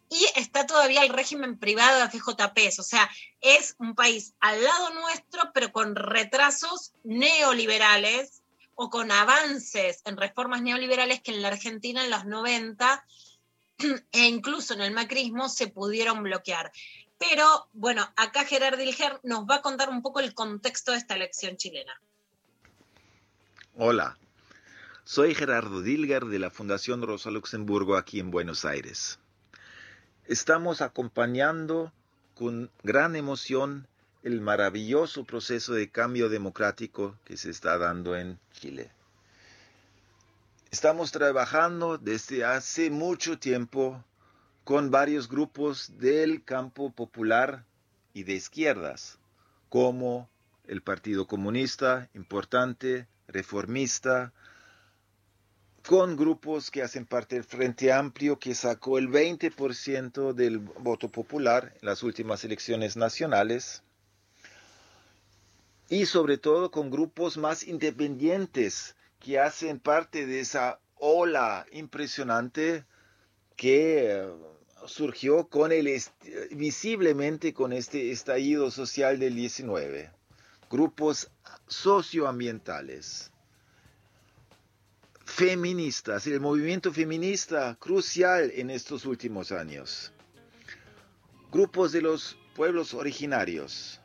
y 0.08 0.26
está 0.36 0.66
todavía 0.66 1.02
el 1.02 1.10
régimen 1.10 1.58
privado 1.58 2.00
de 2.00 2.18
FJPs. 2.18 2.78
O 2.78 2.82
sea, 2.82 3.10
es 3.40 3.74
un 3.78 3.94
país 3.94 4.34
al 4.40 4.62
lado 4.62 4.90
nuestro, 4.94 5.52
pero 5.54 5.72
con 5.72 5.94
retrasos 5.94 6.92
neoliberales 7.04 8.42
o 8.74 8.90
con 8.90 9.12
avances 9.12 10.02
en 10.04 10.16
reformas 10.16 10.62
neoliberales 10.62 11.20
que 11.20 11.32
en 11.32 11.42
la 11.42 11.48
Argentina 11.48 12.04
en 12.04 12.10
los 12.10 12.24
90 12.24 13.04
e 14.12 14.26
incluso 14.26 14.74
en 14.74 14.80
el 14.80 14.92
macrismo 14.92 15.48
se 15.48 15.68
pudieron 15.68 16.22
bloquear. 16.22 16.72
Pero 17.18 17.68
bueno, 17.74 18.10
acá 18.16 18.44
Gerard 18.44 18.78
Dilger 18.78 19.20
nos 19.22 19.44
va 19.44 19.56
a 19.56 19.62
contar 19.62 19.90
un 19.90 20.00
poco 20.00 20.20
el 20.20 20.32
contexto 20.32 20.92
de 20.92 20.98
esta 20.98 21.14
elección 21.14 21.56
chilena. 21.56 22.00
Hola, 23.76 24.18
soy 25.04 25.34
Gerardo 25.34 25.82
Dilger 25.82 26.24
de 26.26 26.38
la 26.38 26.50
Fundación 26.50 27.02
Rosa 27.02 27.30
Luxemburgo 27.30 27.96
aquí 27.96 28.20
en 28.20 28.30
Buenos 28.30 28.64
Aires. 28.64 29.18
Estamos 30.30 30.80
acompañando 30.80 31.92
con 32.36 32.70
gran 32.84 33.16
emoción 33.16 33.88
el 34.22 34.40
maravilloso 34.40 35.24
proceso 35.24 35.72
de 35.74 35.90
cambio 35.90 36.28
democrático 36.28 37.18
que 37.24 37.36
se 37.36 37.50
está 37.50 37.78
dando 37.78 38.14
en 38.14 38.38
Chile. 38.52 38.92
Estamos 40.70 41.10
trabajando 41.10 41.98
desde 41.98 42.44
hace 42.44 42.90
mucho 42.90 43.40
tiempo 43.40 44.04
con 44.62 44.92
varios 44.92 45.28
grupos 45.28 45.98
del 45.98 46.44
campo 46.44 46.92
popular 46.92 47.64
y 48.14 48.22
de 48.22 48.34
izquierdas, 48.34 49.18
como 49.68 50.30
el 50.68 50.80
Partido 50.80 51.26
Comunista, 51.26 52.08
importante, 52.14 53.08
reformista, 53.26 54.32
con 55.86 56.16
grupos 56.16 56.70
que 56.70 56.82
hacen 56.82 57.06
parte 57.06 57.36
del 57.36 57.44
Frente 57.44 57.92
Amplio, 57.92 58.38
que 58.38 58.54
sacó 58.54 58.98
el 58.98 59.08
20% 59.08 60.32
del 60.34 60.58
voto 60.58 61.08
popular 61.08 61.72
en 61.80 61.86
las 61.86 62.02
últimas 62.02 62.44
elecciones 62.44 62.96
nacionales, 62.96 63.82
y 65.88 66.06
sobre 66.06 66.38
todo 66.38 66.70
con 66.70 66.90
grupos 66.90 67.36
más 67.36 67.66
independientes 67.66 68.94
que 69.18 69.38
hacen 69.40 69.80
parte 69.80 70.24
de 70.26 70.40
esa 70.40 70.78
ola 70.96 71.66
impresionante 71.72 72.84
que 73.56 74.12
eh, 74.12 74.28
surgió 74.86 75.48
con 75.48 75.72
el 75.72 76.00
visiblemente 76.52 77.52
con 77.52 77.72
este 77.72 78.12
estallido 78.12 78.70
social 78.70 79.18
del 79.18 79.34
19. 79.34 80.10
Grupos 80.70 81.30
socioambientales, 81.66 83.32
feministas, 85.40 86.26
el 86.26 86.38
movimiento 86.38 86.92
feminista 86.92 87.74
crucial 87.80 88.52
en 88.54 88.68
estos 88.68 89.06
últimos 89.06 89.52
años. 89.52 90.12
Grupos 91.50 91.92
de 91.92 92.02
los 92.02 92.36
pueblos 92.54 92.92
originarios, 92.92 94.02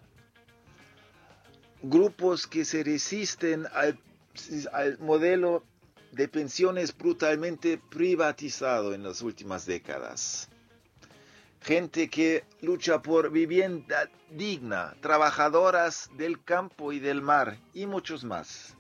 grupos 1.82 2.48
que 2.48 2.64
se 2.64 2.86
resisten 2.86 3.68
al, 3.74 4.00
al 4.72 4.98
modelo 5.00 5.66
de 6.14 6.30
pensiones 6.30 6.98
brutalmente 6.98 7.82
privatizado 7.90 8.94
en 8.94 9.04
las 9.04 9.22
últimas 9.22 9.66
décadas. 9.66 10.48
Gente 11.60 12.10
que 12.10 12.46
lucha 12.62 13.02
por 13.02 13.30
vivienda 13.30 14.10
digna, 14.32 14.96
trabajadoras 15.02 16.10
del 16.16 16.42
campo 16.46 16.94
y 16.94 17.00
del 17.00 17.22
mar 17.22 17.58
y 17.74 17.88
muchos 17.88 18.24
más. 18.24 18.78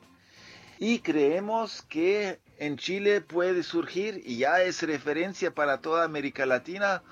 Y 0.79 0.99
creemos 0.99 1.81
que 1.83 2.44
en 2.57 2.77
Chile 2.77 3.21
puede 3.21 3.63
surgir, 3.63 4.21
y 4.25 4.37
ya 4.37 4.61
es 4.61 4.81
referencia 4.83 5.51
para 5.51 5.81
toda 5.81 6.03
América 6.03 6.45
Latina, 6.45 7.03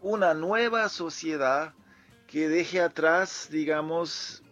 una 0.00 0.34
nueva 0.34 0.88
sociedad 0.88 1.74
que 2.26 2.48
deje 2.48 2.80
atrás, 2.80 3.48
digamos, 3.50 4.42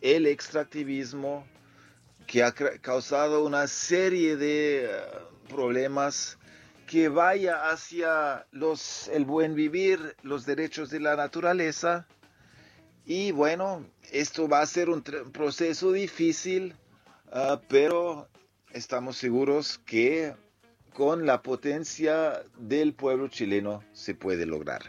el 0.00 0.26
extractivismo 0.26 1.46
que 2.26 2.42
ha 2.42 2.52
causado 2.52 3.44
una 3.44 3.66
serie 3.68 4.36
de 4.36 4.86
eh, 4.86 4.88
problemas 5.48 6.38
que 6.86 7.08
vaya 7.08 7.70
hacia 7.70 8.46
los, 8.52 9.08
el 9.08 9.24
buen 9.24 9.54
vivir, 9.54 10.16
los 10.22 10.46
derechos 10.46 10.90
de 10.90 11.00
la 11.00 11.16
naturaleza. 11.16 12.06
Y 13.04 13.32
bueno, 13.32 13.84
esto 14.12 14.48
va 14.48 14.60
a 14.60 14.66
ser 14.66 14.90
un 14.90 15.02
proceso 15.02 15.92
difícil, 15.92 16.74
ah, 17.32 17.60
pero 17.68 18.28
estamos 18.76 19.16
seguros 19.16 19.78
que 19.86 20.34
con 20.92 21.24
la 21.24 21.42
potencia 21.42 22.42
del 22.58 22.92
pueblo 22.92 23.28
chileno 23.28 23.82
se 23.92 24.14
puede 24.14 24.44
lograr. 24.44 24.82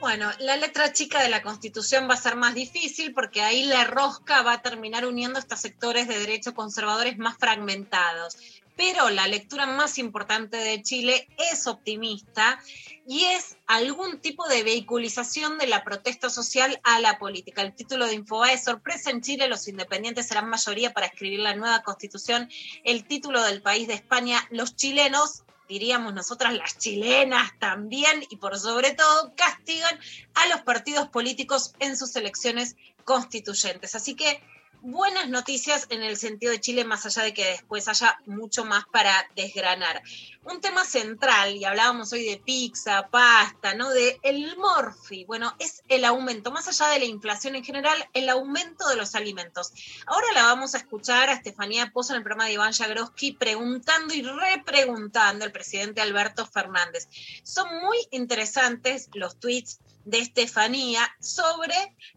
Bueno, 0.00 0.30
la 0.40 0.58
letra 0.58 0.92
chica 0.92 1.22
de 1.22 1.30
la 1.30 1.40
Constitución 1.40 2.06
va 2.10 2.12
a 2.12 2.18
ser 2.18 2.36
más 2.36 2.54
difícil 2.54 3.14
porque 3.14 3.40
ahí 3.40 3.64
la 3.64 3.84
rosca 3.84 4.42
va 4.42 4.52
a 4.52 4.62
terminar 4.62 5.06
uniendo 5.06 5.38
estos 5.38 5.60
sectores 5.60 6.06
de 6.08 6.18
derecho 6.18 6.52
conservadores 6.52 7.16
más 7.16 7.38
fragmentados. 7.38 8.36
Pero 8.76 9.10
la 9.10 9.28
lectura 9.28 9.66
más 9.66 9.98
importante 9.98 10.56
de 10.56 10.82
Chile 10.82 11.28
es 11.52 11.66
optimista 11.66 12.60
y 13.06 13.24
es 13.24 13.56
algún 13.66 14.20
tipo 14.20 14.48
de 14.48 14.62
vehiculización 14.62 15.58
de 15.58 15.66
la 15.66 15.84
protesta 15.84 16.30
social 16.30 16.80
a 16.82 16.98
la 17.00 17.18
política. 17.18 17.62
El 17.62 17.74
título 17.74 18.06
de 18.06 18.14
Infobae 18.14 18.54
es 18.54 18.64
Sorpresa 18.64 19.10
en 19.10 19.20
Chile, 19.20 19.48
los 19.48 19.68
independientes 19.68 20.26
serán 20.26 20.48
mayoría 20.48 20.92
para 20.92 21.06
escribir 21.06 21.40
la 21.40 21.54
nueva 21.54 21.82
constitución. 21.82 22.48
El 22.82 23.04
título 23.04 23.42
del 23.42 23.62
país 23.62 23.86
de 23.86 23.94
España, 23.94 24.46
los 24.50 24.74
chilenos 24.74 25.44
diríamos 25.68 26.14
nosotras 26.14 26.54
las 26.54 26.78
chilenas 26.78 27.52
también, 27.58 28.24
y 28.28 28.36
por 28.36 28.58
sobre 28.58 28.92
todo 28.92 29.34
castigan 29.36 29.98
a 30.34 30.46
los 30.48 30.60
partidos 30.62 31.08
políticos 31.08 31.74
en 31.78 31.96
sus 31.96 32.14
elecciones 32.16 32.76
constituyentes. 33.04 33.94
Así 33.94 34.14
que 34.14 34.42
buenas 34.84 35.30
noticias 35.30 35.86
en 35.88 36.02
el 36.02 36.18
sentido 36.18 36.52
de 36.52 36.60
Chile, 36.60 36.84
más 36.84 37.06
allá 37.06 37.22
de 37.22 37.32
que 37.32 37.46
después 37.46 37.88
haya 37.88 38.18
mucho 38.26 38.66
más 38.66 38.84
para 38.92 39.26
desgranar. 39.34 40.02
Un 40.44 40.60
tema 40.60 40.84
central, 40.84 41.56
y 41.56 41.64
hablábamos 41.64 42.12
hoy 42.12 42.24
de 42.24 42.36
pizza, 42.36 43.08
pasta, 43.08 43.72
¿no? 43.74 43.88
De 43.90 44.20
el 44.22 44.58
morfi. 44.58 45.24
Bueno, 45.24 45.56
es 45.58 45.82
el 45.88 46.04
aumento, 46.04 46.52
más 46.52 46.68
allá 46.68 46.92
de 46.92 46.98
la 46.98 47.06
inflación 47.06 47.56
en 47.56 47.64
general, 47.64 47.96
el 48.12 48.28
aumento 48.28 48.86
de 48.88 48.96
los 48.96 49.14
alimentos. 49.14 49.72
Ahora 50.06 50.26
la 50.34 50.42
vamos 50.42 50.74
a 50.74 50.78
escuchar 50.78 51.30
a 51.30 51.32
Estefanía 51.32 51.90
Pozo 51.90 52.12
en 52.12 52.18
el 52.18 52.22
programa 52.22 52.46
de 52.46 52.52
Iván 52.52 52.74
Jagroski 52.74 53.32
preguntando 53.32 54.12
y 54.12 54.20
repreguntando 54.20 55.46
al 55.46 55.52
presidente 55.52 56.02
Alberto 56.02 56.44
Fernández. 56.44 57.08
Son 57.42 57.66
muy 57.80 57.96
interesantes 58.10 59.08
los 59.14 59.40
tweets 59.40 59.80
de 60.04 60.18
Estefanía 60.18 61.10
sobre 61.20 61.74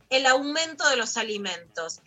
el 0.09 0.25
aumento 0.25 0.87
de 0.89 0.97
los 0.97 1.15
alimentos 1.15 2.01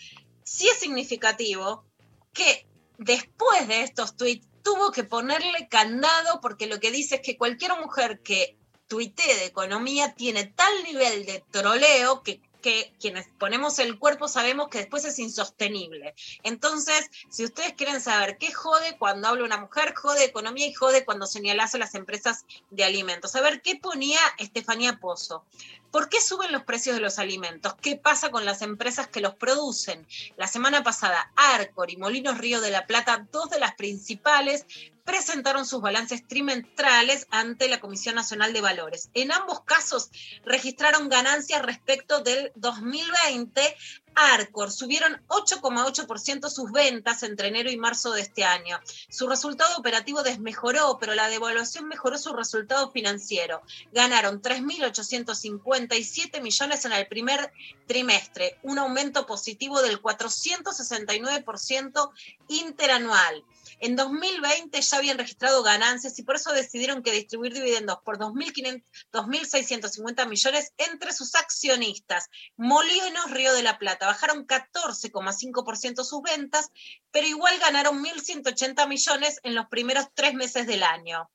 sí 0.51 0.68
es 0.68 0.80
significativo 0.80 1.84
que 2.32 2.66
después 2.98 3.68
de 3.68 3.82
estos 3.84 4.16
tweets 4.16 4.48
tuvo 4.64 4.90
que 4.90 5.05
ponerle 5.05 5.68
candado 5.68 6.40
porque 6.40 6.66
lo 6.66 6.80
que 6.80 6.90
dice 6.90 7.16
es 7.16 7.20
que 7.20 7.38
cualquier 7.38 7.78
mujer 7.78 8.20
que 8.20 8.59
tuitee 8.88 9.36
de 9.36 9.44
economía 9.44 10.14
tiene 10.16 10.46
tal 10.46 10.72
nivel 10.82 11.24
de 11.24 11.44
troleo 11.53 12.24
que 12.24 12.42
que 12.61 12.92
quienes 13.00 13.28
ponemos 13.38 13.78
el 13.78 13.98
cuerpo 13.98 14.28
sabemos 14.28 14.68
que 14.68 14.78
después 14.78 15.04
es 15.04 15.18
insostenible. 15.18 16.14
Entonces, 16.42 17.11
si 17.30 17.44
ustedes 17.44 17.72
quieren 17.74 18.00
saber 18.00 18.38
qué 18.38 18.52
jode 18.52 18.96
cuando 18.98 19.28
habla 19.28 19.44
una 19.44 19.58
mujer, 19.58 19.94
jode 19.94 20.24
economía 20.24 20.66
y 20.66 20.74
jode 20.74 21.04
cuando 21.04 21.26
señalas 21.26 21.74
las 21.74 21.94
empresas 21.94 22.44
de 22.70 22.84
alimentos. 22.84 23.34
A 23.36 23.40
ver, 23.40 23.62
¿qué 23.62 23.76
ponía 23.76 24.20
Estefanía 24.38 24.98
Pozo? 24.98 25.44
¿Por 25.90 26.08
qué 26.08 26.20
suben 26.20 26.52
los 26.52 26.62
precios 26.62 26.94
de 26.94 27.02
los 27.02 27.18
alimentos? 27.18 27.74
¿Qué 27.80 27.96
pasa 27.96 28.30
con 28.30 28.44
las 28.44 28.62
empresas 28.62 29.08
que 29.08 29.20
los 29.20 29.34
producen? 29.34 30.06
La 30.36 30.46
semana 30.46 30.84
pasada, 30.84 31.32
Arcor 31.34 31.90
y 31.90 31.96
Molinos 31.96 32.38
Río 32.38 32.61
de 32.61 32.70
la 32.70 32.86
Plata, 32.86 33.26
dos 33.32 33.50
de 33.50 33.58
las 33.58 33.74
principales, 33.74 34.66
presentaron 35.11 35.66
sus 35.66 35.80
balances 35.80 36.26
trimestrales 36.26 37.26
ante 37.30 37.68
la 37.68 37.80
Comisión 37.80 38.14
Nacional 38.14 38.52
de 38.52 38.61
Valores. 38.61 39.11
En 39.12 39.32
ambos 39.32 39.62
casos 39.64 40.11
registraron 40.44 41.08
ganancias 41.08 41.62
respecto 41.62 42.20
del 42.20 42.52
2020 42.54 43.76
Arcor 44.14 44.70
subieron 44.70 45.20
8,8% 45.28 46.50
sus 46.50 46.70
ventas 46.72 47.22
entre 47.22 47.48
enero 47.48 47.70
y 47.70 47.76
marzo 47.76 48.12
de 48.12 48.22
este 48.22 48.44
año. 48.44 48.80
Su 49.08 49.28
resultado 49.28 49.76
operativo 49.76 50.22
desmejoró, 50.22 50.96
pero 51.00 51.14
la 51.14 51.28
devaluación 51.28 51.88
mejoró 51.88 52.18
su 52.18 52.32
resultado 52.32 52.90
financiero. 52.90 53.62
Ganaron 53.92 54.42
3.857 54.42 56.42
millones 56.42 56.84
en 56.84 56.92
el 56.92 57.06
primer 57.06 57.52
trimestre, 57.86 58.58
un 58.62 58.78
aumento 58.78 59.26
positivo 59.26 59.80
del 59.82 60.02
469% 60.02 62.11
interanual. 62.48 63.44
En 63.83 63.97
2020 63.97 64.78
ya 64.81 64.99
habían 64.99 65.16
registrado 65.16 65.62
ganancias 65.62 66.18
y 66.18 66.22
por 66.22 66.37
eso 66.37 66.53
decidieron 66.53 67.03
que 67.03 67.12
distribuir 67.12 67.55
dividendos 67.55 67.97
por 68.05 68.18
2.650 68.18 70.28
millones 70.28 70.74
entre 70.76 71.14
sus 71.14 71.35
accionistas. 71.35 72.28
Molinos 72.57 73.31
Río 73.31 73.55
de 73.55 73.62
la 73.62 73.78
Plata 73.78 74.05
bajaron 74.05 74.47
14,5% 74.47 76.05
sus 76.05 76.20
ventas, 76.20 76.68
pero 77.11 77.26
igual 77.26 77.59
ganaron 77.59 78.05
1.180 78.05 78.87
millones 78.87 79.41
en 79.45 79.55
los 79.55 79.66
primeros 79.68 80.09
tres 80.14 80.35
meses 80.35 80.66
del 80.66 80.83
año. 80.83 81.31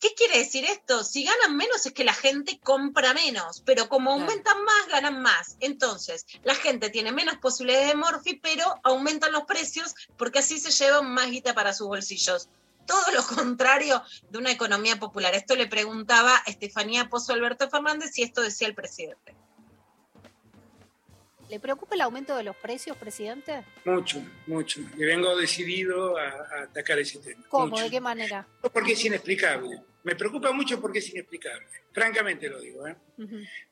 ¿Qué 0.00 0.14
quiere 0.14 0.38
decir 0.38 0.64
esto? 0.64 1.02
Si 1.02 1.24
ganan 1.24 1.56
menos 1.56 1.84
es 1.84 1.92
que 1.92 2.04
la 2.04 2.14
gente 2.14 2.60
compra 2.62 3.14
menos, 3.14 3.62
pero 3.66 3.88
como 3.88 4.12
aumentan 4.12 4.62
más, 4.62 4.88
ganan 4.88 5.20
más. 5.22 5.56
Entonces, 5.58 6.24
la 6.44 6.54
gente 6.54 6.90
tiene 6.90 7.10
menos 7.10 7.38
posibilidades 7.38 7.88
de 7.88 7.96
morfi, 7.96 8.34
pero 8.34 8.64
aumentan 8.84 9.32
los 9.32 9.42
precios 9.44 9.94
porque 10.16 10.38
así 10.38 10.60
se 10.60 10.70
llevan 10.70 11.10
más 11.12 11.30
guita 11.30 11.52
para 11.52 11.74
sus 11.74 11.88
bolsillos. 11.88 12.48
Todo 12.86 13.10
lo 13.12 13.26
contrario 13.26 14.02
de 14.30 14.38
una 14.38 14.52
economía 14.52 15.00
popular. 15.00 15.34
Esto 15.34 15.56
le 15.56 15.66
preguntaba 15.66 16.36
a 16.36 16.50
Estefanía 16.50 17.08
Pozo 17.08 17.32
Alberto 17.32 17.68
Fernández 17.68 18.16
y 18.18 18.22
esto 18.22 18.40
decía 18.40 18.68
el 18.68 18.76
presidente. 18.76 19.34
¿Le 21.48 21.60
preocupa 21.60 21.94
el 21.94 22.02
aumento 22.02 22.36
de 22.36 22.42
los 22.42 22.56
precios, 22.56 22.96
presidente? 22.96 23.64
Mucho, 23.84 24.22
mucho. 24.46 24.80
Y 24.96 25.04
vengo 25.04 25.36
decidido 25.36 26.16
a, 26.16 26.62
atacar 26.62 26.98
ese 26.98 27.18
tema. 27.20 27.44
¿Cómo? 27.48 27.80
¿De 27.80 27.90
qué 27.90 28.00
manera? 28.00 28.46
Porque 28.72 28.92
es 28.92 29.04
inexplicable. 29.04 29.80
Me 30.04 30.14
preocupa 30.14 30.52
mucho 30.52 30.80
porque 30.80 30.98
es 30.98 31.10
inexplicable. 31.10 31.66
Francamente 31.92 32.48
lo 32.48 32.60
digo. 32.60 32.86
¿eh? 32.86 32.96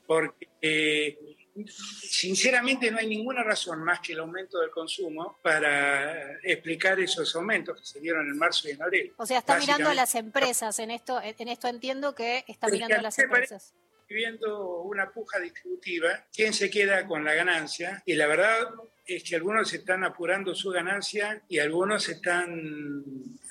Porque 0.07 0.49
eh, 0.61 1.37
sinceramente 1.67 2.91
no 2.91 2.99
hay 2.99 3.07
ninguna 3.07 3.43
razón 3.43 3.83
más 3.83 4.01
que 4.01 4.13
el 4.15 4.21
aumento 4.21 4.61
del 4.61 4.71
consumo 4.71 5.39
para 5.43 6.39
explicar 6.43 6.99
esos 7.01 7.35
aumentos 7.37 7.79
que 7.79 7.87
se 7.87 8.01
dieron 8.01 8.27
en 8.27 8.39
marzo 8.39 8.69
y 8.69 8.73
en 8.73 8.83
abril. 8.83 9.13
O 9.17 9.27
sea, 9.27 9.39
está 9.39 9.59
mirando 9.59 9.91
a 9.91 9.95
las 9.95 10.15
empresas. 10.15 10.79
En 10.79 10.91
esto, 10.91 11.21
en 11.23 11.49
esto 11.49 11.69
entiendo 11.69 12.15
que 12.15 12.45
está 12.49 12.69
mirando 12.69 12.97
a 12.97 13.03
las 13.03 13.19
empresas 13.19 13.75
viviendo 14.09 14.83
una 14.83 15.11
puja 15.11 15.39
distributiva, 15.39 16.27
quién 16.33 16.53
se 16.53 16.71
queda 16.71 17.07
con 17.07 17.25
la 17.25 17.35
ganancia 17.35 18.03
y 18.07 18.15
la 18.15 18.27
verdad 18.27 18.69
es 19.07 19.23
que 19.23 19.37
algunos 19.37 19.73
están 19.73 20.05
apurando 20.05 20.55
su 20.55 20.71
ganancia 20.71 21.43
y 21.49 21.59
algunos 21.59 22.09
están 22.09 23.05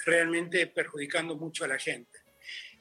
realmente 0.05 0.67
perjudicando 0.67 1.35
mucho 1.35 1.65
a 1.65 1.69
la 1.69 1.79
gente. 1.79 2.19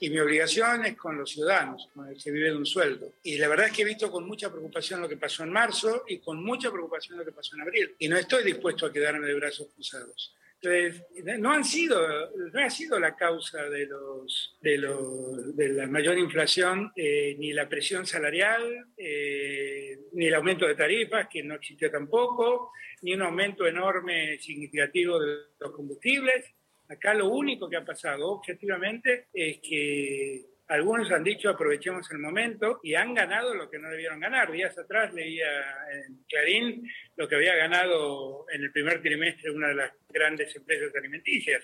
Y 0.01 0.11
mi 0.11 0.19
obligación 0.19 0.85
es 0.85 0.97
con 0.97 1.17
los 1.17 1.31
ciudadanos, 1.31 1.89
con 1.95 2.09
el 2.09 2.23
que 2.23 2.31
vive 2.31 2.51
de 2.51 2.57
un 2.57 2.67
sueldo. 2.67 3.15
Y 3.23 3.39
la 3.39 3.49
verdad 3.49 3.67
es 3.67 3.73
que 3.73 3.83
he 3.83 3.87
visto 3.87 4.11
con 4.11 4.27
mucha 4.27 4.51
preocupación 4.51 5.01
lo 5.01 5.09
que 5.09 5.17
pasó 5.17 5.45
en 5.45 5.53
marzo 5.53 6.05
y 6.09 6.19
con 6.19 6.45
mucha 6.45 6.71
preocupación 6.71 7.17
lo 7.17 7.25
que 7.25 7.33
pasó 7.33 7.55
en 7.55 7.63
abril. 7.63 7.95
Y 7.99 8.09
no 8.09 8.17
estoy 8.17 8.45
dispuesto 8.45 8.87
a 8.87 8.93
quedarme 8.93 9.27
de 9.27 9.35
brazos 9.35 9.69
cruzados. 9.73 10.35
No 11.39 11.53
han 11.53 11.65
sido, 11.65 12.31
no 12.53 12.61
ha 12.61 12.71
sido 12.71 12.99
la 12.99 13.15
causa 13.15 13.63
de 13.69 13.87
los, 13.87 14.59
de, 14.61 14.79
los, 14.79 15.57
de 15.57 15.69
la 15.71 15.87
mayor 15.87 16.19
inflación 16.19 16.93
eh, 16.97 17.37
ni 17.39 17.53
la 17.53 17.69
presión 17.69 18.07
salarial, 18.07 18.87
eh, 18.97 19.99
ni 20.13 20.27
el 20.27 20.35
aumento 20.35 20.67
de 20.67 20.75
tarifas, 20.75 21.29
que 21.29 21.43
no 21.43 21.55
existió 21.55 21.91
tampoco, 21.91 22.73
ni 23.03 23.15
un 23.15 23.23
aumento 23.23 23.67
enorme 23.67 24.39
significativo 24.39 25.19
de 25.19 25.37
los 25.61 25.73
combustibles. 25.73 26.47
Acá 26.89 27.15
lo 27.15 27.29
único 27.29 27.69
que 27.69 27.77
ha 27.77 27.85
pasado 27.85 28.31
objetivamente 28.31 29.29
es 29.33 29.59
que 29.59 30.54
algunos 30.69 31.11
han 31.11 31.25
dicho 31.25 31.51
aprovechemos 31.51 32.11
el 32.11 32.19
momento 32.19 32.81
y 32.83 32.95
han 32.95 33.13
ganado 33.13 33.55
lo 33.55 33.71
que 33.71 33.79
no 33.79 33.91
debieron 33.91 34.21
ganar. 34.21 34.51
Días 34.51 34.77
atrás 34.79 35.13
leía 35.13 35.47
en 35.93 36.25
Clarín 36.29 36.89
lo 37.17 37.29
que 37.29 37.35
había 37.35 37.55
ganado 37.55 38.47
en 38.51 38.63
el 38.63 38.73
primer 38.73 39.03
trimestre 39.03 39.51
una 39.51 39.69
de 39.69 39.75
las 39.75 39.93
grandes 40.09 40.55
empresas 40.57 40.95
alimenticias. 40.95 41.63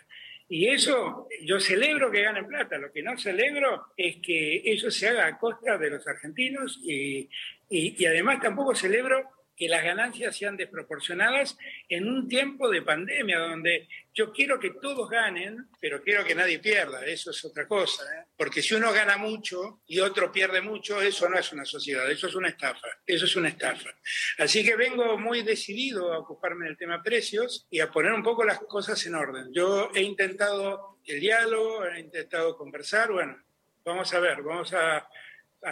Y 0.49 0.69
eso, 0.69 1.29
yo 1.43 1.61
celebro 1.61 2.11
que 2.11 2.23
ganen 2.23 2.47
plata. 2.47 2.77
Lo 2.77 2.93
que 2.93 3.03
no 3.03 3.17
celebro 3.17 3.87
es 3.97 4.17
que 4.17 4.63
eso 4.65 4.91
se 4.91 5.09
haga 5.09 5.27
a 5.27 5.39
costa 5.39 5.79
de 5.79 5.91
los 5.91 6.07
argentinos 6.07 6.79
y, 6.83 7.31
y, 7.69 7.95
y 7.97 8.07
además 8.07 8.41
tampoco 8.41 8.75
celebro 8.75 9.31
que 9.61 9.69
las 9.69 9.85
ganancias 9.85 10.35
sean 10.35 10.57
desproporcionadas 10.57 11.59
en 11.87 12.09
un 12.09 12.27
tiempo 12.27 12.71
de 12.71 12.81
pandemia 12.81 13.39
donde 13.41 13.91
yo 14.15 14.33
quiero 14.33 14.59
que 14.59 14.71
todos 14.71 15.11
ganen, 15.11 15.69
pero 15.79 16.03
quiero 16.03 16.25
que 16.25 16.35
nadie 16.35 16.61
pierda, 16.61 17.05
eso 17.05 17.31
es 17.31 17.45
otra 17.45 17.69
cosa, 17.69 18.03
¿eh? 18.05 18.25
porque 18.39 18.63
si 18.63 18.75
uno 18.75 18.91
gana 18.91 19.19
mucho 19.19 19.83
y 19.87 20.01
otro 20.01 20.33
pierde 20.33 20.63
mucho, 20.63 21.03
eso 21.03 21.29
no 21.29 21.39
es 21.39 21.53
una 21.53 21.67
sociedad, 21.67 22.11
eso 22.11 22.27
es 22.27 22.35
una 22.35 22.49
estafa, 22.49 22.89
eso 23.07 23.27
es 23.27 23.37
una 23.37 23.51
estafa. 23.51 23.91
Así 24.39 24.65
que 24.65 24.77
vengo 24.77 25.19
muy 25.19 25.43
decidido 25.43 26.11
a 26.15 26.21
ocuparme 26.21 26.65
del 26.65 26.79
tema 26.79 27.03
precios 27.03 27.67
y 27.69 27.81
a 27.81 27.91
poner 27.91 28.13
un 28.13 28.23
poco 28.23 28.45
las 28.45 28.61
cosas 28.61 29.05
en 29.05 29.15
orden. 29.15 29.53
Yo 29.53 29.91
he 29.95 30.01
intentado 30.01 31.01
el 31.05 31.21
diálogo, 31.21 31.85
he 31.85 32.01
intentado 32.01 32.57
conversar, 32.57 33.13
bueno, 33.13 33.37
vamos 33.85 34.15
a 34.15 34.21
ver, 34.21 34.41
vamos 34.41 34.73
a 34.73 35.07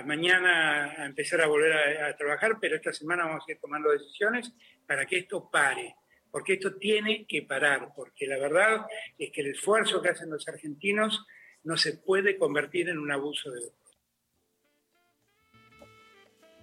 mañana 0.04 0.92
a 1.02 1.06
empezar 1.06 1.40
a 1.40 1.46
volver 1.46 1.72
a, 2.02 2.16
trabajar, 2.16 2.58
pero 2.60 2.76
esta 2.76 2.92
semana 2.92 3.24
vamos 3.24 3.44
a 3.46 3.52
ir 3.52 3.58
tomando 3.58 3.90
decisiones 3.90 4.52
para 4.86 5.06
que 5.06 5.18
esto 5.18 5.50
pare, 5.50 5.96
porque 6.30 6.54
esto 6.54 6.76
tiene 6.76 7.26
que 7.26 7.42
parar, 7.42 7.92
porque 7.94 8.26
la 8.26 8.38
verdad 8.38 8.86
es 9.16 9.30
que 9.30 9.40
el 9.40 9.48
esfuerzo 9.48 10.02
que 10.02 10.10
hacen 10.10 10.30
los 10.30 10.46
argentinos 10.48 11.24
no 11.64 11.76
se 11.76 11.98
puede 11.98 12.38
convertir 12.38 12.88
en 12.88 12.98
un 12.98 13.10
abuso 13.10 13.50
de 13.50 13.60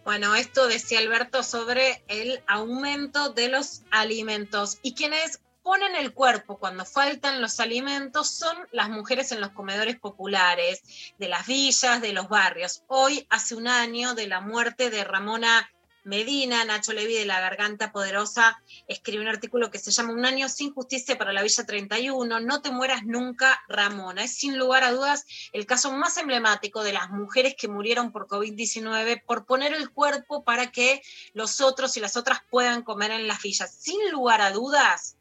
Bueno, 0.03 0.35
esto 0.35 0.67
decía 0.67 0.99
Alberto 0.99 1.41
sobre 1.41 2.03
el 2.07 2.41
aumento 2.47 3.33
de 3.33 3.49
los 3.49 3.83
alimentos. 3.89 4.79
Y 4.83 4.93
quienes 4.93 5.41
ponen 5.65 5.95
el 5.95 6.13
cuerpo 6.13 6.59
cuando 6.59 6.85
faltan 6.85 7.41
los 7.41 7.59
alimentos 7.59 8.29
son 8.29 8.55
las 8.71 8.87
mujeres 8.87 9.31
en 9.31 9.41
los 9.41 9.49
comedores 9.49 9.99
populares 9.99 10.83
de 11.17 11.27
las 11.27 11.47
villas, 11.47 12.03
de 12.03 12.13
los 12.13 12.29
barrios. 12.29 12.83
Hoy, 12.85 13.25
hace 13.31 13.55
un 13.55 13.67
año 13.67 14.13
de 14.13 14.27
la 14.27 14.41
muerte 14.41 14.91
de 14.91 15.03
Ramona 15.03 15.67
Medina, 16.03 16.63
Nacho 16.65 16.93
Levi 16.93 17.15
de 17.15 17.25
la 17.25 17.39
Garganta 17.39 17.91
Poderosa, 17.91 18.61
escribe 18.87 19.23
un 19.23 19.27
artículo 19.27 19.71
que 19.71 19.79
se 19.79 19.89
llama 19.89 20.13
Un 20.13 20.23
año 20.23 20.49
sin 20.49 20.71
justicia 20.71 21.17
para 21.17 21.33
la 21.33 21.41
Villa 21.41 21.65
31, 21.65 22.39
no 22.41 22.61
te 22.61 22.69
mueras 22.69 23.03
nunca, 23.03 23.59
Ramona. 23.67 24.23
Es 24.23 24.35
sin 24.35 24.59
lugar 24.59 24.83
a 24.83 24.91
dudas 24.91 25.25
el 25.51 25.65
caso 25.65 25.91
más 25.91 26.15
emblemático 26.17 26.83
de 26.83 26.93
las 26.93 27.09
mujeres 27.09 27.55
que 27.57 27.67
murieron 27.67 28.11
por 28.11 28.27
COVID-19 28.27 29.23
por 29.25 29.47
poner 29.47 29.73
el 29.73 29.89
cuerpo 29.89 30.43
para 30.43 30.69
que 30.69 31.01
los 31.33 31.59
otros 31.59 31.97
y 31.97 32.01
las 32.01 32.17
otras 32.17 32.41
puedan 32.51 32.83
comer 32.83 33.09
en 33.09 33.27
las 33.27 33.41
villas. 33.41 33.73
Sin 33.73 34.11
lugar 34.11 34.41
a 34.41 34.51
dudas, 34.51 35.17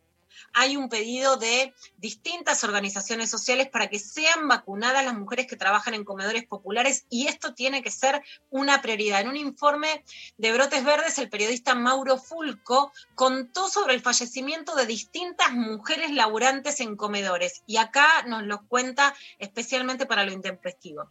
hay 0.54 0.76
un 0.76 0.88
pedido 0.88 1.36
de 1.36 1.74
distintas 1.98 2.64
organizaciones 2.64 3.28
sociales 3.28 3.68
para 3.68 3.88
que 3.88 3.98
sean 3.98 4.48
vacunadas 4.48 5.04
las 5.04 5.14
mujeres 5.14 5.46
que 5.46 5.56
trabajan 5.56 5.94
en 5.94 6.04
comedores 6.04 6.46
populares 6.46 7.06
y 7.10 7.26
esto 7.26 7.54
tiene 7.54 7.82
que 7.82 7.90
ser 7.90 8.22
una 8.50 8.80
prioridad. 8.80 9.20
En 9.20 9.28
un 9.28 9.36
informe 9.36 10.04
de 10.38 10.52
Brotes 10.52 10.84
Verdes, 10.84 11.18
el 11.18 11.28
periodista 11.28 11.74
Mauro 11.74 12.16
Fulco 12.16 12.92
contó 13.14 13.68
sobre 13.68 13.94
el 13.94 14.00
fallecimiento 14.00 14.76
de 14.76 14.86
distintas 14.86 15.52
mujeres 15.52 16.12
laburantes 16.12 16.80
en 16.80 16.96
comedores 16.96 17.62
y 17.66 17.76
acá 17.76 18.06
nos 18.26 18.44
lo 18.44 18.66
cuenta 18.68 19.14
especialmente 19.38 20.06
para 20.06 20.24
lo 20.24 20.32
intempestivo. 20.32 21.10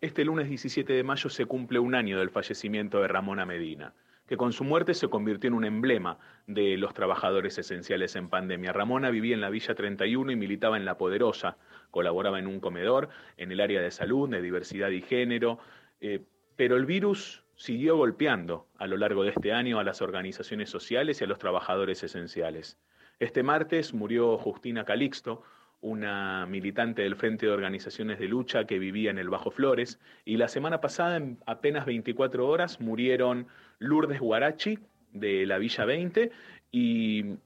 Este 0.00 0.24
lunes 0.24 0.48
17 0.48 0.92
de 0.92 1.02
mayo 1.02 1.28
se 1.28 1.44
cumple 1.44 1.80
un 1.80 1.96
año 1.96 2.20
del 2.20 2.30
fallecimiento 2.30 3.00
de 3.00 3.08
Ramona 3.08 3.44
Medina 3.44 3.92
que 4.28 4.36
con 4.36 4.52
su 4.52 4.62
muerte 4.62 4.94
se 4.94 5.08
convirtió 5.08 5.48
en 5.48 5.54
un 5.54 5.64
emblema 5.64 6.18
de 6.46 6.76
los 6.76 6.92
trabajadores 6.92 7.56
esenciales 7.58 8.14
en 8.14 8.28
pandemia. 8.28 8.72
Ramona 8.72 9.10
vivía 9.10 9.34
en 9.34 9.40
la 9.40 9.48
Villa 9.48 9.74
31 9.74 10.30
y 10.30 10.36
militaba 10.36 10.76
en 10.76 10.84
La 10.84 10.98
Poderosa, 10.98 11.56
colaboraba 11.90 12.38
en 12.38 12.46
un 12.46 12.60
comedor, 12.60 13.08
en 13.38 13.50
el 13.50 13.60
área 13.60 13.80
de 13.80 13.90
salud, 13.90 14.28
de 14.28 14.42
diversidad 14.42 14.90
y 14.90 15.00
género, 15.00 15.58
eh, 16.00 16.20
pero 16.56 16.76
el 16.76 16.84
virus 16.84 17.42
siguió 17.56 17.96
golpeando 17.96 18.68
a 18.76 18.86
lo 18.86 18.98
largo 18.98 19.24
de 19.24 19.30
este 19.30 19.52
año 19.52 19.78
a 19.78 19.84
las 19.84 20.02
organizaciones 20.02 20.68
sociales 20.68 21.20
y 21.20 21.24
a 21.24 21.26
los 21.26 21.38
trabajadores 21.38 22.02
esenciales. 22.02 22.78
Este 23.20 23.42
martes 23.42 23.94
murió 23.94 24.36
Justina 24.36 24.84
Calixto, 24.84 25.42
una 25.80 26.46
militante 26.46 27.02
del 27.02 27.16
Frente 27.16 27.46
de 27.46 27.52
Organizaciones 27.52 28.18
de 28.18 28.26
Lucha 28.26 28.64
que 28.64 28.78
vivía 28.78 29.10
en 29.10 29.18
el 29.18 29.30
Bajo 29.30 29.50
Flores, 29.50 30.00
y 30.24 30.36
la 30.36 30.48
semana 30.48 30.80
pasada, 30.80 31.16
en 31.16 31.38
apenas 31.46 31.86
24 31.86 32.46
horas, 32.46 32.80
murieron 32.80 33.46
Lourdes 33.78 34.20
Guarachi, 34.20 34.78
de 35.12 35.46
la 35.46 35.58
Villa 35.58 35.84
20, 35.84 36.30
y 36.70 37.36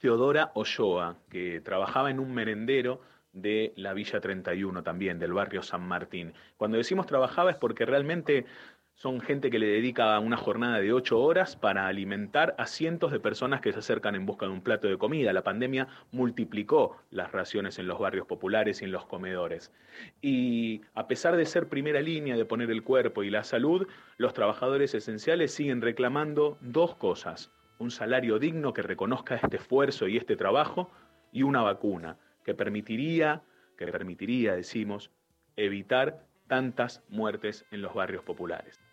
Teodora 0.00 0.52
Olloa, 0.54 1.16
que 1.30 1.60
trabajaba 1.60 2.10
en 2.10 2.20
un 2.20 2.32
merendero 2.32 3.00
de 3.32 3.72
la 3.76 3.92
Villa 3.92 4.20
31 4.20 4.82
también, 4.82 5.18
del 5.18 5.32
barrio 5.32 5.62
San 5.62 5.82
Martín. 5.82 6.32
Cuando 6.56 6.78
decimos 6.78 7.06
trabajaba 7.06 7.50
es 7.50 7.56
porque 7.56 7.84
realmente 7.84 8.46
son 8.96 9.20
gente 9.20 9.50
que 9.50 9.58
le 9.58 9.66
dedica 9.66 10.18
una 10.20 10.36
jornada 10.36 10.78
de 10.78 10.92
ocho 10.92 11.20
horas 11.20 11.56
para 11.56 11.88
alimentar 11.88 12.54
a 12.58 12.66
cientos 12.66 13.10
de 13.10 13.18
personas 13.18 13.60
que 13.60 13.72
se 13.72 13.80
acercan 13.80 14.14
en 14.14 14.24
busca 14.24 14.46
de 14.46 14.52
un 14.52 14.62
plato 14.62 14.86
de 14.86 14.96
comida. 14.98 15.32
La 15.32 15.42
pandemia 15.42 15.88
multiplicó 16.12 16.96
las 17.10 17.32
raciones 17.32 17.78
en 17.78 17.88
los 17.88 17.98
barrios 17.98 18.26
populares 18.26 18.80
y 18.80 18.84
en 18.84 18.92
los 18.92 19.04
comedores. 19.06 19.72
Y 20.22 20.82
a 20.94 21.08
pesar 21.08 21.36
de 21.36 21.44
ser 21.44 21.68
primera 21.68 22.00
línea 22.00 22.36
de 22.36 22.44
poner 22.44 22.70
el 22.70 22.84
cuerpo 22.84 23.24
y 23.24 23.30
la 23.30 23.42
salud, 23.42 23.86
los 24.16 24.32
trabajadores 24.32 24.94
esenciales 24.94 25.52
siguen 25.52 25.82
reclamando 25.82 26.56
dos 26.60 26.94
cosas. 26.94 27.52
Un 27.78 27.90
salario 27.90 28.38
digno 28.38 28.72
que 28.72 28.82
reconozca 28.82 29.34
este 29.34 29.56
esfuerzo 29.56 30.06
y 30.06 30.16
este 30.16 30.36
trabajo 30.36 30.88
y 31.32 31.42
una 31.42 31.62
vacuna 31.62 32.16
que 32.44 32.54
permitiría, 32.54 33.42
que 33.76 33.88
permitiría, 33.88 34.54
decimos, 34.54 35.10
evitar 35.56 36.24
tantas 36.46 37.02
muertes 37.08 37.64
en 37.72 37.82
los 37.82 37.94
barrios 37.94 38.22
populares. 38.22 38.83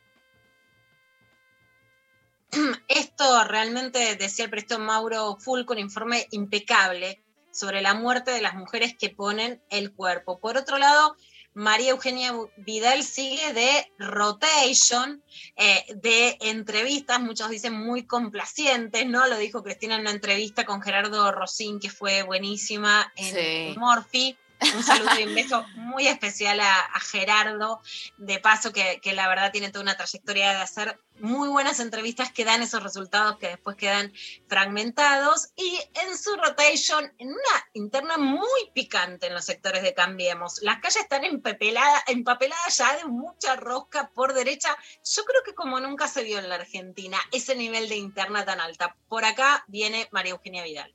Esto 2.88 3.43
realmente, 3.45 4.16
decía 4.16 4.45
el 4.45 4.52
presto 4.52 4.80
Mauro 4.80 5.38
Fulco, 5.39 5.74
un 5.74 5.80
informe 5.80 6.28
impecable 6.32 7.24
sobre 7.52 7.82
la 7.82 7.93
muerte 7.93 8.32
de 8.32 8.41
las 8.41 8.56
mujeres 8.56 8.95
que 8.97 9.10
ponen 9.10 9.62
el 9.70 9.93
cuerpo. 9.93 10.39
Por 10.39 10.58
otro 10.58 10.78
lado, 10.78 11.16
María 11.54 11.91
Eugenia 11.91 12.34
Vidal 12.58 13.04
sigue 13.04 13.54
de 13.54 13.91
rotation, 13.99 15.22
eh, 15.58 15.84
de 15.95 16.38
entrevistas, 16.41 17.20
muchos 17.20 17.49
dicen 17.49 17.74
muy 17.74 18.06
complacientes, 18.06 19.06
¿no? 19.06 19.28
Lo 19.28 19.38
dijo 19.38 19.62
Cristina 19.62 19.95
en 19.95 20.02
una 20.02 20.12
entrevista 20.12 20.66
con 20.66 20.82
Gerardo 20.82 21.32
Rosín, 21.32 21.80
que 21.80 21.89
fue 21.89 22.24
buenísima 22.24 23.12
en 23.18 23.78
Morphy. 23.78 24.38
Un 24.76 24.84
saludo 24.84 25.20
y 25.20 25.24
un 25.24 25.34
beso 25.34 25.66
muy 25.76 26.07
especial 26.07 26.59
a, 26.59 26.88
Gerardo, 26.99 27.82
de 28.18 28.39
paso 28.39 28.72
que, 28.72 28.99
la 29.14 29.28
verdad 29.28 29.51
tiene 29.51 29.70
toda 29.70 29.82
una 29.82 29.97
trayectoria 29.97 30.51
de 30.51 30.57
hacer 30.57 30.99
muy 31.20 31.49
buenas 31.49 31.80
entrevistas 31.80 32.32
que 32.32 32.45
dan 32.45 32.62
esos 32.62 32.84
resultados 32.84 33.38
que 33.38 33.47
después 33.47 33.76
quedan 33.76 34.14
fragmentados 34.47 35.49
y 35.55 35.80
en 36.05 36.16
su 36.16 36.36
rotation, 36.36 37.12
en 37.18 37.30
una 37.30 37.66
interna 37.74 38.18
muy 38.18 38.47
picante 38.74 39.28
en 39.28 39.34
los 39.34 39.45
sectores 39.45 39.82
de 39.82 39.95
Cambiemos. 39.95 40.62
Las 40.62 40.80
calles 40.80 40.97
están 40.97 41.24
empapeladas, 41.24 42.03
empapeladas 42.07 42.78
ya 42.78 42.97
de 42.97 43.05
mucha 43.05 43.55
rosca 43.55 44.12
por 44.14 44.34
derecha. 44.34 44.76
Yo 45.03 45.24
creo 45.26 45.41
que 45.43 45.55
como 45.55 45.80
nunca 45.80 46.07
se 46.07 46.24
vio 46.24 46.38
en 46.38 46.49
la 46.49 46.55
Argentina 46.55 47.18
ese 47.32 47.55
nivel 47.55 47.89
de 47.89 47.97
interna 47.97 48.45
tan 48.45 48.62
alta. 48.62 48.95
Por 49.07 49.26
acá 49.26 49.64
viene 49.68 50.07
María 50.12 50.34
Eugenia 50.34 50.64
Vidal. 50.64 50.93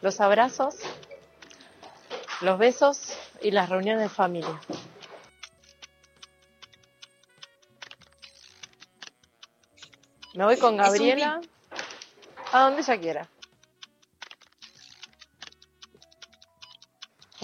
Los 0.00 0.20
abrazos 0.20 0.76
los 2.40 2.58
besos 2.58 3.16
y 3.42 3.50
las 3.50 3.68
reuniones 3.68 4.02
de 4.02 4.08
familia. 4.08 4.60
Me 10.34 10.44
voy 10.44 10.58
con 10.58 10.76
Gabriela 10.76 11.40
a 12.52 12.60
donde 12.60 12.82
ella 12.82 13.00
quiera. 13.00 13.28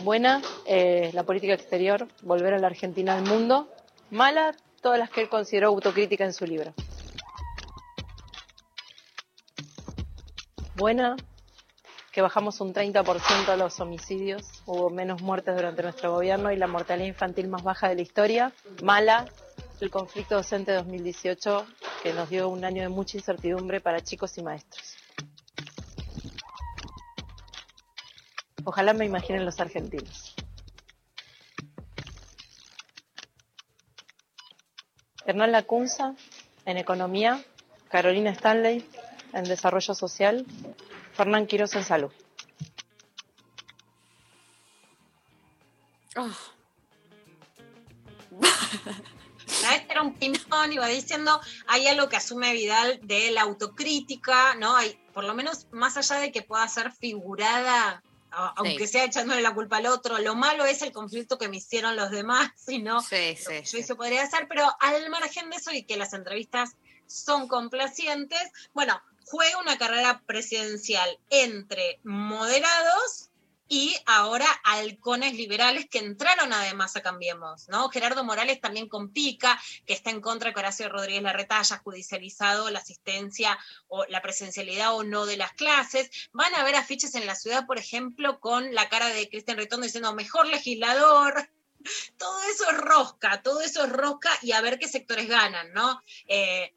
Buena, 0.02 0.42
eh, 0.66 1.10
la 1.14 1.22
política 1.22 1.54
exterior, 1.54 2.08
volver 2.22 2.54
a 2.54 2.58
la 2.58 2.66
Argentina 2.66 3.14
al 3.14 3.22
mundo. 3.22 3.68
Mala, 4.10 4.54
todas 4.82 4.98
las 4.98 5.10
que 5.10 5.22
él 5.22 5.28
consideró 5.28 5.68
autocrítica 5.68 6.24
en 6.24 6.32
su 6.32 6.44
libro. 6.44 6.74
Buena, 10.74 11.16
que 12.12 12.20
bajamos 12.20 12.60
un 12.60 12.74
30% 12.74 13.56
los 13.56 13.80
homicidios, 13.80 14.42
hubo 14.66 14.90
menos 14.90 15.22
muertes 15.22 15.56
durante 15.56 15.82
nuestro 15.82 16.12
gobierno 16.12 16.52
y 16.52 16.56
la 16.56 16.66
mortalidad 16.66 17.08
infantil 17.08 17.48
más 17.48 17.62
baja 17.62 17.88
de 17.88 17.94
la 17.94 18.02
historia. 18.02 18.52
Mala, 18.82 19.24
el 19.80 19.90
conflicto 19.90 20.34
docente 20.34 20.72
2018, 20.72 21.66
que 22.02 22.12
nos 22.12 22.28
dio 22.28 22.50
un 22.50 22.66
año 22.66 22.82
de 22.82 22.90
mucha 22.90 23.16
incertidumbre 23.16 23.80
para 23.80 24.02
chicos 24.02 24.36
y 24.36 24.42
maestros. 24.42 24.94
Ojalá 28.64 28.92
me 28.92 29.06
imaginen 29.06 29.46
los 29.46 29.58
argentinos. 29.58 30.34
Hernán 35.24 35.50
Lacunza, 35.50 36.14
en 36.66 36.76
Economía, 36.76 37.42
Carolina 37.88 38.30
Stanley, 38.32 38.84
en 39.32 39.44
Desarrollo 39.44 39.94
Social, 39.94 40.44
Fernán 41.12 41.46
Quiroz 41.46 41.74
en 41.74 41.84
salud. 41.84 42.12
Oh. 46.14 46.28
este 49.74 49.92
era 49.92 50.02
un 50.02 50.14
ping-pong, 50.14 50.72
iba 50.72 50.86
diciendo, 50.86 51.40
hay 51.66 51.86
algo 51.86 52.10
que 52.10 52.16
asume 52.16 52.52
Vidal 52.52 53.00
de 53.02 53.30
la 53.30 53.42
autocrítica, 53.42 54.54
¿no? 54.56 54.76
Hay, 54.76 54.98
por 55.14 55.24
lo 55.24 55.32
menos, 55.34 55.68
más 55.70 55.96
allá 55.96 56.16
de 56.16 56.30
que 56.30 56.42
pueda 56.42 56.68
ser 56.68 56.92
figurada, 56.92 58.02
aunque 58.30 58.86
sea 58.86 59.04
echándole 59.04 59.42
la 59.42 59.54
culpa 59.54 59.78
al 59.78 59.86
otro, 59.86 60.18
lo 60.18 60.34
malo 60.34 60.64
es 60.64 60.82
el 60.82 60.92
conflicto 60.92 61.38
que 61.38 61.48
me 61.48 61.58
hicieron 61.58 61.96
los 61.96 62.10
demás, 62.10 62.50
si 62.56 62.78
no, 62.78 63.00
sí, 63.00 63.36
sí, 63.36 63.62
yo 63.62 63.78
eso 63.78 63.96
podría 63.96 64.26
ser, 64.26 64.48
pero 64.48 64.70
al 64.80 65.08
margen 65.10 65.50
de 65.50 65.56
eso 65.56 65.72
y 65.72 65.84
que 65.84 65.96
las 65.96 66.12
entrevistas 66.12 66.76
son 67.06 67.48
complacientes, 67.48 68.40
bueno, 68.72 69.00
juega 69.26 69.58
una 69.58 69.78
carrera 69.78 70.22
presidencial 70.26 71.18
entre 71.30 72.00
moderados 72.04 73.30
y 73.74 73.96
ahora 74.04 74.46
halcones 74.64 75.32
liberales 75.32 75.88
que 75.88 75.98
entraron 75.98 76.52
además 76.52 76.94
a 76.94 77.00
Cambiemos, 77.00 77.68
¿no? 77.70 77.88
Gerardo 77.88 78.22
Morales 78.22 78.60
también 78.60 78.86
con 78.86 79.14
Pica, 79.14 79.58
que 79.86 79.94
está 79.94 80.10
en 80.10 80.20
contra 80.20 80.50
de 80.50 80.54
que 80.54 80.60
Horacio 80.60 80.90
Rodríguez 80.90 81.22
Larreta 81.22 81.58
haya 81.58 81.78
judicializado 81.78 82.68
la 82.68 82.80
asistencia 82.80 83.58
o 83.88 84.04
la 84.10 84.20
presencialidad 84.20 84.94
o 84.94 85.04
no 85.04 85.24
de 85.24 85.38
las 85.38 85.54
clases. 85.54 86.10
Van 86.32 86.54
a 86.54 86.60
haber 86.60 86.74
afiches 86.74 87.14
en 87.14 87.26
la 87.26 87.34
ciudad, 87.34 87.64
por 87.64 87.78
ejemplo, 87.78 88.40
con 88.40 88.74
la 88.74 88.90
cara 88.90 89.08
de 89.08 89.30
Cristian 89.30 89.56
Ritondo 89.56 89.86
diciendo 89.86 90.14
mejor 90.14 90.48
legislador, 90.48 91.48
todo 92.18 92.42
eso 92.52 92.70
es 92.70 92.76
rosca, 92.76 93.40
todo 93.40 93.62
eso 93.62 93.84
es 93.84 93.90
rosca 93.90 94.30
y 94.42 94.52
a 94.52 94.60
ver 94.60 94.78
qué 94.78 94.86
sectores 94.86 95.28
ganan, 95.28 95.72
¿no? 95.72 96.02
Eh, 96.28 96.74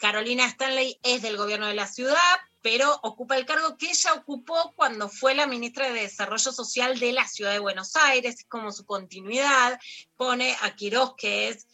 Carolina 0.00 0.46
Stanley 0.46 0.98
es 1.02 1.20
del 1.20 1.36
gobierno 1.36 1.66
de 1.66 1.74
la 1.74 1.86
ciudad, 1.86 2.16
pero 2.62 2.98
ocupa 3.02 3.36
el 3.36 3.44
cargo 3.44 3.76
que 3.76 3.90
ella 3.90 4.14
ocupó 4.14 4.72
cuando 4.74 5.10
fue 5.10 5.34
la 5.34 5.46
ministra 5.46 5.92
de 5.92 6.00
Desarrollo 6.00 6.52
Social 6.52 6.98
de 6.98 7.12
la 7.12 7.28
ciudad 7.28 7.52
de 7.52 7.58
Buenos 7.58 7.94
Aires, 7.96 8.36
es 8.38 8.44
como 8.46 8.72
su 8.72 8.86
continuidad, 8.86 9.78
pone 10.16 10.56
a 10.62 10.74
Quirós, 10.74 11.14
que 11.18 11.50
es 11.50 11.66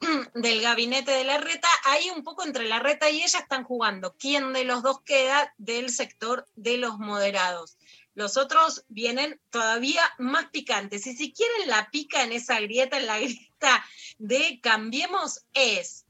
del 0.34 0.60
gabinete 0.60 1.10
de 1.10 1.24
la 1.24 1.38
reta, 1.38 1.68
ahí 1.84 2.10
un 2.10 2.22
poco 2.22 2.44
entre 2.44 2.68
la 2.68 2.80
reta 2.80 3.08
y 3.08 3.22
ella 3.22 3.38
están 3.38 3.64
jugando 3.64 4.14
quién 4.18 4.52
de 4.52 4.64
los 4.64 4.82
dos 4.82 5.00
queda 5.00 5.54
del 5.56 5.88
sector 5.88 6.46
de 6.56 6.76
los 6.76 6.98
moderados. 6.98 7.78
Los 8.12 8.36
otros 8.36 8.84
vienen 8.88 9.40
todavía 9.48 10.02
más 10.18 10.50
picantes. 10.50 11.06
Y 11.06 11.16
si 11.16 11.32
quieren 11.32 11.68
la 11.68 11.90
pica 11.90 12.24
en 12.24 12.32
esa 12.32 12.60
grieta, 12.60 12.98
en 12.98 13.06
la 13.06 13.18
grieta 13.18 13.86
de 14.18 14.60
Cambiemos, 14.60 15.46
es 15.54 16.04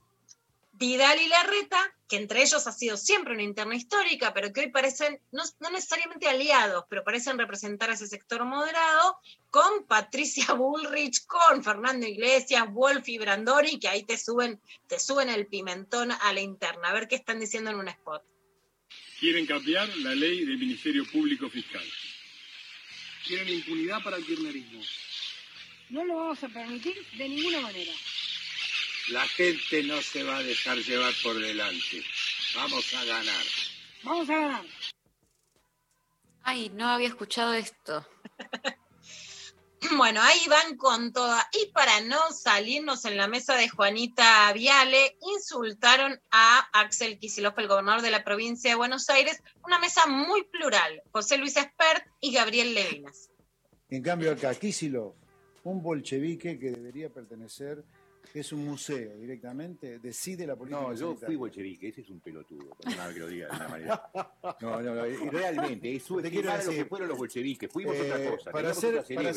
Vidal 0.81 1.21
y 1.21 1.27
Larreta, 1.27 1.95
que 2.09 2.15
entre 2.15 2.41
ellos 2.41 2.65
ha 2.65 2.71
sido 2.71 2.97
siempre 2.97 3.35
una 3.35 3.43
interna 3.43 3.75
histórica, 3.75 4.33
pero 4.33 4.51
que 4.51 4.61
hoy 4.61 4.71
parecen, 4.71 5.19
no, 5.31 5.43
no, 5.59 5.69
necesariamente 5.69 6.27
aliados, 6.27 6.85
pero 6.89 7.03
parecen 7.03 7.37
representar 7.37 7.91
a 7.91 7.93
ese 7.93 8.07
sector 8.07 8.43
moderado, 8.45 9.19
con 9.51 9.85
Patricia 9.85 10.53
Bullrich, 10.55 11.27
con 11.27 11.63
Fernando 11.63 12.07
Iglesias, 12.07 12.65
Wolf 12.71 13.07
y 13.09 13.19
Brandoni, 13.19 13.79
que 13.79 13.89
ahí 13.89 14.01
te 14.01 14.17
suben, 14.17 14.59
te 14.89 14.99
suben 14.99 15.29
el 15.29 15.45
pimentón 15.45 16.11
a 16.11 16.33
la 16.33 16.41
interna. 16.41 16.89
A 16.89 16.93
ver 16.93 17.07
qué 17.07 17.13
están 17.13 17.39
diciendo 17.39 17.69
en 17.69 17.75
un 17.75 17.87
spot. 17.87 18.23
Quieren 19.19 19.45
cambiar 19.45 19.87
la 19.97 20.15
ley 20.15 20.45
del 20.45 20.57
Ministerio 20.57 21.05
Público 21.11 21.47
Fiscal. 21.47 21.85
Quieren 23.27 23.49
impunidad 23.49 24.01
para 24.01 24.17
el 24.17 24.25
kirchnerismo. 24.25 24.81
No 25.91 26.05
lo 26.05 26.15
vamos 26.15 26.43
a 26.43 26.49
permitir 26.49 26.95
de 27.19 27.29
ninguna 27.29 27.61
manera. 27.61 27.91
La 29.11 29.27
gente 29.27 29.83
no 29.83 30.01
se 30.01 30.23
va 30.23 30.37
a 30.37 30.43
dejar 30.43 30.77
llevar 30.77 31.13
por 31.21 31.39
delante. 31.39 32.03
Vamos 32.55 32.93
a 32.93 33.03
ganar. 33.03 33.45
Vamos 34.03 34.29
a 34.29 34.35
ganar. 34.35 34.65
Ay, 36.43 36.69
no 36.69 36.87
había 36.87 37.07
escuchado 37.07 37.53
esto. 37.53 38.05
Bueno, 39.97 40.21
ahí 40.21 40.39
van 40.47 40.77
con 40.77 41.11
toda. 41.11 41.43
Y 41.59 41.71
para 41.71 42.01
no 42.01 42.31
salirnos 42.31 43.03
en 43.05 43.17
la 43.17 43.27
mesa 43.27 43.55
de 43.55 43.67
Juanita 43.67 44.53
Viale, 44.53 45.17
insultaron 45.35 46.21
a 46.29 46.69
Axel 46.71 47.17
Kicillof, 47.17 47.57
el 47.57 47.67
gobernador 47.67 48.03
de 48.03 48.11
la 48.11 48.23
provincia 48.23 48.69
de 48.69 48.75
Buenos 48.75 49.09
Aires, 49.09 49.41
una 49.65 49.79
mesa 49.79 50.05
muy 50.05 50.43
plural, 50.43 51.01
José 51.11 51.37
Luis 51.39 51.57
Espert 51.57 52.05
y 52.19 52.31
Gabriel 52.31 52.75
Levinas. 52.75 53.31
En 53.89 54.03
cambio 54.03 54.31
acá, 54.31 54.53
Kicillof, 54.53 55.15
un 55.63 55.81
bolchevique 55.81 56.59
que 56.59 56.71
debería 56.71 57.09
pertenecer, 57.09 57.83
es 58.39 58.51
un 58.53 58.65
museo 58.65 59.15
directamente, 59.17 59.99
decide 59.99 60.47
la 60.47 60.55
política. 60.55 60.81
No, 60.81 60.93
yo 60.93 60.97
sanitaria. 61.07 61.25
fui 61.27 61.35
bolchevique, 61.35 61.87
ese 61.89 62.01
es 62.01 62.09
un 62.09 62.19
pelotudo, 62.21 62.75
perdóname 62.75 63.13
que 63.13 63.19
lo 63.19 63.27
diga 63.27 63.47
de 63.49 63.55
una 63.55 63.67
manera. 63.67 64.11
No, 64.61 64.81
no, 64.81 64.95
no, 64.95 65.07
y 65.07 65.15
realmente, 65.29 65.95
es 65.95 66.03
Te 66.05 66.29
quiero 66.31 66.55
lo 66.57 66.71
que 66.71 66.85
fueron 66.85 67.07
los 67.09 67.17
bolcheviques, 67.17 67.71
fuimos 67.71 67.95
eh, 67.95 68.01
otra 68.11 68.31
cosa. 68.31 68.51
para 68.51 68.69
hacer- 68.71 69.03
para. 69.15 69.33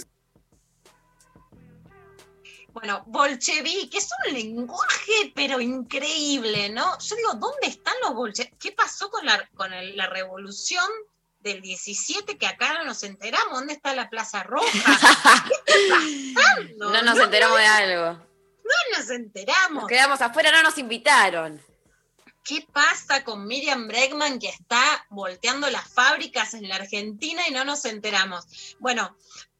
Bueno, 2.73 3.05
bolchevique, 3.07 3.99
es 3.99 4.09
un 4.27 4.35
lenguaje 4.35 5.33
pero 5.35 5.61
increíble, 5.61 6.69
¿no? 6.71 6.99
Yo 6.99 7.15
digo, 7.17 7.35
¿dónde 7.35 7.69
están 7.69 7.95
los 8.03 8.15
bolcheviques? 8.15 8.59
¿Qué 8.59 8.73
pasó 8.73 9.11
con 9.11 9.25
la, 9.25 9.49
con 9.55 9.73
el- 9.73 9.97
la 9.97 10.09
revolución 10.09 10.85
del 11.39 11.61
17 11.61 12.37
que 12.37 12.47
acá 12.47 12.75
no 12.75 12.85
nos 12.85 13.05
enteramos? 13.05 13.53
¿Dónde 13.61 13.75
está 13.75 13.95
la 13.95 14.11
Plaza 14.11 14.43
Roja? 14.43 14.67
¿Qué 15.67 15.73
está 15.85 15.95
pasando? 16.35 16.91
No 16.93 17.03
nos 17.03 17.19
enteramos 17.19 17.59
de 17.59 17.67
algo. 17.67 18.34
No 18.65 18.99
nos 18.99 19.11
enteramos. 19.11 19.83
Nos 19.83 19.89
quedamos 19.89 20.21
afuera, 20.21 20.51
no 20.51 20.63
nos 20.63 20.79
invitaron. 20.79 21.61
¿Qué 22.43 22.67
pasa 22.73 23.25
con 23.25 23.47
Miriam 23.47 23.89
Bregman 23.89 24.39
que 24.39 24.49
está 24.49 25.07
volteando 25.09 25.71
las 25.71 25.89
fábricas 25.89 26.53
en 26.55 26.69
la 26.69 26.77
Argentina 26.77 27.43
y 27.49 27.53
no 27.53 27.65
nos 27.65 27.85
enteramos? 27.87 28.77
Bueno, 28.81 29.17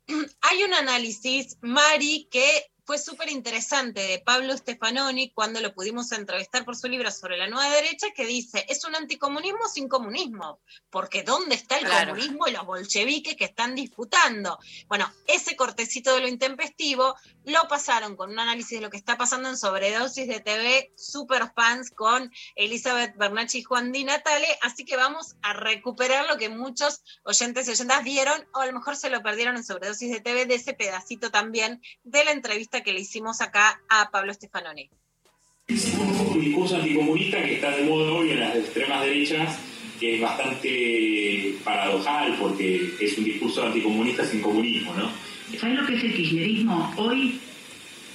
hay 0.43 0.65
un 0.65 0.75
análisis, 0.75 1.57
Mari, 1.63 2.29
que 2.31 2.71
fue 2.87 2.99
súper 2.99 3.31
interesante 3.31 4.03
de 4.03 4.19
Pablo 4.19 4.55
Stefanoni 4.55 5.31
cuando 5.31 5.61
lo 5.61 5.73
pudimos 5.73 6.13
entrevistar 6.13 6.67
por 6.67 6.77
su 6.77 6.87
libro 6.87 7.11
sobre 7.11 7.39
la 7.39 7.49
nueva 7.49 7.71
derecha, 7.71 8.09
que 8.15 8.27
dice, 8.27 8.67
es 8.69 8.85
un 8.85 8.95
anticomunismo 8.95 9.67
sin 9.73 9.89
comunismo, 9.89 10.61
porque 10.91 11.23
¿dónde 11.23 11.55
está 11.55 11.79
el 11.79 11.87
Claro. 11.87 12.11
comunismo 12.13 12.47
y 12.47 12.53
los 12.53 12.67
bolcheviques 12.67 13.37
que 13.37 13.47
están 13.47 13.75
disputando? 13.75 14.59
Bueno, 14.87 15.11
ese 15.27 15.57
cortecito 15.57 16.15
de 16.15 16.21
lo 16.21 16.29
intempestivo 16.29 17.17
lo 17.45 17.69
pasaron 17.69 18.17
con 18.17 18.31
un 18.31 18.39
análisis 18.39 18.79
de 18.79 18.85
lo 18.85 18.91
que 18.91 18.97
está 18.97 19.17
pasando 19.17 19.49
en 19.49 19.57
Sobredosis 19.57 20.27
de 20.27 20.41
TV, 20.41 20.93
super 20.97 21.53
fans 21.55 21.91
con 21.91 22.31
Elizabeth 22.57 23.17
Bernacci 23.17 23.59
y 23.59 23.63
Juan 23.63 23.93
Di 23.93 24.05
Natale, 24.05 24.47
así 24.63 24.85
que 24.85 24.97
vamos 24.97 25.37
a 25.43 25.53
recuperar 25.53 26.27
lo 26.27 26.37
que 26.37 26.49
muchos 26.49 27.03
oyentes 27.25 27.69
y 27.69 27.73
oyentas 27.73 28.05
vieron, 28.05 28.47
o 28.55 28.61
a 28.61 28.67
lo 28.67 28.73
mejor 28.73 28.97
se 28.97 29.11
lo 29.11 29.23
perdieron 29.23 29.57
en 29.57 29.65
Sobredosis 29.65 30.11
de 30.11 30.21
TV, 30.21 30.47
de 30.47 30.55
ese 30.55 30.73
pedacito 30.73 31.31
también 31.31 31.83
de 32.03 32.25
la 32.25 32.33
entrevista 32.33 32.83
que 32.83 32.93
le 32.93 33.01
hicimos 33.01 33.41
acá 33.41 33.83
a 33.89 34.11
Pablo 34.11 34.33
Stefanoni. 34.33 34.91
que 37.43 37.61
de 37.61 37.85
moda 37.85 38.13
hoy 38.13 38.31
en 38.33 38.41
las 38.41 38.57
extremas 38.57 39.03
derechas, 39.03 39.59
que 39.99 40.17
es 40.17 40.21
bastante 40.21 41.55
paradojal 41.65 42.37
porque 42.39 42.95
es 43.01 43.19
un 43.19 43.25
discurso 43.25 43.67
anticomunista 43.67 44.25
sin 44.25 44.41
comunismo, 44.41 44.95
¿no? 44.95 45.11
¿Sabes 45.59 45.79
lo 45.79 45.87
que 45.87 45.95
es 45.95 46.05
el 46.05 46.15
kirchnerismo? 46.15 46.93
Hoy 46.97 47.39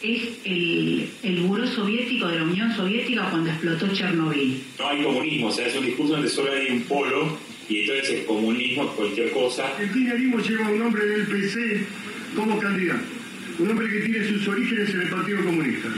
es 0.02 0.22
el, 0.46 1.10
el 1.24 1.40
buró 1.42 1.68
soviético 1.68 2.28
de 2.28 2.40
la 2.40 2.44
Unión 2.44 2.76
Soviética 2.76 3.30
cuando 3.30 3.50
explotó 3.50 3.88
Chernobyl. 3.88 4.64
No 4.78 4.88
hay 4.88 5.04
comunismo, 5.04 5.48
o 5.48 5.52
sea, 5.52 5.68
es 5.68 5.76
un 5.76 5.86
discurso 5.86 6.14
donde 6.14 6.30
solo 6.30 6.52
hay 6.52 6.72
un 6.72 6.82
polo 6.84 7.38
y 7.68 7.82
entonces 7.82 8.10
el 8.10 8.26
comunismo 8.26 8.84
es 8.84 8.90
cualquier 8.92 9.32
cosa. 9.32 9.72
El 9.80 9.92
kirchnerismo 9.92 10.40
lleva 10.40 10.70
un 10.70 10.82
hombre 10.82 11.06
del 11.06 11.28
PC 11.28 11.86
como 12.36 12.60
candidato. 12.60 13.04
Un 13.60 13.72
hombre 13.72 13.90
que 13.90 14.00
tiene 14.00 14.28
sus 14.28 14.48
orígenes 14.48 14.90
en 14.90 15.02
el 15.02 15.10
Partido 15.10 15.44
Comunista. 15.44 15.90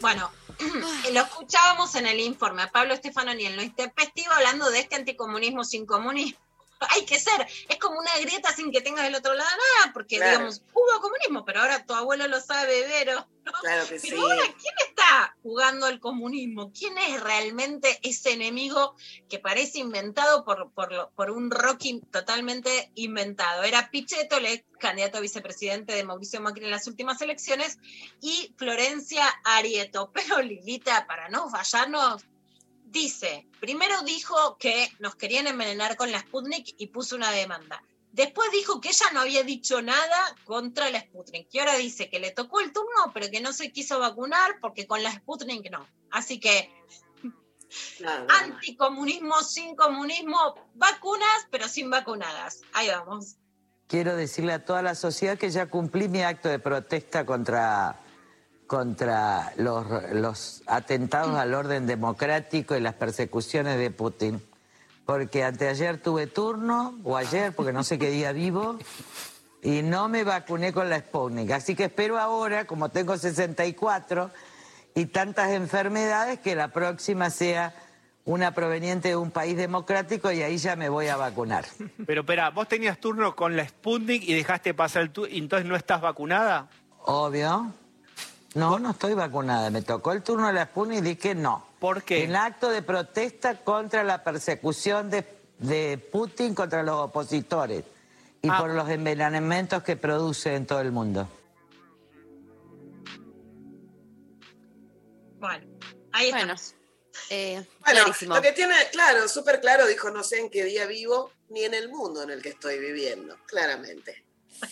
Bueno, 0.00 0.30
lo 1.12 1.20
escuchábamos 1.20 1.94
en 1.94 2.06
el 2.06 2.20
informe 2.20 2.62
a 2.62 2.70
Pablo 2.70 2.94
Stefanoni 2.96 3.46
en 3.46 3.56
lo 3.56 3.62
intempestivo 3.62 4.32
hablando 4.32 4.70
de 4.70 4.80
este 4.80 4.96
anticomunismo 4.96 5.64
sin 5.64 5.86
comunismo. 5.86 6.38
Hay 6.90 7.04
que 7.04 7.18
ser, 7.18 7.46
es 7.68 7.76
como 7.78 7.98
una 7.98 8.10
grieta 8.20 8.54
sin 8.54 8.70
que 8.70 8.80
tengas 8.80 9.04
del 9.04 9.14
otro 9.16 9.34
lado 9.34 9.50
nada, 9.50 9.92
porque 9.92 10.16
Claro. 10.16 10.30
digamos, 10.32 10.62
hubo 10.72 11.00
comunismo, 11.00 11.44
pero 11.44 11.60
ahora 11.60 11.84
tu 11.84 11.92
abuelo 11.94 12.28
lo 12.28 12.40
sabe, 12.40 12.86
Vero. 12.86 13.26
¿no? 13.44 13.52
Claro 13.60 13.82
que 13.88 13.98
Pero 14.00 14.16
sí. 14.16 14.22
ahora, 14.22 14.42
¿quién 14.60 14.74
jugando 15.48 15.86
al 15.86 15.98
comunismo? 15.98 16.70
¿Quién 16.78 16.98
es 16.98 17.22
realmente 17.22 17.98
ese 18.02 18.34
enemigo 18.34 18.94
que 19.30 19.38
parece 19.38 19.78
inventado 19.78 20.44
por, 20.44 20.70
por, 20.72 21.30
un 21.30 21.50
Rocky 21.50 22.02
totalmente 22.12 22.92
inventado? 22.96 23.62
Era 23.62 23.90
Pichetto, 23.90 24.36
el 24.36 24.66
candidato 24.78 25.16
a 25.16 25.22
vicepresidente 25.22 25.94
de 25.94 26.04
Mauricio 26.04 26.42
Macri 26.42 26.66
en 26.66 26.70
las 26.70 26.86
últimas 26.86 27.22
elecciones, 27.22 27.78
y 28.20 28.52
Florencia 28.58 29.24
Arieto. 29.42 30.10
Pero 30.12 30.42
Lilita, 30.42 31.06
para 31.06 31.30
no 31.30 31.48
fallarnos, 31.48 32.26
dice, 32.84 33.46
primero 33.58 34.02
dijo 34.02 34.58
que 34.58 34.90
nos 34.98 35.16
querían 35.16 35.46
envenenar 35.46 35.96
con 35.96 36.12
la 36.12 36.20
Sputnik 36.20 36.74
y 36.76 36.88
puso 36.88 37.16
una 37.16 37.30
demanda. 37.30 37.82
Después 38.18 38.50
dijo 38.50 38.80
que 38.80 38.88
ella 38.88 39.06
no 39.14 39.20
había 39.20 39.44
dicho 39.44 39.80
nada 39.80 40.34
contra 40.44 40.90
la 40.90 40.98
Sputnik. 41.02 41.46
Y 41.52 41.60
ahora 41.60 41.76
dice 41.76 42.10
que 42.10 42.18
le 42.18 42.32
tocó 42.32 42.60
el 42.60 42.72
turno, 42.72 43.12
pero 43.14 43.30
que 43.30 43.40
no 43.40 43.52
se 43.52 43.70
quiso 43.70 44.00
vacunar 44.00 44.58
porque 44.60 44.88
con 44.88 45.04
la 45.04 45.12
Sputnik 45.12 45.70
no. 45.70 45.86
Así 46.10 46.40
que 46.40 46.68
anticomunismo 48.42 49.40
sin 49.42 49.76
comunismo, 49.76 50.36
vacunas, 50.74 51.46
pero 51.52 51.68
sin 51.68 51.90
vacunadas. 51.90 52.62
Ahí 52.72 52.88
vamos. 52.88 53.36
Quiero 53.86 54.16
decirle 54.16 54.52
a 54.52 54.64
toda 54.64 54.82
la 54.82 54.96
sociedad 54.96 55.38
que 55.38 55.50
ya 55.50 55.66
cumplí 55.66 56.08
mi 56.08 56.22
acto 56.22 56.48
de 56.48 56.58
protesta 56.58 57.24
contra, 57.24 58.00
contra 58.66 59.52
los, 59.58 59.86
los 60.12 60.64
atentados 60.66 61.36
al 61.36 61.54
orden 61.54 61.86
democrático 61.86 62.74
y 62.74 62.80
las 62.80 62.94
persecuciones 62.94 63.78
de 63.78 63.92
Putin. 63.92 64.42
Porque 65.08 65.42
anteayer 65.42 65.96
tuve 66.02 66.26
turno, 66.26 66.98
o 67.02 67.16
ayer, 67.16 67.54
porque 67.54 67.72
no 67.72 67.82
sé 67.82 67.98
qué 67.98 68.10
día 68.10 68.32
vivo, 68.32 68.78
y 69.62 69.80
no 69.80 70.06
me 70.10 70.22
vacuné 70.22 70.74
con 70.74 70.90
la 70.90 70.98
Sputnik. 70.98 71.50
Así 71.50 71.74
que 71.74 71.84
espero 71.84 72.18
ahora, 72.18 72.66
como 72.66 72.90
tengo 72.90 73.16
64 73.16 74.30
y 74.94 75.06
tantas 75.06 75.52
enfermedades, 75.52 76.40
que 76.40 76.54
la 76.54 76.68
próxima 76.68 77.30
sea 77.30 77.74
una 78.26 78.52
proveniente 78.52 79.08
de 79.08 79.16
un 79.16 79.30
país 79.30 79.56
democrático 79.56 80.30
y 80.30 80.42
ahí 80.42 80.58
ya 80.58 80.76
me 80.76 80.90
voy 80.90 81.08
a 81.08 81.16
vacunar. 81.16 81.64
Pero 82.06 82.20
espera, 82.20 82.50
vos 82.50 82.68
tenías 82.68 83.00
turno 83.00 83.34
con 83.34 83.56
la 83.56 83.66
Sputnik 83.66 84.28
y 84.28 84.34
dejaste 84.34 84.74
pasar 84.74 85.00
el 85.00 85.10
turno, 85.10 85.34
entonces 85.34 85.66
no 85.66 85.74
estás 85.74 86.02
vacunada. 86.02 86.68
Obvio. 87.06 87.72
No, 88.58 88.78
no 88.78 88.90
estoy 88.90 89.14
vacunada. 89.14 89.70
Me 89.70 89.82
tocó 89.82 90.12
el 90.12 90.22
turno 90.22 90.46
de 90.48 90.52
la 90.54 90.66
Sputnik 90.66 90.98
y 90.98 91.02
dije 91.02 91.34
no. 91.34 91.64
¿Por 91.78 92.02
qué? 92.02 92.24
En 92.24 92.34
acto 92.36 92.68
de 92.70 92.82
protesta 92.82 93.56
contra 93.62 94.02
la 94.02 94.22
persecución 94.24 95.10
de, 95.10 95.24
de 95.58 95.96
Putin 96.10 96.54
contra 96.54 96.82
los 96.82 96.96
opositores 96.96 97.84
y 98.42 98.48
Ah. 98.50 98.58
por 98.58 98.70
los 98.70 98.88
envenenamientos 98.88 99.82
que 99.82 99.96
produce 99.96 100.54
en 100.54 100.66
todo 100.66 100.80
el 100.80 100.92
mundo. 100.92 101.28
Bueno, 105.38 105.66
ahí 106.12 106.30
Bueno, 106.30 106.54
estamos. 106.54 106.74
eh, 107.30 107.64
Bueno, 107.84 108.00
clarísimo. 108.02 108.34
lo 108.34 108.42
que 108.42 108.52
tiene, 108.52 108.74
claro, 108.92 109.28
súper 109.28 109.60
claro, 109.60 109.86
dijo, 109.86 110.10
no 110.10 110.24
sé 110.24 110.40
en 110.40 110.50
qué 110.50 110.64
día 110.64 110.86
vivo, 110.86 111.30
ni 111.50 111.64
en 111.64 111.74
el 111.74 111.88
mundo 111.90 112.22
en 112.24 112.30
el 112.30 112.42
que 112.42 112.48
estoy 112.50 112.78
viviendo, 112.78 113.36
claramente. 113.46 114.24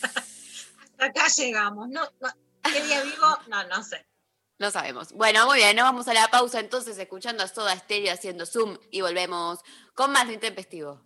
Hasta 0.99 1.05
acá 1.05 1.26
llegamos. 1.37 1.89
No, 1.89 2.03
no, 2.20 2.28
¿Qué 2.72 2.82
día 2.82 3.02
vivo? 3.02 3.38
No, 3.48 3.64
no 3.64 3.82
sé. 3.82 4.06
No 4.58 4.70
sabemos. 4.70 5.12
Bueno, 5.12 5.46
muy 5.46 5.58
bien, 5.58 5.76
nos 5.76 5.84
vamos 5.84 6.08
a 6.08 6.14
la 6.14 6.28
pausa 6.28 6.60
entonces 6.60 6.96
escuchando 6.98 7.42
a 7.42 7.48
Soda 7.48 7.76
Stereo 7.76 8.12
haciendo 8.12 8.46
Zoom 8.46 8.78
y 8.90 9.02
volvemos 9.02 9.60
con 9.94 10.12
más 10.12 10.26
de 10.26 10.34
Intempestivo. 10.34 11.05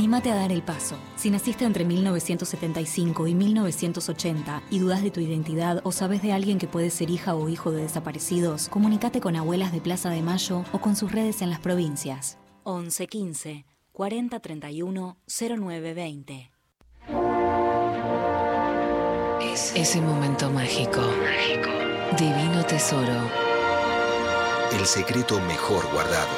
Anímate 0.00 0.30
a 0.30 0.34
dar 0.34 0.50
el 0.50 0.62
paso. 0.62 0.96
Si 1.14 1.30
naciste 1.30 1.66
entre 1.66 1.84
1975 1.84 3.26
y 3.26 3.34
1980 3.34 4.62
y 4.70 4.78
dudas 4.78 5.02
de 5.02 5.10
tu 5.10 5.20
identidad 5.20 5.82
o 5.84 5.92
sabes 5.92 6.22
de 6.22 6.32
alguien 6.32 6.58
que 6.58 6.66
puede 6.66 6.88
ser 6.88 7.10
hija 7.10 7.34
o 7.34 7.50
hijo 7.50 7.70
de 7.70 7.82
desaparecidos, 7.82 8.70
comunícate 8.70 9.20
con 9.20 9.36
Abuelas 9.36 9.72
de 9.72 9.82
Plaza 9.82 10.08
de 10.08 10.22
Mayo 10.22 10.64
o 10.72 10.80
con 10.80 10.96
sus 10.96 11.12
redes 11.12 11.42
en 11.42 11.50
las 11.50 11.60
provincias. 11.60 12.38
11 12.62 13.06
15 13.08 13.66
40 13.92 14.40
31 14.40 15.18
09 15.58 15.92
20. 15.92 16.50
Es 19.52 19.76
ese 19.76 20.00
momento 20.00 20.50
mágico. 20.50 21.02
Divino 22.18 22.64
tesoro. 22.64 23.20
El 24.72 24.86
secreto 24.86 25.38
mejor 25.42 25.86
guardado. 25.92 26.30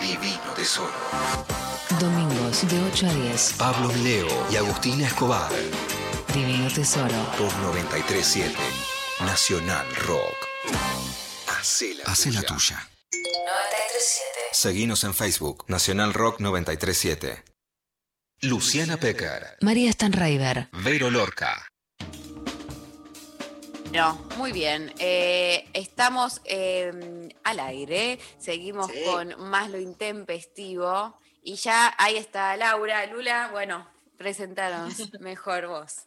Divino 0.00 0.54
tesoro. 0.56 1.67
Domingos 1.96 2.68
de 2.68 2.80
8 2.82 3.06
a 3.06 3.14
10. 3.14 3.54
Pablo 3.58 3.90
Leo 4.02 4.28
y 4.52 4.56
Agustina 4.56 5.06
Escobar. 5.06 5.50
Divino 6.34 6.68
tesoro. 6.70 7.14
Por 7.38 7.52
937 7.56 8.54
Nacional 9.20 9.86
Rock. 9.96 10.36
Hacé 11.48 11.94
la, 11.94 12.04
Hacé 12.04 12.30
la 12.30 12.42
tuya. 12.42 12.88
937. 13.10 14.28
Seguinos 14.52 15.02
en 15.04 15.14
Facebook, 15.14 15.64
Nacional 15.68 16.12
Rock 16.14 16.40
937. 16.40 17.42
Luciana 18.42 18.98
Pecker, 18.98 19.56
María 19.62 19.90
Stanraiver. 19.90 20.68
Vero 20.72 21.10
Lorca. 21.10 21.66
No, 23.92 24.14
muy 24.36 24.52
bien. 24.52 24.92
Eh, 24.98 25.68
estamos 25.72 26.40
eh, 26.44 27.30
al 27.42 27.58
aire, 27.58 28.20
seguimos 28.38 28.92
Sí. 28.92 29.00
con 29.06 29.34
más 29.50 29.70
lo 29.70 29.80
intempestivo 29.80 31.18
y 31.42 31.54
ya 31.54 31.94
ahí 31.98 32.16
está 32.16 32.56
Laura. 32.56 33.06
Lula, 33.06 33.48
bueno, 33.52 33.88
presentaros 34.16 34.94
mejor 35.20 35.66
vos. 35.66 36.06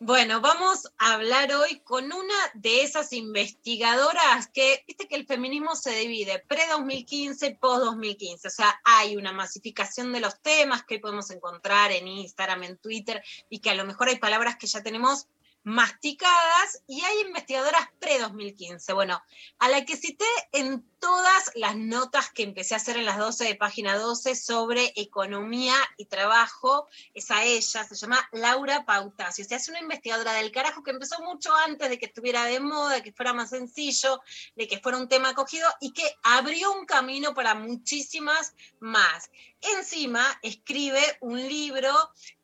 Bueno, 0.00 0.40
vamos 0.40 0.88
a 0.98 1.14
hablar 1.14 1.52
hoy 1.54 1.80
con 1.80 2.12
una 2.12 2.34
de 2.54 2.82
esas 2.82 3.12
investigadoras 3.12 4.48
que, 4.48 4.84
viste 4.88 5.06
que 5.06 5.14
el 5.14 5.24
feminismo 5.24 5.76
se 5.76 5.94
divide 5.94 6.44
pre-2015, 6.48 7.58
post-2015, 7.58 8.46
o 8.46 8.50
sea, 8.50 8.80
hay 8.84 9.16
una 9.16 9.32
masificación 9.32 10.12
de 10.12 10.20
los 10.20 10.42
temas 10.42 10.82
que 10.84 10.98
podemos 10.98 11.30
encontrar 11.30 11.92
en 11.92 12.08
Instagram, 12.08 12.64
en 12.64 12.76
Twitter, 12.76 13.22
y 13.48 13.60
que 13.60 13.70
a 13.70 13.74
lo 13.74 13.84
mejor 13.84 14.08
hay 14.08 14.16
palabras 14.16 14.56
que 14.56 14.66
ya 14.66 14.82
tenemos 14.82 15.28
masticadas 15.62 16.82
y 16.86 17.00
hay 17.00 17.20
investigadoras 17.20 17.88
pre-2015. 17.98 18.94
Bueno, 18.94 19.22
a 19.58 19.68
la 19.68 19.84
que 19.84 19.96
cité 19.96 20.26
en 20.52 20.82
todas 21.04 21.50
las 21.54 21.76
notas 21.76 22.30
que 22.30 22.44
empecé 22.44 22.72
a 22.72 22.78
hacer 22.78 22.96
en 22.96 23.04
las 23.04 23.18
12 23.18 23.44
de 23.44 23.54
página 23.56 23.98
12 23.98 24.34
sobre 24.34 24.90
economía 24.96 25.74
y 25.98 26.06
trabajo, 26.06 26.88
es 27.12 27.30
a 27.30 27.44
ella, 27.44 27.84
se 27.84 27.94
llama 27.94 28.26
Laura 28.32 28.86
Pautasio. 28.86 29.44
O 29.44 29.48
sea, 29.48 29.58
es 29.58 29.68
una 29.68 29.80
investigadora 29.80 30.32
del 30.32 30.50
carajo 30.50 30.82
que 30.82 30.92
empezó 30.92 31.20
mucho 31.20 31.54
antes 31.54 31.90
de 31.90 31.98
que 31.98 32.06
estuviera 32.06 32.46
de 32.46 32.58
moda, 32.58 32.94
de 32.94 33.02
que 33.02 33.12
fuera 33.12 33.34
más 33.34 33.50
sencillo, 33.50 34.22
de 34.56 34.66
que 34.66 34.78
fuera 34.78 34.96
un 34.96 35.06
tema 35.06 35.28
acogido 35.28 35.68
y 35.78 35.92
que 35.92 36.10
abrió 36.22 36.72
un 36.72 36.86
camino 36.86 37.34
para 37.34 37.54
muchísimas 37.54 38.54
más. 38.80 39.30
Encima 39.60 40.24
escribe 40.40 41.02
un 41.20 41.36
libro 41.36 41.92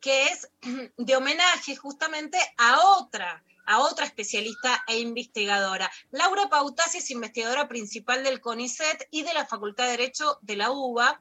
que 0.00 0.24
es 0.24 0.50
de 0.98 1.16
homenaje 1.16 1.76
justamente 1.76 2.38
a 2.58 2.78
otra 2.98 3.42
a 3.70 3.78
otra 3.78 4.04
especialista 4.04 4.82
e 4.88 4.98
investigadora. 4.98 5.88
Laura 6.10 6.48
Pautasi 6.48 6.98
es 6.98 7.10
investigadora 7.12 7.68
principal 7.68 8.24
del 8.24 8.40
CONICET 8.40 9.06
y 9.12 9.22
de 9.22 9.32
la 9.32 9.46
Facultad 9.46 9.84
de 9.84 9.92
Derecho 9.92 10.38
de 10.42 10.56
la 10.56 10.72
UBA 10.72 11.20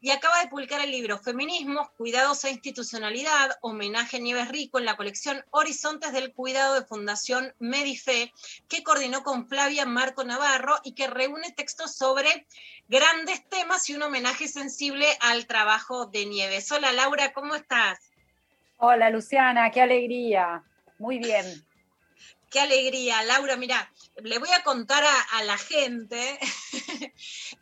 y 0.00 0.10
acaba 0.10 0.40
de 0.40 0.48
publicar 0.48 0.80
el 0.80 0.92
libro 0.92 1.18
Feminismos, 1.18 1.90
Cuidados 1.98 2.42
e 2.44 2.52
Institucionalidad, 2.52 3.50
homenaje 3.60 4.16
a 4.16 4.20
Nieves 4.20 4.48
Rico 4.48 4.78
en 4.78 4.86
la 4.86 4.96
colección 4.96 5.44
Horizontes 5.50 6.12
del 6.12 6.32
Cuidado 6.32 6.72
de 6.72 6.86
Fundación 6.86 7.52
Medife, 7.58 8.32
que 8.66 8.82
coordinó 8.82 9.22
con 9.22 9.46
Flavia 9.46 9.84
Marco 9.84 10.24
Navarro 10.24 10.76
y 10.82 10.92
que 10.92 11.06
reúne 11.06 11.52
textos 11.52 11.94
sobre 11.94 12.46
grandes 12.88 13.46
temas 13.50 13.90
y 13.90 13.94
un 13.94 14.04
homenaje 14.04 14.48
sensible 14.48 15.06
al 15.20 15.46
trabajo 15.46 16.06
de 16.06 16.24
Nieves. 16.24 16.72
Hola 16.72 16.92
Laura, 16.92 17.34
¿cómo 17.34 17.54
estás? 17.56 17.98
Hola 18.78 19.10
Luciana, 19.10 19.70
qué 19.70 19.82
alegría. 19.82 20.62
Muy 20.98 21.18
bien. 21.18 21.69
Qué 22.50 22.60
alegría, 22.60 23.22
Laura. 23.22 23.56
Mira, 23.56 23.92
le 24.22 24.38
voy 24.38 24.50
a 24.50 24.62
contar 24.62 25.04
a, 25.04 25.20
a 25.38 25.42
la 25.44 25.56
gente 25.56 26.38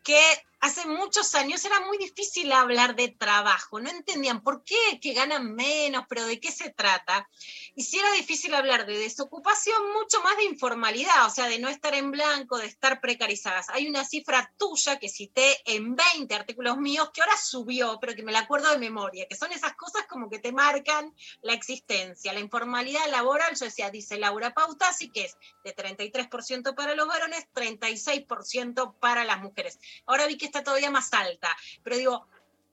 que 0.03 0.21
hace 0.61 0.87
muchos 0.87 1.35
años 1.35 1.65
era 1.65 1.81
muy 1.81 1.99
difícil 1.99 2.51
hablar 2.53 2.97
de 2.97 3.09
trabajo. 3.09 3.81
No 3.81 3.91
entendían 3.91 4.43
por 4.43 4.65
qué, 4.65 4.99
que 5.01 5.13
ganan 5.13 5.55
menos, 5.55 6.05
pero 6.09 6.27
de 6.27 6.41
qué 6.41 6.51
se 6.51 6.71
trata. 6.71 7.29
Y 7.75 7.85
si 7.85 7.99
era 7.99 8.11
difícil 8.13 8.55
hablar 8.55 8.87
de 8.87 8.99
desocupación, 8.99 9.93
mucho 9.93 10.21
más 10.23 10.37
de 10.37 10.45
informalidad, 10.45 11.27
o 11.27 11.31
sea, 11.31 11.47
de 11.47 11.59
no 11.59 11.69
estar 11.69 11.95
en 11.95 12.11
blanco, 12.11 12.59
de 12.59 12.67
estar 12.67 13.01
precarizadas. 13.01 13.69
Hay 13.71 13.89
una 13.89 14.05
cifra 14.05 14.53
tuya 14.57 14.99
que 14.99 15.09
cité 15.09 15.59
en 15.65 15.95
20 15.95 16.35
artículos 16.35 16.79
míos 16.79 17.11
que 17.13 17.21
ahora 17.21 17.37
subió, 17.37 17.99
pero 18.01 18.15
que 18.15 18.23
me 18.23 18.33
la 18.33 18.41
acuerdo 18.41 18.71
de 18.71 18.79
memoria, 18.79 19.27
que 19.29 19.37
son 19.37 19.53
esas 19.53 19.75
cosas 19.75 20.07
como 20.09 20.29
que 20.29 20.39
te 20.39 20.53
marcan 20.53 21.15
la 21.43 21.53
existencia. 21.53 22.33
La 22.33 22.41
informalidad 22.41 23.09
laboral, 23.11 23.55
yo 23.57 23.65
decía, 23.65 23.91
dice 23.91 24.19
Laura 24.19 24.55
Pautasi, 24.55 25.11
que 25.11 25.27
es 25.27 25.37
de 25.63 25.75
33% 25.75 26.75
para 26.75 26.95
los 26.95 27.07
varones, 27.07 27.47
36% 27.55 28.99
para 28.99 29.25
las 29.25 29.41
mujeres. 29.41 29.79
Ahora 30.07 30.27
vi 30.27 30.37
que 30.37 30.48
está 30.49 30.65
todavía 30.65 30.91
más 30.91 31.13
alta, 31.13 31.57
pero 31.83 31.97
digo, 31.97 32.27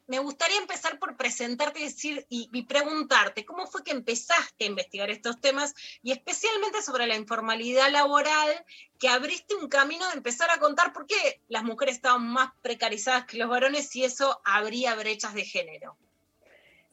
me 0.08 0.20
gustaría 0.20 0.58
empezar 0.58 1.00
por 1.00 1.18
presentarte 1.18 1.80
y, 1.80 1.84
decir, 1.86 2.26
y, 2.30 2.64
preguntarte 2.64 3.46
cómo 3.46 3.66
fue 3.66 3.84
que 3.84 3.92
empezaste 3.92 4.66
a 4.66 4.68
investigar 4.68 5.10
estos 5.10 5.42
temas 5.42 5.74
y 6.04 6.12
especialmente 6.12 6.82
sobre 6.82 7.08
la 7.08 7.16
informalidad 7.16 7.90
laboral, 7.92 8.66
que 9.00 9.10
abriste 9.10 9.56
un 9.56 9.68
camino 9.68 10.08
de 10.08 10.18
empezar 10.18 10.52
a 10.52 10.60
contar 10.60 10.94
por 10.94 11.08
qué 11.08 11.42
las 11.48 11.64
mujeres 11.64 11.96
estaban 11.96 12.28
más 12.28 12.52
precarizadas 12.62 13.26
que 13.26 13.38
los 13.38 13.50
varones 13.50 13.96
y 13.96 14.04
eso 14.04 14.42
abría 14.46 14.96
brechas 14.96 15.34
de 15.34 15.46
género. 15.46 15.98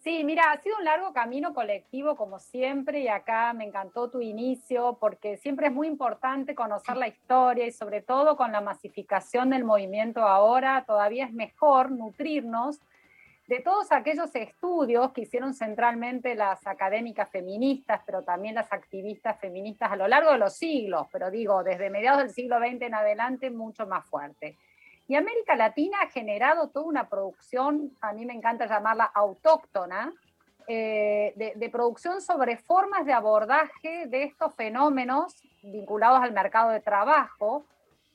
Sí, 0.03 0.25
mira, 0.25 0.51
ha 0.51 0.61
sido 0.61 0.79
un 0.79 0.85
largo 0.85 1.13
camino 1.13 1.55
colectivo 1.55 2.17
como 2.17 2.41
siempre 2.41 3.03
y 3.03 3.09
acá 3.09 3.53
me 3.53 3.65
encantó 3.65 4.11
tu 4.11 4.21
inicio 4.21 4.99
porque 5.01 5.37
siempre 5.37 5.69
es 5.69 5.73
muy 5.73 5.87
importante 5.87 6.57
conocer 6.57 6.97
la 6.97 7.07
historia 7.07 7.69
y 7.69 7.71
sobre 7.71 8.01
todo 8.01 8.37
con 8.37 8.51
la 8.51 8.61
masificación 8.61 9.51
del 9.51 9.63
movimiento 9.63 10.23
ahora 10.23 10.85
todavía 10.89 11.27
es 11.27 11.33
mejor 11.33 11.93
nutrirnos 11.93 12.81
de 13.47 13.61
todos 13.61 13.93
aquellos 13.93 14.35
estudios 14.35 15.13
que 15.13 15.21
hicieron 15.21 15.55
centralmente 15.55 16.35
las 16.35 16.67
académicas 16.67 17.31
feministas, 17.31 18.01
pero 18.05 18.23
también 18.23 18.57
las 18.57 18.73
activistas 18.73 19.39
feministas 19.39 19.93
a 19.93 19.97
lo 19.97 20.09
largo 20.09 20.33
de 20.33 20.39
los 20.39 20.55
siglos, 20.55 21.07
pero 21.13 21.31
digo, 21.31 21.63
desde 21.63 21.91
mediados 21.91 22.23
del 22.23 22.31
siglo 22.31 22.59
XX 22.59 22.83
en 22.83 22.95
adelante 22.95 23.51
mucho 23.51 23.87
más 23.87 24.05
fuerte. 24.07 24.57
Y 25.13 25.15
América 25.15 25.55
Latina 25.57 25.99
ha 26.01 26.07
generado 26.09 26.71
toda 26.71 26.87
una 26.87 27.07
producción, 27.07 27.95
a 28.01 28.15
mí 28.15 28.25
me 28.25 28.33
encanta 28.33 28.65
llamarla 28.65 29.05
autóctona, 29.05 30.11
eh, 30.67 31.35
de, 31.37 31.53
de, 31.55 31.69
producción 31.69 32.23
sobre 32.23 32.57
formas 32.57 33.05
de 33.05 33.13
abordaje 33.13 34.07
de 34.07 34.23
estos 34.23 34.55
fenómenos 34.55 35.35
vinculados 35.63 36.23
al 36.23 36.33
mercado 36.33 36.71
de 36.71 36.81
trabajo, 36.81 37.67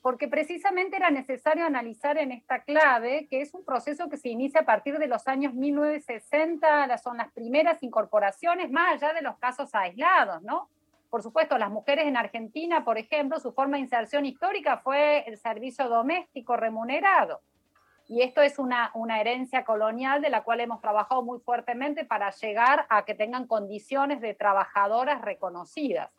porque 0.02 0.28
precisamente 0.28 0.96
era 0.96 1.12
necesario 1.12 1.68
analizar 1.68 2.18
en 2.18 2.32
esta 2.32 2.64
clave, 2.64 3.28
que 3.30 3.42
es 3.42 3.54
un 3.54 3.64
proceso 3.64 4.10
que 4.10 4.18
se 4.18 4.30
inicia 4.30 4.62
a 4.62 4.66
partir 4.66 4.98
de 4.98 5.06
los 5.06 5.28
años 5.28 5.54
1960, 5.54 6.98
son 6.98 7.18
las 7.18 7.32
primeras 7.32 7.84
incorporaciones, 7.84 8.72
más 8.72 8.96
allá 8.96 9.14
de 9.14 9.22
los 9.22 9.38
casos 9.38 9.70
aislados, 9.76 10.42
¿no? 10.42 10.68
Por 11.10 11.24
supuesto, 11.24 11.58
las 11.58 11.72
mujeres 11.72 12.06
en 12.06 12.18
Argentina, 12.18 12.84
por 12.84 12.98
ejemplo, 12.98 13.40
su 13.40 13.54
forma 13.54 13.78
de 13.78 13.84
inserción 13.84 14.26
histórica 14.26 14.80
fue 14.80 15.24
el 15.28 15.38
servicio 15.38 15.88
doméstico 15.88 16.58
remunerado. 16.58 17.42
Y 18.10 18.22
esto 18.22 18.42
es 18.42 18.58
una, 18.58 18.92
una, 18.94 19.20
herencia 19.20 19.66
colonial 19.66 20.22
de 20.22 20.30
la 20.30 20.44
cual 20.44 20.62
hemos 20.62 20.82
trabajado 20.82 21.24
muy 21.24 21.40
fuertemente 21.40 22.06
para 22.06 22.32
llegar 22.32 22.86
a 22.90 23.04
que 23.04 23.16
tengan 23.16 23.48
condiciones 23.48 24.22
de 24.22 24.34
trabajadoras 24.34 25.22
reconocidas. 25.22 26.10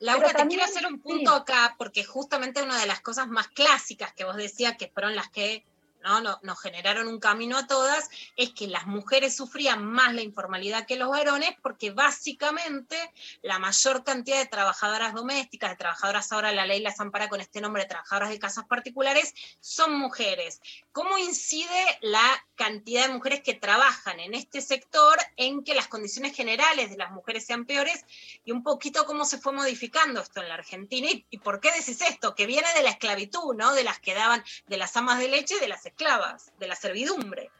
Laura, 0.00 0.28
te 0.28 0.46
quiero 0.46 0.64
hacer 0.64 0.86
un 0.86 1.00
punto 1.00 1.30
sí. 1.30 1.40
acá, 1.40 1.74
porque 1.78 2.04
justamente 2.04 2.62
una 2.62 2.78
de 2.78 2.86
las 2.86 3.00
cosas 3.00 3.28
más 3.28 3.48
clásicas 3.48 4.12
que 4.12 4.24
vos 4.24 4.36
decías, 4.36 4.76
que 4.76 4.88
fueron 4.88 5.14
las 5.14 5.28
que 5.28 5.64
¿no? 6.04 6.20
Nos, 6.20 6.60
generaron 6.60 7.08
un 7.08 7.18
camino 7.18 7.58
a 7.58 7.66
todas, 7.66 8.08
es 8.36 8.50
que 8.50 8.68
las 8.68 8.86
mujeres 8.86 9.36
sufrían 9.36 9.84
más 9.84 10.14
la 10.14 10.22
informalidad 10.22 10.86
que 10.86 10.96
los 10.96 11.10
varones 11.10 11.50
porque 11.62 11.90
básicamente 11.90 12.96
la 13.42 13.58
mayor 13.58 14.04
cantidad 14.04 14.38
de 14.38 14.46
trabajadoras 14.46 15.14
domésticas, 15.14 15.70
de 15.70 15.76
trabajadoras 15.76 16.30
ahora 16.30 16.52
la 16.52 16.66
ley 16.66 16.80
las 16.80 17.00
ampara 17.00 17.28
con 17.28 17.40
este 17.40 17.60
nombre 17.60 17.82
de 17.82 17.88
trabajadoras 17.88 18.30
de 18.30 18.38
casas 18.38 18.66
particulares, 18.66 19.34
son 19.60 19.98
mujeres. 19.98 20.60
¿Cómo 20.92 21.18
incide 21.18 21.98
la 22.02 22.44
cantidad 22.54 23.06
de 23.06 23.14
mujeres 23.14 23.40
que 23.42 23.54
trabajan 23.54 24.20
en 24.20 24.34
este 24.34 24.60
sector 24.60 25.18
en 25.36 25.64
que 25.64 25.74
las 25.74 25.88
condiciones 25.88 26.36
generales 26.36 26.90
de 26.90 26.96
las 26.96 27.10
mujeres 27.10 27.46
sean 27.46 27.64
peores 27.64 28.04
y 28.44 28.52
un 28.52 28.62
poquito 28.62 29.06
cómo 29.06 29.24
se 29.24 29.38
fue 29.38 29.52
modificando 29.52 30.20
esto 30.20 30.40
en 30.40 30.48
la 30.48 30.54
Argentina 30.54 31.08
y, 31.30 31.38
por 31.38 31.60
qué 31.60 31.70
decís 31.72 32.00
esto, 32.02 32.34
que 32.34 32.46
viene 32.46 32.68
de 32.76 32.82
la 32.82 32.90
esclavitud, 32.90 33.54
¿no? 33.54 33.72
De 33.72 33.84
las 33.84 33.98
que 33.98 34.14
daban, 34.14 34.44
de 34.66 34.76
las 34.76 34.96
amas 34.96 35.18
de 35.18 35.28
leche 35.28 35.58
de 35.58 35.68
las 35.68 35.86
esclavas, 35.94 36.52
de 36.58 36.66
la 36.66 36.74
servidumbre. 36.74 37.50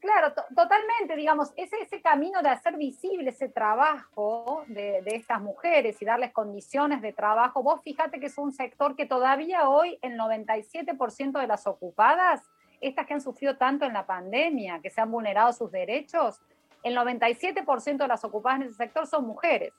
Claro, 0.00 0.34
to- 0.34 0.44
totalmente, 0.54 1.16
digamos, 1.16 1.52
ese, 1.56 1.80
ese 1.80 2.02
camino 2.02 2.42
de 2.42 2.50
hacer 2.50 2.76
visible 2.76 3.30
ese 3.30 3.48
trabajo 3.48 4.64
de, 4.66 5.00
de 5.02 5.16
estas 5.16 5.40
mujeres 5.40 6.00
y 6.02 6.04
darles 6.04 6.30
condiciones 6.32 7.00
de 7.00 7.12
trabajo, 7.14 7.62
vos 7.62 7.80
fíjate 7.82 8.20
que 8.20 8.26
es 8.26 8.36
un 8.36 8.52
sector 8.52 8.96
que 8.96 9.06
todavía 9.06 9.68
hoy 9.68 9.98
el 10.02 10.18
97% 10.18 11.40
de 11.40 11.46
las 11.46 11.66
ocupadas, 11.66 12.42
estas 12.82 13.06
que 13.06 13.14
han 13.14 13.22
sufrido 13.22 13.56
tanto 13.56 13.86
en 13.86 13.94
la 13.94 14.04
pandemia, 14.04 14.80
que 14.80 14.90
se 14.90 15.00
han 15.00 15.10
vulnerado 15.10 15.52
sus 15.54 15.70
derechos, 15.70 16.38
el 16.82 16.94
97% 16.94 17.96
de 17.96 18.08
las 18.08 18.24
ocupadas 18.24 18.60
en 18.60 18.66
ese 18.66 18.74
sector 18.76 19.06
son 19.06 19.24
mujeres. 19.26 19.72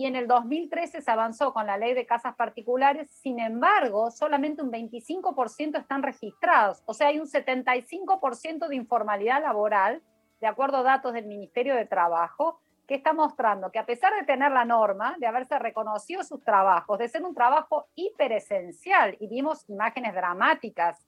Y 0.00 0.06
en 0.06 0.14
el 0.14 0.28
2013 0.28 1.02
se 1.02 1.10
avanzó 1.10 1.52
con 1.52 1.66
la 1.66 1.76
ley 1.76 1.92
de 1.92 2.06
casas 2.06 2.36
particulares, 2.36 3.10
sin 3.10 3.40
embargo, 3.40 4.12
solamente 4.12 4.62
un 4.62 4.70
25% 4.70 5.76
están 5.76 6.04
registrados. 6.04 6.84
O 6.86 6.94
sea, 6.94 7.08
hay 7.08 7.18
un 7.18 7.26
75% 7.26 8.68
de 8.68 8.76
informalidad 8.76 9.42
laboral, 9.42 10.00
de 10.40 10.46
acuerdo 10.46 10.76
a 10.78 10.82
datos 10.84 11.14
del 11.14 11.26
Ministerio 11.26 11.74
de 11.74 11.84
Trabajo, 11.84 12.60
que 12.86 12.94
está 12.94 13.12
mostrando 13.12 13.72
que 13.72 13.80
a 13.80 13.86
pesar 13.86 14.14
de 14.14 14.24
tener 14.24 14.52
la 14.52 14.64
norma, 14.64 15.16
de 15.18 15.26
haberse 15.26 15.58
reconocido 15.58 16.22
sus 16.22 16.44
trabajos, 16.44 16.96
de 17.00 17.08
ser 17.08 17.24
un 17.24 17.34
trabajo 17.34 17.88
hiperesencial, 17.96 19.16
y 19.18 19.26
vimos 19.26 19.68
imágenes 19.68 20.14
dramáticas 20.14 21.07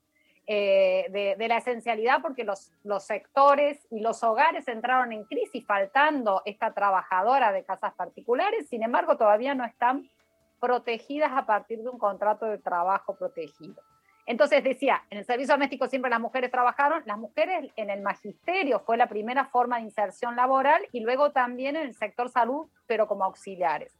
eh, 0.52 1.06
de, 1.10 1.36
de 1.39 1.47
la 1.47 1.59
esencialidad 1.59 2.20
porque 2.20 2.43
los, 2.43 2.72
los 2.82 3.05
sectores 3.05 3.86
y 3.89 4.01
los 4.01 4.24
hogares 4.24 4.66
entraron 4.66 5.12
en 5.12 5.22
crisis 5.22 5.64
faltando 5.64 6.43
esta 6.44 6.74
trabajadora 6.74 7.52
de 7.52 7.62
casas 7.62 7.94
particulares, 7.94 8.68
sin 8.68 8.82
embargo 8.82 9.16
todavía 9.16 9.55
no 9.55 9.64
están 9.64 10.10
protegidas 10.59 11.31
a 11.36 11.47
partir 11.47 11.78
de 11.85 11.89
un 11.89 12.01
contrato 12.01 12.47
de 12.47 12.59
trabajo 12.59 13.14
protegido. 13.14 13.81
Entonces 14.27 14.64
decía, 14.64 15.05
en 15.10 15.18
el 15.18 15.24
servicio 15.24 15.55
doméstico 15.55 15.86
siempre 15.86 16.10
las 16.10 16.18
mujeres 16.18 16.51
trabajaron, 16.51 17.05
las 17.06 17.16
mujeres 17.16 17.70
en 17.77 17.89
el 17.89 18.02
magisterio 18.02 18.81
fue 18.81 18.97
la 18.97 19.06
primera 19.06 19.44
forma 19.44 19.77
de 19.77 19.82
inserción 19.82 20.35
laboral 20.35 20.82
y 20.90 20.98
luego 20.98 21.31
también 21.31 21.77
en 21.77 21.86
el 21.86 21.94
sector 21.94 22.28
salud, 22.28 22.66
pero 22.89 23.06
como 23.06 23.22
auxiliares. 23.22 23.94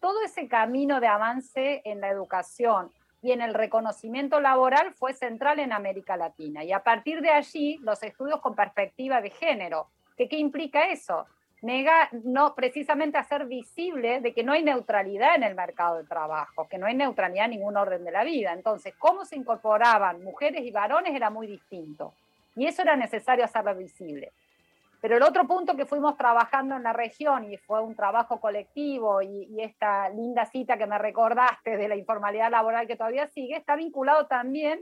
Todo 0.00 0.24
ese 0.24 0.48
camino 0.48 0.98
de 0.98 1.06
avance 1.06 1.82
en 1.84 2.00
la 2.00 2.08
educación 2.08 2.90
y 3.24 3.32
en 3.32 3.40
el 3.40 3.54
reconocimiento 3.54 4.38
laboral 4.38 4.92
fue 4.92 5.14
central 5.14 5.58
en 5.58 5.72
América 5.72 6.14
Latina. 6.14 6.62
Y 6.62 6.72
a 6.72 6.84
partir 6.84 7.22
de 7.22 7.30
allí, 7.30 7.78
los 7.78 8.02
estudios 8.02 8.38
con 8.42 8.54
perspectiva 8.54 9.22
de 9.22 9.30
género. 9.30 9.88
¿Qué, 10.14 10.28
implica 10.32 10.90
eso? 10.90 11.24
Nega, 11.62 12.10
no, 12.12 12.54
precisamente 12.54 13.16
hacer 13.16 13.46
visible 13.46 14.20
de 14.20 14.34
que 14.34 14.44
no 14.44 14.52
hay 14.52 14.62
neutralidad 14.62 15.36
en 15.36 15.42
el 15.42 15.54
mercado 15.54 15.96
de 15.96 16.04
trabajo, 16.04 16.68
que 16.68 16.76
no 16.76 16.84
hay 16.84 16.94
neutralidad 16.94 17.46
en 17.46 17.52
ningún 17.52 17.78
orden 17.78 18.04
de 18.04 18.12
la 18.12 18.24
vida. 18.24 18.52
Entonces, 18.52 18.92
cómo 18.98 19.24
se 19.24 19.36
incorporaban 19.36 20.22
mujeres 20.22 20.60
y 20.62 20.70
varones 20.70 21.14
era 21.14 21.30
muy 21.30 21.46
distinto. 21.46 22.12
Y 22.56 22.66
eso 22.66 22.82
era 22.82 22.94
necesario 22.94 23.46
hacerlo 23.46 23.74
visible. 23.74 24.32
Pero 25.04 25.18
el 25.18 25.22
otro 25.22 25.46
punto 25.46 25.76
que 25.76 25.84
fuimos 25.84 26.16
trabajando 26.16 26.76
en 26.76 26.82
la 26.82 26.94
región, 26.94 27.44
y 27.52 27.58
fue 27.58 27.82
un 27.82 27.94
trabajo 27.94 28.40
colectivo, 28.40 29.20
y, 29.20 29.60
esta 29.60 30.08
linda 30.08 30.46
cita 30.46 30.78
que 30.78 30.86
me 30.86 30.96
recordaste 30.96 31.76
de 31.76 31.88
la 31.88 31.96
informalidad 31.96 32.50
laboral 32.50 32.86
que 32.86 32.96
todavía 32.96 33.26
sigue, 33.26 33.54
está 33.54 33.76
vinculado 33.76 34.26
también 34.28 34.80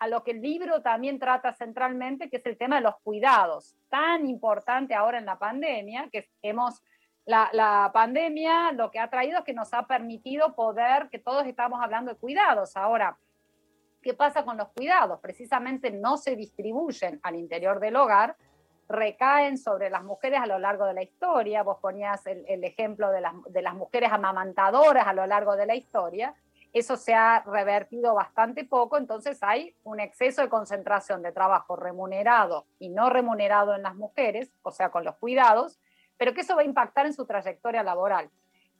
a 0.00 0.08
lo 0.08 0.24
que 0.24 0.32
el 0.32 0.42
libro 0.42 0.82
también 0.82 1.20
trata 1.20 1.54
centralmente, 1.54 2.28
que 2.28 2.38
es 2.38 2.46
el 2.46 2.58
tema 2.58 2.78
de 2.78 2.82
los 2.82 2.96
cuidados, 3.04 3.76
tan 3.88 4.26
importante 4.26 4.92
ahora 4.92 5.18
en 5.18 5.26
la 5.26 5.38
pandemia, 5.38 6.08
que 6.10 6.28
hemos, 6.42 6.82
la, 7.24 7.48
la 7.52 7.92
pandemia 7.94 8.72
lo 8.72 8.90
que 8.90 8.98
ha 8.98 9.08
traído 9.08 9.38
es 9.38 9.44
que 9.44 9.54
nos 9.54 9.72
ha 9.72 9.86
permitido 9.86 10.52
poder, 10.56 11.08
que 11.10 11.20
todos 11.20 11.46
estamos 11.46 11.80
hablando 11.80 12.12
de 12.12 12.18
cuidados. 12.18 12.76
Ahora, 12.76 13.16
¿qué 14.02 14.14
pasa 14.14 14.44
con 14.44 14.56
los 14.56 14.70
cuidados? 14.70 15.20
Precisamente 15.20 15.92
no 15.92 16.16
se 16.16 16.34
distribuyen 16.34 17.20
al 17.22 17.36
interior 17.36 17.78
del 17.78 17.94
hogar, 17.94 18.34
recaen 18.90 19.56
sobre 19.56 19.88
las 19.88 20.02
mujeres 20.02 20.40
a 20.40 20.46
lo 20.46 20.58
largo 20.58 20.84
de 20.84 20.94
la 20.94 21.02
historia. 21.02 21.62
Vos 21.62 21.78
ponías 21.80 22.26
el, 22.26 22.64
ejemplo 22.64 23.10
de 23.10 23.20
las, 23.20 23.34
de 23.48 23.62
las, 23.62 23.74
mujeres 23.74 24.12
amamantadoras 24.12 25.06
a 25.06 25.12
lo 25.12 25.26
largo 25.26 25.56
de 25.56 25.66
la 25.66 25.74
historia. 25.74 26.34
Eso 26.72 26.96
se 26.96 27.14
ha 27.14 27.42
revertido 27.46 28.14
bastante 28.14 28.64
poco, 28.64 28.96
entonces 28.96 29.42
hay 29.42 29.74
un 29.82 29.98
exceso 29.98 30.42
de 30.42 30.48
concentración 30.48 31.20
de 31.20 31.32
trabajo 31.32 31.74
remunerado 31.74 32.66
y 32.78 32.90
no 32.90 33.10
remunerado 33.10 33.74
en 33.74 33.82
las 33.82 33.96
mujeres, 33.96 34.52
o 34.62 34.70
sea, 34.70 34.90
con 34.90 35.04
los 35.04 35.16
cuidados, 35.16 35.80
pero 36.16 36.32
que 36.32 36.42
eso 36.42 36.54
va 36.54 36.62
a 36.62 36.66
impactar 36.66 37.06
en 37.06 37.12
su 37.12 37.26
trayectoria 37.26 37.82
laboral. 37.82 38.30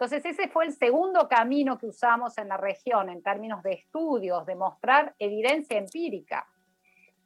Entonces, 0.01 0.24
ese 0.24 0.49
fue 0.49 0.66
el 0.66 0.73
segundo 0.73 1.28
camino 1.28 1.78
que 1.78 1.87
usamos 1.87 2.39
en 2.39 2.49
la 2.49 2.57
región 2.57 3.11
en 3.11 3.23
términos 3.23 3.62
de 3.62 3.73
estudios, 3.73 4.47
de 4.47 4.55
mostrar 4.55 5.15
evidencia 5.19 5.77
empírica. 5.77 6.47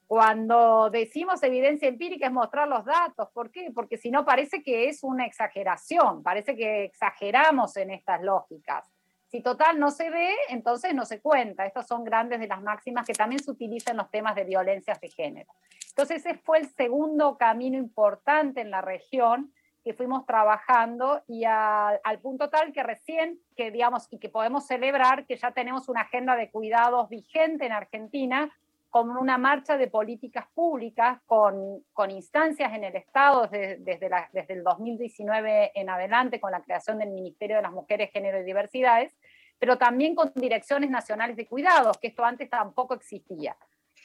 Cuando 0.06 0.90
decimos 0.90 1.42
evidencia 1.42 1.88
empírica 1.88 2.26
es 2.26 2.32
mostrar 2.32 2.68
los 2.68 2.84
datos. 2.84 3.28
¿Por 3.32 3.50
qué? 3.50 3.70
Porque 3.74 3.96
si 3.96 4.10
no 4.10 4.24
parece 4.24 4.62
que 4.62 4.88
es 4.88 5.02
una 5.02 5.24
exageración, 5.26 6.22
parece 6.22 6.54
que 6.56 6.84
exageramos 6.84 7.76
en 7.76 7.90
estas 7.90 8.22
lógicas. 8.22 8.90
Si 9.26 9.40
total 9.40 9.80
no 9.80 9.90
se 9.90 10.10
ve, 10.10 10.30
entonces 10.50 10.94
no 10.94 11.04
se 11.04 11.20
cuenta. 11.20 11.66
Estas 11.66 11.88
son 11.88 12.04
grandes 12.04 12.38
de 12.38 12.46
las 12.46 12.62
máximas 12.62 13.06
que 13.06 13.14
también 13.14 13.42
se 13.42 13.50
utilizan 13.50 13.92
en 13.92 13.98
los 13.98 14.10
temas 14.10 14.36
de 14.36 14.44
violencias 14.44 15.00
de 15.00 15.08
género. 15.08 15.52
Entonces 15.88 16.24
ese 16.24 16.38
fue 16.38 16.58
el 16.58 16.68
segundo 16.68 17.36
camino 17.36 17.76
importante 17.76 18.60
en 18.60 18.70
la 18.70 18.82
región 18.82 19.52
que 19.82 19.92
fuimos 19.92 20.24
trabajando 20.24 21.22
y 21.26 21.44
a, 21.44 21.88
al 21.88 22.18
punto 22.20 22.48
tal 22.48 22.72
que 22.72 22.82
recién, 22.82 23.38
que 23.54 23.70
digamos, 23.70 24.06
y 24.10 24.18
que 24.18 24.28
podemos 24.30 24.66
celebrar 24.66 25.26
que 25.26 25.36
ya 25.36 25.50
tenemos 25.50 25.88
una 25.88 26.02
agenda 26.02 26.36
de 26.36 26.50
cuidados 26.50 27.08
vigente 27.08 27.66
en 27.66 27.72
Argentina 27.72 28.50
con 28.94 29.10
una 29.16 29.38
marcha 29.38 29.76
de 29.76 29.88
políticas 29.88 30.46
públicas, 30.54 31.18
con, 31.26 31.84
con 31.92 32.12
instancias 32.12 32.72
en 32.74 32.84
el 32.84 32.94
Estado 32.94 33.48
desde, 33.48 33.78
desde, 33.78 34.08
la, 34.08 34.30
desde, 34.32 34.54
el 34.54 34.62
2019 34.62 35.72
en 35.74 35.90
adelante, 35.90 36.38
con 36.38 36.52
la 36.52 36.62
creación 36.62 37.00
del 37.00 37.10
Ministerio 37.10 37.56
de 37.56 37.62
las 37.62 37.72
Mujeres, 37.72 38.12
Género 38.12 38.40
y 38.40 38.44
Diversidades, 38.44 39.12
pero 39.58 39.78
también 39.78 40.14
con 40.14 40.30
direcciones 40.36 40.90
nacionales 40.90 41.34
de 41.34 41.44
cuidados, 41.44 41.98
que 41.98 42.06
esto 42.06 42.24
antes 42.24 42.48
tampoco 42.48 42.94
existía. 42.94 43.56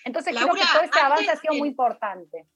Entonces 0.06 0.34
Laura, 0.34 0.54
creo 0.54 0.66
que 0.66 0.72
todo 0.74 0.82
ese 0.82 1.00
avance 1.00 1.30
ha 1.30 1.36
sido 1.36 1.54
muy 1.54 1.68
importante. 1.68 2.48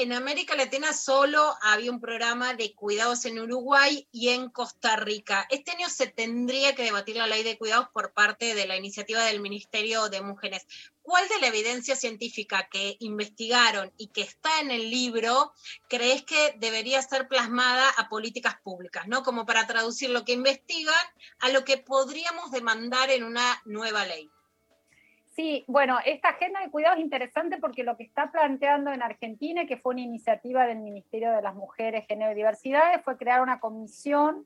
En 0.00 0.12
América 0.12 0.54
Latina 0.54 0.92
solo 0.92 1.56
había 1.60 1.90
un 1.90 2.00
programa 2.00 2.54
de 2.54 2.72
cuidados 2.72 3.24
en 3.24 3.40
Uruguay 3.40 4.06
y 4.12 4.28
en 4.28 4.48
Costa 4.48 4.94
Rica. 4.94 5.44
Este 5.50 5.72
año 5.72 5.88
se 5.88 6.06
tendría 6.06 6.72
que 6.76 6.84
debatir 6.84 7.16
la 7.16 7.26
ley 7.26 7.42
de 7.42 7.58
cuidados 7.58 7.88
por 7.88 8.12
parte 8.12 8.54
de 8.54 8.68
la 8.68 8.76
iniciativa 8.76 9.24
del 9.24 9.40
Ministerio 9.40 10.08
de 10.08 10.20
Mujeres. 10.20 10.68
¿Cuál 11.02 11.26
de 11.28 11.40
la 11.40 11.48
evidencia 11.48 11.96
científica 11.96 12.68
que 12.70 12.96
investigaron 13.00 13.92
y 13.98 14.06
que 14.12 14.20
está 14.20 14.60
en 14.60 14.70
el 14.70 14.88
libro 14.88 15.52
crees 15.88 16.22
que 16.22 16.54
debería 16.58 17.02
ser 17.02 17.26
plasmada 17.26 17.90
a 17.96 18.08
políticas 18.08 18.54
públicas, 18.62 19.08
¿no? 19.08 19.24
Como 19.24 19.46
para 19.46 19.66
traducir 19.66 20.10
lo 20.10 20.24
que 20.24 20.34
investigan 20.34 20.94
a 21.40 21.48
lo 21.48 21.64
que 21.64 21.76
podríamos 21.76 22.52
demandar 22.52 23.10
en 23.10 23.24
una 23.24 23.60
nueva 23.64 24.06
ley. 24.06 24.30
Sí, 25.38 25.64
bueno, 25.68 25.98
esta 26.04 26.30
agenda 26.30 26.58
de 26.58 26.68
cuidado 26.68 26.96
es 26.96 27.00
interesante 27.00 27.58
porque 27.58 27.84
lo 27.84 27.96
que 27.96 28.02
está 28.02 28.32
planteando 28.32 28.90
en 28.90 29.04
Argentina, 29.04 29.66
que 29.66 29.76
fue 29.76 29.92
una 29.92 30.00
iniciativa 30.00 30.66
del 30.66 30.80
Ministerio 30.80 31.30
de 31.30 31.40
las 31.40 31.54
Mujeres, 31.54 32.06
Género 32.08 32.32
y 32.32 32.34
Diversidades, 32.34 33.04
fue 33.04 33.16
crear 33.16 33.40
una 33.40 33.60
comisión 33.60 34.44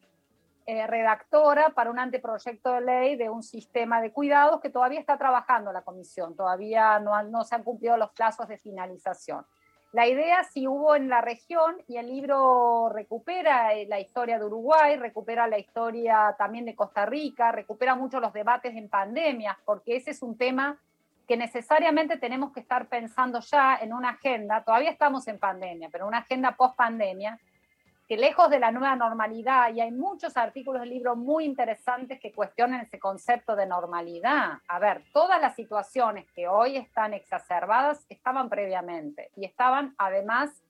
eh, 0.67 0.87
redactora 0.87 1.71
para 1.71 1.91
un 1.91 1.99
anteproyecto 1.99 2.75
de 2.75 2.83
ley 2.83 3.17
de 3.17 3.31
un 3.31 3.43
sistema 3.43 4.03
de 4.03 4.13
cuidados 4.13 4.61
que 4.61 4.69
todavía 4.69 5.01
está 5.01 5.17
trabajando 5.17 5.73
la 5.73 5.81
comisión, 5.81 6.37
todavía 6.37 6.99
no, 7.01 7.23
no 7.23 7.43
se 7.45 7.55
han 7.55 7.63
cumplido 7.63 7.97
los 7.97 8.11
plazos 8.11 8.47
de 8.49 8.59
finalización. 8.59 9.47
La 9.93 10.09
idea 10.09 10.43
sí 10.45 10.67
hubo 10.67 10.97
en 10.97 11.11
la 11.11 11.21
región 11.21 11.77
y 11.87 11.99
el 11.99 12.07
libro 12.07 12.89
recupera 12.89 13.75
la 13.87 14.01
historia 14.01 14.39
de 14.39 14.47
Uruguay, 14.47 14.97
recupera 14.97 15.47
la 15.47 15.59
historia 15.59 16.35
también 16.39 16.65
de 16.65 16.75
Costa 16.75 17.05
Rica, 17.05 17.53
recupera 17.53 17.95
mucho 17.95 18.19
los 18.19 18.33
debates 18.33 18.75
en 18.75 18.89
pandemias, 18.89 19.55
porque 19.67 19.97
ese 19.97 20.13
es 20.13 20.23
un 20.23 20.39
tema 20.39 20.79
que 21.29 21.37
necesariamente 21.37 22.17
tenemos 22.17 22.53
que 22.53 22.61
estar 22.61 22.87
pensando 22.89 23.41
ya 23.41 23.77
en 23.77 23.93
una 23.93 24.11
agenda, 24.11 24.65
todavía 24.65 24.91
estamos 24.91 25.29
en 25.29 25.39
pandemia, 25.39 25.91
pero 25.93 26.09
una 26.09 26.19
agenda 26.19 26.57
post 26.57 26.75
pandemia, 26.75 27.39
que 28.09 28.17
lejos 28.17 28.51
de 28.51 28.59
la 28.59 28.71
nueva 28.71 28.97
normalidad, 28.97 29.73
y 29.73 29.81
hay 29.81 29.91
muchos 29.91 30.37
artículos 30.37 30.83
del 30.83 30.91
libro 30.91 31.17
muy 31.17 31.45
interesantes 31.45 32.21
que 32.21 32.33
cuestionan 32.33 32.81
ese 32.81 32.99
concepto 32.99 33.57
de 33.57 33.67
normalidad. 33.67 34.59
A 34.69 34.79
ver, 34.79 35.03
todas 35.13 35.41
las 35.41 35.55
situaciones 35.55 36.31
que 36.33 36.49
hoy 36.49 36.77
están 36.77 37.15
exacerbadas 37.15 38.05
estaban 38.09 38.49
previamente 38.49 39.31
y 39.37 39.45
estaban 39.45 39.95
además 39.99 40.63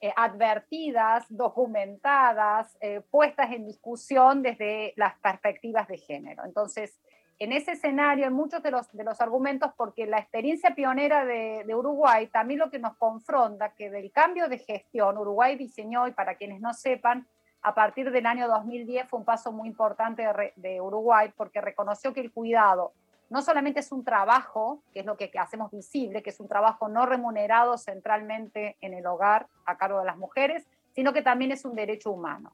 eh, 0.00 0.12
advertidas, 0.16 1.26
documentadas, 1.28 2.74
eh, 2.80 3.02
puestas 3.10 3.52
en 3.52 3.66
discusión 3.66 4.42
desde 4.42 4.94
las 4.96 5.14
perspectivas 5.18 5.86
de 5.88 5.98
género. 5.98 6.42
Entonces, 6.46 6.98
en 7.40 7.52
ese 7.52 7.72
escenario, 7.72 8.26
en 8.26 8.34
muchos 8.34 8.62
de 8.62 8.70
los, 8.70 8.92
de 8.92 9.02
los 9.02 9.20
argumentos, 9.20 9.72
porque 9.74 10.06
la 10.06 10.18
experiencia 10.18 10.74
pionera 10.74 11.24
de, 11.24 11.64
de, 11.66 11.74
Uruguay 11.74 12.26
también 12.26 12.60
lo 12.60 12.70
que 12.70 12.78
nos 12.78 12.96
confronta, 12.98 13.70
que 13.70 13.90
del 13.90 14.12
cambio 14.12 14.48
de 14.48 14.58
gestión, 14.58 15.16
Uruguay 15.16 15.56
diseñó, 15.56 16.06
y 16.06 16.12
para 16.12 16.34
quienes 16.34 16.60
no 16.60 16.74
sepan, 16.74 17.26
a 17.62 17.74
partir 17.74 18.10
del 18.10 18.26
año 18.26 18.46
2010 18.46 19.08
fue 19.08 19.18
un 19.18 19.24
paso 19.24 19.52
muy 19.52 19.68
importante 19.68 20.22
de, 20.56 20.80
Uruguay, 20.80 21.32
porque 21.34 21.60
reconoció 21.62 22.12
que 22.12 22.20
el 22.20 22.30
cuidado 22.30 22.92
no 23.30 23.42
solamente 23.42 23.80
es 23.80 23.92
un 23.92 24.04
trabajo, 24.04 24.82
que 24.92 25.00
es 25.00 25.06
lo 25.06 25.16
que 25.16 25.30
hacemos 25.38 25.70
visible, 25.70 26.22
que 26.22 26.30
es 26.30 26.40
un 26.40 26.48
trabajo 26.48 26.88
no 26.88 27.06
remunerado 27.06 27.78
centralmente 27.78 28.76
en 28.80 28.92
el 28.92 29.06
hogar 29.06 29.46
a 29.66 29.78
cargo 29.78 30.00
de 30.00 30.06
las 30.06 30.16
mujeres, 30.16 30.66
sino 30.92 31.12
que 31.12 31.22
también 31.22 31.52
es 31.52 31.64
un 31.64 31.74
derecho 31.74 32.10
humano. 32.10 32.52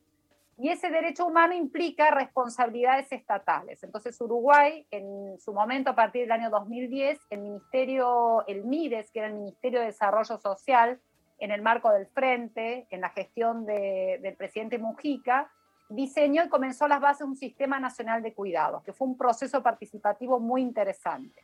Y 0.59 0.70
ese 0.70 0.89
derecho 0.89 1.27
humano 1.27 1.53
implica 1.53 2.11
responsabilidades 2.11 3.12
estatales. 3.12 3.83
Entonces 3.85 4.19
Uruguay, 4.20 4.87
en 4.91 5.39
su 5.39 5.53
momento, 5.53 5.91
a 5.91 5.95
partir 5.95 6.23
del 6.23 6.33
año 6.33 6.49
2010, 6.49 7.19
el 7.28 7.41
Ministerio, 7.41 8.47
el 8.47 8.65
MIDES, 8.65 9.11
que 9.11 9.19
era 9.19 9.28
el 9.28 9.35
Ministerio 9.35 9.81
de 9.81 9.87
Desarrollo 9.87 10.39
Social, 10.39 10.99
en 11.39 11.51
el 11.51 11.61
marco 11.61 11.91
del 11.91 12.07
Frente, 12.07 12.87
en 12.89 13.03
la 13.03 13.11
gestión 13.11 13.66
de- 13.66 14.19
del 14.23 14.35
presidente 14.37 14.78
Mujica, 14.78 15.51
diseñó 15.91 16.43
y 16.43 16.49
comenzó 16.49 16.89
las 16.89 17.01
bases 17.01 17.19
de 17.20 17.24
un 17.27 17.37
sistema 17.37 17.78
nacional 17.78 18.23
de 18.23 18.33
cuidados, 18.33 18.83
que 18.83 18.95
fue 18.95 19.07
un 19.07 19.19
proceso 19.19 19.62
participativo 19.62 20.41
muy 20.41 20.62
interesante. 20.62 21.43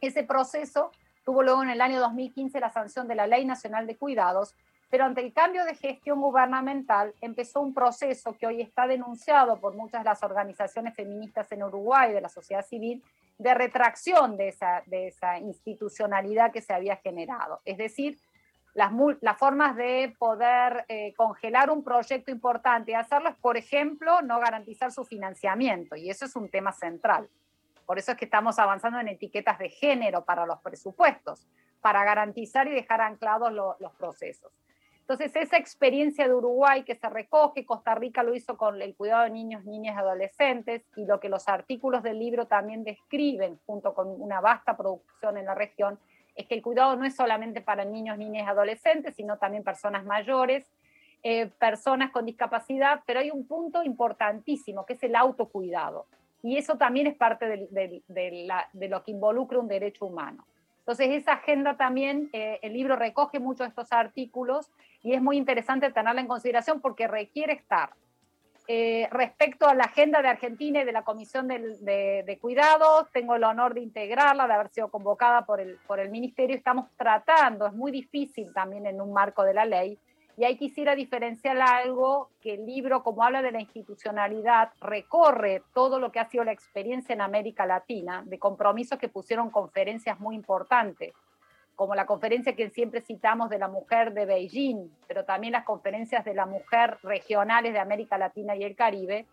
Ese 0.00 0.24
proceso 0.24 0.90
tuvo 1.24 1.42
luego 1.44 1.62
en 1.62 1.70
el 1.70 1.80
año 1.80 2.00
2015 2.00 2.58
la 2.58 2.70
sanción 2.70 3.06
de 3.06 3.14
la 3.14 3.28
Ley 3.28 3.46
Nacional 3.46 3.86
de 3.86 3.96
Cuidados, 3.96 4.54
pero 4.90 5.04
ante 5.04 5.20
el 5.20 5.32
cambio 5.32 5.64
de 5.64 5.74
gestión 5.74 6.20
gubernamental 6.20 7.14
empezó 7.20 7.60
un 7.60 7.74
proceso 7.74 8.36
que 8.38 8.46
hoy 8.46 8.60
está 8.60 8.86
denunciado 8.86 9.58
por 9.60 9.74
muchas 9.74 10.02
de 10.02 10.08
las 10.10 10.22
organizaciones 10.22 10.94
feministas 10.94 11.50
en 11.52 11.62
Uruguay, 11.62 12.12
de 12.12 12.20
la 12.20 12.28
sociedad 12.28 12.64
civil, 12.64 13.02
de 13.38 13.54
retracción 13.54 14.36
de 14.36 14.48
esa, 14.48 14.82
de 14.86 15.08
esa 15.08 15.38
institucionalidad 15.38 16.52
que 16.52 16.60
se 16.60 16.72
había 16.72 16.96
generado. 16.96 17.60
Es 17.64 17.78
decir, 17.78 18.18
las, 18.74 18.92
las 19.20 19.38
formas 19.38 19.76
de 19.76 20.14
poder 20.18 20.84
eh, 20.88 21.14
congelar 21.14 21.70
un 21.70 21.82
proyecto 21.82 22.30
importante 22.30 22.92
y 22.92 22.94
hacerlo 22.94 23.30
es, 23.30 23.36
por 23.36 23.56
ejemplo, 23.56 24.22
no 24.22 24.38
garantizar 24.38 24.92
su 24.92 25.04
financiamiento, 25.04 25.96
y 25.96 26.10
eso 26.10 26.24
es 26.24 26.36
un 26.36 26.48
tema 26.48 26.72
central. 26.72 27.28
Por 27.86 27.98
eso 27.98 28.12
es 28.12 28.16
que 28.18 28.24
estamos 28.24 28.58
avanzando 28.58 28.98
en 28.98 29.08
etiquetas 29.08 29.58
de 29.58 29.68
género 29.68 30.24
para 30.24 30.46
los 30.46 30.58
presupuestos, 30.60 31.46
para 31.80 32.02
garantizar 32.02 32.66
y 32.66 32.70
dejar 32.74 33.00
anclados 33.00 33.52
lo- 33.52 33.76
los 33.78 33.92
procesos. 33.94 34.52
Entonces, 35.06 35.36
esa 35.36 35.58
experiencia 35.58 36.26
de 36.26 36.32
Uruguay 36.32 36.82
que 36.82 36.94
se 36.94 37.10
recoge, 37.10 37.66
Costa 37.66 37.94
Rica 37.94 38.22
lo 38.22 38.34
hizo 38.34 38.56
con 38.56 38.80
el 38.80 38.94
cuidado 38.94 39.24
de 39.24 39.30
niños, 39.30 39.66
niñas 39.66 39.96
y 39.96 39.98
adolescentes, 39.98 40.82
y 40.96 41.04
lo 41.04 41.20
que 41.20 41.28
los 41.28 41.46
artículos 41.46 42.02
del 42.02 42.18
libro 42.18 42.46
también 42.46 42.84
describen, 42.84 43.60
junto 43.66 43.92
con 43.92 44.08
una 44.08 44.40
vasta 44.40 44.78
producción 44.78 45.36
en 45.36 45.44
la 45.44 45.54
región, 45.54 45.98
es 46.34 46.46
que 46.46 46.54
el 46.54 46.62
cuidado 46.62 46.96
no 46.96 47.04
es 47.04 47.14
solamente 47.14 47.60
para 47.60 47.84
niños, 47.84 48.16
niñas 48.16 48.46
y 48.46 48.48
adolescentes, 48.48 49.14
sino 49.14 49.36
también 49.36 49.62
personas 49.62 50.06
mayores, 50.06 50.66
eh, 51.22 51.48
personas 51.58 52.10
con 52.10 52.24
discapacidad, 52.24 53.02
pero 53.04 53.20
hay 53.20 53.30
un 53.30 53.46
punto 53.46 53.82
importantísimo, 53.82 54.86
que 54.86 54.94
es 54.94 55.02
el 55.02 55.16
autocuidado. 55.16 56.06
Y 56.42 56.56
eso 56.56 56.78
también 56.78 57.08
es 57.08 57.14
parte 57.14 57.68
de 57.68 58.88
lo 58.88 59.04
que 59.04 59.10
involucra 59.10 59.58
un 59.58 59.68
derecho 59.68 60.06
humano. 60.06 60.46
Entonces, 60.84 61.08
esa 61.12 61.32
agenda 61.32 61.78
también, 61.78 62.28
eh, 62.34 62.58
el 62.60 62.74
libro 62.74 62.94
recoge 62.94 63.38
muchos 63.38 63.60
de 63.60 63.68
estos 63.70 63.90
artículos 63.90 64.70
y 65.02 65.14
es 65.14 65.22
muy 65.22 65.38
interesante 65.38 65.90
tenerla 65.90 66.20
en 66.20 66.28
consideración 66.28 66.82
porque 66.82 67.08
requiere 67.08 67.54
estar. 67.54 67.94
Eh, 68.68 69.08
respecto 69.10 69.66
a 69.66 69.74
la 69.74 69.84
agenda 69.84 70.20
de 70.20 70.28
Argentina 70.28 70.82
y 70.82 70.84
de 70.84 70.92
la 70.92 71.02
Comisión 71.02 71.48
de, 71.48 72.22
de 72.26 72.38
Cuidados, 72.38 73.10
tengo 73.12 73.34
el 73.34 73.44
honor 73.44 73.72
de 73.72 73.80
integrarla, 73.80 74.46
de 74.46 74.52
haber 74.52 74.68
sido 74.68 74.88
convocada 74.88 75.46
por 75.46 75.58
el, 75.58 75.78
por 75.86 76.00
el 76.00 76.10
Ministerio. 76.10 76.54
Estamos 76.54 76.90
tratando, 76.98 77.66
es 77.66 77.72
muy 77.72 77.90
difícil 77.90 78.52
también 78.52 78.84
en 78.84 79.00
un 79.00 79.10
marco 79.10 79.42
de 79.42 79.54
la 79.54 79.64
ley, 79.64 79.98
y 80.36 80.44
ahí 80.44 80.56
quisiera 80.56 80.94
diferenciar 80.94 81.60
algo, 81.60 82.30
que 82.40 82.54
el 82.54 82.66
libro, 82.66 83.02
como 83.02 83.22
habla 83.22 83.42
de 83.42 83.52
la 83.52 83.60
institucionalidad, 83.60 84.70
recorre 84.80 85.62
todo 85.72 86.00
lo 86.00 86.10
que 86.10 86.20
ha 86.20 86.28
sido 86.28 86.44
la 86.44 86.52
experiencia 86.52 87.12
en 87.12 87.20
América 87.20 87.66
Latina, 87.66 88.22
de 88.26 88.38
compromisos 88.38 88.98
que 88.98 89.08
pusieron 89.08 89.50
conferencias 89.50 90.18
muy 90.18 90.34
importantes, 90.34 91.14
como 91.76 91.94
la 91.94 92.06
conferencia 92.06 92.56
que 92.56 92.70
siempre 92.70 93.00
citamos 93.00 93.48
de 93.48 93.58
la 93.58 93.68
mujer 93.68 94.12
de 94.12 94.26
Beijing, 94.26 94.88
pero 95.06 95.24
también 95.24 95.52
las 95.52 95.64
conferencias 95.64 96.24
de 96.24 96.34
la 96.34 96.46
mujer 96.46 96.98
regionales 97.02 97.72
de 97.72 97.78
América 97.78 98.18
Latina 98.18 98.56
y 98.56 98.64
el 98.64 98.76
Caribe, 98.76 99.26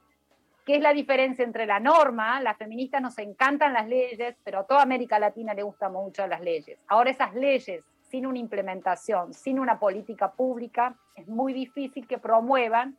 ¿Qué 0.65 0.75
es 0.75 0.81
la 0.81 0.93
diferencia 0.93 1.43
entre 1.43 1.65
la 1.65 1.79
norma? 1.79 2.39
Las 2.39 2.55
feministas 2.55 3.01
nos 3.01 3.17
encantan 3.17 3.73
las 3.73 3.87
leyes, 3.87 4.35
pero 4.43 4.59
a 4.59 4.67
toda 4.67 4.83
América 4.83 5.17
Latina 5.17 5.55
le 5.55 5.63
gustan 5.63 5.91
mucho 5.91 6.27
las 6.27 6.39
leyes. 6.41 6.77
Ahora 6.87 7.09
esas 7.09 7.33
leyes, 7.33 7.83
sin 8.11 8.25
una 8.25 8.39
implementación, 8.39 9.33
sin 9.33 9.57
una 9.57 9.79
política 9.79 10.33
pública, 10.33 10.97
es 11.15 11.27
muy 11.27 11.53
difícil 11.53 12.05
que 12.05 12.17
promuevan 12.17 12.97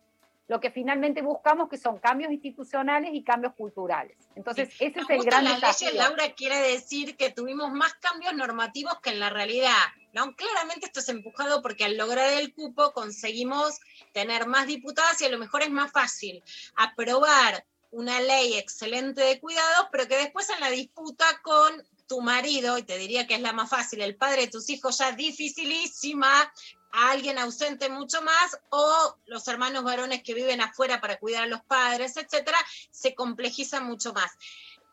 lo 0.48 0.58
que 0.58 0.70
finalmente 0.70 1.22
buscamos, 1.22 1.68
que 1.68 1.76
son 1.76 1.98
cambios 1.98 2.32
institucionales 2.32 3.10
y 3.12 3.22
cambios 3.22 3.54
culturales. 3.54 4.16
Entonces, 4.34 4.70
ese 4.80 5.00
es 5.00 5.10
el 5.10 5.22
gran 5.22 5.44
las 5.44 5.60
leyes, 5.60 5.78
desafío. 5.78 5.98
Laura, 5.98 6.32
quiere 6.34 6.58
decir 6.58 7.16
que 7.16 7.30
tuvimos 7.30 7.70
más 7.72 7.94
cambios 7.94 8.34
normativos 8.34 8.98
que 9.00 9.10
en 9.10 9.20
la 9.20 9.30
realidad. 9.30 9.84
¿no? 10.12 10.34
Claramente 10.34 10.86
esto 10.86 11.00
es 11.00 11.08
empujado 11.08 11.62
porque 11.62 11.84
al 11.84 11.96
lograr 11.96 12.32
el 12.32 12.52
cupo 12.54 12.92
conseguimos 12.92 13.80
tener 14.12 14.46
más 14.46 14.66
diputadas 14.66 15.20
y 15.20 15.26
a 15.26 15.30
lo 15.30 15.38
mejor 15.38 15.62
es 15.62 15.70
más 15.70 15.92
fácil 15.92 16.42
aprobar 16.74 17.64
una 17.90 18.20
ley 18.20 18.54
excelente 18.54 19.20
de 19.20 19.38
cuidados, 19.38 19.88
pero 19.92 20.08
que 20.08 20.16
después 20.16 20.48
en 20.50 20.60
la 20.60 20.70
disputa 20.70 21.24
con 21.42 21.82
tu 22.12 22.20
marido, 22.20 22.76
y 22.76 22.82
te 22.82 22.98
diría 22.98 23.26
que 23.26 23.34
es 23.36 23.40
la 23.40 23.54
más 23.54 23.70
fácil, 23.70 24.02
el 24.02 24.16
padre 24.16 24.42
de 24.42 24.48
tus 24.48 24.68
hijos 24.68 24.98
ya 24.98 25.12
dificilísima, 25.12 26.52
a 26.92 27.10
alguien 27.10 27.38
ausente 27.38 27.88
mucho 27.88 28.20
más, 28.20 28.58
o 28.68 29.16
los 29.24 29.48
hermanos 29.48 29.82
varones 29.82 30.22
que 30.22 30.34
viven 30.34 30.60
afuera 30.60 31.00
para 31.00 31.18
cuidar 31.18 31.44
a 31.44 31.46
los 31.46 31.62
padres, 31.62 32.18
etcétera, 32.18 32.58
se 32.90 33.14
complejiza 33.14 33.80
mucho 33.80 34.12
más. 34.12 34.30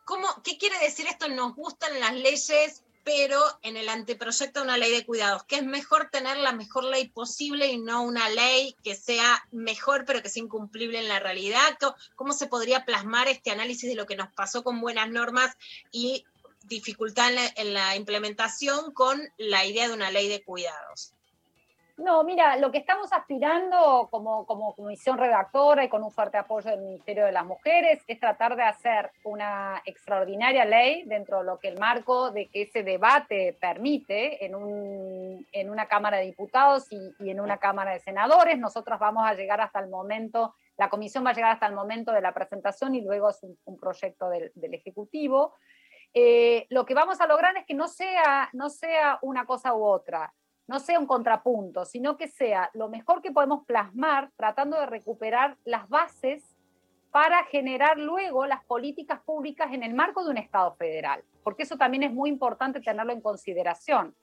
¿Cómo, 0.06 0.26
¿Qué 0.42 0.56
quiere 0.56 0.78
decir 0.78 1.06
esto? 1.06 1.28
Nos 1.28 1.54
gustan 1.54 2.00
las 2.00 2.14
leyes, 2.14 2.84
pero 3.04 3.38
en 3.60 3.76
el 3.76 3.90
anteproyecto 3.90 4.60
de 4.60 4.64
una 4.64 4.78
ley 4.78 4.92
de 4.92 5.04
cuidados, 5.04 5.44
que 5.44 5.56
es 5.56 5.62
mejor 5.62 6.08
tener 6.10 6.38
la 6.38 6.52
mejor 6.52 6.84
ley 6.84 7.08
posible 7.08 7.66
y 7.66 7.76
no 7.76 8.00
una 8.00 8.30
ley 8.30 8.74
que 8.82 8.94
sea 8.94 9.44
mejor, 9.52 10.06
pero 10.06 10.22
que 10.22 10.30
sea 10.30 10.42
incumplible 10.42 10.98
en 11.00 11.08
la 11.08 11.18
realidad. 11.18 11.76
¿Cómo- 11.78 11.96
¿Cómo 12.16 12.32
se 12.32 12.46
podría 12.46 12.86
plasmar 12.86 13.28
este 13.28 13.50
análisis 13.50 13.90
de 13.90 13.94
lo 13.96 14.06
que 14.06 14.16
nos 14.16 14.32
pasó 14.32 14.64
con 14.64 14.80
buenas 14.80 15.10
normas 15.10 15.54
y 15.92 16.24
dificultad 16.70 17.28
en 17.28 17.34
la, 17.34 17.42
en 17.56 17.74
la 17.74 17.96
implementación 17.96 18.94
con 18.94 19.20
la 19.36 19.66
idea 19.66 19.88
de 19.88 19.94
una 19.94 20.10
ley 20.10 20.28
de 20.28 20.42
cuidados? 20.42 21.12
No, 22.00 22.24
mira, 22.24 22.56
lo 22.56 22.70
que 22.72 22.78
estamos 22.78 23.12
aspirando 23.12 24.08
como, 24.10 24.46
como 24.46 24.74
comisión 24.74 25.18
redactora 25.18 25.84
y 25.84 25.90
con 25.90 26.02
un 26.02 26.10
fuerte 26.10 26.38
apoyo 26.38 26.70
del 26.70 26.80
Ministerio 26.80 27.26
de 27.26 27.32
las 27.32 27.44
Mujeres 27.44 28.02
es 28.06 28.18
tratar 28.18 28.56
de 28.56 28.62
hacer 28.62 29.10
una 29.22 29.82
extraordinaria 29.84 30.64
ley 30.64 31.02
dentro 31.04 31.40
de 31.40 31.44
lo 31.44 31.58
que 31.58 31.68
el 31.68 31.78
marco 31.78 32.30
de 32.30 32.46
que 32.46 32.62
ese 32.62 32.84
debate 32.84 33.54
permite 33.60 34.46
en, 34.46 34.54
un, 34.54 35.46
en 35.52 35.68
una 35.68 35.88
Cámara 35.88 36.16
de 36.16 36.24
Diputados 36.24 36.86
y, 36.90 37.30
en 37.30 37.38
una 37.38 37.58
Cámara 37.58 37.92
de 37.92 38.00
Senadores. 38.00 38.58
Nosotros 38.58 38.98
vamos 38.98 39.24
a 39.26 39.34
llegar 39.34 39.60
hasta 39.60 39.80
el 39.80 39.90
momento, 39.90 40.54
la 40.78 40.88
comisión 40.88 41.26
va 41.26 41.30
a 41.30 41.34
llegar 41.34 41.52
hasta 41.52 41.66
el 41.66 41.74
momento 41.74 42.12
de 42.12 42.22
la 42.22 42.32
presentación 42.32 42.94
y 42.94 43.02
luego 43.02 43.28
es 43.28 43.42
un, 43.42 43.78
proyecto 43.78 44.30
del 44.30 44.74
Ejecutivo. 44.74 45.52
Eh, 46.12 46.66
lo 46.70 46.84
que 46.86 46.94
vamos 46.94 47.20
a 47.20 47.26
lograr 47.26 47.56
es 47.56 47.64
que 47.66 47.74
no 47.74 47.88
sea, 47.88 48.48
no 48.52 48.68
sea 48.68 49.18
una 49.22 49.46
cosa 49.46 49.74
u 49.74 49.84
otra 49.84 50.32
no 50.70 50.78
sea 50.78 51.00
un 51.00 51.06
contrapunto, 51.06 51.84
sino 51.84 52.16
que 52.16 52.28
sea 52.28 52.70
lo 52.74 52.88
mejor 52.88 53.22
que 53.22 53.32
podemos 53.32 53.66
plasmar 53.66 54.30
tratando 54.36 54.78
de 54.78 54.86
recuperar 54.86 55.58
las 55.64 55.88
bases 55.88 56.44
para 57.10 57.42
generar 57.46 57.98
luego 57.98 58.46
las 58.46 58.64
políticas 58.66 59.20
públicas 59.22 59.72
en 59.72 59.82
el 59.82 59.94
marco 59.94 60.22
de 60.22 60.30
un 60.30 60.38
Estado 60.38 60.72
federal, 60.76 61.24
porque 61.42 61.64
eso 61.64 61.76
también 61.76 62.04
es 62.04 62.12
muy 62.12 62.30
importante 62.30 62.80
tenerlo 62.80 63.12
en 63.12 63.20
consideración. 63.20 64.14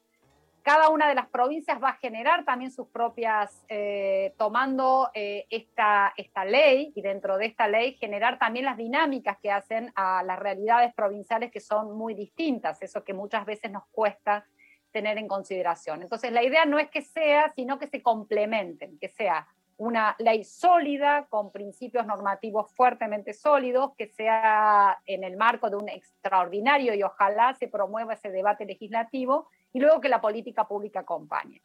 Cada 0.68 0.90
una 0.90 1.08
de 1.08 1.16
las 1.16 1.30
provincias 1.30 1.82
va 1.82 1.92
a 1.92 1.94
generar 1.94 2.44
también 2.44 2.72
sus 2.72 2.90
propias, 2.90 3.64
eh, 3.70 4.34
tomando 4.38 5.10
eh, 5.14 5.46
esta, 5.50 6.14
esta 6.18 6.44
ley 6.44 6.92
y 6.94 7.02
dentro 7.02 7.38
de 7.38 7.46
esta 7.46 7.70
ley 7.70 7.94
generar 7.94 8.38
también 8.38 8.66
las 8.66 8.76
dinámicas 8.76 9.38
que 9.42 9.50
hacen 9.50 9.94
a 9.96 10.24
las 10.24 10.38
realidades 10.38 10.94
provinciales 10.94 11.54
que 11.54 11.62
son 11.62 11.98
muy 11.98 12.16
distintas, 12.16 12.82
eso 12.82 13.06
que 13.06 13.14
muchas 13.14 13.46
veces 13.46 13.72
nos 13.72 13.86
cuesta 13.92 14.46
tener 14.92 15.18
en 15.18 15.30
consideración. 15.30 16.02
Entonces, 16.02 16.34
la 16.34 16.44
idea 16.44 16.66
no 16.66 16.80
es 16.80 16.90
que 16.90 17.02
sea, 17.02 17.50
sino 17.56 17.80
que 17.80 17.88
se 17.88 18.02
complementen, 18.02 19.00
que 19.00 19.08
sea 19.08 19.48
una 19.78 20.18
ley 20.20 20.44
sólida, 20.44 21.28
con 21.30 21.50
principios 21.54 22.06
normativos 22.06 22.74
fuertemente 22.76 23.34
sólidos, 23.34 23.92
que 23.98 24.08
sea 24.08 25.00
en 25.06 25.24
el 25.24 25.38
marco 25.38 25.70
de 25.70 25.78
un 25.78 25.88
extraordinario 25.88 26.94
y 26.94 27.04
ojalá 27.04 27.54
se 27.54 27.70
promueva 27.70 28.16
ese 28.16 28.32
debate 28.32 28.66
legislativo 28.66 29.48
y 29.74 29.80
luego 29.80 30.02
que 30.02 30.10
la 30.10 30.22
política 30.22 30.68
pública 30.68 31.02
acompañe. 31.02 31.62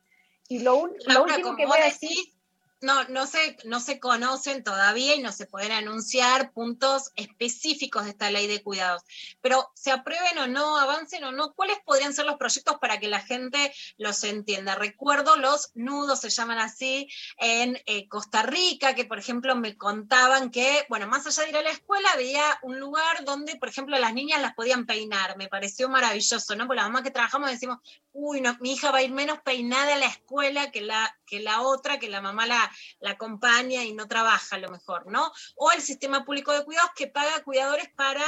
Y 0.49 0.59
lo, 0.61 0.77
un- 0.77 0.97
lo 1.07 1.23
último 1.25 1.57
que 1.57 1.67
voy 1.67 1.79
a 1.81 1.85
decir... 1.85 2.09
decís, 2.11 2.37
no, 2.83 3.05
no, 3.05 3.27
se, 3.27 3.57
no 3.65 3.81
se 3.81 4.01
conocen 4.01 4.65
todavía 4.65 5.15
y 5.15 5.23
no 5.23 5.33
se 5.33 5.47
pueden 5.47 5.73
anunciar 5.73 6.53
puntos 6.53 7.13
específicos 7.17 8.05
de 8.05 8.11
esta 8.11 8.31
ley 8.31 8.47
de 8.47 8.63
cuidados. 8.63 9.03
Pero 9.41 9.71
se 9.75 9.91
aprueben 9.91 10.39
o 10.39 10.47
no, 10.47 10.79
avancen 10.79 11.25
o 11.25 11.33
no, 11.33 11.55
¿cuáles 11.55 11.79
podrían 11.85 12.13
ser 12.13 12.27
los 12.27 12.37
proyectos 12.37 12.79
para 12.81 12.99
que 12.99 13.09
la 13.09 13.21
gente 13.21 13.73
los 13.99 14.23
entienda? 14.25 14.75
Recuerdo 14.75 15.37
los 15.37 15.71
nudos, 15.75 16.21
se 16.21 16.31
llaman 16.31 16.59
así, 16.59 17.09
en 17.39 17.81
eh, 17.87 18.09
Costa 18.09 18.43
Rica, 18.43 18.95
que 18.95 19.05
por 19.05 19.19
ejemplo 19.19 19.55
me 19.55 19.77
contaban 19.77 20.51
que, 20.51 20.85
bueno, 20.89 21.07
más 21.07 21.27
allá 21.27 21.45
de 21.45 21.51
ir 21.51 21.57
a 21.57 21.63
la 21.63 21.71
escuela, 21.71 22.09
había 22.13 22.59
un 22.63 22.81
lugar 22.81 23.25
donde, 23.25 23.57
por 23.57 23.69
ejemplo, 23.69 23.99
las 23.99 24.13
niñas 24.13 24.43
las 24.43 24.55
podían 24.55 24.87
peinar. 24.87 25.37
Me 25.37 25.49
pareció 25.49 25.89
maravilloso, 25.89 26.57
¿no? 26.57 26.67
Porque 26.67 26.81
la 26.81 26.89
mamá 26.89 27.03
que 27.03 27.11
trabajamos 27.11 27.51
decimos, 27.51 27.79
uy, 28.13 28.43
mi 28.61 28.73
hija 28.73 28.91
va 28.91 28.99
a 28.99 29.03
ir 29.03 29.13
menos 29.13 29.41
peinada 29.41 29.95
a 29.95 29.99
la 29.99 30.07
escuela 30.07 30.71
que 30.71 30.81
la, 30.81 31.17
que 31.27 31.41
la 31.41 31.63
otra, 31.63 31.99
que 31.99 32.09
la 32.09 32.21
mamá 32.21 32.47
la, 32.47 32.72
la 33.01 33.13
acompaña 33.13 33.85
y 33.85 33.93
no 33.93 34.09
trabaja 34.09 34.57
a 34.57 34.59
lo 34.59 34.71
mejor, 34.71 35.11
¿no? 35.11 35.33
O 35.57 35.73
el 35.73 35.83
sistema 35.83 36.25
público 36.25 36.53
de 36.53 36.65
cuidados 36.65 36.93
que 36.97 37.07
paga 37.07 37.43
cuidadores 37.43 37.89
para 37.95 38.25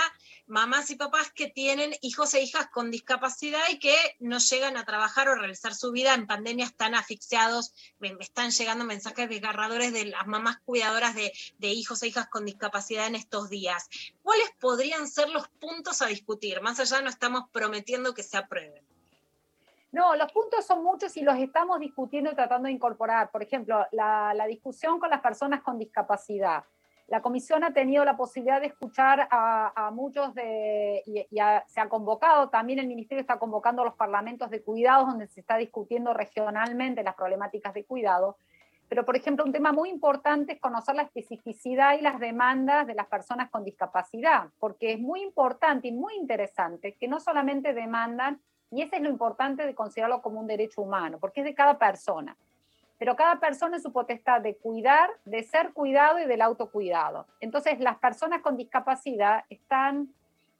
mamás 0.47 0.91
y 0.91 0.97
papás 0.97 1.33
que 1.35 1.49
tienen 1.49 1.95
hijos 2.03 2.35
e 2.35 2.43
hijas 2.43 2.69
con 2.71 2.91
discapacidad 2.91 3.62
y 3.71 3.79
que 3.79 3.97
no 4.21 4.39
llegan 4.39 4.77
a 4.77 4.85
trabajar 4.85 5.29
o 5.29 5.35
realizar 5.35 5.75
su 5.75 5.91
vida 5.93 6.15
en 6.15 6.27
pandemia, 6.27 6.66
están 6.66 6.95
asfixiados, 6.95 7.73
me, 7.99 8.15
están 8.21 8.51
llegando 8.51 8.85
mensajes 8.85 9.29
desgarradores 9.29 9.93
de 9.93 10.07
las 10.07 10.27
mamás 10.27 10.59
cuidadoras 10.65 11.15
de, 11.15 11.33
de 11.59 11.69
hijos 11.69 12.03
e 12.03 12.09
hijas 12.09 12.29
con 12.29 12.45
discapacidad 12.45 13.07
en 13.07 13.15
estos 13.15 13.49
días. 13.49 13.89
¿Cuáles 14.23 14.51
podrían 14.61 15.09
ser 15.09 15.29
los 15.29 15.49
puntos 15.49 16.03
a 16.03 16.07
discutir? 16.07 16.61
Más 16.61 16.81
allá 16.81 17.01
no 17.01 17.11
estamos 17.11 17.45
prometiendo 17.53 18.15
que 18.15 18.23
se 18.23 18.37
aprueben. 18.37 18.94
No, 19.95 20.16
los 20.16 20.33
puntos 20.33 20.66
son 20.66 20.83
muchos 20.83 21.16
y 21.16 21.23
los 21.23 21.37
estamos 21.39 21.79
discutiendo 21.79 22.33
y 22.33 22.35
tratando 22.35 22.66
de 22.66 22.73
incorporar. 22.73 23.31
Por 23.31 23.45
ejemplo, 23.45 23.87
la, 23.93 24.35
la 24.35 24.47
discusión 24.47 24.99
con 24.99 25.09
las 25.09 25.21
personas 25.21 25.62
con 25.62 25.79
discapacidad. 25.79 26.65
La 27.07 27.23
comisión 27.23 27.62
ha 27.62 27.73
tenido 27.73 28.05
la 28.05 28.16
posibilidad 28.16 28.61
de 28.61 28.66
escuchar 28.66 29.29
a, 29.31 29.73
a 29.87 29.91
muchos 29.93 30.35
de, 30.35 31.01
y, 31.07 31.25
y 31.31 31.39
a- 31.39 31.62
se 31.69 31.81
ha 31.81 31.89
convocado, 31.89 32.49
también 32.49 32.81
el 32.81 32.89
ministerio 32.89 33.21
está 33.21 33.39
convocando 33.39 33.83
a 33.83 33.85
los 33.85 33.95
parlamentos 33.95 34.51
de 34.51 34.62
cuidados 34.62 35.07
donde 35.07 35.29
se 35.29 35.39
está 35.41 35.59
discutiendo 35.59 36.12
regionalmente 36.12 37.05
las 37.05 37.15
problemáticas 37.15 37.73
de 37.73 37.85
cuidado. 37.85 38.37
Pero, 38.89 39.05
por 39.05 39.15
ejemplo, 39.16 39.45
un 39.45 39.53
tema 39.53 39.73
muy 39.73 39.91
importante 39.91 40.55
es 40.55 40.61
conocer 40.61 40.97
la 40.97 41.03
especificidad 41.03 41.97
y 41.97 42.01
las 42.01 42.19
demandas 42.19 42.85
de 42.89 42.95
las 42.97 43.07
personas 43.07 43.49
con 43.49 43.62
discapacidad, 43.62 44.49
porque 44.59 44.95
es 44.95 44.99
muy 44.99 45.23
importante 45.23 45.87
y 45.89 45.93
muy 45.93 46.15
interesante 46.16 46.95
que 46.95 47.07
no 47.07 47.21
solamente 47.21 47.75
demandan, 47.75 48.41
y 48.75 48.83
eso 48.83 48.97
es 48.97 49.03
lo 49.03 49.09
importante 49.09 49.65
de 49.65 49.75
considerarlo 49.75 50.21
como 50.21 50.41
un 50.41 50.49
derecho 50.49 50.83
humano, 50.83 51.19
porque 51.21 51.41
es 51.41 51.45
de 51.45 51.55
cada 51.55 51.79
persona, 51.79 52.37
pero 52.99 53.15
cada 53.15 53.39
persona 53.39 53.77
en 53.77 53.83
su 53.83 53.93
potestad 53.93 54.41
de 54.41 54.57
cuidar, 54.57 55.11
de 55.25 55.45
ser 55.45 55.73
cuidado 55.73 56.19
y 56.19 56.27
del 56.27 56.43
autocuidado. 56.43 57.27
Entonces, 57.41 57.79
las 57.79 57.99
personas 57.99 58.41
con 58.43 58.57
discapacidad 58.57 59.45
están 59.49 60.13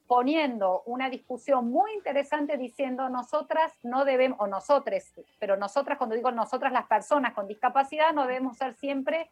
poniendo 0.07 0.83
una 0.85 1.09
discusión 1.09 1.69
muy 1.69 1.91
interesante 1.93 2.55
diciendo 2.57 3.09
nosotras 3.09 3.73
no 3.83 4.05
debemos, 4.05 4.39
o 4.39 4.47
nosotres, 4.47 5.13
pero 5.39 5.57
nosotras, 5.57 5.97
cuando 5.97 6.15
digo 6.15 6.31
nosotras, 6.31 6.71
las 6.71 6.85
personas 6.85 7.33
con 7.33 7.47
discapacidad, 7.47 8.13
no 8.13 8.27
debemos 8.27 8.55
ser 8.57 8.75
siempre 8.75 9.29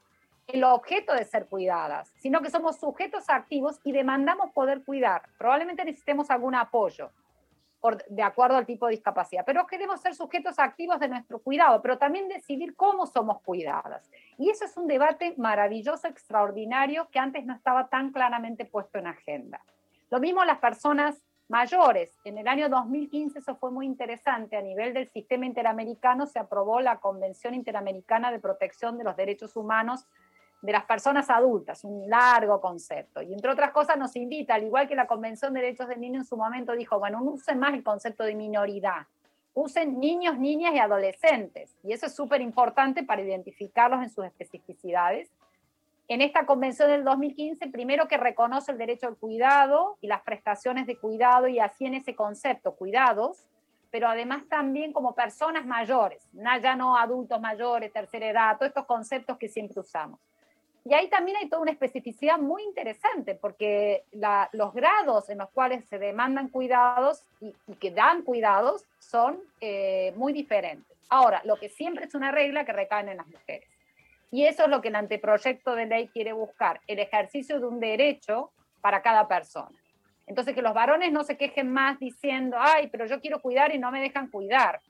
el 0.48 0.66
objeto 0.66 1.14
de 1.14 1.24
ser 1.24 1.46
cuidadas, 1.46 2.12
sino 2.18 2.42
que 2.42 2.50
somos 2.50 2.80
sujetos 2.80 3.30
activos 3.30 3.80
y 3.86 3.94
demandamos 3.94 4.52
poder 4.52 4.84
cuidar. 4.84 5.24
Probablemente 5.38 5.86
necesitemos 5.86 6.30
algún 6.30 6.56
apoyo 6.56 7.12
de 8.08 8.24
acuerdo 8.24 8.58
al 8.58 8.66
tipo 8.66 8.86
de 8.86 8.92
discapacidad, 8.92 9.44
pero 9.46 9.68
queremos 9.68 10.02
ser 10.02 10.16
sujetos 10.16 10.58
activos 10.60 11.00
de 11.00 11.10
nuestro 11.10 11.40
cuidado, 11.40 11.82
pero 11.82 11.98
también 11.98 12.30
decidir 12.30 12.76
cómo 12.76 13.06
somos 13.06 13.42
cuidadas. 13.42 14.10
Y 14.38 14.50
eso 14.50 14.66
es 14.66 14.78
un 14.78 14.88
debate 14.88 15.34
maravilloso, 15.38 16.08
extraordinario, 16.08 17.10
que 17.12 17.20
antes 17.20 17.46
no 17.46 17.54
estaba 17.54 17.90
tan 17.90 18.12
claramente 18.12 18.66
puesto 18.66 19.00
en 19.00 19.08
agenda. 19.08 19.62
Lo 20.10 20.20
mismo 20.20 20.46
las 20.46 20.60
personas 20.60 21.22
mayores. 21.50 22.18
En 22.24 22.38
el 22.38 22.48
año 22.48 22.70
2015 22.70 23.40
eso 23.40 23.56
fue 23.56 23.70
muy 23.70 23.86
interesante. 23.86 24.56
A 24.56 24.62
nivel 24.62 24.94
del 24.94 25.10
sistema 25.10 25.46
interamericano 25.46 26.26
se 26.26 26.40
aprobó 26.40 26.80
la 26.80 27.00
Convención 27.00 27.54
Interamericana 27.54 28.32
de 28.32 28.40
Protección 28.40 28.98
de 28.98 29.04
los 29.04 29.16
Derechos 29.16 29.56
Humanos 29.56 30.08
de 30.64 30.72
las 30.72 30.86
personas 30.86 31.30
adultas, 31.30 31.84
un 31.84 32.10
largo 32.10 32.62
concepto. 32.62 33.22
Y 33.22 33.34
entre 33.34 33.52
otras 33.52 33.72
cosas 33.72 33.98
nos 33.98 34.16
invita, 34.16 34.56
al 34.56 34.64
igual 34.64 34.88
que 34.88 34.96
la 34.96 35.08
Convención 35.08 35.54
de 35.54 35.60
Derechos 35.60 35.90
del 35.90 36.00
Niño 36.00 36.22
en 36.22 36.26
su 36.26 36.38
momento 36.38 36.72
dijo, 36.72 36.98
bueno, 37.00 37.20
no 37.20 37.32
usen 37.32 37.60
más 37.60 37.74
el 37.74 37.84
concepto 37.84 38.24
de 38.24 38.34
minoridad, 38.34 39.06
usen 39.54 40.00
niños, 40.00 40.40
niñas 40.40 40.74
y 40.74 40.80
adolescentes. 40.80 41.76
Y 41.84 41.92
eso 41.92 42.06
es 42.06 42.16
súper 42.16 42.40
importante 42.40 43.04
para 43.04 43.22
identificarlos 43.22 44.02
en 44.04 44.10
sus 44.10 44.24
especificidades. 44.26 45.30
En 46.08 46.22
esta 46.22 46.46
convención 46.46 46.90
del 46.90 47.04
2015, 47.04 47.68
primero 47.68 48.08
que 48.08 48.16
reconoce 48.16 48.72
el 48.72 48.78
derecho 48.78 49.08
al 49.08 49.18
cuidado 49.18 49.98
y 50.00 50.08
las 50.08 50.22
prestaciones 50.22 50.88
de 50.88 50.96
cuidado 50.96 51.50
y 51.50 51.60
así 51.60 51.86
en 51.86 51.96
ese 51.96 52.16
concepto, 52.16 52.74
cuidados, 52.76 53.46
pero 53.92 54.08
además 54.08 54.44
también 54.48 54.94
como 54.94 55.14
personas 55.14 55.66
mayores, 55.66 56.26
ya 56.32 56.76
no 56.78 56.96
adultos 56.96 57.42
mayores, 57.42 57.92
tercera 57.92 58.30
edad, 58.30 58.56
todos 58.58 58.70
estos 58.70 58.86
conceptos 58.86 59.38
que 59.38 59.50
siempre 59.50 59.82
usamos. 59.82 60.22
Y 60.86 60.94
ahí 60.94 61.08
también 61.10 61.38
hay 61.38 61.48
toda 61.48 61.62
una 61.62 61.72
especificidad 61.72 62.38
muy 62.38 62.64
interesante, 62.64 63.36
porque 63.36 64.04
la- 64.12 64.50
los 64.52 64.74
grados 64.74 65.30
en 65.30 65.38
los 65.38 65.50
cuales 65.52 65.86
se 65.86 65.98
demandan 65.98 66.50
cuidados 66.50 67.24
y, 67.40 67.54
y 67.68 67.76
que 67.76 67.92
dan 67.92 68.24
cuidados 68.24 68.84
son 69.00 69.40
eh, 69.62 70.12
muy 70.18 70.34
diferentes. 70.34 70.98
Ahora, 71.10 71.42
lo 71.46 71.56
que 71.56 71.70
siempre 71.70 72.06
es 72.06 72.16
una 72.16 72.32
regla 72.32 72.66
que 72.66 72.74
recaen 72.74 73.08
en 73.10 73.18
las 73.18 73.28
mujeres. 73.28 73.70
Y 74.32 74.46
eso 74.46 74.64
es 74.64 74.70
lo 74.70 74.82
que 74.82 74.88
el 74.90 74.96
anteproyecto 74.96 75.76
de 75.76 75.86
ley 75.86 76.08
quiere 76.08 76.34
buscar, 76.34 76.82
el 76.88 77.00
ejercicio 77.00 77.60
de 77.60 77.68
un 77.68 77.80
derecho 77.80 78.52
para 78.82 79.02
cada 79.02 79.28
persona. 79.28 79.78
Entonces, 80.26 80.56
que 80.56 80.62
los 80.62 80.74
varones 80.74 81.12
no 81.12 81.24
se 81.24 81.38
quejen 81.38 81.72
más 81.72 82.00
diciendo, 82.00 82.58
ay, 82.60 82.88
pero 82.88 83.06
yo 83.06 83.22
quiero 83.22 83.42
cuidar 83.42 83.74
y 83.76 83.78
no 83.78 83.92
me 83.92 84.02
dejan 84.02 84.28
cuidar. 84.30 84.82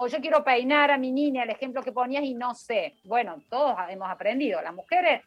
O 0.00 0.06
yo 0.06 0.20
quiero 0.20 0.44
peinar 0.44 0.92
a 0.92 0.96
mi 0.96 1.10
niña, 1.10 1.42
el 1.42 1.50
ejemplo 1.50 1.82
que 1.82 1.90
ponías, 1.90 2.22
y 2.22 2.34
no 2.34 2.54
sé. 2.54 2.94
Bueno, 3.04 3.42
todos 3.50 3.76
hemos 3.88 4.08
aprendido. 4.08 4.62
Las 4.62 4.72
mujeres 4.72 5.22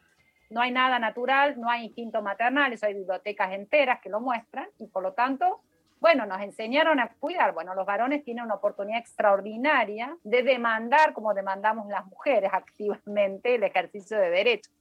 no 0.49 0.61
hay 0.61 0.71
nada 0.71 0.97
natural, 0.97 1.59
no 1.59 1.69
hay 1.69 1.85
instinto 1.85 2.21
maternal, 2.21 2.71
eso 2.71 2.85
hay 2.85 2.93
bibliotecas 2.93 3.51
enteras 3.51 3.99
que 4.01 4.09
lo 4.09 4.21
muestran, 4.21 4.67
y 4.79 4.87
por 4.87 5.03
lo 5.03 5.11
tanto, 5.11 5.61
bueno, 5.99 6.25
nos 6.25 6.41
enseñaron 6.41 7.01
a 7.01 7.09
cuidar. 7.19 7.53
Bueno, 7.53 7.75
los 7.75 7.85
varones 7.85 8.23
tienen 8.23 8.45
una 8.45 8.55
oportunidad 8.55 8.99
extraordinaria 8.99 10.17
de 10.23 10.41
demandar, 10.41 11.11
como 11.11 11.33
demandamos 11.33 11.87
las 11.87 12.05
mujeres 12.05 12.49
activamente, 12.53 13.55
el 13.55 13.63
ejercicio 13.63 14.17
de 14.17 14.29
derechos. 14.29 14.73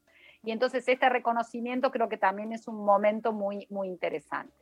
Y 0.44 0.52
entonces 0.52 0.86
este 0.86 1.08
reconocimiento 1.08 1.90
creo 1.90 2.08
que 2.08 2.16
también 2.16 2.52
es 2.52 2.68
un 2.68 2.84
momento 2.84 3.32
muy, 3.32 3.66
muy 3.70 3.88
interesante. 3.88 4.54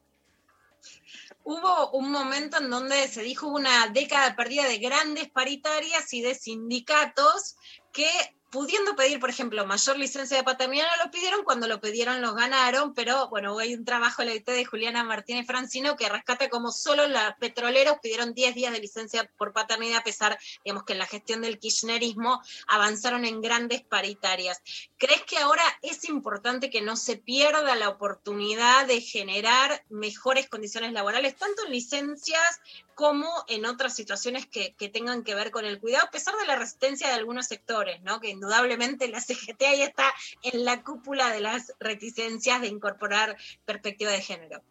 Hubo 1.45 1.91
un 1.93 2.11
momento 2.11 2.59
en 2.59 2.71
donde 2.71 3.09
se 3.09 3.23
dijo 3.23 3.49
una 3.49 3.89
década 3.89 4.37
perdida 4.37 4.69
de 4.69 4.79
grandes 4.79 5.31
paritarias 5.31 6.13
y 6.13 6.21
de 6.21 6.35
sindicatos 6.35 7.57
que 7.93 8.09
pudiendo 8.51 8.97
pedir, 8.97 9.21
por 9.21 9.31
ejemplo, 9.31 9.67
mayor 9.67 9.99
licencia 9.99 10.37
de 10.37 10.43
paternidad, 10.43 10.87
no 10.97 11.05
lo 11.05 11.11
pidieron, 11.11 11.45
cuando 11.45 11.69
lo 11.69 11.81
pidieron 11.81 12.23
los 12.23 12.35
ganaron, 12.35 12.95
pero 12.95 13.29
bueno, 13.29 13.59
hay 13.59 13.75
un 13.75 13.85
trabajo 13.85 14.23
en 14.23 14.29
la 14.29 14.35
de 14.35 14.65
Juliana 14.65 15.05
Martínez 15.05 15.47
Francino 15.47 15.97
que 15.97 16.09
rescata 16.09 16.49
como 16.49 16.73
solo 16.73 17.07
los 17.09 17.23
petroleros 17.39 17.99
pidieron 18.03 18.35
10 18.35 18.55
días 18.55 18.73
de 18.73 18.81
licencia 18.81 19.31
por 19.37 19.53
paternidad, 19.53 19.99
a 19.99 20.05
pesar, 20.05 20.39
digamos, 20.65 20.85
que 20.85 20.95
en 20.95 20.99
la 20.99 21.07
gestión 21.07 21.43
del 21.43 21.59
kirchnerismo 21.59 22.41
avanzaron 22.67 23.25
en 23.25 23.43
grandes 23.43 23.83
paritarias. 23.83 24.63
¿Crees 24.97 25.23
que 25.25 25.39
ahora 25.39 25.63
es 25.83 26.09
importante 26.09 26.71
que 26.71 26.81
no 26.81 26.97
se 26.97 27.17
pierda 27.17 27.75
la 27.75 27.89
oportunidad 27.89 28.87
de 28.87 29.01
generar 29.01 29.85
mejores 29.89 30.49
condiciones 30.49 30.93
laborales, 30.93 31.37
tanto 31.37 31.67
en 31.67 31.73
licencias 31.73 32.61
como 32.99 33.29
en 33.47 33.65
otras 33.65 33.95
situaciones 33.95 34.47
que, 34.47 34.75
que, 34.75 34.89
tengan 34.89 35.23
que 35.23 35.37
ver 35.37 35.53
con 35.53 35.65
el 35.65 35.79
cuidado, 35.79 36.07
a 36.07 36.11
pesar 36.11 36.35
de 36.35 36.49
la 36.49 36.57
resistencia 36.57 37.07
de 37.07 37.15
algunos 37.15 37.47
sectores, 37.47 38.03
¿no? 38.03 38.19
que 38.19 38.29
indudablemente 38.29 39.07
la 39.07 39.21
CGT 39.21 39.63
ahí 39.63 39.83
está 39.83 40.03
en 40.43 40.65
la 40.65 40.83
cúpula 40.83 41.31
de 41.31 41.39
las 41.39 41.77
reticencias 41.79 42.61
de 42.61 42.67
incorporar 42.67 43.37
perspectiva 43.65 44.11
de 44.11 44.21
género. 44.21 44.63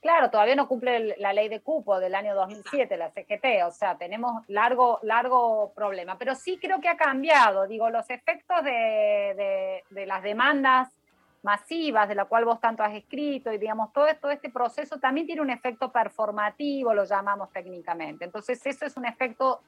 Claro, 0.00 0.30
todavía 0.30 0.54
no 0.54 0.66
cumple 0.66 1.14
la 1.18 1.34
ley 1.34 1.50
de 1.50 1.60
cupo 1.60 2.00
del 2.00 2.14
año 2.14 2.34
2007, 2.34 2.96
la 2.96 3.10
CGT, 3.10 3.66
o 3.66 3.70
sea, 3.70 3.98
tenemos 3.98 4.42
largo, 4.48 4.98
largo 5.02 5.74
problema, 5.74 6.16
pero 6.16 6.34
sí 6.34 6.58
creo 6.58 6.80
que 6.80 6.88
ha 6.88 6.96
cambiado, 6.96 7.66
digo, 7.66 7.90
los 7.90 8.08
efectos 8.08 8.64
de, 8.64 9.34
de, 9.36 9.84
de 9.90 10.06
las 10.06 10.22
demandas 10.22 10.88
masivas, 11.42 12.08
de 12.08 12.14
la 12.14 12.24
cual 12.24 12.44
vos 12.44 12.60
tanto 12.60 12.82
has 12.82 12.94
escrito, 12.94 13.52
y 13.52 13.58
digamos, 13.58 13.92
todo, 13.92 14.06
todo 14.20 14.30
este 14.30 14.50
proceso 14.50 14.98
también 14.98 15.26
tiene 15.26 15.42
un 15.42 15.50
efecto 15.50 15.90
performativo, 15.90 16.94
lo 16.94 17.04
llamamos 17.04 17.50
técnicamente. 17.52 18.24
Entonces, 18.24 18.64
eso 18.64 18.86
es 18.86 18.96
un 18.96 19.06
efecto 19.06 19.60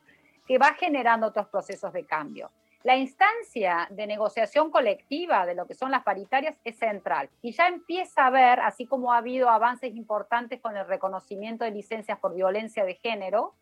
que 0.47 0.59
va 0.59 0.75
generando 0.75 1.27
otros 1.27 1.49
procesos 1.49 1.93
de 1.93 2.05
cambio. 2.05 2.51
La 2.85 2.97
instancia 2.97 3.89
de 3.91 4.07
negociación 4.07 4.71
colectiva 4.71 5.47
de 5.47 5.55
lo 5.55 5.67
que 5.67 5.73
son 5.73 5.91
las 5.91 6.03
paritarias 6.03 6.61
es 6.65 6.77
central 6.77 7.31
y 7.41 7.53
ya 7.53 7.67
empieza 7.67 8.25
a 8.25 8.27
haber, 8.27 8.61
así 8.61 8.85
como 8.85 9.15
ha 9.15 9.17
habido 9.17 9.49
avances 9.49 9.97
importantes 9.97 10.61
con 10.61 10.77
el 10.77 10.87
reconocimiento 10.87 11.65
de 11.65 11.71
licencias 11.71 12.19
por 12.19 12.35
violencia 12.35 12.85
de 12.85 12.97
género 12.97 13.55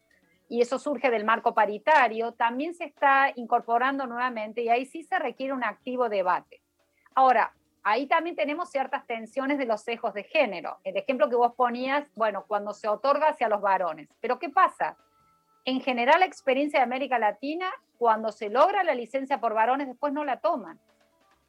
y 0.49 0.61
eso 0.61 0.77
surge 0.77 1.09
del 1.09 1.25
marco 1.25 1.55
paritario, 1.55 2.33
también 2.33 2.75
se 2.75 2.85
está 2.85 3.33
incorporando 3.37 4.09
nuevamente 4.09 4.63
y 4.63 4.69
ahí 4.69 4.87
sí 4.87 5.05
se 5.05 5.21
requiere 5.21 5.53
un 5.53 5.63
activo 5.63 6.09
debate. 6.09 6.61
Ahora, 7.15 7.53
ahí 7.83 8.07
también 8.07 8.37
tenemos 8.37 8.71
ciertas 8.71 9.07
tensiones 9.07 9.59
de 9.59 9.67
los 9.67 9.83
sesgos 9.83 10.15
de 10.15 10.25
género. 10.25 10.79
El 10.85 10.97
ejemplo 10.97 11.29
que 11.29 11.37
vos 11.37 11.55
ponías, 11.55 12.07
bueno, 12.15 12.45
cuando 12.47 12.73
se 12.73 12.89
otorga 12.89 13.29
hacia 13.29 13.49
los 13.49 13.61
varones. 13.61 14.09
Pero 14.21 14.39
¿qué 14.39 14.49
pasa? 14.49 14.97
En 15.65 15.81
general, 15.81 16.21
la 16.21 16.27
experiencia 16.27 16.81
de 16.81 16.85
América 16.85 17.19
Latina, 17.19 17.71
cuando 17.99 18.33
se 18.33 18.49
logra 18.49 18.83
la 18.83 18.95
licencia 18.95 19.41
por 19.41 19.55
varones, 19.55 19.87
después 19.87 20.13
no 20.13 20.25
la 20.25 20.41
toman. 20.41 20.81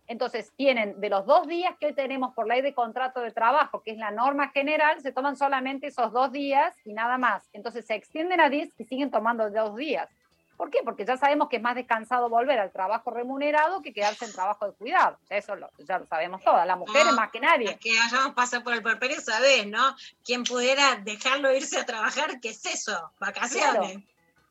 Entonces, 0.05 0.51
tienen 0.55 0.99
de 0.99 1.09
los 1.09 1.25
dos 1.25 1.47
días 1.47 1.75
que 1.79 1.87
hoy 1.87 1.93
tenemos 1.93 2.33
por 2.33 2.45
ley 2.45 2.61
de 2.61 2.73
contrato 2.73 3.21
de 3.21 3.31
trabajo, 3.31 3.81
que 3.81 3.91
es 3.91 3.97
la 3.97 4.11
norma 4.11 4.49
general, 4.49 5.01
se 5.01 5.13
toman 5.13 5.37
solamente 5.37 5.87
esos 5.87 6.11
dos 6.11 6.31
días 6.31 6.75
y 6.85 6.93
nada 6.93 7.17
más. 7.17 7.49
Entonces, 7.53 7.85
se 7.85 7.95
extienden 7.95 8.41
a 8.41 8.49
10 8.49 8.73
y 8.77 8.83
siguen 8.83 9.11
tomando 9.11 9.49
dos 9.49 9.75
días. 9.75 10.09
¿Por 10.57 10.69
qué? 10.69 10.79
Porque 10.83 11.05
ya 11.05 11.17
sabemos 11.17 11.49
que 11.49 11.57
es 11.57 11.61
más 11.61 11.75
descansado 11.75 12.29
volver 12.29 12.59
al 12.59 12.71
trabajo 12.71 13.11
remunerado 13.11 13.81
que 13.81 13.93
quedarse 13.93 14.25
en 14.25 14.33
trabajo 14.33 14.67
de 14.67 14.73
cuidado. 14.73 15.17
Eso 15.29 15.55
lo, 15.55 15.69
ya 15.79 15.99
lo 15.99 16.05
sabemos 16.05 16.43
todas, 16.43 16.65
las 16.67 16.77
mujeres 16.77 17.07
No, 17.07 17.15
más 17.15 17.31
que 17.31 17.39
nadie. 17.39 17.77
Que 17.77 17.97
hayamos 17.99 18.33
pasado 18.33 18.63
por 18.63 18.73
el 18.73 18.83
porperio, 18.83 19.19
sabés, 19.19 19.67
¿no? 19.67 19.95
Quien 20.23 20.43
pudiera 20.43 20.95
dejarlo 20.97 21.55
irse 21.55 21.79
a 21.79 21.85
trabajar, 21.85 22.39
¿qué 22.39 22.49
es 22.49 22.65
eso? 22.65 23.11
Vacaciones. 23.19 23.91
Claro. 23.91 24.03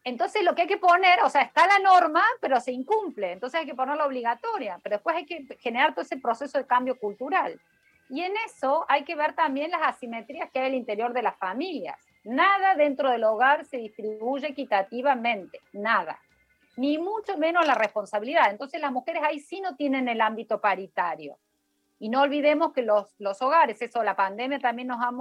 Entonces 0.05 0.43
lo 0.43 0.55
que 0.55 0.63
hay 0.63 0.69
que 0.69 0.79
poner, 0.79 1.21
o 1.23 1.31
sea, 1.31 1.43
está 1.43 1.67
la 1.67 1.79
norma, 1.79 2.25
pero 2.41 2.61
se 2.61 2.73
incumple, 2.73 3.33
entonces 3.33 3.61
hay 3.61 3.67
que 3.67 3.75
ponerla 3.75 4.05
obligatoria, 4.05 4.81
pero 4.83 4.97
después 4.97 5.15
hay 5.15 5.27
que 5.27 5.47
generar 5.61 5.95
todo 5.95 6.03
ese 6.03 6.17
proceso 6.17 6.59
de 6.59 6.67
cambio 6.67 6.99
cultural. 6.99 7.61
Y 8.09 8.23
en 8.23 8.33
eso 8.45 8.85
hay 8.89 9.05
que 9.05 9.15
ver 9.15 9.35
también 9.35 9.71
las 9.71 9.83
asimetrías 9.83 10.51
que 10.51 10.59
hay 10.59 10.67
al 10.67 10.75
interior 10.75 11.13
de 11.13 11.23
las 11.23 11.37
familias. 11.37 11.97
Nada 12.25 12.75
dentro 12.77 13.11
del 13.11 13.25
hogar 13.25 13.65
se 13.65 13.79
distribuye 13.79 14.49
equitativamente, 14.49 15.61
nada. 15.73 16.19
Ni 16.77 16.99
mucho 16.99 17.37
menos 17.37 17.67
la 17.67 17.75
responsabilidad. 17.75 18.51
Entonces 18.51 18.81
las 18.81 18.93
mujeres 18.93 19.23
ahí 19.25 19.41
sí 19.41 19.61
no 19.61 19.77
tienen 19.77 20.09
el 20.09 20.21
ámbito 20.21 20.61
paritario. 20.61 21.39
Y 21.99 22.09
no 22.09 22.23
olvidemos 22.23 22.73
que 22.73 22.83
los, 22.83 23.15
los 23.21 23.41
hogares, 23.43 23.81
eso 23.81 24.03
la 24.03 24.17
pandemia 24.17 24.59
también 24.59 24.89
nos 24.89 25.01
ha 25.01 25.13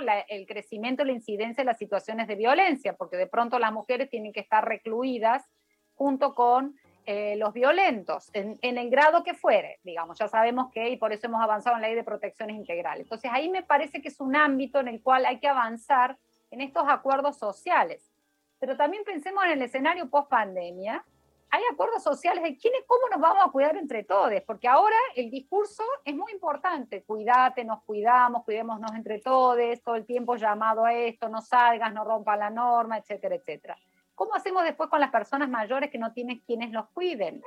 la- 0.00 0.20
el 0.20 0.46
crecimiento, 0.46 1.04
la 1.04 1.12
incidencia 1.12 1.62
de 1.62 1.66
las 1.66 1.78
situaciones 1.78 2.26
de 2.26 2.34
violencia, 2.34 2.94
porque 2.94 3.16
de 3.16 3.28
pronto 3.28 3.58
las 3.60 3.72
mujeres 3.72 4.10
tienen 4.10 4.32
que 4.32 4.40
estar 4.40 4.66
recluidas 4.66 5.48
junto 5.94 6.34
con 6.34 6.76
eh, 7.06 7.36
los 7.36 7.52
violentos, 7.52 8.30
en, 8.32 8.58
en 8.62 8.78
el 8.78 8.88
grado 8.88 9.22
que 9.22 9.34
fuere, 9.34 9.78
digamos, 9.84 10.18
ya 10.18 10.26
sabemos 10.26 10.72
que, 10.72 10.88
y 10.88 10.96
por 10.96 11.12
eso 11.12 11.26
hemos 11.26 11.42
avanzado 11.42 11.76
en 11.76 11.82
la 11.82 11.88
ley 11.88 11.96
de 11.96 12.02
protecciones 12.02 12.56
integral. 12.56 12.98
Entonces 12.98 13.30
ahí 13.32 13.50
me 13.50 13.62
parece 13.62 14.00
que 14.00 14.08
es 14.08 14.18
un 14.20 14.34
ámbito 14.34 14.80
en 14.80 14.88
el 14.88 15.02
cual 15.02 15.26
hay 15.26 15.38
que 15.38 15.46
avanzar 15.46 16.16
en 16.54 16.60
estos 16.60 16.84
acuerdos 16.88 17.36
sociales. 17.36 18.10
Pero 18.58 18.76
también 18.76 19.04
pensemos 19.04 19.44
en 19.44 19.50
el 19.50 19.62
escenario 19.62 20.08
post 20.08 20.30
pandemia, 20.30 21.04
hay 21.50 21.62
acuerdos 21.70 22.02
sociales 22.02 22.42
de 22.42 22.56
quiénes, 22.56 22.82
cómo 22.86 23.08
nos 23.08 23.20
vamos 23.20 23.44
a 23.46 23.50
cuidar 23.50 23.76
entre 23.76 24.02
todos, 24.02 24.32
porque 24.46 24.66
ahora 24.66 24.96
el 25.14 25.30
discurso 25.30 25.84
es 26.04 26.14
muy 26.14 26.32
importante, 26.32 27.04
cuídate, 27.04 27.64
nos 27.64 27.82
cuidamos, 27.84 28.44
cuidémonos 28.44 28.92
entre 28.92 29.20
todos, 29.20 29.56
todo 29.84 29.94
el 29.94 30.04
tiempo 30.04 30.34
llamado 30.34 30.84
a 30.84 30.92
esto, 30.92 31.28
no 31.28 31.40
salgas, 31.40 31.92
no 31.92 32.04
rompas 32.04 32.38
la 32.38 32.50
norma, 32.50 32.98
etcétera, 32.98 33.36
etcétera. 33.36 33.78
¿Cómo 34.14 34.34
hacemos 34.34 34.64
después 34.64 34.90
con 34.90 35.00
las 35.00 35.10
personas 35.10 35.48
mayores 35.48 35.90
que 35.90 35.98
no 35.98 36.12
tienen 36.12 36.40
quienes 36.40 36.72
los 36.72 36.88
cuiden? 36.90 37.42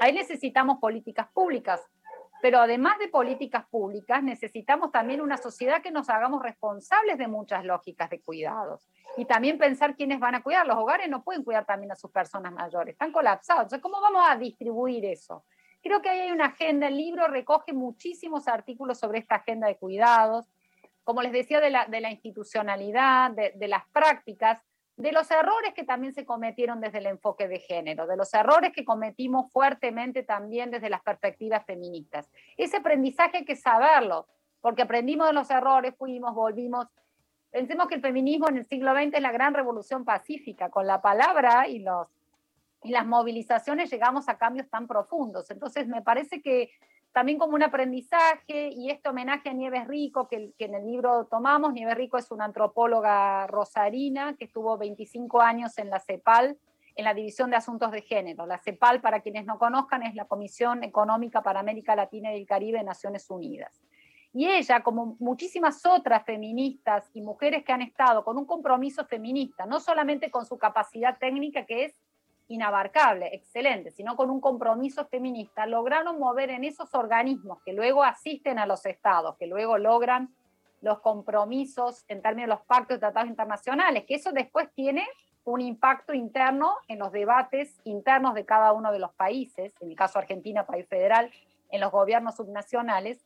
Ahí 0.00 0.12
necesitamos 0.12 0.78
políticas 0.78 1.28
públicas, 1.32 1.80
pero 2.42 2.58
además 2.58 2.98
de 2.98 3.08
políticas 3.08 3.66
públicas, 3.66 4.22
necesitamos 4.22 4.92
también 4.92 5.20
una 5.20 5.36
sociedad 5.36 5.82
que 5.82 5.90
nos 5.90 6.08
hagamos 6.10 6.42
responsables 6.42 7.18
de 7.18 7.28
muchas 7.28 7.64
lógicas 7.64 8.10
de 8.10 8.20
cuidados 8.20 8.88
y 9.16 9.24
también 9.24 9.58
pensar 9.58 9.96
quiénes 9.96 10.20
van 10.20 10.34
a 10.34 10.42
cuidar. 10.42 10.66
Los 10.66 10.76
hogares 10.76 11.08
no 11.08 11.22
pueden 11.22 11.44
cuidar 11.44 11.64
también 11.64 11.92
a 11.92 11.96
sus 11.96 12.10
personas 12.10 12.52
mayores, 12.52 12.92
están 12.92 13.12
colapsados. 13.12 13.64
Entonces, 13.64 13.82
¿cómo 13.82 14.00
vamos 14.00 14.22
a 14.28 14.36
distribuir 14.36 15.04
eso? 15.04 15.44
Creo 15.82 16.02
que 16.02 16.08
ahí 16.08 16.20
hay 16.20 16.32
una 16.32 16.46
agenda, 16.46 16.88
el 16.88 16.96
libro 16.96 17.26
recoge 17.28 17.72
muchísimos 17.72 18.48
artículos 18.48 18.98
sobre 18.98 19.18
esta 19.18 19.36
agenda 19.36 19.68
de 19.68 19.76
cuidados, 19.76 20.46
como 21.04 21.22
les 21.22 21.32
decía, 21.32 21.60
de 21.60 21.70
la, 21.70 22.10
institucionalidad, 22.10 23.30
de 23.30 23.68
las 23.68 23.88
prácticas, 23.90 24.60
de 24.96 25.12
los 25.12 25.30
errores 25.30 25.74
que 25.74 25.84
también 25.84 26.14
se 26.14 26.24
cometieron 26.24 26.80
desde 26.80 26.98
el 26.98 27.06
enfoque 27.06 27.48
de 27.48 27.58
género, 27.58 28.06
de 28.06 28.16
los 28.16 28.32
errores 28.32 28.72
que 28.72 28.84
cometimos 28.84 29.50
fuertemente 29.52 30.22
también 30.22 30.70
desde 30.70 30.88
las 30.88 31.02
perspectivas 31.02 31.64
feministas. 31.66 32.30
Ese 32.56 32.78
aprendizaje 32.78 33.38
hay 33.38 33.44
que 33.44 33.56
saberlo, 33.56 34.26
porque 34.62 34.82
aprendimos 34.82 35.26
de 35.26 35.34
los 35.34 35.50
errores, 35.50 35.94
fuimos, 35.96 36.34
volvimos. 36.34 36.86
Pensemos 37.50 37.88
que 37.88 37.96
el 37.96 38.00
feminismo 38.00 38.48
en 38.48 38.56
el 38.56 38.66
siglo 38.66 38.94
XX 38.94 39.14
es 39.14 39.22
la 39.22 39.32
gran 39.32 39.52
revolución 39.52 40.04
pacífica, 40.04 40.70
con 40.70 40.86
la 40.86 41.02
palabra 41.02 41.68
y, 41.68 41.80
los, 41.80 42.08
y 42.82 42.90
las 42.90 43.06
movilizaciones 43.06 43.90
llegamos 43.90 44.30
a 44.30 44.38
cambios 44.38 44.68
tan 44.70 44.86
profundos. 44.86 45.50
Entonces, 45.50 45.86
me 45.88 46.00
parece 46.00 46.40
que 46.40 46.70
también 47.16 47.38
como 47.38 47.54
un 47.54 47.62
aprendizaje 47.62 48.68
y 48.76 48.90
este 48.90 49.08
homenaje 49.08 49.48
a 49.48 49.54
Nieves 49.54 49.88
Rico 49.88 50.28
que, 50.28 50.52
en 50.58 50.74
el 50.74 50.84
libro 50.84 51.24
tomamos. 51.30 51.72
Nieves 51.72 51.94
Rico 51.94 52.18
es 52.18 52.30
una 52.30 52.44
antropóloga 52.44 53.46
rosarina 53.46 54.36
que 54.36 54.44
estuvo 54.44 54.76
25 54.76 55.40
años 55.40 55.78
en 55.78 55.88
la 55.88 55.98
CEPAL, 55.98 56.58
en 56.94 57.04
la 57.06 57.14
División 57.14 57.48
de 57.48 57.56
Asuntos 57.56 57.90
de 57.90 58.02
Género. 58.02 58.44
La 58.44 58.58
CEPAL, 58.58 59.00
para 59.00 59.20
quienes 59.20 59.46
no 59.46 59.58
conozcan, 59.58 60.02
es 60.02 60.14
la 60.14 60.26
Comisión 60.26 60.84
Económica 60.84 61.42
para 61.42 61.60
América 61.60 61.96
Latina 61.96 62.34
y 62.34 62.40
el 62.40 62.46
Caribe 62.46 62.80
de 62.80 62.84
Naciones 62.84 63.30
Unidas. 63.30 63.80
Y 64.34 64.50
ella, 64.50 64.82
como 64.82 65.16
muchísimas 65.18 65.86
otras 65.86 66.22
feministas 66.26 67.08
y 67.14 67.22
mujeres 67.22 67.64
que 67.64 67.72
han 67.72 67.80
estado 67.80 68.24
con 68.24 68.36
un 68.36 68.44
compromiso 68.44 69.06
feminista, 69.06 69.64
no 69.64 69.80
solamente 69.80 70.30
con 70.30 70.44
su 70.44 70.58
capacidad 70.58 71.16
técnica, 71.16 71.64
que 71.64 71.86
es 71.86 71.98
inabarcable, 72.48 73.34
excelente, 73.34 73.90
sino 73.90 74.16
con 74.16 74.30
un 74.30 74.40
compromiso 74.40 75.06
feminista, 75.06 75.66
lograron 75.66 76.18
mover 76.18 76.50
en 76.50 76.64
esos 76.64 76.94
organismos 76.94 77.58
que 77.64 77.72
luego 77.72 78.04
asisten 78.04 78.58
a 78.58 78.66
los 78.66 78.86
estados, 78.86 79.36
que 79.36 79.46
luego 79.46 79.78
logran 79.78 80.34
los 80.80 81.00
compromisos 81.00 82.04
en 82.08 82.22
términos 82.22 82.48
de 82.48 82.54
los 82.54 82.64
pactos 82.66 82.96
y 82.96 83.00
tratados 83.00 83.28
internacionales, 83.28 84.04
que 84.06 84.14
eso 84.14 84.32
después 84.32 84.68
tiene 84.74 85.06
un 85.44 85.60
impacto 85.60 86.12
interno 86.12 86.76
en 86.88 86.98
los 86.98 87.12
debates 87.12 87.80
internos 87.84 88.34
de 88.34 88.44
cada 88.44 88.72
uno 88.72 88.92
de 88.92 88.98
los 88.98 89.12
países, 89.12 89.72
en 89.80 89.90
el 89.90 89.96
caso 89.96 90.18
Argentina, 90.18 90.66
país 90.66 90.86
federal, 90.88 91.30
en 91.70 91.80
los 91.80 91.90
gobiernos 91.90 92.36
subnacionales, 92.36 93.24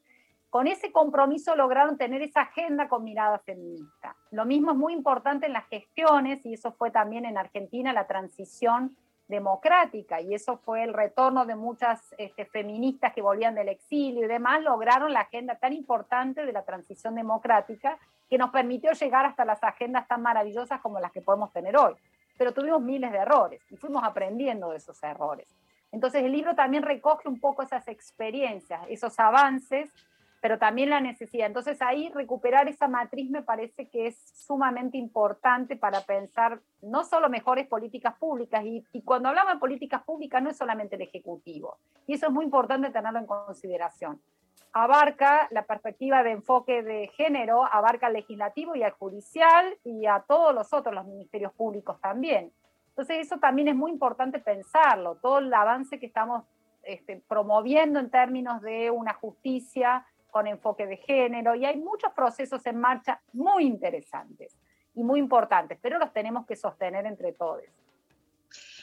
con 0.51 0.67
ese 0.67 0.91
compromiso 0.91 1.55
lograron 1.55 1.97
tener 1.97 2.23
esa 2.23 2.43
agenda 2.43 2.89
con 2.89 3.05
mirada 3.05 3.39
feminista. 3.39 4.17
Lo 4.33 4.45
mismo 4.45 4.73
es 4.73 4.77
muy 4.77 4.93
importante 4.93 5.47
en 5.47 5.53
las 5.53 5.67
gestiones, 5.69 6.45
y 6.45 6.55
eso 6.55 6.73
fue 6.73 6.91
también 6.91 7.25
en 7.25 7.39
Argentina 7.39 7.93
la 7.93 8.07
transición 8.07 8.97
democrática, 9.31 10.21
y 10.21 10.35
eso 10.35 10.59
fue 10.59 10.83
el 10.83 10.93
retorno 10.93 11.47
de 11.47 11.55
muchas 11.55 12.15
este, 12.19 12.45
feministas 12.45 13.15
que 13.15 13.23
volvían 13.23 13.55
del 13.55 13.69
exilio 13.69 14.25
y 14.25 14.29
demás, 14.29 14.63
lograron 14.63 15.13
la 15.13 15.21
agenda 15.21 15.55
tan 15.55 15.73
importante 15.73 16.45
de 16.45 16.53
la 16.53 16.65
transición 16.65 17.15
democrática 17.15 17.99
que 18.29 18.37
nos 18.37 18.51
permitió 18.51 18.93
llegar 18.93 19.25
hasta 19.25 19.45
las 19.45 19.63
agendas 19.65 20.07
tan 20.07 20.21
maravillosas 20.21 20.81
como 20.81 21.01
las 21.01 21.13
que 21.13 21.23
podemos 21.23 21.53
tener 21.53 21.77
hoy. 21.77 21.95
Pero 22.37 22.53
tuvimos 22.53 22.83
miles 22.83 23.13
de 23.13 23.19
errores 23.19 23.63
y 23.71 23.77
fuimos 23.77 24.05
aprendiendo 24.05 24.71
de 24.71 24.77
esos 24.77 25.03
errores. 25.03 25.49
Entonces 25.93 26.23
el 26.23 26.33
libro 26.33 26.55
también 26.55 26.83
recoge 26.83 27.29
un 27.29 27.41
poco 27.41 27.63
esas 27.63 27.89
experiencias, 27.89 28.81
esos 28.89 29.19
avances, 29.19 29.91
pero 30.41 30.59
también 30.59 30.91
la 30.91 31.01
necesidad. 31.01 31.47
Entonces 31.47 31.81
ahí 31.83 32.11
recuperar 32.15 32.69
esa 32.69 32.89
matriz 32.89 33.31
me 33.31 33.43
parece 33.43 33.89
que 33.89 34.07
es 34.07 34.17
sumamente 34.35 34.97
importante 34.97 35.77
para 35.77 36.01
pensar 36.01 36.61
no 36.83 37.05
solo 37.05 37.29
mejores 37.29 37.67
políticas 37.67 38.17
públicas, 38.19 38.65
y, 38.65 38.85
y, 38.93 39.03
cuando 39.03 39.29
hablamos 39.29 39.55
de 39.55 39.61
políticas 39.61 40.03
públicas 40.03 40.43
no 40.43 40.51
es 40.51 40.57
solamente 40.57 40.97
el 40.97 41.03
Ejecutivo, 41.03 41.79
y 42.07 42.15
eso 42.15 42.27
es 42.27 42.33
muy 42.33 42.45
importante 42.45 42.91
tenerlo 42.91 43.19
en 43.19 43.27
consideración. 43.27 44.21
Abarca 44.73 45.49
la 45.51 45.65
perspectiva 45.65 46.23
de 46.23 46.31
enfoque 46.31 46.83
de 46.83 47.09
género, 47.09 47.65
abarca 47.65 48.07
al 48.07 48.13
legislativo 48.15 48.77
y 48.77 48.83
al 48.83 48.93
judicial 48.93 49.77
y 49.85 50.07
a 50.07 50.21
todos 50.21 50.55
los 50.55 50.73
otros, 50.73 50.95
los 50.95 51.07
ministerios 51.07 51.53
públicos 51.53 52.01
también. 52.01 52.53
Entonces 52.91 53.19
eso 53.27 53.39
también 53.39 53.69
es 53.69 53.75
muy 53.75 53.91
importante 53.91 54.39
pensarlo, 54.39 55.17
todo 55.17 55.39
el 55.39 55.53
avance 55.53 55.99
que 55.99 56.07
estamos 56.07 56.45
este, 56.83 57.23
promoviendo 57.29 57.99
en 57.99 58.11
términos 58.11 58.63
de 58.63 58.91
una 58.91 59.15
justicia 59.15 60.07
con 60.31 60.47
enfoque 60.47 60.87
de 60.87 60.97
género, 60.97 61.55
y 61.55 61.65
hay 61.65 61.77
muchos 61.77 62.13
procesos 62.13 62.65
en 62.67 62.79
marcha 62.79 63.21
muy 63.33 63.65
interesantes 63.65 64.57
y 64.95 65.03
muy 65.03 65.21
importantes, 65.21 65.79
pero 65.81 65.99
los 65.99 66.13
tenemos 66.13 66.47
que 66.47 66.57
sostener 66.57 67.07
entre 67.07 67.33
todos. 67.33 67.63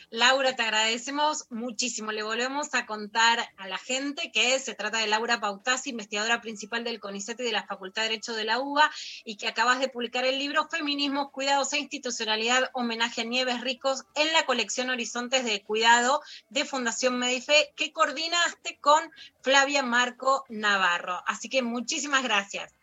Laura, 0.09 0.55
te 0.55 0.63
agradecemos 0.63 1.47
muchísimo. 1.49 2.13
Le 2.13 2.23
volvemos 2.23 2.73
a 2.73 2.85
contar 2.85 3.45
a 3.57 3.67
la 3.67 3.77
gente 3.77 4.31
que 4.31 4.57
se 4.57 4.73
trata 4.73 4.99
de 4.99 5.07
Laura 5.07 5.41
Pautasi, 5.41 5.89
investigadora 5.89 6.39
principal 6.39 6.85
del 6.85 7.01
CONICET 7.01 7.37
y 7.41 7.43
de 7.43 7.51
la 7.51 7.67
Facultad 7.67 8.03
de 8.03 8.09
Derecho 8.09 8.33
de 8.33 8.45
la 8.45 8.57
UBA, 8.57 8.89
y 9.25 9.35
que 9.35 9.49
acabas 9.49 9.81
de 9.81 9.89
publicar 9.89 10.23
el 10.23 10.39
libro 10.39 10.69
Feminismos, 10.69 11.31
Cuidados 11.31 11.73
e 11.73 11.79
Institucionalidad, 11.79 12.69
homenaje 12.73 13.21
a 13.21 13.25
Nieves 13.25 13.59
Ricos, 13.59 14.05
en 14.15 14.31
la 14.31 14.45
colección 14.45 14.89
Horizontes 14.89 15.43
de 15.43 15.61
Cuidado 15.61 16.21
de 16.47 16.63
Fundación 16.63 17.19
Medife, 17.19 17.73
que 17.75 17.91
coordinaste 17.91 18.79
con 18.79 19.11
Flavia 19.41 19.83
Marco 19.83 20.45
Navarro. 20.47 21.21
Así 21.27 21.49
que 21.49 21.61
muchísimas 21.63 22.23
gracias. 22.23 22.76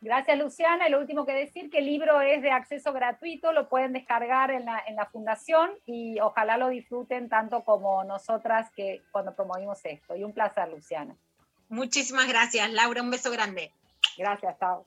Gracias, 0.00 0.38
Luciana. 0.38 0.88
Y 0.88 0.92
lo 0.92 1.00
último 1.00 1.26
que 1.26 1.32
decir, 1.32 1.70
que 1.70 1.78
el 1.78 1.86
libro 1.86 2.20
es 2.20 2.40
de 2.42 2.50
acceso 2.50 2.92
gratuito, 2.92 3.52
lo 3.52 3.68
pueden 3.68 3.92
descargar 3.92 4.50
en 4.50 4.64
la, 4.64 4.82
en 4.86 4.96
la 4.96 5.06
fundación 5.06 5.70
y 5.86 6.20
ojalá 6.20 6.56
lo 6.56 6.68
disfruten 6.68 7.28
tanto 7.28 7.64
como 7.64 8.04
nosotras 8.04 8.70
que 8.76 9.02
cuando 9.10 9.34
promovimos 9.34 9.84
esto. 9.84 10.14
Y 10.14 10.22
un 10.22 10.32
placer, 10.32 10.68
Luciana. 10.68 11.16
Muchísimas 11.68 12.28
gracias, 12.28 12.70
Laura. 12.70 13.02
Un 13.02 13.10
beso 13.10 13.30
grande. 13.30 13.72
Gracias, 14.16 14.56
chao. 14.58 14.86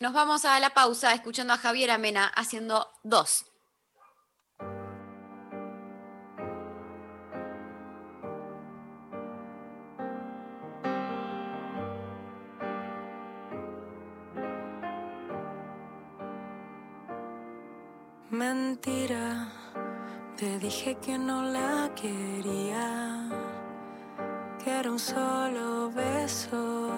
Nos 0.00 0.12
vamos 0.12 0.44
a 0.44 0.60
la 0.60 0.70
pausa 0.70 1.14
escuchando 1.14 1.54
a 1.54 1.56
Javier 1.56 1.90
Amena 1.90 2.26
haciendo 2.26 2.90
dos. 3.02 3.46
Mentira, 18.34 19.46
te 20.36 20.58
dije 20.58 20.96
que 20.96 21.16
no 21.16 21.42
la 21.42 21.88
quería, 21.94 23.28
que 24.58 24.70
era 24.72 24.90
un 24.90 24.98
solo 24.98 25.92
beso, 25.92 26.90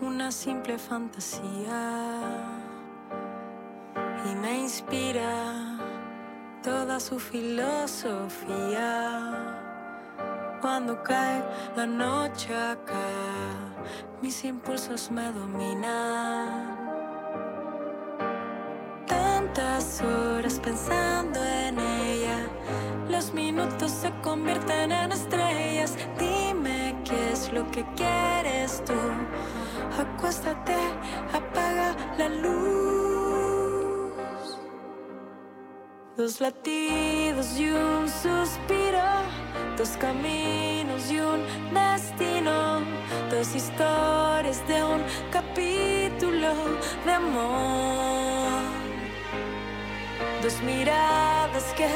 una 0.00 0.30
simple 0.30 0.78
fantasía. 0.78 2.20
Y 4.30 4.36
me 4.36 4.60
inspira 4.60 5.80
toda 6.62 7.00
su 7.00 7.18
filosofía. 7.18 8.38
Cuando 10.60 11.02
cae 11.02 11.42
la 11.74 11.86
noche 11.86 12.54
acá, 12.54 13.10
mis 14.22 14.44
impulsos 14.44 15.10
me 15.10 15.32
dominan 15.32 16.83
tantas 19.54 20.00
horas 20.00 20.60
pensando 20.60 21.40
en 21.44 21.78
ella. 21.78 22.38
Los 23.08 23.32
minutos 23.32 23.90
se 23.90 24.10
convierten 24.20 24.90
en 24.92 25.12
estrellas. 25.12 25.96
Dime 26.18 26.96
qué 27.04 27.32
es 27.32 27.52
lo 27.52 27.70
que 27.70 27.84
quieres 27.94 28.82
tú. 28.84 28.94
Acuéstate, 29.98 30.76
apaga 31.32 31.94
la 32.18 32.28
luz. 32.28 32.54
Dos 36.16 36.40
latidos 36.40 37.58
y 37.58 37.70
un 37.70 38.08
suspiro. 38.08 39.04
Dos 39.76 39.90
caminos 39.98 41.10
y 41.10 41.20
un 41.20 41.42
destino. 41.72 42.80
Dos 43.30 43.54
historias 43.54 44.66
de 44.66 44.82
un 44.82 45.02
capítulo 45.30 46.54
de 47.04 47.12
amor. 47.12 48.83
Dos 50.44 50.60
miradas 50.60 51.64
que 51.74 51.88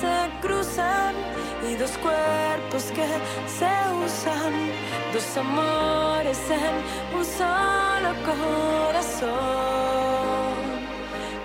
se 0.00 0.30
cruzan 0.40 1.14
y 1.70 1.76
dos 1.76 1.92
cuerpos 1.98 2.90
que 2.90 3.06
se 3.46 3.70
usan. 4.04 4.52
Dos 5.12 5.36
amores 5.36 6.40
en 6.50 6.82
un 7.16 7.24
solo 7.24 8.12
corazón. 8.26 9.30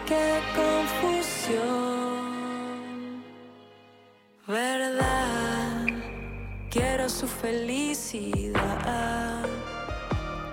Qué 0.08 0.42
confusión. 0.56 1.62
Verdad, 4.48 5.86
quiero 6.72 7.08
su 7.08 7.28
felicidad. 7.28 8.66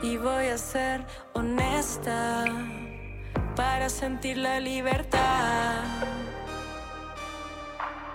Y 0.02 0.18
voy 0.18 0.48
a 0.48 0.58
ser 0.58 1.06
honesta 1.32 2.44
para 3.56 3.88
sentir 3.88 4.38
la 4.38 4.60
libertad. 4.60 5.84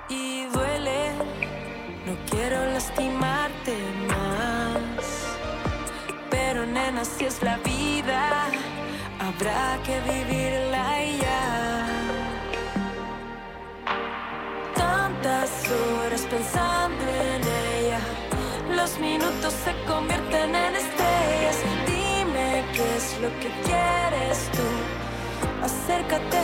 Y 0.10 0.46
duele, 0.46 1.12
no 2.06 2.16
quiero 2.30 2.66
lastimarte 2.74 3.78
más. 4.08 5.06
Pero 6.30 6.66
nena, 6.66 7.06
si 7.06 7.26
es 7.26 7.42
la 7.44 7.58
vida, 7.58 8.48
habrá 9.20 9.80
que 9.84 10.00
vivirla 10.02 11.04
ya. 11.22 11.86
Tantas 14.76 15.50
horas 15.70 16.22
pensando 16.30 17.04
en 17.34 17.42
ella, 17.76 18.00
los 18.76 18.98
minutos 19.00 19.54
se 19.64 19.74
convierten 19.86 20.56
en 20.56 20.76
estrellas. 20.76 21.58
Dime 21.86 22.64
qué 22.74 22.96
es 22.98 23.20
lo 23.22 23.30
que 23.40 23.50
quieres 23.64 24.50
tú. 24.52 24.99
Acércate, 25.64 26.42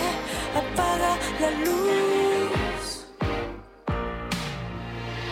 apaga 0.54 1.18
la 1.40 1.50
luz. 1.64 3.06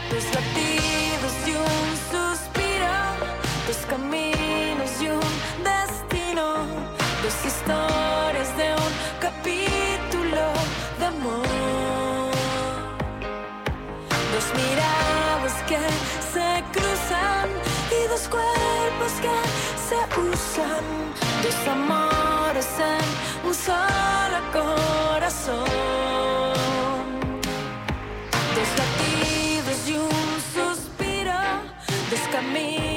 Dos 0.10 0.26
latidos 0.34 1.34
y 1.46 1.52
un 1.52 1.90
suspiro, 2.12 2.96
dos 3.68 3.86
caminos 3.90 4.92
y 5.02 5.08
un 5.10 5.34
destino, 5.68 6.66
dos 7.22 7.46
historias 7.46 8.50
de 8.58 8.74
un 8.74 8.94
capítulo 9.20 10.46
de 11.00 11.06
amor. 11.06 12.32
Dos 14.34 14.48
miradas 14.60 15.56
que 15.68 15.84
se 16.34 16.64
cruzan 16.72 17.50
y 17.92 18.08
dos 18.08 18.30
cuerpos 18.30 19.12
que 19.22 19.38
se 19.88 20.00
usan, 20.22 20.86
dos 21.44 21.68
amores 21.68 22.13
un 23.46 23.54
solo 23.54 24.40
corazón. 24.52 25.66
Dos 28.56 28.70
latidos 28.80 29.90
y 29.90 29.94
un 29.94 30.40
suspiro, 30.54 31.34
dos 32.10 32.22
caminos 32.32 32.93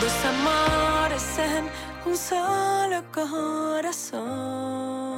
Dos 0.00 0.24
amores 0.24 1.38
en 1.38 1.68
un 2.06 2.16
solo 2.16 3.02
corazón. 3.12 5.09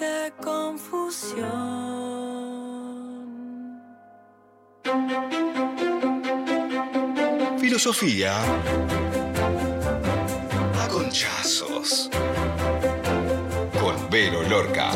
Qué 0.00 0.32
confusión. 0.42 1.44
Filosofía 7.58 8.32
a 10.80 10.88
conchazos. 10.88 12.08
Con 13.78 14.08
Vero 14.08 14.42
Lorca. 14.44 14.90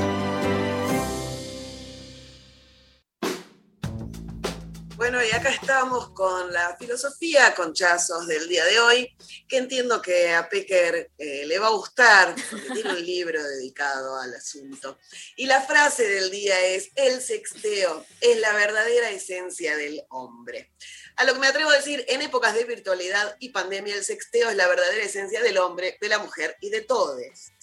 Bueno, 5.04 5.22
y 5.22 5.30
acá 5.32 5.50
estamos 5.50 6.12
con 6.12 6.50
la 6.50 6.78
filosofía 6.78 7.54
conchazos 7.54 8.26
del 8.26 8.48
día 8.48 8.64
de 8.64 8.80
hoy, 8.80 9.14
que 9.46 9.58
entiendo 9.58 10.00
que 10.00 10.32
a 10.32 10.48
Pecker 10.48 11.10
eh, 11.18 11.44
le 11.44 11.58
va 11.58 11.66
a 11.66 11.72
gustar, 11.72 12.34
porque 12.50 12.70
tiene 12.70 12.88
un 12.88 13.04
libro 13.04 13.42
dedicado 13.42 14.18
al 14.18 14.34
asunto. 14.34 14.98
Y 15.36 15.44
la 15.44 15.60
frase 15.60 16.08
del 16.08 16.30
día 16.30 16.58
es, 16.68 16.88
el 16.94 17.20
sexteo 17.20 18.06
es 18.22 18.40
la 18.40 18.54
verdadera 18.54 19.10
esencia 19.10 19.76
del 19.76 20.02
hombre. 20.08 20.72
A 21.16 21.24
lo 21.24 21.34
que 21.34 21.40
me 21.40 21.48
atrevo 21.48 21.68
a 21.68 21.76
decir, 21.76 22.02
en 22.08 22.22
épocas 22.22 22.54
de 22.54 22.64
virtualidad 22.64 23.36
y 23.40 23.50
pandemia, 23.50 23.94
el 23.94 24.04
sexteo 24.04 24.48
es 24.48 24.56
la 24.56 24.68
verdadera 24.68 25.04
esencia 25.04 25.42
del 25.42 25.58
hombre, 25.58 25.98
de 26.00 26.08
la 26.08 26.18
mujer 26.18 26.56
y 26.62 26.70
de 26.70 26.80
todos, 26.80 27.20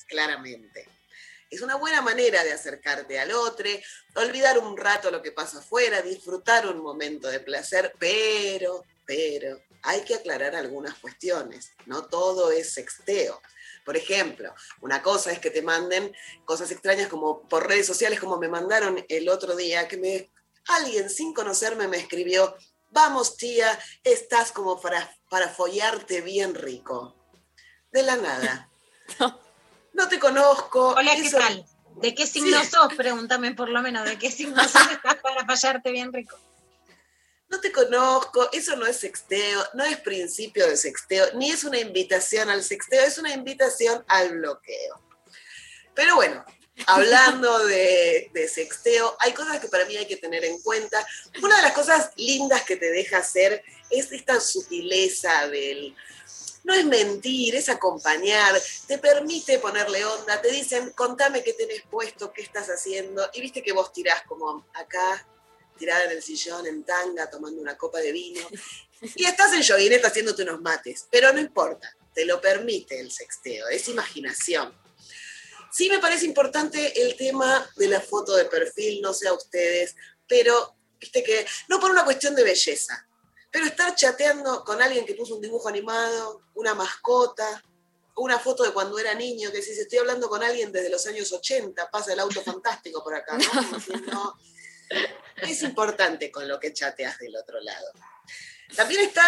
claramente. 0.07 1.00
Es 1.51 1.61
una 1.61 1.75
buena 1.75 2.01
manera 2.01 2.45
de 2.45 2.53
acercarte 2.53 3.19
al 3.19 3.33
otro, 3.33 3.67
olvidar 4.15 4.57
un 4.57 4.77
rato 4.77 5.11
lo 5.11 5.21
que 5.21 5.33
pasa 5.33 5.59
afuera, 5.59 6.01
disfrutar 6.01 6.65
un 6.65 6.81
momento 6.81 7.27
de 7.27 7.41
placer, 7.41 7.93
pero, 7.99 8.85
pero, 9.05 9.61
hay 9.83 10.01
que 10.01 10.15
aclarar 10.15 10.55
algunas 10.55 10.97
cuestiones. 10.99 11.73
No 11.85 12.05
todo 12.05 12.53
es 12.53 12.73
sexteo. 12.73 13.41
Por 13.83 13.97
ejemplo, 13.97 14.55
una 14.79 15.01
cosa 15.03 15.33
es 15.33 15.39
que 15.39 15.51
te 15.51 15.61
manden 15.61 16.15
cosas 16.45 16.71
extrañas 16.71 17.09
como 17.09 17.45
por 17.49 17.67
redes 17.67 17.85
sociales, 17.85 18.21
como 18.21 18.37
me 18.37 18.47
mandaron 18.47 19.03
el 19.09 19.27
otro 19.27 19.53
día, 19.53 19.89
que 19.89 19.97
me 19.97 20.31
alguien 20.67 21.09
sin 21.09 21.33
conocerme 21.33 21.89
me 21.89 21.97
escribió, 21.97 22.55
vamos 22.91 23.35
tía, 23.35 23.77
estás 24.05 24.53
como 24.53 24.79
para, 24.79 25.17
para 25.29 25.49
follarte 25.49 26.21
bien 26.21 26.55
rico. 26.55 27.13
De 27.91 28.03
la 28.03 28.15
nada. 28.15 28.69
No 29.19 29.50
te 30.11 30.19
conozco. 30.19 30.89
Hola, 30.89 31.15
¿qué 31.15 31.30
tal? 31.30 31.65
¿De 32.01 32.13
qué 32.13 32.27
signo 32.27 32.63
sos? 32.65 32.93
Pregúntame 32.95 33.53
por 33.53 33.69
lo 33.69 33.81
menos, 33.81 34.05
¿de 34.05 34.18
qué 34.18 34.30
signo 34.30 34.61
sos 34.63 34.91
estás 34.91 35.15
para 35.15 35.45
fallarte 35.45 35.91
bien 35.91 36.11
rico? 36.11 36.38
No 37.49 37.59
te 37.59 37.72
conozco, 37.72 38.49
eso 38.53 38.76
no 38.76 38.85
es 38.85 38.97
sexteo, 38.97 39.63
no 39.73 39.84
es 39.84 39.97
principio 39.99 40.68
de 40.68 40.77
sexteo, 40.77 41.34
ni 41.35 41.51
es 41.51 41.63
una 41.63 41.80
invitación 41.80 42.49
al 42.49 42.63
sexteo, 42.63 43.03
es 43.03 43.18
una 43.18 43.34
invitación 43.34 44.03
al 44.07 44.38
bloqueo. 44.38 45.01
Pero 45.93 46.15
bueno, 46.15 46.45
hablando 46.88 47.59
de, 47.68 48.31
de, 48.34 48.47
sexteo, 48.47 49.18
hay 49.19 49.34
cosas 49.34 49.59
que 49.59 49.68
para 49.68 49.85
mí 49.85 49.97
hay 49.97 50.07
que 50.07 50.18
tener 50.18 50.45
en 50.45 50.61
cuenta. 50.61 51.05
Una 51.41 51.57
de 51.57 51.61
las 51.61 51.73
cosas 51.73 52.11
lindas 52.15 52.63
que 52.63 52.77
te 52.77 52.89
deja 52.89 53.18
hacer 53.18 53.63
es 53.89 54.11
esta 54.13 54.39
sutileza 54.39 55.49
del, 55.49 55.95
no 56.63 56.73
es 56.73 56.85
mentir, 56.85 57.55
es 57.55 57.69
acompañar, 57.69 58.59
te 58.88 58.97
permite 58.97 59.59
ponerle 59.59 60.05
onda, 60.05 60.41
te 60.41 60.51
dicen, 60.51 60.91
contame 60.91 61.43
qué 61.43 61.53
tenés 61.53 61.83
puesto, 61.89 62.31
qué 62.31 62.41
estás 62.41 62.67
haciendo, 62.67 63.29
y 63.33 63.41
viste 63.41 63.63
que 63.63 63.73
vos 63.73 63.91
tirás 63.91 64.23
como 64.23 64.65
acá, 64.73 65.27
tirada 65.77 66.05
en 66.05 66.11
el 66.11 66.23
sillón, 66.23 66.67
en 66.67 66.83
tanga, 66.83 67.29
tomando 67.29 67.61
una 67.61 67.77
copa 67.77 67.99
de 67.99 68.11
vino, 68.11 68.41
y 69.15 69.25
estás 69.25 69.53
en 69.53 69.63
joguineta 69.63 70.07
haciéndote 70.07 70.43
unos 70.43 70.61
mates, 70.61 71.07
pero 71.09 71.33
no 71.33 71.39
importa, 71.39 71.95
te 72.13 72.25
lo 72.25 72.39
permite 72.39 72.99
el 72.99 73.11
sexteo, 73.11 73.67
es 73.69 73.88
imaginación. 73.88 74.79
Sí 75.71 75.89
me 75.89 75.99
parece 75.99 76.25
importante 76.25 77.01
el 77.01 77.15
tema 77.15 77.65
de 77.77 77.88
la 77.88 78.01
foto 78.01 78.35
de 78.35 78.45
perfil, 78.45 79.01
no 79.01 79.13
sé 79.13 79.29
a 79.29 79.33
ustedes, 79.33 79.95
pero 80.27 80.75
viste 80.99 81.23
que, 81.23 81.45
no 81.69 81.79
por 81.79 81.91
una 81.91 82.03
cuestión 82.03 82.35
de 82.35 82.43
belleza, 82.43 83.07
pero 83.51 83.65
estar 83.65 83.93
chateando 83.95 84.63
con 84.63 84.81
alguien 84.81 85.05
que 85.05 85.13
puso 85.13 85.35
un 85.35 85.41
dibujo 85.41 85.67
animado, 85.67 86.41
una 86.55 86.73
mascota, 86.73 87.63
una 88.15 88.39
foto 88.39 88.63
de 88.63 88.71
cuando 88.71 88.97
era 88.97 89.13
niño, 89.13 89.51
que 89.51 89.61
si 89.61 89.71
estoy 89.71 89.99
hablando 89.99 90.29
con 90.29 90.43
alguien 90.43 90.71
desde 90.71 90.89
los 90.89 91.05
años 91.07 91.31
80, 91.31 91.89
pasa 91.89 92.13
el 92.13 92.19
auto 92.19 92.41
fantástico 92.41 93.03
por 93.03 93.13
acá, 93.15 93.37
¿no? 94.11 94.37
Es 95.41 95.63
importante 95.63 96.31
con 96.31 96.47
lo 96.47 96.59
que 96.59 96.73
chateas 96.73 97.17
del 97.19 97.35
otro 97.35 97.59
lado. 97.61 97.91
También 98.75 99.01
está 99.01 99.23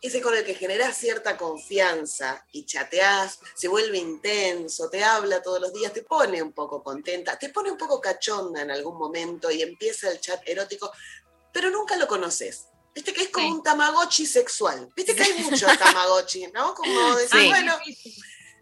ese 0.00 0.20
con 0.20 0.36
el 0.36 0.44
que 0.44 0.54
generas 0.54 0.98
cierta 0.98 1.38
confianza 1.38 2.46
y 2.52 2.66
chateás, 2.66 3.40
se 3.54 3.68
vuelve 3.68 3.96
intenso, 3.96 4.90
te 4.90 5.02
habla 5.02 5.40
todos 5.40 5.60
los 5.62 5.72
días, 5.72 5.94
te 5.94 6.02
pone 6.02 6.42
un 6.42 6.52
poco 6.52 6.82
contenta, 6.82 7.38
te 7.38 7.48
pone 7.48 7.70
un 7.70 7.78
poco 7.78 8.02
cachonda 8.02 8.60
en 8.60 8.70
algún 8.70 8.98
momento 8.98 9.50
y 9.50 9.62
empieza 9.62 10.10
el 10.10 10.20
chat 10.20 10.42
erótico, 10.44 10.92
pero 11.50 11.70
nunca 11.70 11.96
lo 11.96 12.06
conoces. 12.06 12.66
Viste 12.94 13.12
que 13.12 13.22
es 13.22 13.28
como 13.28 13.48
un 13.48 13.62
tamagotchi 13.62 14.24
sexual. 14.24 14.88
Viste 14.94 15.16
que 15.16 15.24
hay 15.24 15.42
muchos 15.42 15.78
tamagotchi, 15.78 16.46
¿no? 16.48 16.74
Como 16.76 17.16
decir, 17.16 17.48
bueno, 17.48 17.76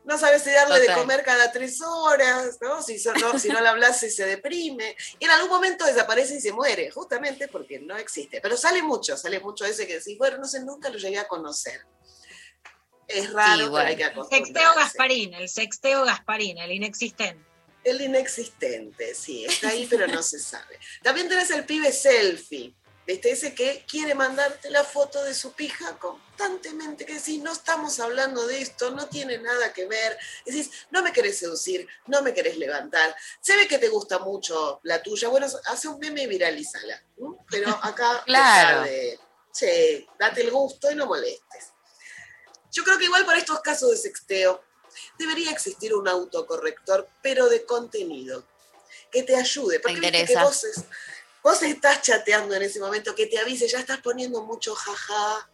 no 0.05 0.19
sabes 0.19 0.43
si 0.43 0.51
darle 0.51 0.81
de 0.81 0.95
comer 0.95 1.23
cada 1.23 1.53
tres 1.53 1.81
horas, 1.83 2.57
¿no? 2.61 2.83
Si, 2.83 2.97
no, 3.21 3.39
si 3.39 3.49
no 3.51 3.61
le 3.61 3.69
hablas 3.69 4.01
se 4.01 4.25
deprime. 4.25 4.97
Y 5.19 5.27
en 5.27 5.31
algún 5.31 5.51
momento 5.51 5.85
desaparece 5.85 6.37
y 6.37 6.41
se 6.41 6.53
muere, 6.53 6.91
justamente 6.91 7.49
porque 7.49 7.79
no 7.79 7.97
existe. 7.97 8.41
Pero 8.41 8.57
sale 8.57 8.83
mucho, 8.83 9.17
sale 9.19 9.39
mucho 9.39 9.67
ese 9.67 9.87
que 9.87 9.99
decís, 9.99 10.17
bueno, 10.17 10.39
no 10.39 10.47
sé, 10.47 10.61
nunca 10.61 10.89
lo 10.89 10.97
llegué 10.97 11.19
a 11.19 11.29
conocer. 11.29 11.83
Es 13.07 13.31
raro, 13.33 13.71
pero 13.71 13.89
hay 13.89 13.97
que 13.97 14.11
Sexteo 14.31 14.75
Gasparín, 14.75 15.35
el 15.35 15.49
sexteo 15.49 16.05
Gasparín, 16.05 16.57
el 16.57 16.73
inexistente. 16.73 17.45
El 17.85 18.01
inexistente, 18.01 19.15
sí, 19.15 19.45
está 19.45 19.71
ahí, 19.71 19.87
pero 19.91 20.07
no 20.07 20.23
se 20.23 20.39
sabe. 20.39 20.79
También 21.03 21.29
tenés 21.29 21.51
el 21.51 21.65
pibe 21.65 21.93
selfie 21.93 22.75
¿Viste? 23.07 23.33
Ese 23.33 23.53
que 23.55 23.85
quiere 23.89 24.15
mandarte 24.15 24.71
la 24.71 24.85
foto 24.85 25.25
de 25.25 25.35
su 25.35 25.53
pija 25.53 25.99
constantemente, 25.99 27.05
que 27.05 27.15
decís, 27.15 27.43
no 27.43 27.53
estamos 27.53 27.99
hablando 27.99 28.47
de 28.47 28.61
esto, 28.61 28.93
no 28.93 29.09
tiene 29.09 29.39
nada 29.39 29.73
que 29.73 29.87
ver. 29.87 30.17
Decís, 30.47 30.71
no 30.91 31.03
me 31.03 31.13
querés 31.13 31.39
seducir, 31.39 31.89
no 32.07 32.23
me 32.23 32.33
querés 32.33 32.57
levantar. 32.59 33.15
Se 33.41 33.57
ve 33.57 33.67
que 33.67 33.79
te 33.79 33.89
gusta 33.89 34.21
mucho 34.21 34.81
la 34.85 35.03
tuya. 35.03 35.29
Bueno, 35.29 35.49
hace 35.67 35.89
un 35.89 35.99
meme 35.99 36.23
y 36.23 36.27
viralízala. 36.29 37.03
Pero 37.51 37.71
acá, 37.83 38.23
claro. 38.27 38.89
sí, 39.53 40.07
date 40.19 40.43
el 40.43 40.51
gusto 40.53 40.91
y 40.91 40.95
no 40.95 41.07
molestes. 41.07 41.73
Yo 42.71 42.85
creo 42.85 42.99
que 42.99 43.05
igual 43.07 43.27
para 43.27 43.39
estos 43.39 43.61
casos 43.61 43.91
de 43.91 43.97
sexteo, 43.97 44.63
debería 45.19 45.51
existir 45.51 45.95
un 45.95 46.07
autocorrector, 46.07 47.09
pero 47.21 47.49
de 47.49 47.65
contenido, 47.65 48.47
que 49.11 49.25
te 49.25 49.37
ayude. 49.37 49.81
Porque 49.81 50.01
que 50.01 50.37
vos 50.37 50.65
vos 51.43 51.63
estás 51.63 52.03
chateando 52.03 52.55
en 52.55 52.63
ese 52.63 52.81
momento, 52.81 53.15
que 53.15 53.27
te 53.27 53.39
avise, 53.39 53.69
ya 53.69 53.79
estás 53.79 53.99
poniendo 53.99 54.43
mucho 54.43 54.75
jaja, 54.75 55.49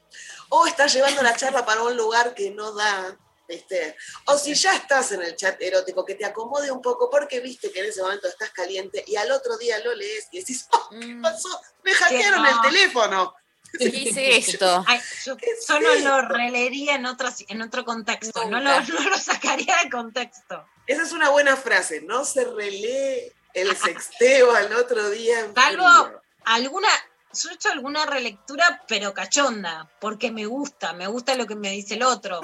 o 0.51 0.67
estás 0.67 0.93
llevando 0.93 1.23
la 1.23 1.37
charla 1.37 1.65
para 1.65 1.83
un 1.83 1.97
lugar 1.97 2.35
que 2.35 2.51
no 2.51 2.73
da, 2.73 3.17
¿viste? 3.49 3.97
O 4.27 4.39
si 4.39 4.55
ya 4.55 4.75
estás 4.75 5.13
en 5.13 5.23
el 5.23 5.37
chat 5.37 5.61
erótico, 5.61 6.05
que 6.05 6.15
te 6.15 6.25
acomode 6.25 6.71
un 6.71 6.83
poco 6.83 7.11
porque 7.11 7.41
viste 7.41 7.71
que 7.71 7.81
en 7.81 7.87
ese 7.87 8.03
momento 8.03 8.29
estás 8.29 8.51
caliente 8.51 9.05
y 9.07 9.17
al 9.17 9.31
otro 9.31 9.57
día 9.57 9.79
lo 9.81 9.95
lees 9.95 10.29
y 10.31 10.41
decís, 10.41 10.67
oh, 10.73 10.89
¿qué 10.91 11.07
mm. 11.07 11.23
pasó? 11.23 11.61
Me 11.83 11.93
hackearon 11.93 12.47
el 12.47 12.61
teléfono. 12.63 13.35
¿Qué 13.79 13.85
hice 13.85 14.39
esto? 14.39 14.85
yo 15.27 15.37
solo 15.67 15.95
lo 15.97 16.23
releería 16.23 16.95
en 16.95 17.05
otro, 17.05 17.29
en 17.49 17.61
otro 17.61 17.85
contexto, 17.85 18.49
no 18.49 18.61
lo, 18.61 18.81
no 18.81 19.11
lo 19.11 19.19
sacaría 19.19 19.77
de 19.85 19.91
contexto. 19.91 20.67
Esa 20.87 21.03
es 21.03 21.13
una 21.13 21.29
buena 21.29 21.55
frase, 21.55 22.01
no 22.01 22.25
se 22.25 22.45
relee 22.45 23.35
el 23.63 23.77
sexteo 23.77 24.55
al 24.55 24.73
otro 24.73 25.11
día. 25.11 25.51
Salvo 25.55 26.21
alguna, 26.45 26.89
yo 27.33 27.51
he 27.51 27.55
hecho 27.55 27.71
alguna 27.71 28.07
relectura, 28.07 28.83
pero 28.89 29.15
cachonda, 29.15 29.91
porque 30.01 30.31
me 30.31 30.47
gusta, 30.47 30.93
me 30.93 31.07
gusta 31.07 31.35
lo 31.35 31.47
que 31.47 31.57
me 31.57 31.71
dice 31.71 31.95
el 31.95 32.03
otro. 32.03 32.41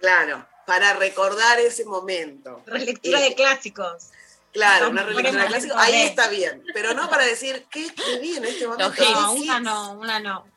Claro, 0.00 0.46
para 0.66 0.92
recordar 0.94 1.58
ese 1.60 1.84
momento. 1.84 2.62
Relectura 2.66 3.20
de 3.20 3.34
clásicos. 3.34 4.10
Claro, 4.52 4.90
una 4.90 5.02
relectura 5.02 5.42
de 5.42 5.48
clásicos, 5.48 5.76
ahí 5.78 6.02
está 6.02 6.28
bien, 6.28 6.64
pero 6.72 6.94
no 6.94 7.10
para 7.10 7.24
decir, 7.24 7.66
¿qué 7.70 7.86
escribí 7.86 8.36
en 8.36 8.44
este 8.44 8.66
momento? 8.66 9.04
No, 9.04 9.32
una 9.32 9.60
no, 9.60 9.92
una 9.92 10.18
no. 10.18 10.55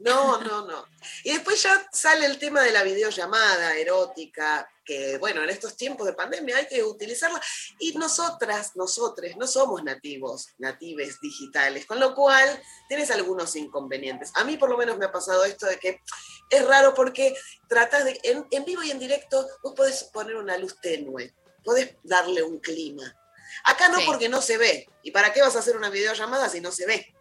No, 0.00 0.40
no, 0.40 0.66
no. 0.66 0.86
Y 1.24 1.32
después 1.32 1.62
ya 1.62 1.86
sale 1.92 2.24
el 2.24 2.38
tema 2.38 2.62
de 2.62 2.72
la 2.72 2.82
videollamada 2.82 3.76
erótica, 3.76 4.66
que 4.82 5.18
bueno, 5.18 5.42
en 5.44 5.50
estos 5.50 5.76
tiempos 5.76 6.06
de 6.06 6.14
pandemia 6.14 6.56
hay 6.56 6.66
que 6.66 6.82
utilizarla. 6.82 7.40
Y 7.78 7.92
nosotras, 7.92 8.76
nosotros, 8.76 9.32
no 9.36 9.46
somos 9.46 9.84
nativos, 9.84 10.48
natives 10.56 11.20
digitales, 11.20 11.84
con 11.84 12.00
lo 12.00 12.14
cual 12.14 12.62
tienes 12.88 13.10
algunos 13.10 13.54
inconvenientes. 13.56 14.32
A 14.36 14.44
mí 14.44 14.56
por 14.56 14.70
lo 14.70 14.78
menos 14.78 14.96
me 14.96 15.04
ha 15.04 15.12
pasado 15.12 15.44
esto 15.44 15.66
de 15.66 15.78
que 15.78 16.00
es 16.48 16.66
raro 16.66 16.94
porque 16.94 17.36
tratas 17.68 18.06
de, 18.06 18.18
en, 18.22 18.64
vivo 18.64 18.82
y 18.82 18.90
en 18.90 18.98
directo, 18.98 19.46
vos 19.62 19.74
podés 19.74 20.04
poner 20.04 20.36
una 20.36 20.56
luz 20.56 20.80
tenue, 20.80 21.34
podés 21.62 21.94
darle 22.02 22.42
un 22.42 22.58
clima. 22.58 23.16
Acá 23.64 23.88
no 23.88 23.98
porque 24.06 24.30
no 24.30 24.40
se 24.40 24.56
ve. 24.56 24.88
¿Y 25.02 25.10
para 25.10 25.30
qué 25.32 25.42
vas 25.42 25.56
a 25.56 25.58
hacer 25.58 25.76
una 25.76 25.90
videollamada 25.90 26.48
si 26.48 26.62
no 26.62 26.72
se 26.72 26.86
ve? 26.86 27.14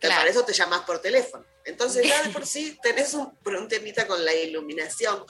Para 0.00 0.28
eso 0.28 0.44
te 0.44 0.52
llamas 0.52 0.82
por 0.82 1.00
teléfono. 1.00 1.44
Entonces 1.64 2.06
ya 2.06 2.22
de 2.22 2.30
por 2.30 2.46
sí 2.46 2.78
tenés 2.82 3.14
un, 3.14 3.36
un 3.44 3.68
temita 3.68 4.06
con 4.06 4.24
la 4.24 4.34
iluminación. 4.34 5.24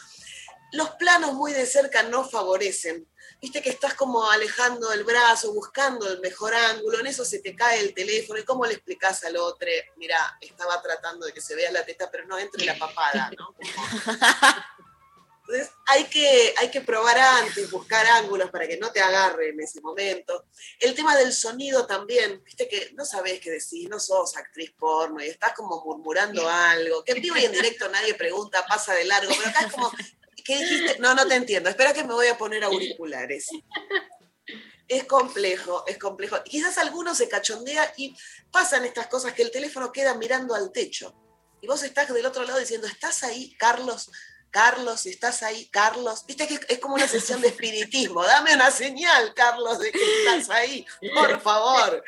Los 0.72 0.90
planos 0.90 1.34
muy 1.34 1.52
de 1.52 1.66
cerca 1.66 2.02
no 2.04 2.28
favorecen. 2.28 3.06
Viste 3.40 3.62
que 3.62 3.70
estás 3.70 3.94
como 3.94 4.30
alejando 4.30 4.92
el 4.92 5.02
brazo, 5.02 5.52
buscando 5.54 6.06
el 6.08 6.20
mejor 6.20 6.54
ángulo, 6.54 7.00
en 7.00 7.06
eso 7.06 7.24
se 7.24 7.38
te 7.40 7.56
cae 7.56 7.80
el 7.80 7.94
teléfono. 7.94 8.38
¿Y 8.38 8.44
cómo 8.44 8.66
le 8.66 8.74
explicás 8.74 9.24
al 9.24 9.36
otro? 9.38 9.66
Mira, 9.96 10.36
estaba 10.40 10.80
tratando 10.82 11.26
de 11.26 11.32
que 11.32 11.40
se 11.40 11.54
vea 11.54 11.72
la 11.72 11.84
teta, 11.84 12.10
pero 12.10 12.26
no 12.26 12.38
entre 12.38 12.64
la 12.64 12.78
papada, 12.78 13.30
¿no? 13.36 13.54
Entonces 15.50 15.74
hay 15.86 16.04
que, 16.04 16.54
hay 16.58 16.70
que 16.70 16.80
probar 16.80 17.18
antes, 17.18 17.68
buscar 17.72 18.06
ángulos 18.06 18.50
para 18.50 18.68
que 18.68 18.76
no 18.76 18.92
te 18.92 19.00
agarre 19.00 19.48
en 19.48 19.60
ese 19.60 19.80
momento. 19.80 20.44
El 20.78 20.94
tema 20.94 21.16
del 21.16 21.32
sonido 21.32 21.86
también, 21.86 22.40
viste 22.44 22.68
que 22.68 22.92
no 22.94 23.04
sabes 23.04 23.40
qué 23.40 23.50
decir, 23.50 23.90
no 23.90 23.98
sos 23.98 24.36
actriz 24.36 24.72
porno 24.78 25.20
y 25.20 25.26
estás 25.26 25.52
como 25.54 25.84
murmurando 25.84 26.48
algo, 26.48 27.02
que 27.02 27.12
en 27.12 27.22
vivo 27.22 27.36
y 27.36 27.46
en 27.46 27.52
directo 27.52 27.88
nadie 27.88 28.14
pregunta, 28.14 28.64
pasa 28.64 28.94
de 28.94 29.04
largo, 29.04 29.32
pero 29.36 29.48
acá 29.48 29.66
es 29.66 29.72
como, 29.72 29.90
¿qué 30.44 30.56
dijiste? 30.56 30.98
No, 31.00 31.14
no 31.14 31.26
te 31.26 31.34
entiendo, 31.34 31.68
espera 31.68 31.92
que 31.92 32.04
me 32.04 32.14
voy 32.14 32.28
a 32.28 32.38
poner 32.38 32.62
auriculares. 32.62 33.48
Es 34.86 35.04
complejo, 35.04 35.84
es 35.86 35.98
complejo. 35.98 36.42
Quizás 36.44 36.78
alguno 36.78 37.14
se 37.14 37.28
cachondea 37.28 37.92
y 37.96 38.16
pasan 38.50 38.84
estas 38.84 39.06
cosas 39.08 39.34
que 39.34 39.42
el 39.42 39.50
teléfono 39.50 39.92
queda 39.92 40.14
mirando 40.14 40.54
al 40.54 40.70
techo. 40.72 41.14
Y 41.60 41.66
vos 41.66 41.82
estás 41.82 42.12
del 42.12 42.26
otro 42.26 42.44
lado 42.44 42.58
diciendo, 42.58 42.86
¿estás 42.86 43.22
ahí, 43.22 43.54
Carlos? 43.56 44.10
Carlos, 44.50 45.06
estás 45.06 45.42
ahí, 45.42 45.66
Carlos. 45.66 46.24
Viste 46.26 46.46
que 46.46 46.60
es 46.68 46.78
como 46.78 46.94
una 46.94 47.08
sesión 47.08 47.40
de 47.40 47.48
espiritismo. 47.48 48.24
Dame 48.24 48.54
una 48.54 48.70
señal, 48.70 49.32
Carlos, 49.34 49.78
de 49.78 49.92
que 49.92 50.18
estás 50.18 50.50
ahí, 50.50 50.86
por 51.14 51.40
favor. 51.40 52.02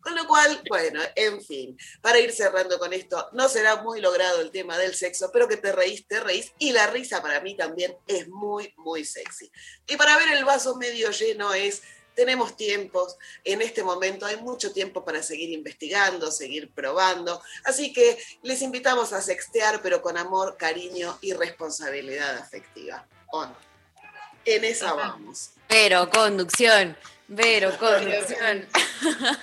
Con 0.00 0.14
lo 0.14 0.26
cual, 0.26 0.62
bueno, 0.68 1.00
en 1.14 1.42
fin, 1.42 1.76
para 2.00 2.18
ir 2.18 2.32
cerrando 2.32 2.78
con 2.78 2.92
esto, 2.92 3.28
no 3.32 3.48
será 3.48 3.82
muy 3.82 4.00
logrado 4.00 4.40
el 4.40 4.50
tema 4.50 4.78
del 4.78 4.94
sexo, 4.94 5.30
pero 5.30 5.46
que 5.46 5.58
te 5.58 5.72
reís, 5.72 6.06
te 6.06 6.20
reís, 6.20 6.52
y 6.58 6.72
la 6.72 6.86
risa 6.86 7.20
para 7.20 7.40
mí 7.40 7.54
también 7.54 7.94
es 8.06 8.26
muy, 8.28 8.72
muy 8.78 9.04
sexy. 9.04 9.52
Y 9.86 9.96
para 9.96 10.16
ver 10.16 10.30
el 10.32 10.44
vaso 10.44 10.76
medio 10.76 11.10
lleno 11.10 11.52
es 11.52 11.82
tenemos 12.14 12.56
tiempos, 12.56 13.16
en 13.44 13.62
este 13.62 13.82
momento 13.82 14.26
hay 14.26 14.36
mucho 14.36 14.72
tiempo 14.72 15.04
para 15.04 15.22
seguir 15.22 15.50
investigando, 15.50 16.30
seguir 16.30 16.70
probando, 16.70 17.42
así 17.64 17.92
que 17.92 18.18
les 18.42 18.62
invitamos 18.62 19.12
a 19.12 19.22
sextear, 19.22 19.80
pero 19.82 20.02
con 20.02 20.16
amor, 20.16 20.56
cariño 20.56 21.18
y 21.20 21.32
responsabilidad 21.32 22.38
afectiva. 22.38 23.06
¿O 23.32 23.46
no? 23.46 23.56
En 24.44 24.64
esa 24.64 24.92
vamos. 24.94 25.50
Pero 25.68 26.10
conducción. 26.10 26.96
Vero, 27.28 27.70
conducción. 27.78 28.66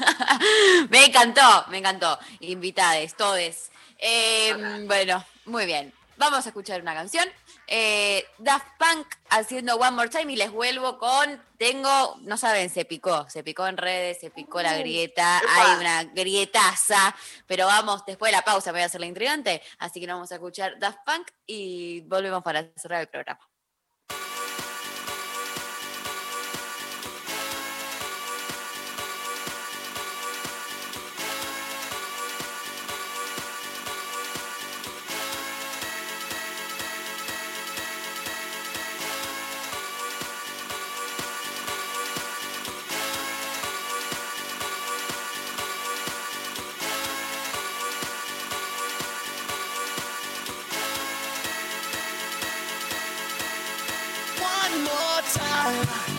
me 0.90 1.06
encantó, 1.06 1.66
me 1.70 1.78
encantó. 1.78 2.20
Invitades, 2.42 3.16
todes. 3.16 3.72
Eh, 4.00 4.84
bueno, 4.86 5.26
muy 5.46 5.66
bien. 5.66 5.94
Vamos 6.18 6.46
a 6.46 6.50
escuchar 6.50 6.82
una 6.82 6.94
canción. 6.94 7.28
Eh, 7.68 8.26
Daft 8.38 8.66
Punk 8.80 9.08
haciendo 9.30 9.76
One 9.76 9.92
More 9.92 10.10
Time 10.10 10.32
y 10.32 10.38
les 10.38 10.52
vuelvo 10.52 10.98
con, 10.98 11.42
tengo, 11.58 12.16
no 12.22 12.38
saben, 12.38 12.70
se 12.70 12.86
picó, 12.86 13.30
se 13.30 13.44
picó 13.44 13.68
en 13.68 13.76
redes, 13.76 14.20
se 14.22 14.30
picó 14.30 14.62
la 14.62 14.78
grieta, 14.78 15.40
hay 15.40 15.78
una 15.78 16.04
grietaza, 16.06 17.14
pero 17.46 17.66
vamos, 17.66 18.06
después 18.06 18.32
de 18.32 18.38
la 18.38 18.44
pausa 18.44 18.72
me 18.72 18.78
voy 18.78 18.84
a 18.84 18.86
hacer 18.86 19.02
la 19.02 19.08
intrigante, 19.08 19.62
así 19.80 20.00
que 20.00 20.08
nos 20.08 20.16
vamos 20.16 20.32
a 20.32 20.36
escuchar 20.36 20.80
Daft 20.80 21.00
Punk 21.06 21.28
y 21.46 22.02
volvemos 22.02 22.42
para 22.42 22.66
cerrar 22.78 23.02
el 23.02 23.08
programa. 23.08 23.42
One 54.70 54.84
more 54.84 55.22
time. 55.34 56.17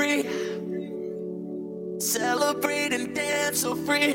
Free. 0.00 0.24
Celebrate 1.98 2.92
and 2.94 3.14
dance 3.14 3.60
so 3.60 3.74
free. 3.74 4.14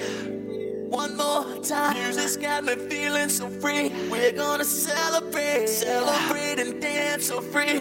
One 0.89 1.15
more 1.15 1.45
time. 1.61 1.93
Music's 1.93 2.37
got 2.37 2.63
me 2.63 2.75
feeling 2.75 3.29
so 3.29 3.47
free. 3.61 3.89
We're 4.09 4.31
gonna 4.31 4.65
celebrate. 4.65 5.67
Celebrate 5.69 6.59
and 6.59 6.81
dance 6.81 7.27
so 7.27 7.39
free. 7.41 7.79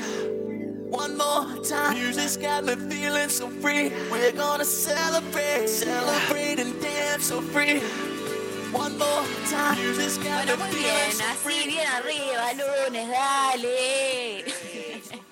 One 0.91 1.17
more 1.17 1.47
time. 1.65 1.95
Music's 1.95 2.37
got 2.37 2.65
me 2.67 2.75
feeling 2.91 3.31
so 3.31 3.49
free. 3.49 3.91
We're 4.13 4.33
gonna 4.33 4.67
celebrate. 4.67 5.69
Celebrate 5.69 6.61
and 6.61 6.79
dance 6.83 7.25
so 7.25 7.41
free. 7.41 7.81
One 8.73 8.99
more 8.99 9.25
time. 9.51 9.79
Music's 9.79 10.19
got 10.19 10.45
Bueno, 10.45 10.57
me 10.59 10.63
muy 10.65 10.73
feeling 10.73 10.85
bien, 10.85 11.13
so 11.13 11.25
así 11.25 11.37
free. 11.43 11.67
bien 11.67 11.87
arriba, 11.89 12.53
lunes, 12.53 13.09
dale. 13.09 14.45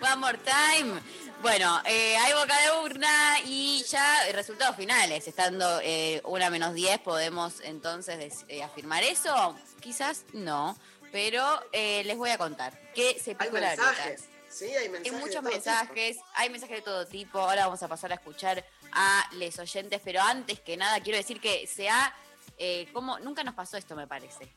One 0.00 0.20
more 0.20 0.38
time. 0.46 1.00
Bueno, 1.40 1.80
eh, 1.84 2.16
hay 2.16 2.32
boca 2.32 2.60
de 2.60 2.72
urna 2.84 3.38
y 3.44 3.84
ya 3.88 4.32
resultados 4.32 4.76
finales. 4.76 5.28
Estando 5.28 5.80
eh, 5.82 6.20
una 6.24 6.50
menos 6.50 6.74
10, 6.74 6.98
podemos 7.00 7.60
entonces 7.60 8.44
eh, 8.48 8.62
afirmar 8.62 9.04
eso. 9.04 9.56
Quizás 9.80 10.24
no, 10.32 10.76
pero 11.12 11.62
les 11.72 12.16
voy 12.16 12.30
a 12.30 12.38
contar 12.38 12.76
que 12.92 13.18
se 13.20 13.30
Hay 13.30 13.36
picó 13.36 13.58
la 13.58 13.74
grieta. 13.74 13.86
mensajes. 13.86 14.24
Sí, 14.50 14.64
hay 14.64 14.74
Hay 14.76 14.88
mensajes. 14.88 15.12
de 15.12 15.18
muchos 15.20 15.34
todo 15.42 15.52
mensajes, 15.52 16.16
hay 16.34 16.50
mensajes 16.50 16.76
de 16.78 16.82
todo 16.82 17.06
tipo. 17.06 17.38
Ahora 17.38 17.66
vamos 17.66 17.82
a 17.82 17.88
pasar 17.88 18.10
a 18.10 18.16
escuchar 18.16 18.64
a 18.92 19.24
les 19.34 19.58
oyentes, 19.58 20.00
pero 20.04 20.20
antes 20.22 20.58
que 20.60 20.76
nada 20.76 21.00
quiero 21.00 21.18
decir 21.18 21.40
que 21.40 21.66
se 21.66 21.88
ha, 21.88 22.14
eh, 22.58 22.88
como 22.92 23.18
nunca 23.20 23.44
nos 23.44 23.54
pasó 23.54 23.76
esto, 23.76 23.94
me 23.94 24.06
parece. 24.08 24.48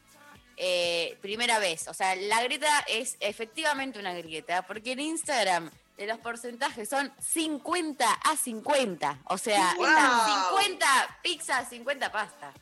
Eh, 0.58 1.18
primera 1.22 1.60
vez, 1.60 1.88
o 1.88 1.94
sea, 1.94 2.16
la 2.16 2.42
grieta 2.44 2.86
es 2.88 3.18
efectivamente 3.20 4.00
una 4.00 4.14
grieta, 4.14 4.66
porque 4.66 4.94
en 4.94 5.00
Instagram 5.00 5.72
de 5.98 6.08
los 6.08 6.18
porcentajes 6.20 6.90
son 6.90 7.12
50 7.20 8.06
a 8.12 8.36
50, 8.38 9.20
o 9.26 9.38
sea, 9.38 9.74
¡Wow! 9.78 9.86
están 9.86 10.50
50 10.60 11.20
pizza, 11.22 11.66
50 11.66 12.12
pasta. 12.12 12.54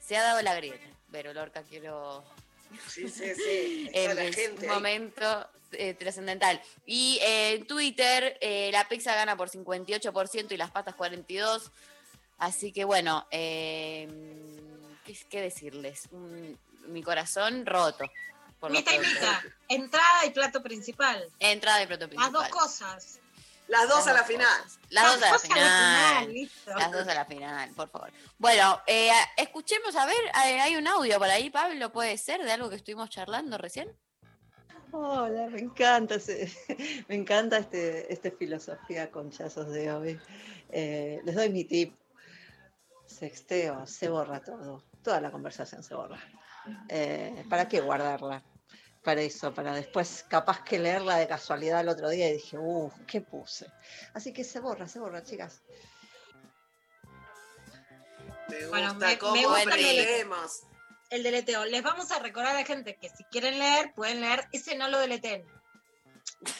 Se 0.00 0.16
ha 0.16 0.22
dado 0.22 0.42
la 0.42 0.54
grieta. 0.54 0.86
Pero 1.12 1.32
Lorca, 1.32 1.62
quiero 1.62 2.24
Sí, 2.88 3.08
sí, 3.08 3.34
sí. 3.34 3.90
Está 3.92 4.10
en 4.10 4.16
la 4.16 4.24
un 4.24 4.32
gente 4.32 4.66
momento 4.68 5.48
eh, 5.72 5.94
trascendental. 5.94 6.60
Y 6.86 7.18
eh, 7.22 7.54
en 7.54 7.66
Twitter, 7.66 8.38
eh, 8.40 8.70
la 8.72 8.88
pizza 8.88 9.14
gana 9.14 9.36
por 9.36 9.50
58% 9.50 10.52
y 10.52 10.56
las 10.56 10.70
patas 10.70 10.96
42%. 10.96 11.70
Así 12.38 12.72
que 12.72 12.84
bueno, 12.84 13.26
¿qué, 13.30 14.08
qué 15.28 15.40
decirles? 15.42 16.08
Un- 16.10 16.58
mi 16.86 17.02
corazón 17.02 17.66
roto. 17.66 18.10
Mitad 18.68 18.92
y 18.92 18.98
mitad. 18.98 19.40
Entrada 19.68 20.26
y 20.26 20.30
plato 20.30 20.62
principal. 20.62 21.26
Entrada 21.38 21.78
de 21.78 21.86
plato 21.86 22.06
Las 22.06 22.10
principal. 22.10 22.32
dos 22.32 22.48
cosas. 22.48 23.18
Las 23.68 23.88
dos 23.88 23.98
Las 23.98 24.08
a 24.08 24.12
la 24.12 24.18
dos 24.18 24.26
final. 24.28 24.62
Las 24.90 25.04
dos 25.04 25.14
a 25.14 25.20
la 25.20 25.30
Las 25.30 25.42
dos 25.42 25.44
a 25.44 25.48
la 25.48 26.18
final. 26.20 26.32
listo. 26.32 26.74
Las 26.74 26.92
dos 26.92 27.08
a 27.08 27.14
la 27.14 27.24
final, 27.24 27.70
por 27.70 27.88
favor. 27.88 28.10
Bueno, 28.38 28.82
eh, 28.86 29.10
escuchemos 29.36 29.94
a 29.94 30.06
ver, 30.06 30.16
hay 30.34 30.74
un 30.76 30.88
audio 30.88 31.18
por 31.18 31.28
ahí, 31.30 31.50
Pablo, 31.50 31.92
puede 31.92 32.18
ser, 32.18 32.42
de 32.42 32.50
algo 32.50 32.68
que 32.68 32.76
estuvimos 32.76 33.08
charlando 33.10 33.56
recién. 33.58 33.96
Hola, 34.92 35.46
me 35.46 35.60
encanta, 35.60 36.16
me 37.08 37.14
encanta 37.14 37.58
este, 37.58 38.12
este 38.12 38.32
filosofía 38.32 39.08
conchazos 39.10 39.68
de 39.68 39.92
hoy. 39.92 40.20
Eh, 40.70 41.20
les 41.24 41.34
doy 41.36 41.48
mi 41.48 41.64
tip. 41.64 41.94
Sexteo, 43.06 43.86
se 43.86 44.08
borra 44.08 44.40
todo. 44.40 44.82
Toda 45.02 45.20
la 45.20 45.30
conversación 45.30 45.82
se 45.82 45.94
borra. 45.94 46.18
Eh, 46.88 47.44
¿Para 47.48 47.68
qué 47.68 47.80
guardarla? 47.80 48.42
Para 49.02 49.22
eso, 49.22 49.54
para 49.54 49.72
después 49.74 50.24
capaz 50.28 50.62
que 50.62 50.78
leerla 50.78 51.16
de 51.16 51.26
casualidad 51.26 51.80
el 51.80 51.88
otro 51.88 52.10
día 52.10 52.28
y 52.28 52.34
dije, 52.34 52.58
uff, 52.58 52.92
¿qué 53.06 53.20
puse? 53.22 53.66
Así 54.12 54.32
que 54.32 54.44
se 54.44 54.60
borra, 54.60 54.86
se 54.88 54.98
borra, 54.98 55.22
chicas. 55.22 55.62
Me 58.48 58.66
Bueno, 58.66 58.90
gusta 58.94 59.06
me- 59.06 59.18
cómo 59.18 59.32
me 59.34 59.46
gusta 59.46 59.62
aprendemos. 59.62 60.62
El 61.08 61.22
deleteo. 61.22 61.64
Les 61.64 61.82
vamos 61.82 62.10
a 62.12 62.18
recordar 62.20 62.54
a 62.54 62.60
la 62.60 62.64
gente 62.64 62.96
que 62.96 63.08
si 63.08 63.24
quieren 63.24 63.58
leer, 63.58 63.92
pueden 63.94 64.20
leer. 64.20 64.46
Ese 64.52 64.76
no 64.76 64.88
lo 64.88 64.98
deleteen. 65.00 65.44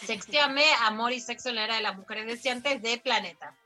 Sextéame, 0.06 0.64
Amor 0.80 1.12
y 1.12 1.20
Sexo 1.20 1.50
en 1.50 1.56
la 1.56 1.64
Era 1.64 1.76
de 1.76 1.82
las 1.82 1.96
Mujeres 1.96 2.26
Deseantes 2.26 2.82
de 2.82 2.98
Planeta. 2.98 3.56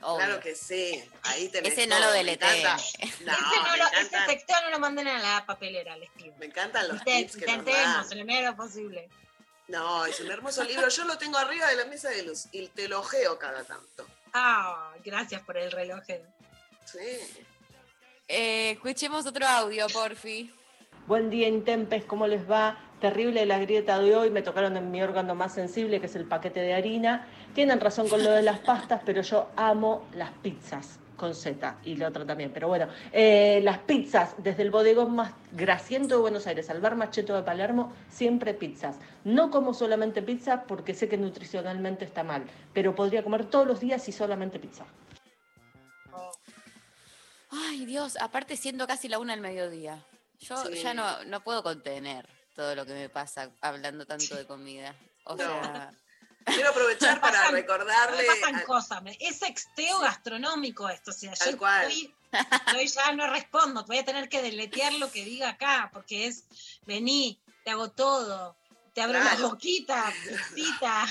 Claro 0.00 0.40
que 0.40 0.54
sí. 0.54 1.02
Ahí 1.24 1.48
tenés 1.48 1.72
Ese 1.72 1.86
no 1.86 1.96
todo. 1.98 2.08
lo 2.10 2.14
encanta. 2.14 2.76
No, 3.20 3.32
ese, 3.32 3.56
no 3.62 3.76
lo, 3.76 3.86
ese 4.00 4.26
sexteo 4.26 4.56
no 4.64 4.70
lo 4.70 4.78
manden 4.78 5.08
a 5.08 5.18
la 5.18 5.46
papelera, 5.46 5.96
les 5.96 6.10
pido. 6.10 6.34
Me 6.38 6.46
encantan 6.46 6.88
los 6.88 6.96
Intent- 7.02 7.18
tips 7.30 7.36
que 7.36 7.50
Intentemos 7.50 8.14
lo 8.44 8.56
posible. 8.56 9.08
No, 9.68 10.04
es 10.06 10.18
un 10.20 10.30
hermoso 10.30 10.64
libro. 10.64 10.88
Yo 10.88 11.04
lo 11.04 11.16
tengo 11.18 11.38
arriba 11.38 11.68
de 11.68 11.76
la 11.76 11.84
mesa 11.84 12.08
de 12.08 12.22
luz 12.24 12.46
y 12.50 12.66
te 12.68 12.88
lo 12.88 13.00
ojeo 13.00 13.38
cada 13.38 13.62
tanto. 13.62 14.06
Ah, 14.32 14.92
gracias 15.04 15.42
por 15.42 15.56
el 15.58 15.70
reloj. 15.70 16.00
Sí. 16.86 17.42
Eh, 18.26 18.72
escuchemos 18.72 19.26
otro 19.26 19.46
audio, 19.46 19.86
porfi. 19.88 20.52
Buen 21.06 21.30
día, 21.30 21.48
Intempes, 21.48 22.04
¿cómo 22.04 22.26
les 22.26 22.48
va? 22.50 22.78
Terrible 23.00 23.46
la 23.46 23.58
grieta 23.58 23.98
de 23.98 24.14
hoy, 24.14 24.30
me 24.30 24.42
tocaron 24.42 24.76
en 24.76 24.90
mi 24.90 25.02
órgano 25.02 25.34
más 25.34 25.54
sensible, 25.54 26.00
que 26.00 26.06
es 26.06 26.14
el 26.14 26.26
paquete 26.26 26.60
de 26.60 26.74
harina. 26.74 27.26
Tienen 27.54 27.80
razón 27.80 28.08
con 28.08 28.22
lo 28.22 28.30
de 28.30 28.42
las 28.42 28.60
pastas, 28.60 29.02
pero 29.04 29.22
yo 29.22 29.50
amo 29.56 30.06
las 30.14 30.30
pizzas 30.30 30.98
con 31.16 31.34
Z 31.34 31.76
y 31.84 31.96
lo 31.96 32.08
otro 32.08 32.24
también. 32.24 32.50
Pero 32.52 32.68
bueno, 32.68 32.88
eh, 33.12 33.60
las 33.62 33.78
pizzas, 33.80 34.34
desde 34.38 34.62
el 34.62 34.70
bodegón 34.70 35.14
más 35.14 35.32
grasiento 35.52 36.14
de 36.16 36.20
Buenos 36.22 36.46
Aires 36.46 36.70
al 36.70 36.80
bar 36.80 36.96
macheto 36.96 37.34
de 37.36 37.42
Palermo, 37.42 37.92
siempre 38.08 38.54
pizzas. 38.54 38.96
No 39.24 39.50
como 39.50 39.74
solamente 39.74 40.22
pizza 40.22 40.62
porque 40.64 40.94
sé 40.94 41.08
que 41.08 41.18
nutricionalmente 41.18 42.04
está 42.06 42.22
mal, 42.22 42.44
pero 42.72 42.94
podría 42.94 43.22
comer 43.22 43.44
todos 43.46 43.66
los 43.66 43.80
días 43.80 44.08
y 44.08 44.12
solamente 44.12 44.58
pizza. 44.58 44.86
Ay, 47.50 47.84
Dios, 47.84 48.16
aparte 48.20 48.56
siendo 48.56 48.86
casi 48.86 49.08
la 49.08 49.18
una 49.18 49.32
del 49.32 49.42
mediodía. 49.42 50.04
Yo 50.38 50.56
Sí. 50.64 50.82
ya 50.82 50.94
no, 50.94 51.24
no 51.24 51.40
puedo 51.42 51.62
contener 51.62 52.26
todo 52.54 52.74
lo 52.74 52.86
que 52.86 52.94
me 52.94 53.08
pasa 53.08 53.50
hablando 53.60 54.06
tanto 54.06 54.36
de 54.36 54.46
comida. 54.46 54.94
O 55.24 55.32
No. 55.36 55.38
sea, 55.44 55.90
Quiero 56.46 56.70
aprovechar 56.70 57.20
para 57.20 57.38
Pasan- 57.38 57.52
recordarle. 57.52 58.22
Me 58.22 58.34
pasan 58.40 58.60
cosas. 58.62 59.02
Es 59.20 59.38
sexteo 59.38 59.98
gastronómico 60.00 60.88
esto. 60.88 61.10
O 61.10 61.14
sea, 61.14 61.32
Tal 61.34 61.52
yo 61.52 61.58
cual. 61.58 61.86
estoy- 61.90 62.14
estoy 62.66 62.86
ya 62.88 63.12
no 63.12 63.26
respondo. 63.30 63.84
Voy 63.86 63.98
a 63.98 64.04
tener 64.04 64.28
que 64.28 64.42
deletear 64.42 64.92
lo 64.94 65.10
que 65.10 65.24
diga 65.24 65.50
acá, 65.50 65.90
porque 65.92 66.26
es 66.26 66.44
vení, 66.86 67.40
te 67.64 67.70
hago 67.70 67.90
todo, 67.90 68.56
te 68.94 69.02
abro 69.02 69.18
la 69.18 69.30
Claro. 69.30 69.50
boquita, 69.50 70.12
visita. 70.54 71.06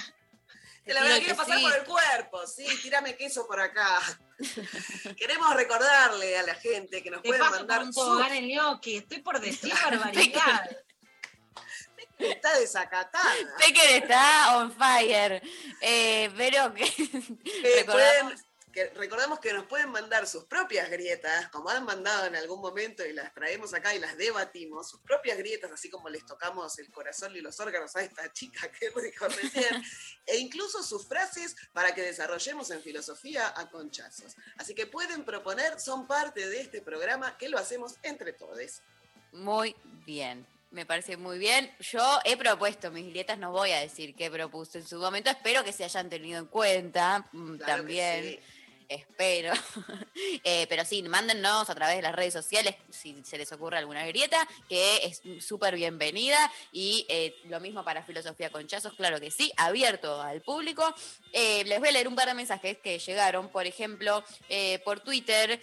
Te 0.83 0.93
la 0.93 1.03
verdad 1.03 1.19
quiero 1.19 1.35
pasar 1.35 1.57
sí. 1.57 1.63
por 1.63 1.75
el 1.75 1.83
cuerpo, 1.85 2.47
sí, 2.47 2.65
tírame 2.81 3.15
queso 3.15 3.45
por 3.47 3.59
acá. 3.59 3.99
Queremos 5.17 5.53
recordarle 5.53 6.37
a 6.37 6.43
la 6.43 6.55
gente 6.55 7.03
que 7.03 7.11
nos 7.11 7.21
pueden 7.21 7.41
por 7.41 7.51
mandar 7.51 7.83
un 7.83 7.93
su 7.93 7.99
tobogán 7.99 8.33
en. 8.33 8.49
Estoy 8.83 9.21
por 9.21 9.39
decir 9.39 9.73
barbaridad. 9.83 10.69
Está 12.19 12.57
desacatada. 12.59 13.33
Pecker 13.57 14.03
está 14.03 14.57
on 14.57 14.71
fire. 14.73 15.41
Eh, 15.81 16.29
pero 16.37 16.73
que 16.73 16.83
Eh, 16.83 17.83
recordamos- 17.85 18.33
pueden- 18.33 18.49
que 18.71 18.85
recordamos 18.91 19.39
que 19.39 19.51
nos 19.51 19.65
pueden 19.65 19.89
mandar 19.89 20.27
sus 20.27 20.43
propias 20.45 20.91
grietas, 20.91 21.49
como 21.49 21.71
han 21.71 21.83
mandado 21.85 22.27
en 22.27 22.35
algún 22.35 22.61
momento 22.61 23.03
y 23.03 23.13
las 23.13 23.33
traemos 23.33 23.73
acá 23.73 23.95
y 23.95 23.99
las 23.99 24.15
debatimos, 24.15 24.87
sus 24.91 25.01
propias 25.01 25.39
grietas, 25.39 25.71
así 25.71 25.89
como 25.89 26.07
les 26.07 26.23
tocamos 26.23 26.77
el 26.77 26.91
corazón 26.91 27.35
y 27.35 27.41
los 27.41 27.59
órganos 27.59 27.95
a 27.95 28.03
esta 28.03 28.31
chica 28.31 28.71
que 28.71 28.91
dijo 29.01 29.27
recién, 29.27 29.83
e 30.27 30.37
incluso 30.37 30.83
sus 30.83 31.07
frases 31.07 31.55
para 31.73 31.95
que 31.95 32.03
desarrollemos 32.03 32.69
en 32.69 32.83
filosofía 32.83 33.51
a 33.59 33.71
conchazos. 33.71 34.35
Así 34.57 34.75
que 34.75 34.85
pueden 34.85 35.25
proponer, 35.25 35.79
son 35.79 36.05
parte 36.05 36.47
de 36.47 36.61
este 36.61 36.79
programa 36.83 37.39
que 37.39 37.49
lo 37.49 37.57
hacemos 37.57 37.95
entre 38.03 38.33
todos. 38.33 38.83
Muy 39.31 39.75
bien. 40.05 40.45
Me 40.71 40.85
parece 40.85 41.17
muy 41.17 41.39
bien. 41.39 41.71
Yo 41.79 42.19
he 42.25 42.37
propuesto 42.37 42.91
mis 42.91 43.11
dietas, 43.11 43.39
no 43.39 43.51
voy 43.51 43.71
a 43.71 43.79
decir 43.79 44.15
qué 44.15 44.29
propuse 44.29 44.79
en 44.79 44.87
su 44.87 44.99
momento. 44.99 45.29
Espero 45.31 45.63
que 45.63 45.73
se 45.73 45.83
hayan 45.83 46.09
tenido 46.09 46.39
en 46.39 46.45
cuenta 46.45 47.27
mm, 47.31 47.57
que 47.57 47.65
también. 47.65 48.23
sí. 48.23 48.39
Espero. 48.89 49.53
Eh, 50.43 50.67
pero 50.69 50.83
sí, 50.83 51.01
mándennos 51.03 51.69
a 51.69 51.75
través 51.75 51.97
de 51.97 52.01
las 52.01 52.13
redes 52.13 52.33
sociales 52.33 52.75
si 52.89 53.23
se 53.23 53.37
les 53.37 53.51
ocurre 53.51 53.77
alguna 53.77 54.05
grieta, 54.05 54.47
que 54.67 55.05
es 55.05 55.21
súper 55.43 55.75
bienvenida. 55.75 56.51
Y 56.71 57.05
eh, 57.09 57.39
lo 57.45 57.59
mismo 57.59 57.83
para 57.83 58.03
Filosofía 58.03 58.49
Conchazos, 58.49 58.93
claro 58.93 59.19
que 59.19 59.31
sí, 59.31 59.51
abierto 59.57 60.21
al 60.21 60.41
público. 60.41 60.93
Eh, 61.33 61.63
les 61.65 61.79
voy 61.79 61.89
a 61.89 61.91
leer 61.93 62.07
un 62.07 62.15
par 62.15 62.27
de 62.27 62.33
mensajes 62.33 62.77
que 62.79 62.99
llegaron. 62.99 63.49
Por 63.49 63.65
ejemplo, 63.65 64.23
por 64.83 64.99
Twitter 64.99 65.61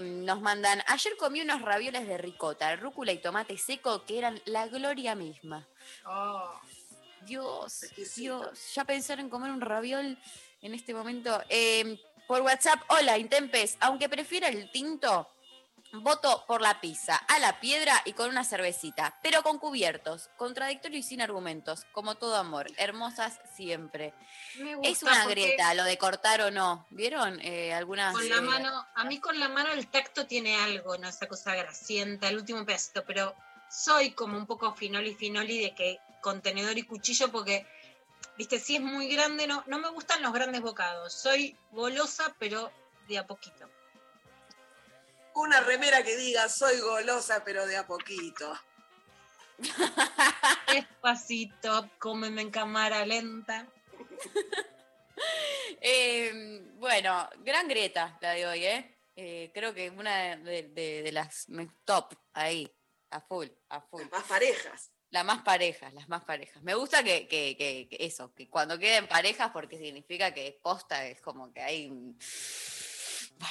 nos 0.00 0.40
mandan, 0.40 0.82
ayer 0.86 1.16
comí 1.16 1.40
unos 1.40 1.62
ravioles 1.62 2.06
de 2.06 2.18
ricota, 2.18 2.74
rúcula 2.76 3.12
y 3.12 3.18
tomate 3.18 3.58
seco 3.58 4.04
que 4.04 4.18
eran 4.18 4.40
la 4.44 4.68
gloria 4.68 5.14
misma. 5.14 5.66
Oh. 6.06 6.52
Dios, 7.22 7.84
Dios, 8.16 8.74
ya 8.74 8.84
pensar 8.84 9.20
en 9.20 9.28
comer 9.28 9.50
un 9.50 9.60
raviol 9.60 10.18
en 10.62 10.74
este 10.74 10.94
momento. 10.94 11.42
Eh, 11.48 11.98
por 12.28 12.42
WhatsApp, 12.42 12.82
hola, 12.88 13.16
Intempes, 13.16 13.78
aunque 13.80 14.10
prefiera 14.10 14.48
el 14.48 14.70
tinto, 14.70 15.30
voto 15.94 16.44
por 16.46 16.60
la 16.60 16.78
pizza, 16.78 17.16
a 17.16 17.38
la 17.38 17.58
piedra 17.58 18.02
y 18.04 18.12
con 18.12 18.28
una 18.28 18.44
cervecita, 18.44 19.18
pero 19.22 19.42
con 19.42 19.58
cubiertos, 19.58 20.28
contradictorio 20.36 20.98
y 20.98 21.02
sin 21.02 21.22
argumentos, 21.22 21.86
como 21.92 22.16
todo 22.16 22.36
amor, 22.36 22.70
hermosas 22.76 23.40
siempre. 23.56 24.12
Me 24.58 24.74
gusta 24.74 24.90
Es 24.90 25.02
una 25.02 25.26
grieta 25.26 25.72
lo 25.72 25.84
de 25.84 25.96
cortar 25.96 26.42
o 26.42 26.50
no, 26.50 26.86
¿vieron? 26.90 27.40
Eh, 27.40 27.72
algunas... 27.72 28.12
Con 28.12 28.28
la 28.28 28.36
eh, 28.36 28.40
mano, 28.42 28.86
a 28.94 29.04
mí 29.04 29.18
con 29.18 29.40
la 29.40 29.48
mano 29.48 29.72
el 29.72 29.86
tacto 29.88 30.26
tiene 30.26 30.54
algo, 30.56 30.98
¿no? 30.98 31.08
Esa 31.08 31.28
cosa 31.28 31.54
grasienta, 31.54 32.28
el 32.28 32.36
último 32.36 32.62
pedacito, 32.66 33.04
pero 33.06 33.34
soy 33.70 34.10
como 34.10 34.36
un 34.36 34.46
poco 34.46 34.74
finoli 34.74 35.14
finoli 35.14 35.62
de 35.62 35.74
que 35.74 35.98
con 36.20 36.42
tenedor 36.42 36.76
y 36.76 36.82
cuchillo 36.82 37.32
porque, 37.32 37.66
viste, 38.38 38.58
si 38.58 38.76
es 38.76 38.82
muy 38.82 39.14
grande, 39.14 39.46
no, 39.46 39.62
no 39.66 39.78
me 39.78 39.90
gustan 39.90 40.22
los 40.22 40.32
grandes 40.32 40.62
bocados. 40.62 41.12
Soy 41.12 41.56
golosa, 41.72 42.34
pero 42.38 42.72
de 43.08 43.18
a 43.18 43.26
poquito. 43.26 43.68
Una 45.34 45.60
remera 45.60 46.02
que 46.02 46.16
diga 46.16 46.48
soy 46.48 46.80
golosa 46.80 47.44
pero 47.44 47.66
de 47.66 47.76
a 47.76 47.86
poquito. 47.86 48.58
Despacito, 50.72 51.90
cómeme 51.98 52.42
en 52.42 52.50
cámara 52.50 53.04
lenta. 53.04 53.66
bueno, 56.76 57.28
gran 57.40 57.68
grieta 57.68 58.16
la 58.20 58.30
de 58.32 58.46
hoy, 58.46 58.64
¿eh? 58.64 58.94
Eh, 59.16 59.50
creo 59.52 59.74
que 59.74 59.90
una 59.90 60.36
de, 60.36 60.62
de- 60.62 61.02
de 61.02 61.12
las 61.12 61.46
top 61.84 62.14
ahí, 62.34 62.70
a 63.10 63.20
full, 63.20 63.48
a 63.68 63.80
full. 63.80 64.02
Más 64.12 64.22
parejas. 64.24 64.92
Las 65.10 65.24
más 65.24 65.42
parejas, 65.42 65.94
las 65.94 66.08
más 66.08 66.22
parejas. 66.24 66.62
Me 66.62 66.74
gusta 66.74 67.02
que, 67.02 67.26
que- 67.28 67.56
que- 67.56 67.88
que 67.88 68.04
eso, 68.04 68.34
que 68.34 68.48
cuando 68.48 68.78
queden 68.78 69.06
parejas, 69.08 69.50
porque 69.52 69.78
significa 69.78 70.32
que 70.34 70.58
posta 70.62 71.06
es 71.06 71.20
como 71.22 71.50
que 71.52 71.62
hay 71.62 71.90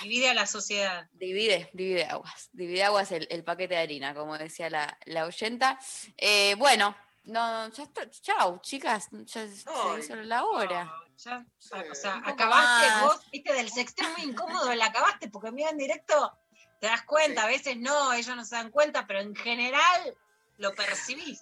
Divide 0.01 0.29
a 0.29 0.34
la 0.34 0.45
sociedad. 0.45 1.07
Divide, 1.13 1.69
divide 1.73 2.05
aguas. 2.05 2.49
Divide 2.51 2.84
aguas 2.84 3.11
el, 3.13 3.25
el 3.31 3.43
paquete 3.43 3.75
de 3.75 3.79
harina, 3.81 4.13
como 4.13 4.38
decía 4.38 4.69
la, 4.69 4.97
la 5.05 5.25
oyenta. 5.25 5.79
Eh, 6.17 6.55
bueno, 6.55 6.95
no, 7.23 7.69
ya 7.71 7.84
está. 7.84 8.09
Chau, 8.09 8.59
chicas. 8.61 9.07
Ya 9.11 9.47
se 9.47 9.63
Ay. 9.69 9.99
hizo 10.01 10.15
la 10.17 10.43
hora. 10.43 10.91
Ya, 11.23 11.45
o 11.89 11.95
sea, 11.95 12.21
acabaste 12.23 12.88
más. 12.89 13.03
vos, 13.03 13.31
viste, 13.31 13.53
del 13.53 13.71
sexteo 13.71 14.07
muy 14.17 14.29
incómodo, 14.29 14.75
la 14.75 14.88
acabaste, 14.88 15.29
porque 15.29 15.51
mira 15.51 15.69
en 15.71 15.77
directo, 15.77 16.38
te 16.79 16.85
das 16.88 17.01
cuenta, 17.03 17.43
a 17.43 17.47
veces 17.47 17.77
no, 17.77 18.13
ellos 18.13 18.35
no 18.35 18.45
se 18.45 18.55
dan 18.55 18.69
cuenta, 18.69 19.07
pero 19.07 19.21
en 19.21 19.35
general 19.35 20.15
lo 20.57 20.75
percibís. 20.75 21.39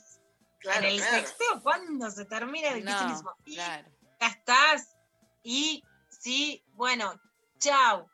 Claro, 0.65 0.79
en 0.79 0.93
el 0.93 0.97
claro. 0.97 1.17
sexteo, 1.17 1.61
cuando 1.61 2.09
se 2.09 2.25
termina 2.25 2.69
el 2.69 2.83
No, 2.83 3.07
mismo, 3.07 3.35
y 3.45 3.55
claro. 3.55 3.87
ya 4.19 4.27
estás, 4.27 4.95
y 5.43 5.83
sí, 6.09 6.63
bueno, 6.73 7.19
chau. 7.59 8.09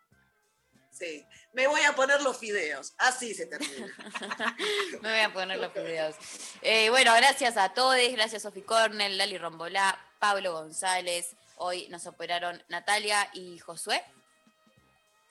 Sí. 0.92 1.26
Me 1.54 1.68
voy 1.68 1.82
a 1.82 1.94
poner 1.96 2.22
los 2.22 2.38
fideos. 2.38 2.94
Así 2.98 3.34
se 3.34 3.46
termina. 3.46 3.88
Me 5.02 5.10
voy 5.12 5.20
a 5.20 5.34
poner 5.34 5.60
los 5.60 5.74
videos. 5.74 6.16
Eh, 6.62 6.90
bueno, 6.90 7.14
gracias 7.16 7.58
a 7.58 7.74
todos, 7.74 7.98
gracias 8.12 8.44
Sofi 8.44 8.62
Cornell, 8.62 9.18
Lali 9.18 9.38
Rombolá, 9.38 9.98
Pablo 10.20 10.54
González. 10.54 11.36
Hoy 11.56 11.88
nos 11.90 12.06
operaron 12.06 12.62
Natalia 12.70 13.30
y 13.34 13.60
Josué. 13.60 14.04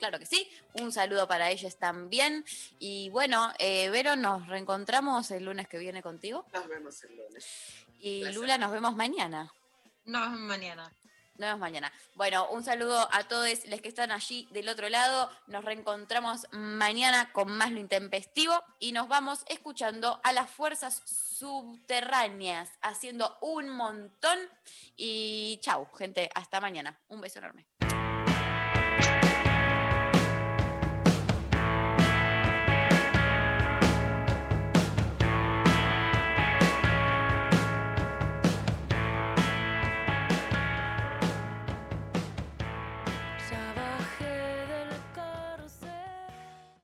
Claro 0.00 0.18
que 0.18 0.24
sí. 0.24 0.50
Un 0.72 0.92
saludo 0.92 1.28
para 1.28 1.50
ellos 1.50 1.76
también. 1.76 2.44
Y 2.78 3.10
bueno, 3.10 3.52
eh, 3.58 3.90
Vero, 3.90 4.16
nos 4.16 4.48
reencontramos 4.48 5.30
el 5.30 5.44
lunes 5.44 5.68
que 5.68 5.76
viene 5.76 6.02
contigo. 6.02 6.46
Nos 6.54 6.66
vemos 6.66 7.04
el 7.04 7.16
lunes. 7.18 7.46
Y. 8.00 8.24
Lula, 8.32 8.56
nos 8.56 8.72
vemos 8.72 8.96
mañana. 8.96 9.52
Nos 10.06 10.22
vemos 10.22 10.40
mañana. 10.40 10.84
Nos 11.36 11.48
vemos 11.48 11.60
mañana. 11.60 11.92
Bueno, 12.14 12.48
un 12.48 12.64
saludo 12.64 13.10
a 13.12 13.24
todos 13.24 13.46
los 13.66 13.80
que 13.82 13.88
están 13.88 14.10
allí 14.10 14.48
del 14.52 14.70
otro 14.70 14.88
lado. 14.88 15.30
Nos 15.48 15.66
reencontramos 15.66 16.46
mañana 16.50 17.30
con 17.32 17.52
más 17.52 17.70
lo 17.70 17.78
intempestivo 17.78 18.54
y 18.78 18.92
nos 18.92 19.06
vamos 19.06 19.40
escuchando 19.48 20.18
a 20.24 20.32
las 20.32 20.50
fuerzas 20.50 21.02
subterráneas 21.04 22.70
haciendo 22.80 23.36
un 23.42 23.68
montón. 23.68 24.38
Y 24.96 25.58
chau, 25.60 25.86
gente. 25.92 26.30
Hasta 26.34 26.58
mañana. 26.58 26.98
Un 27.08 27.20
beso 27.20 27.38
enorme. 27.38 27.66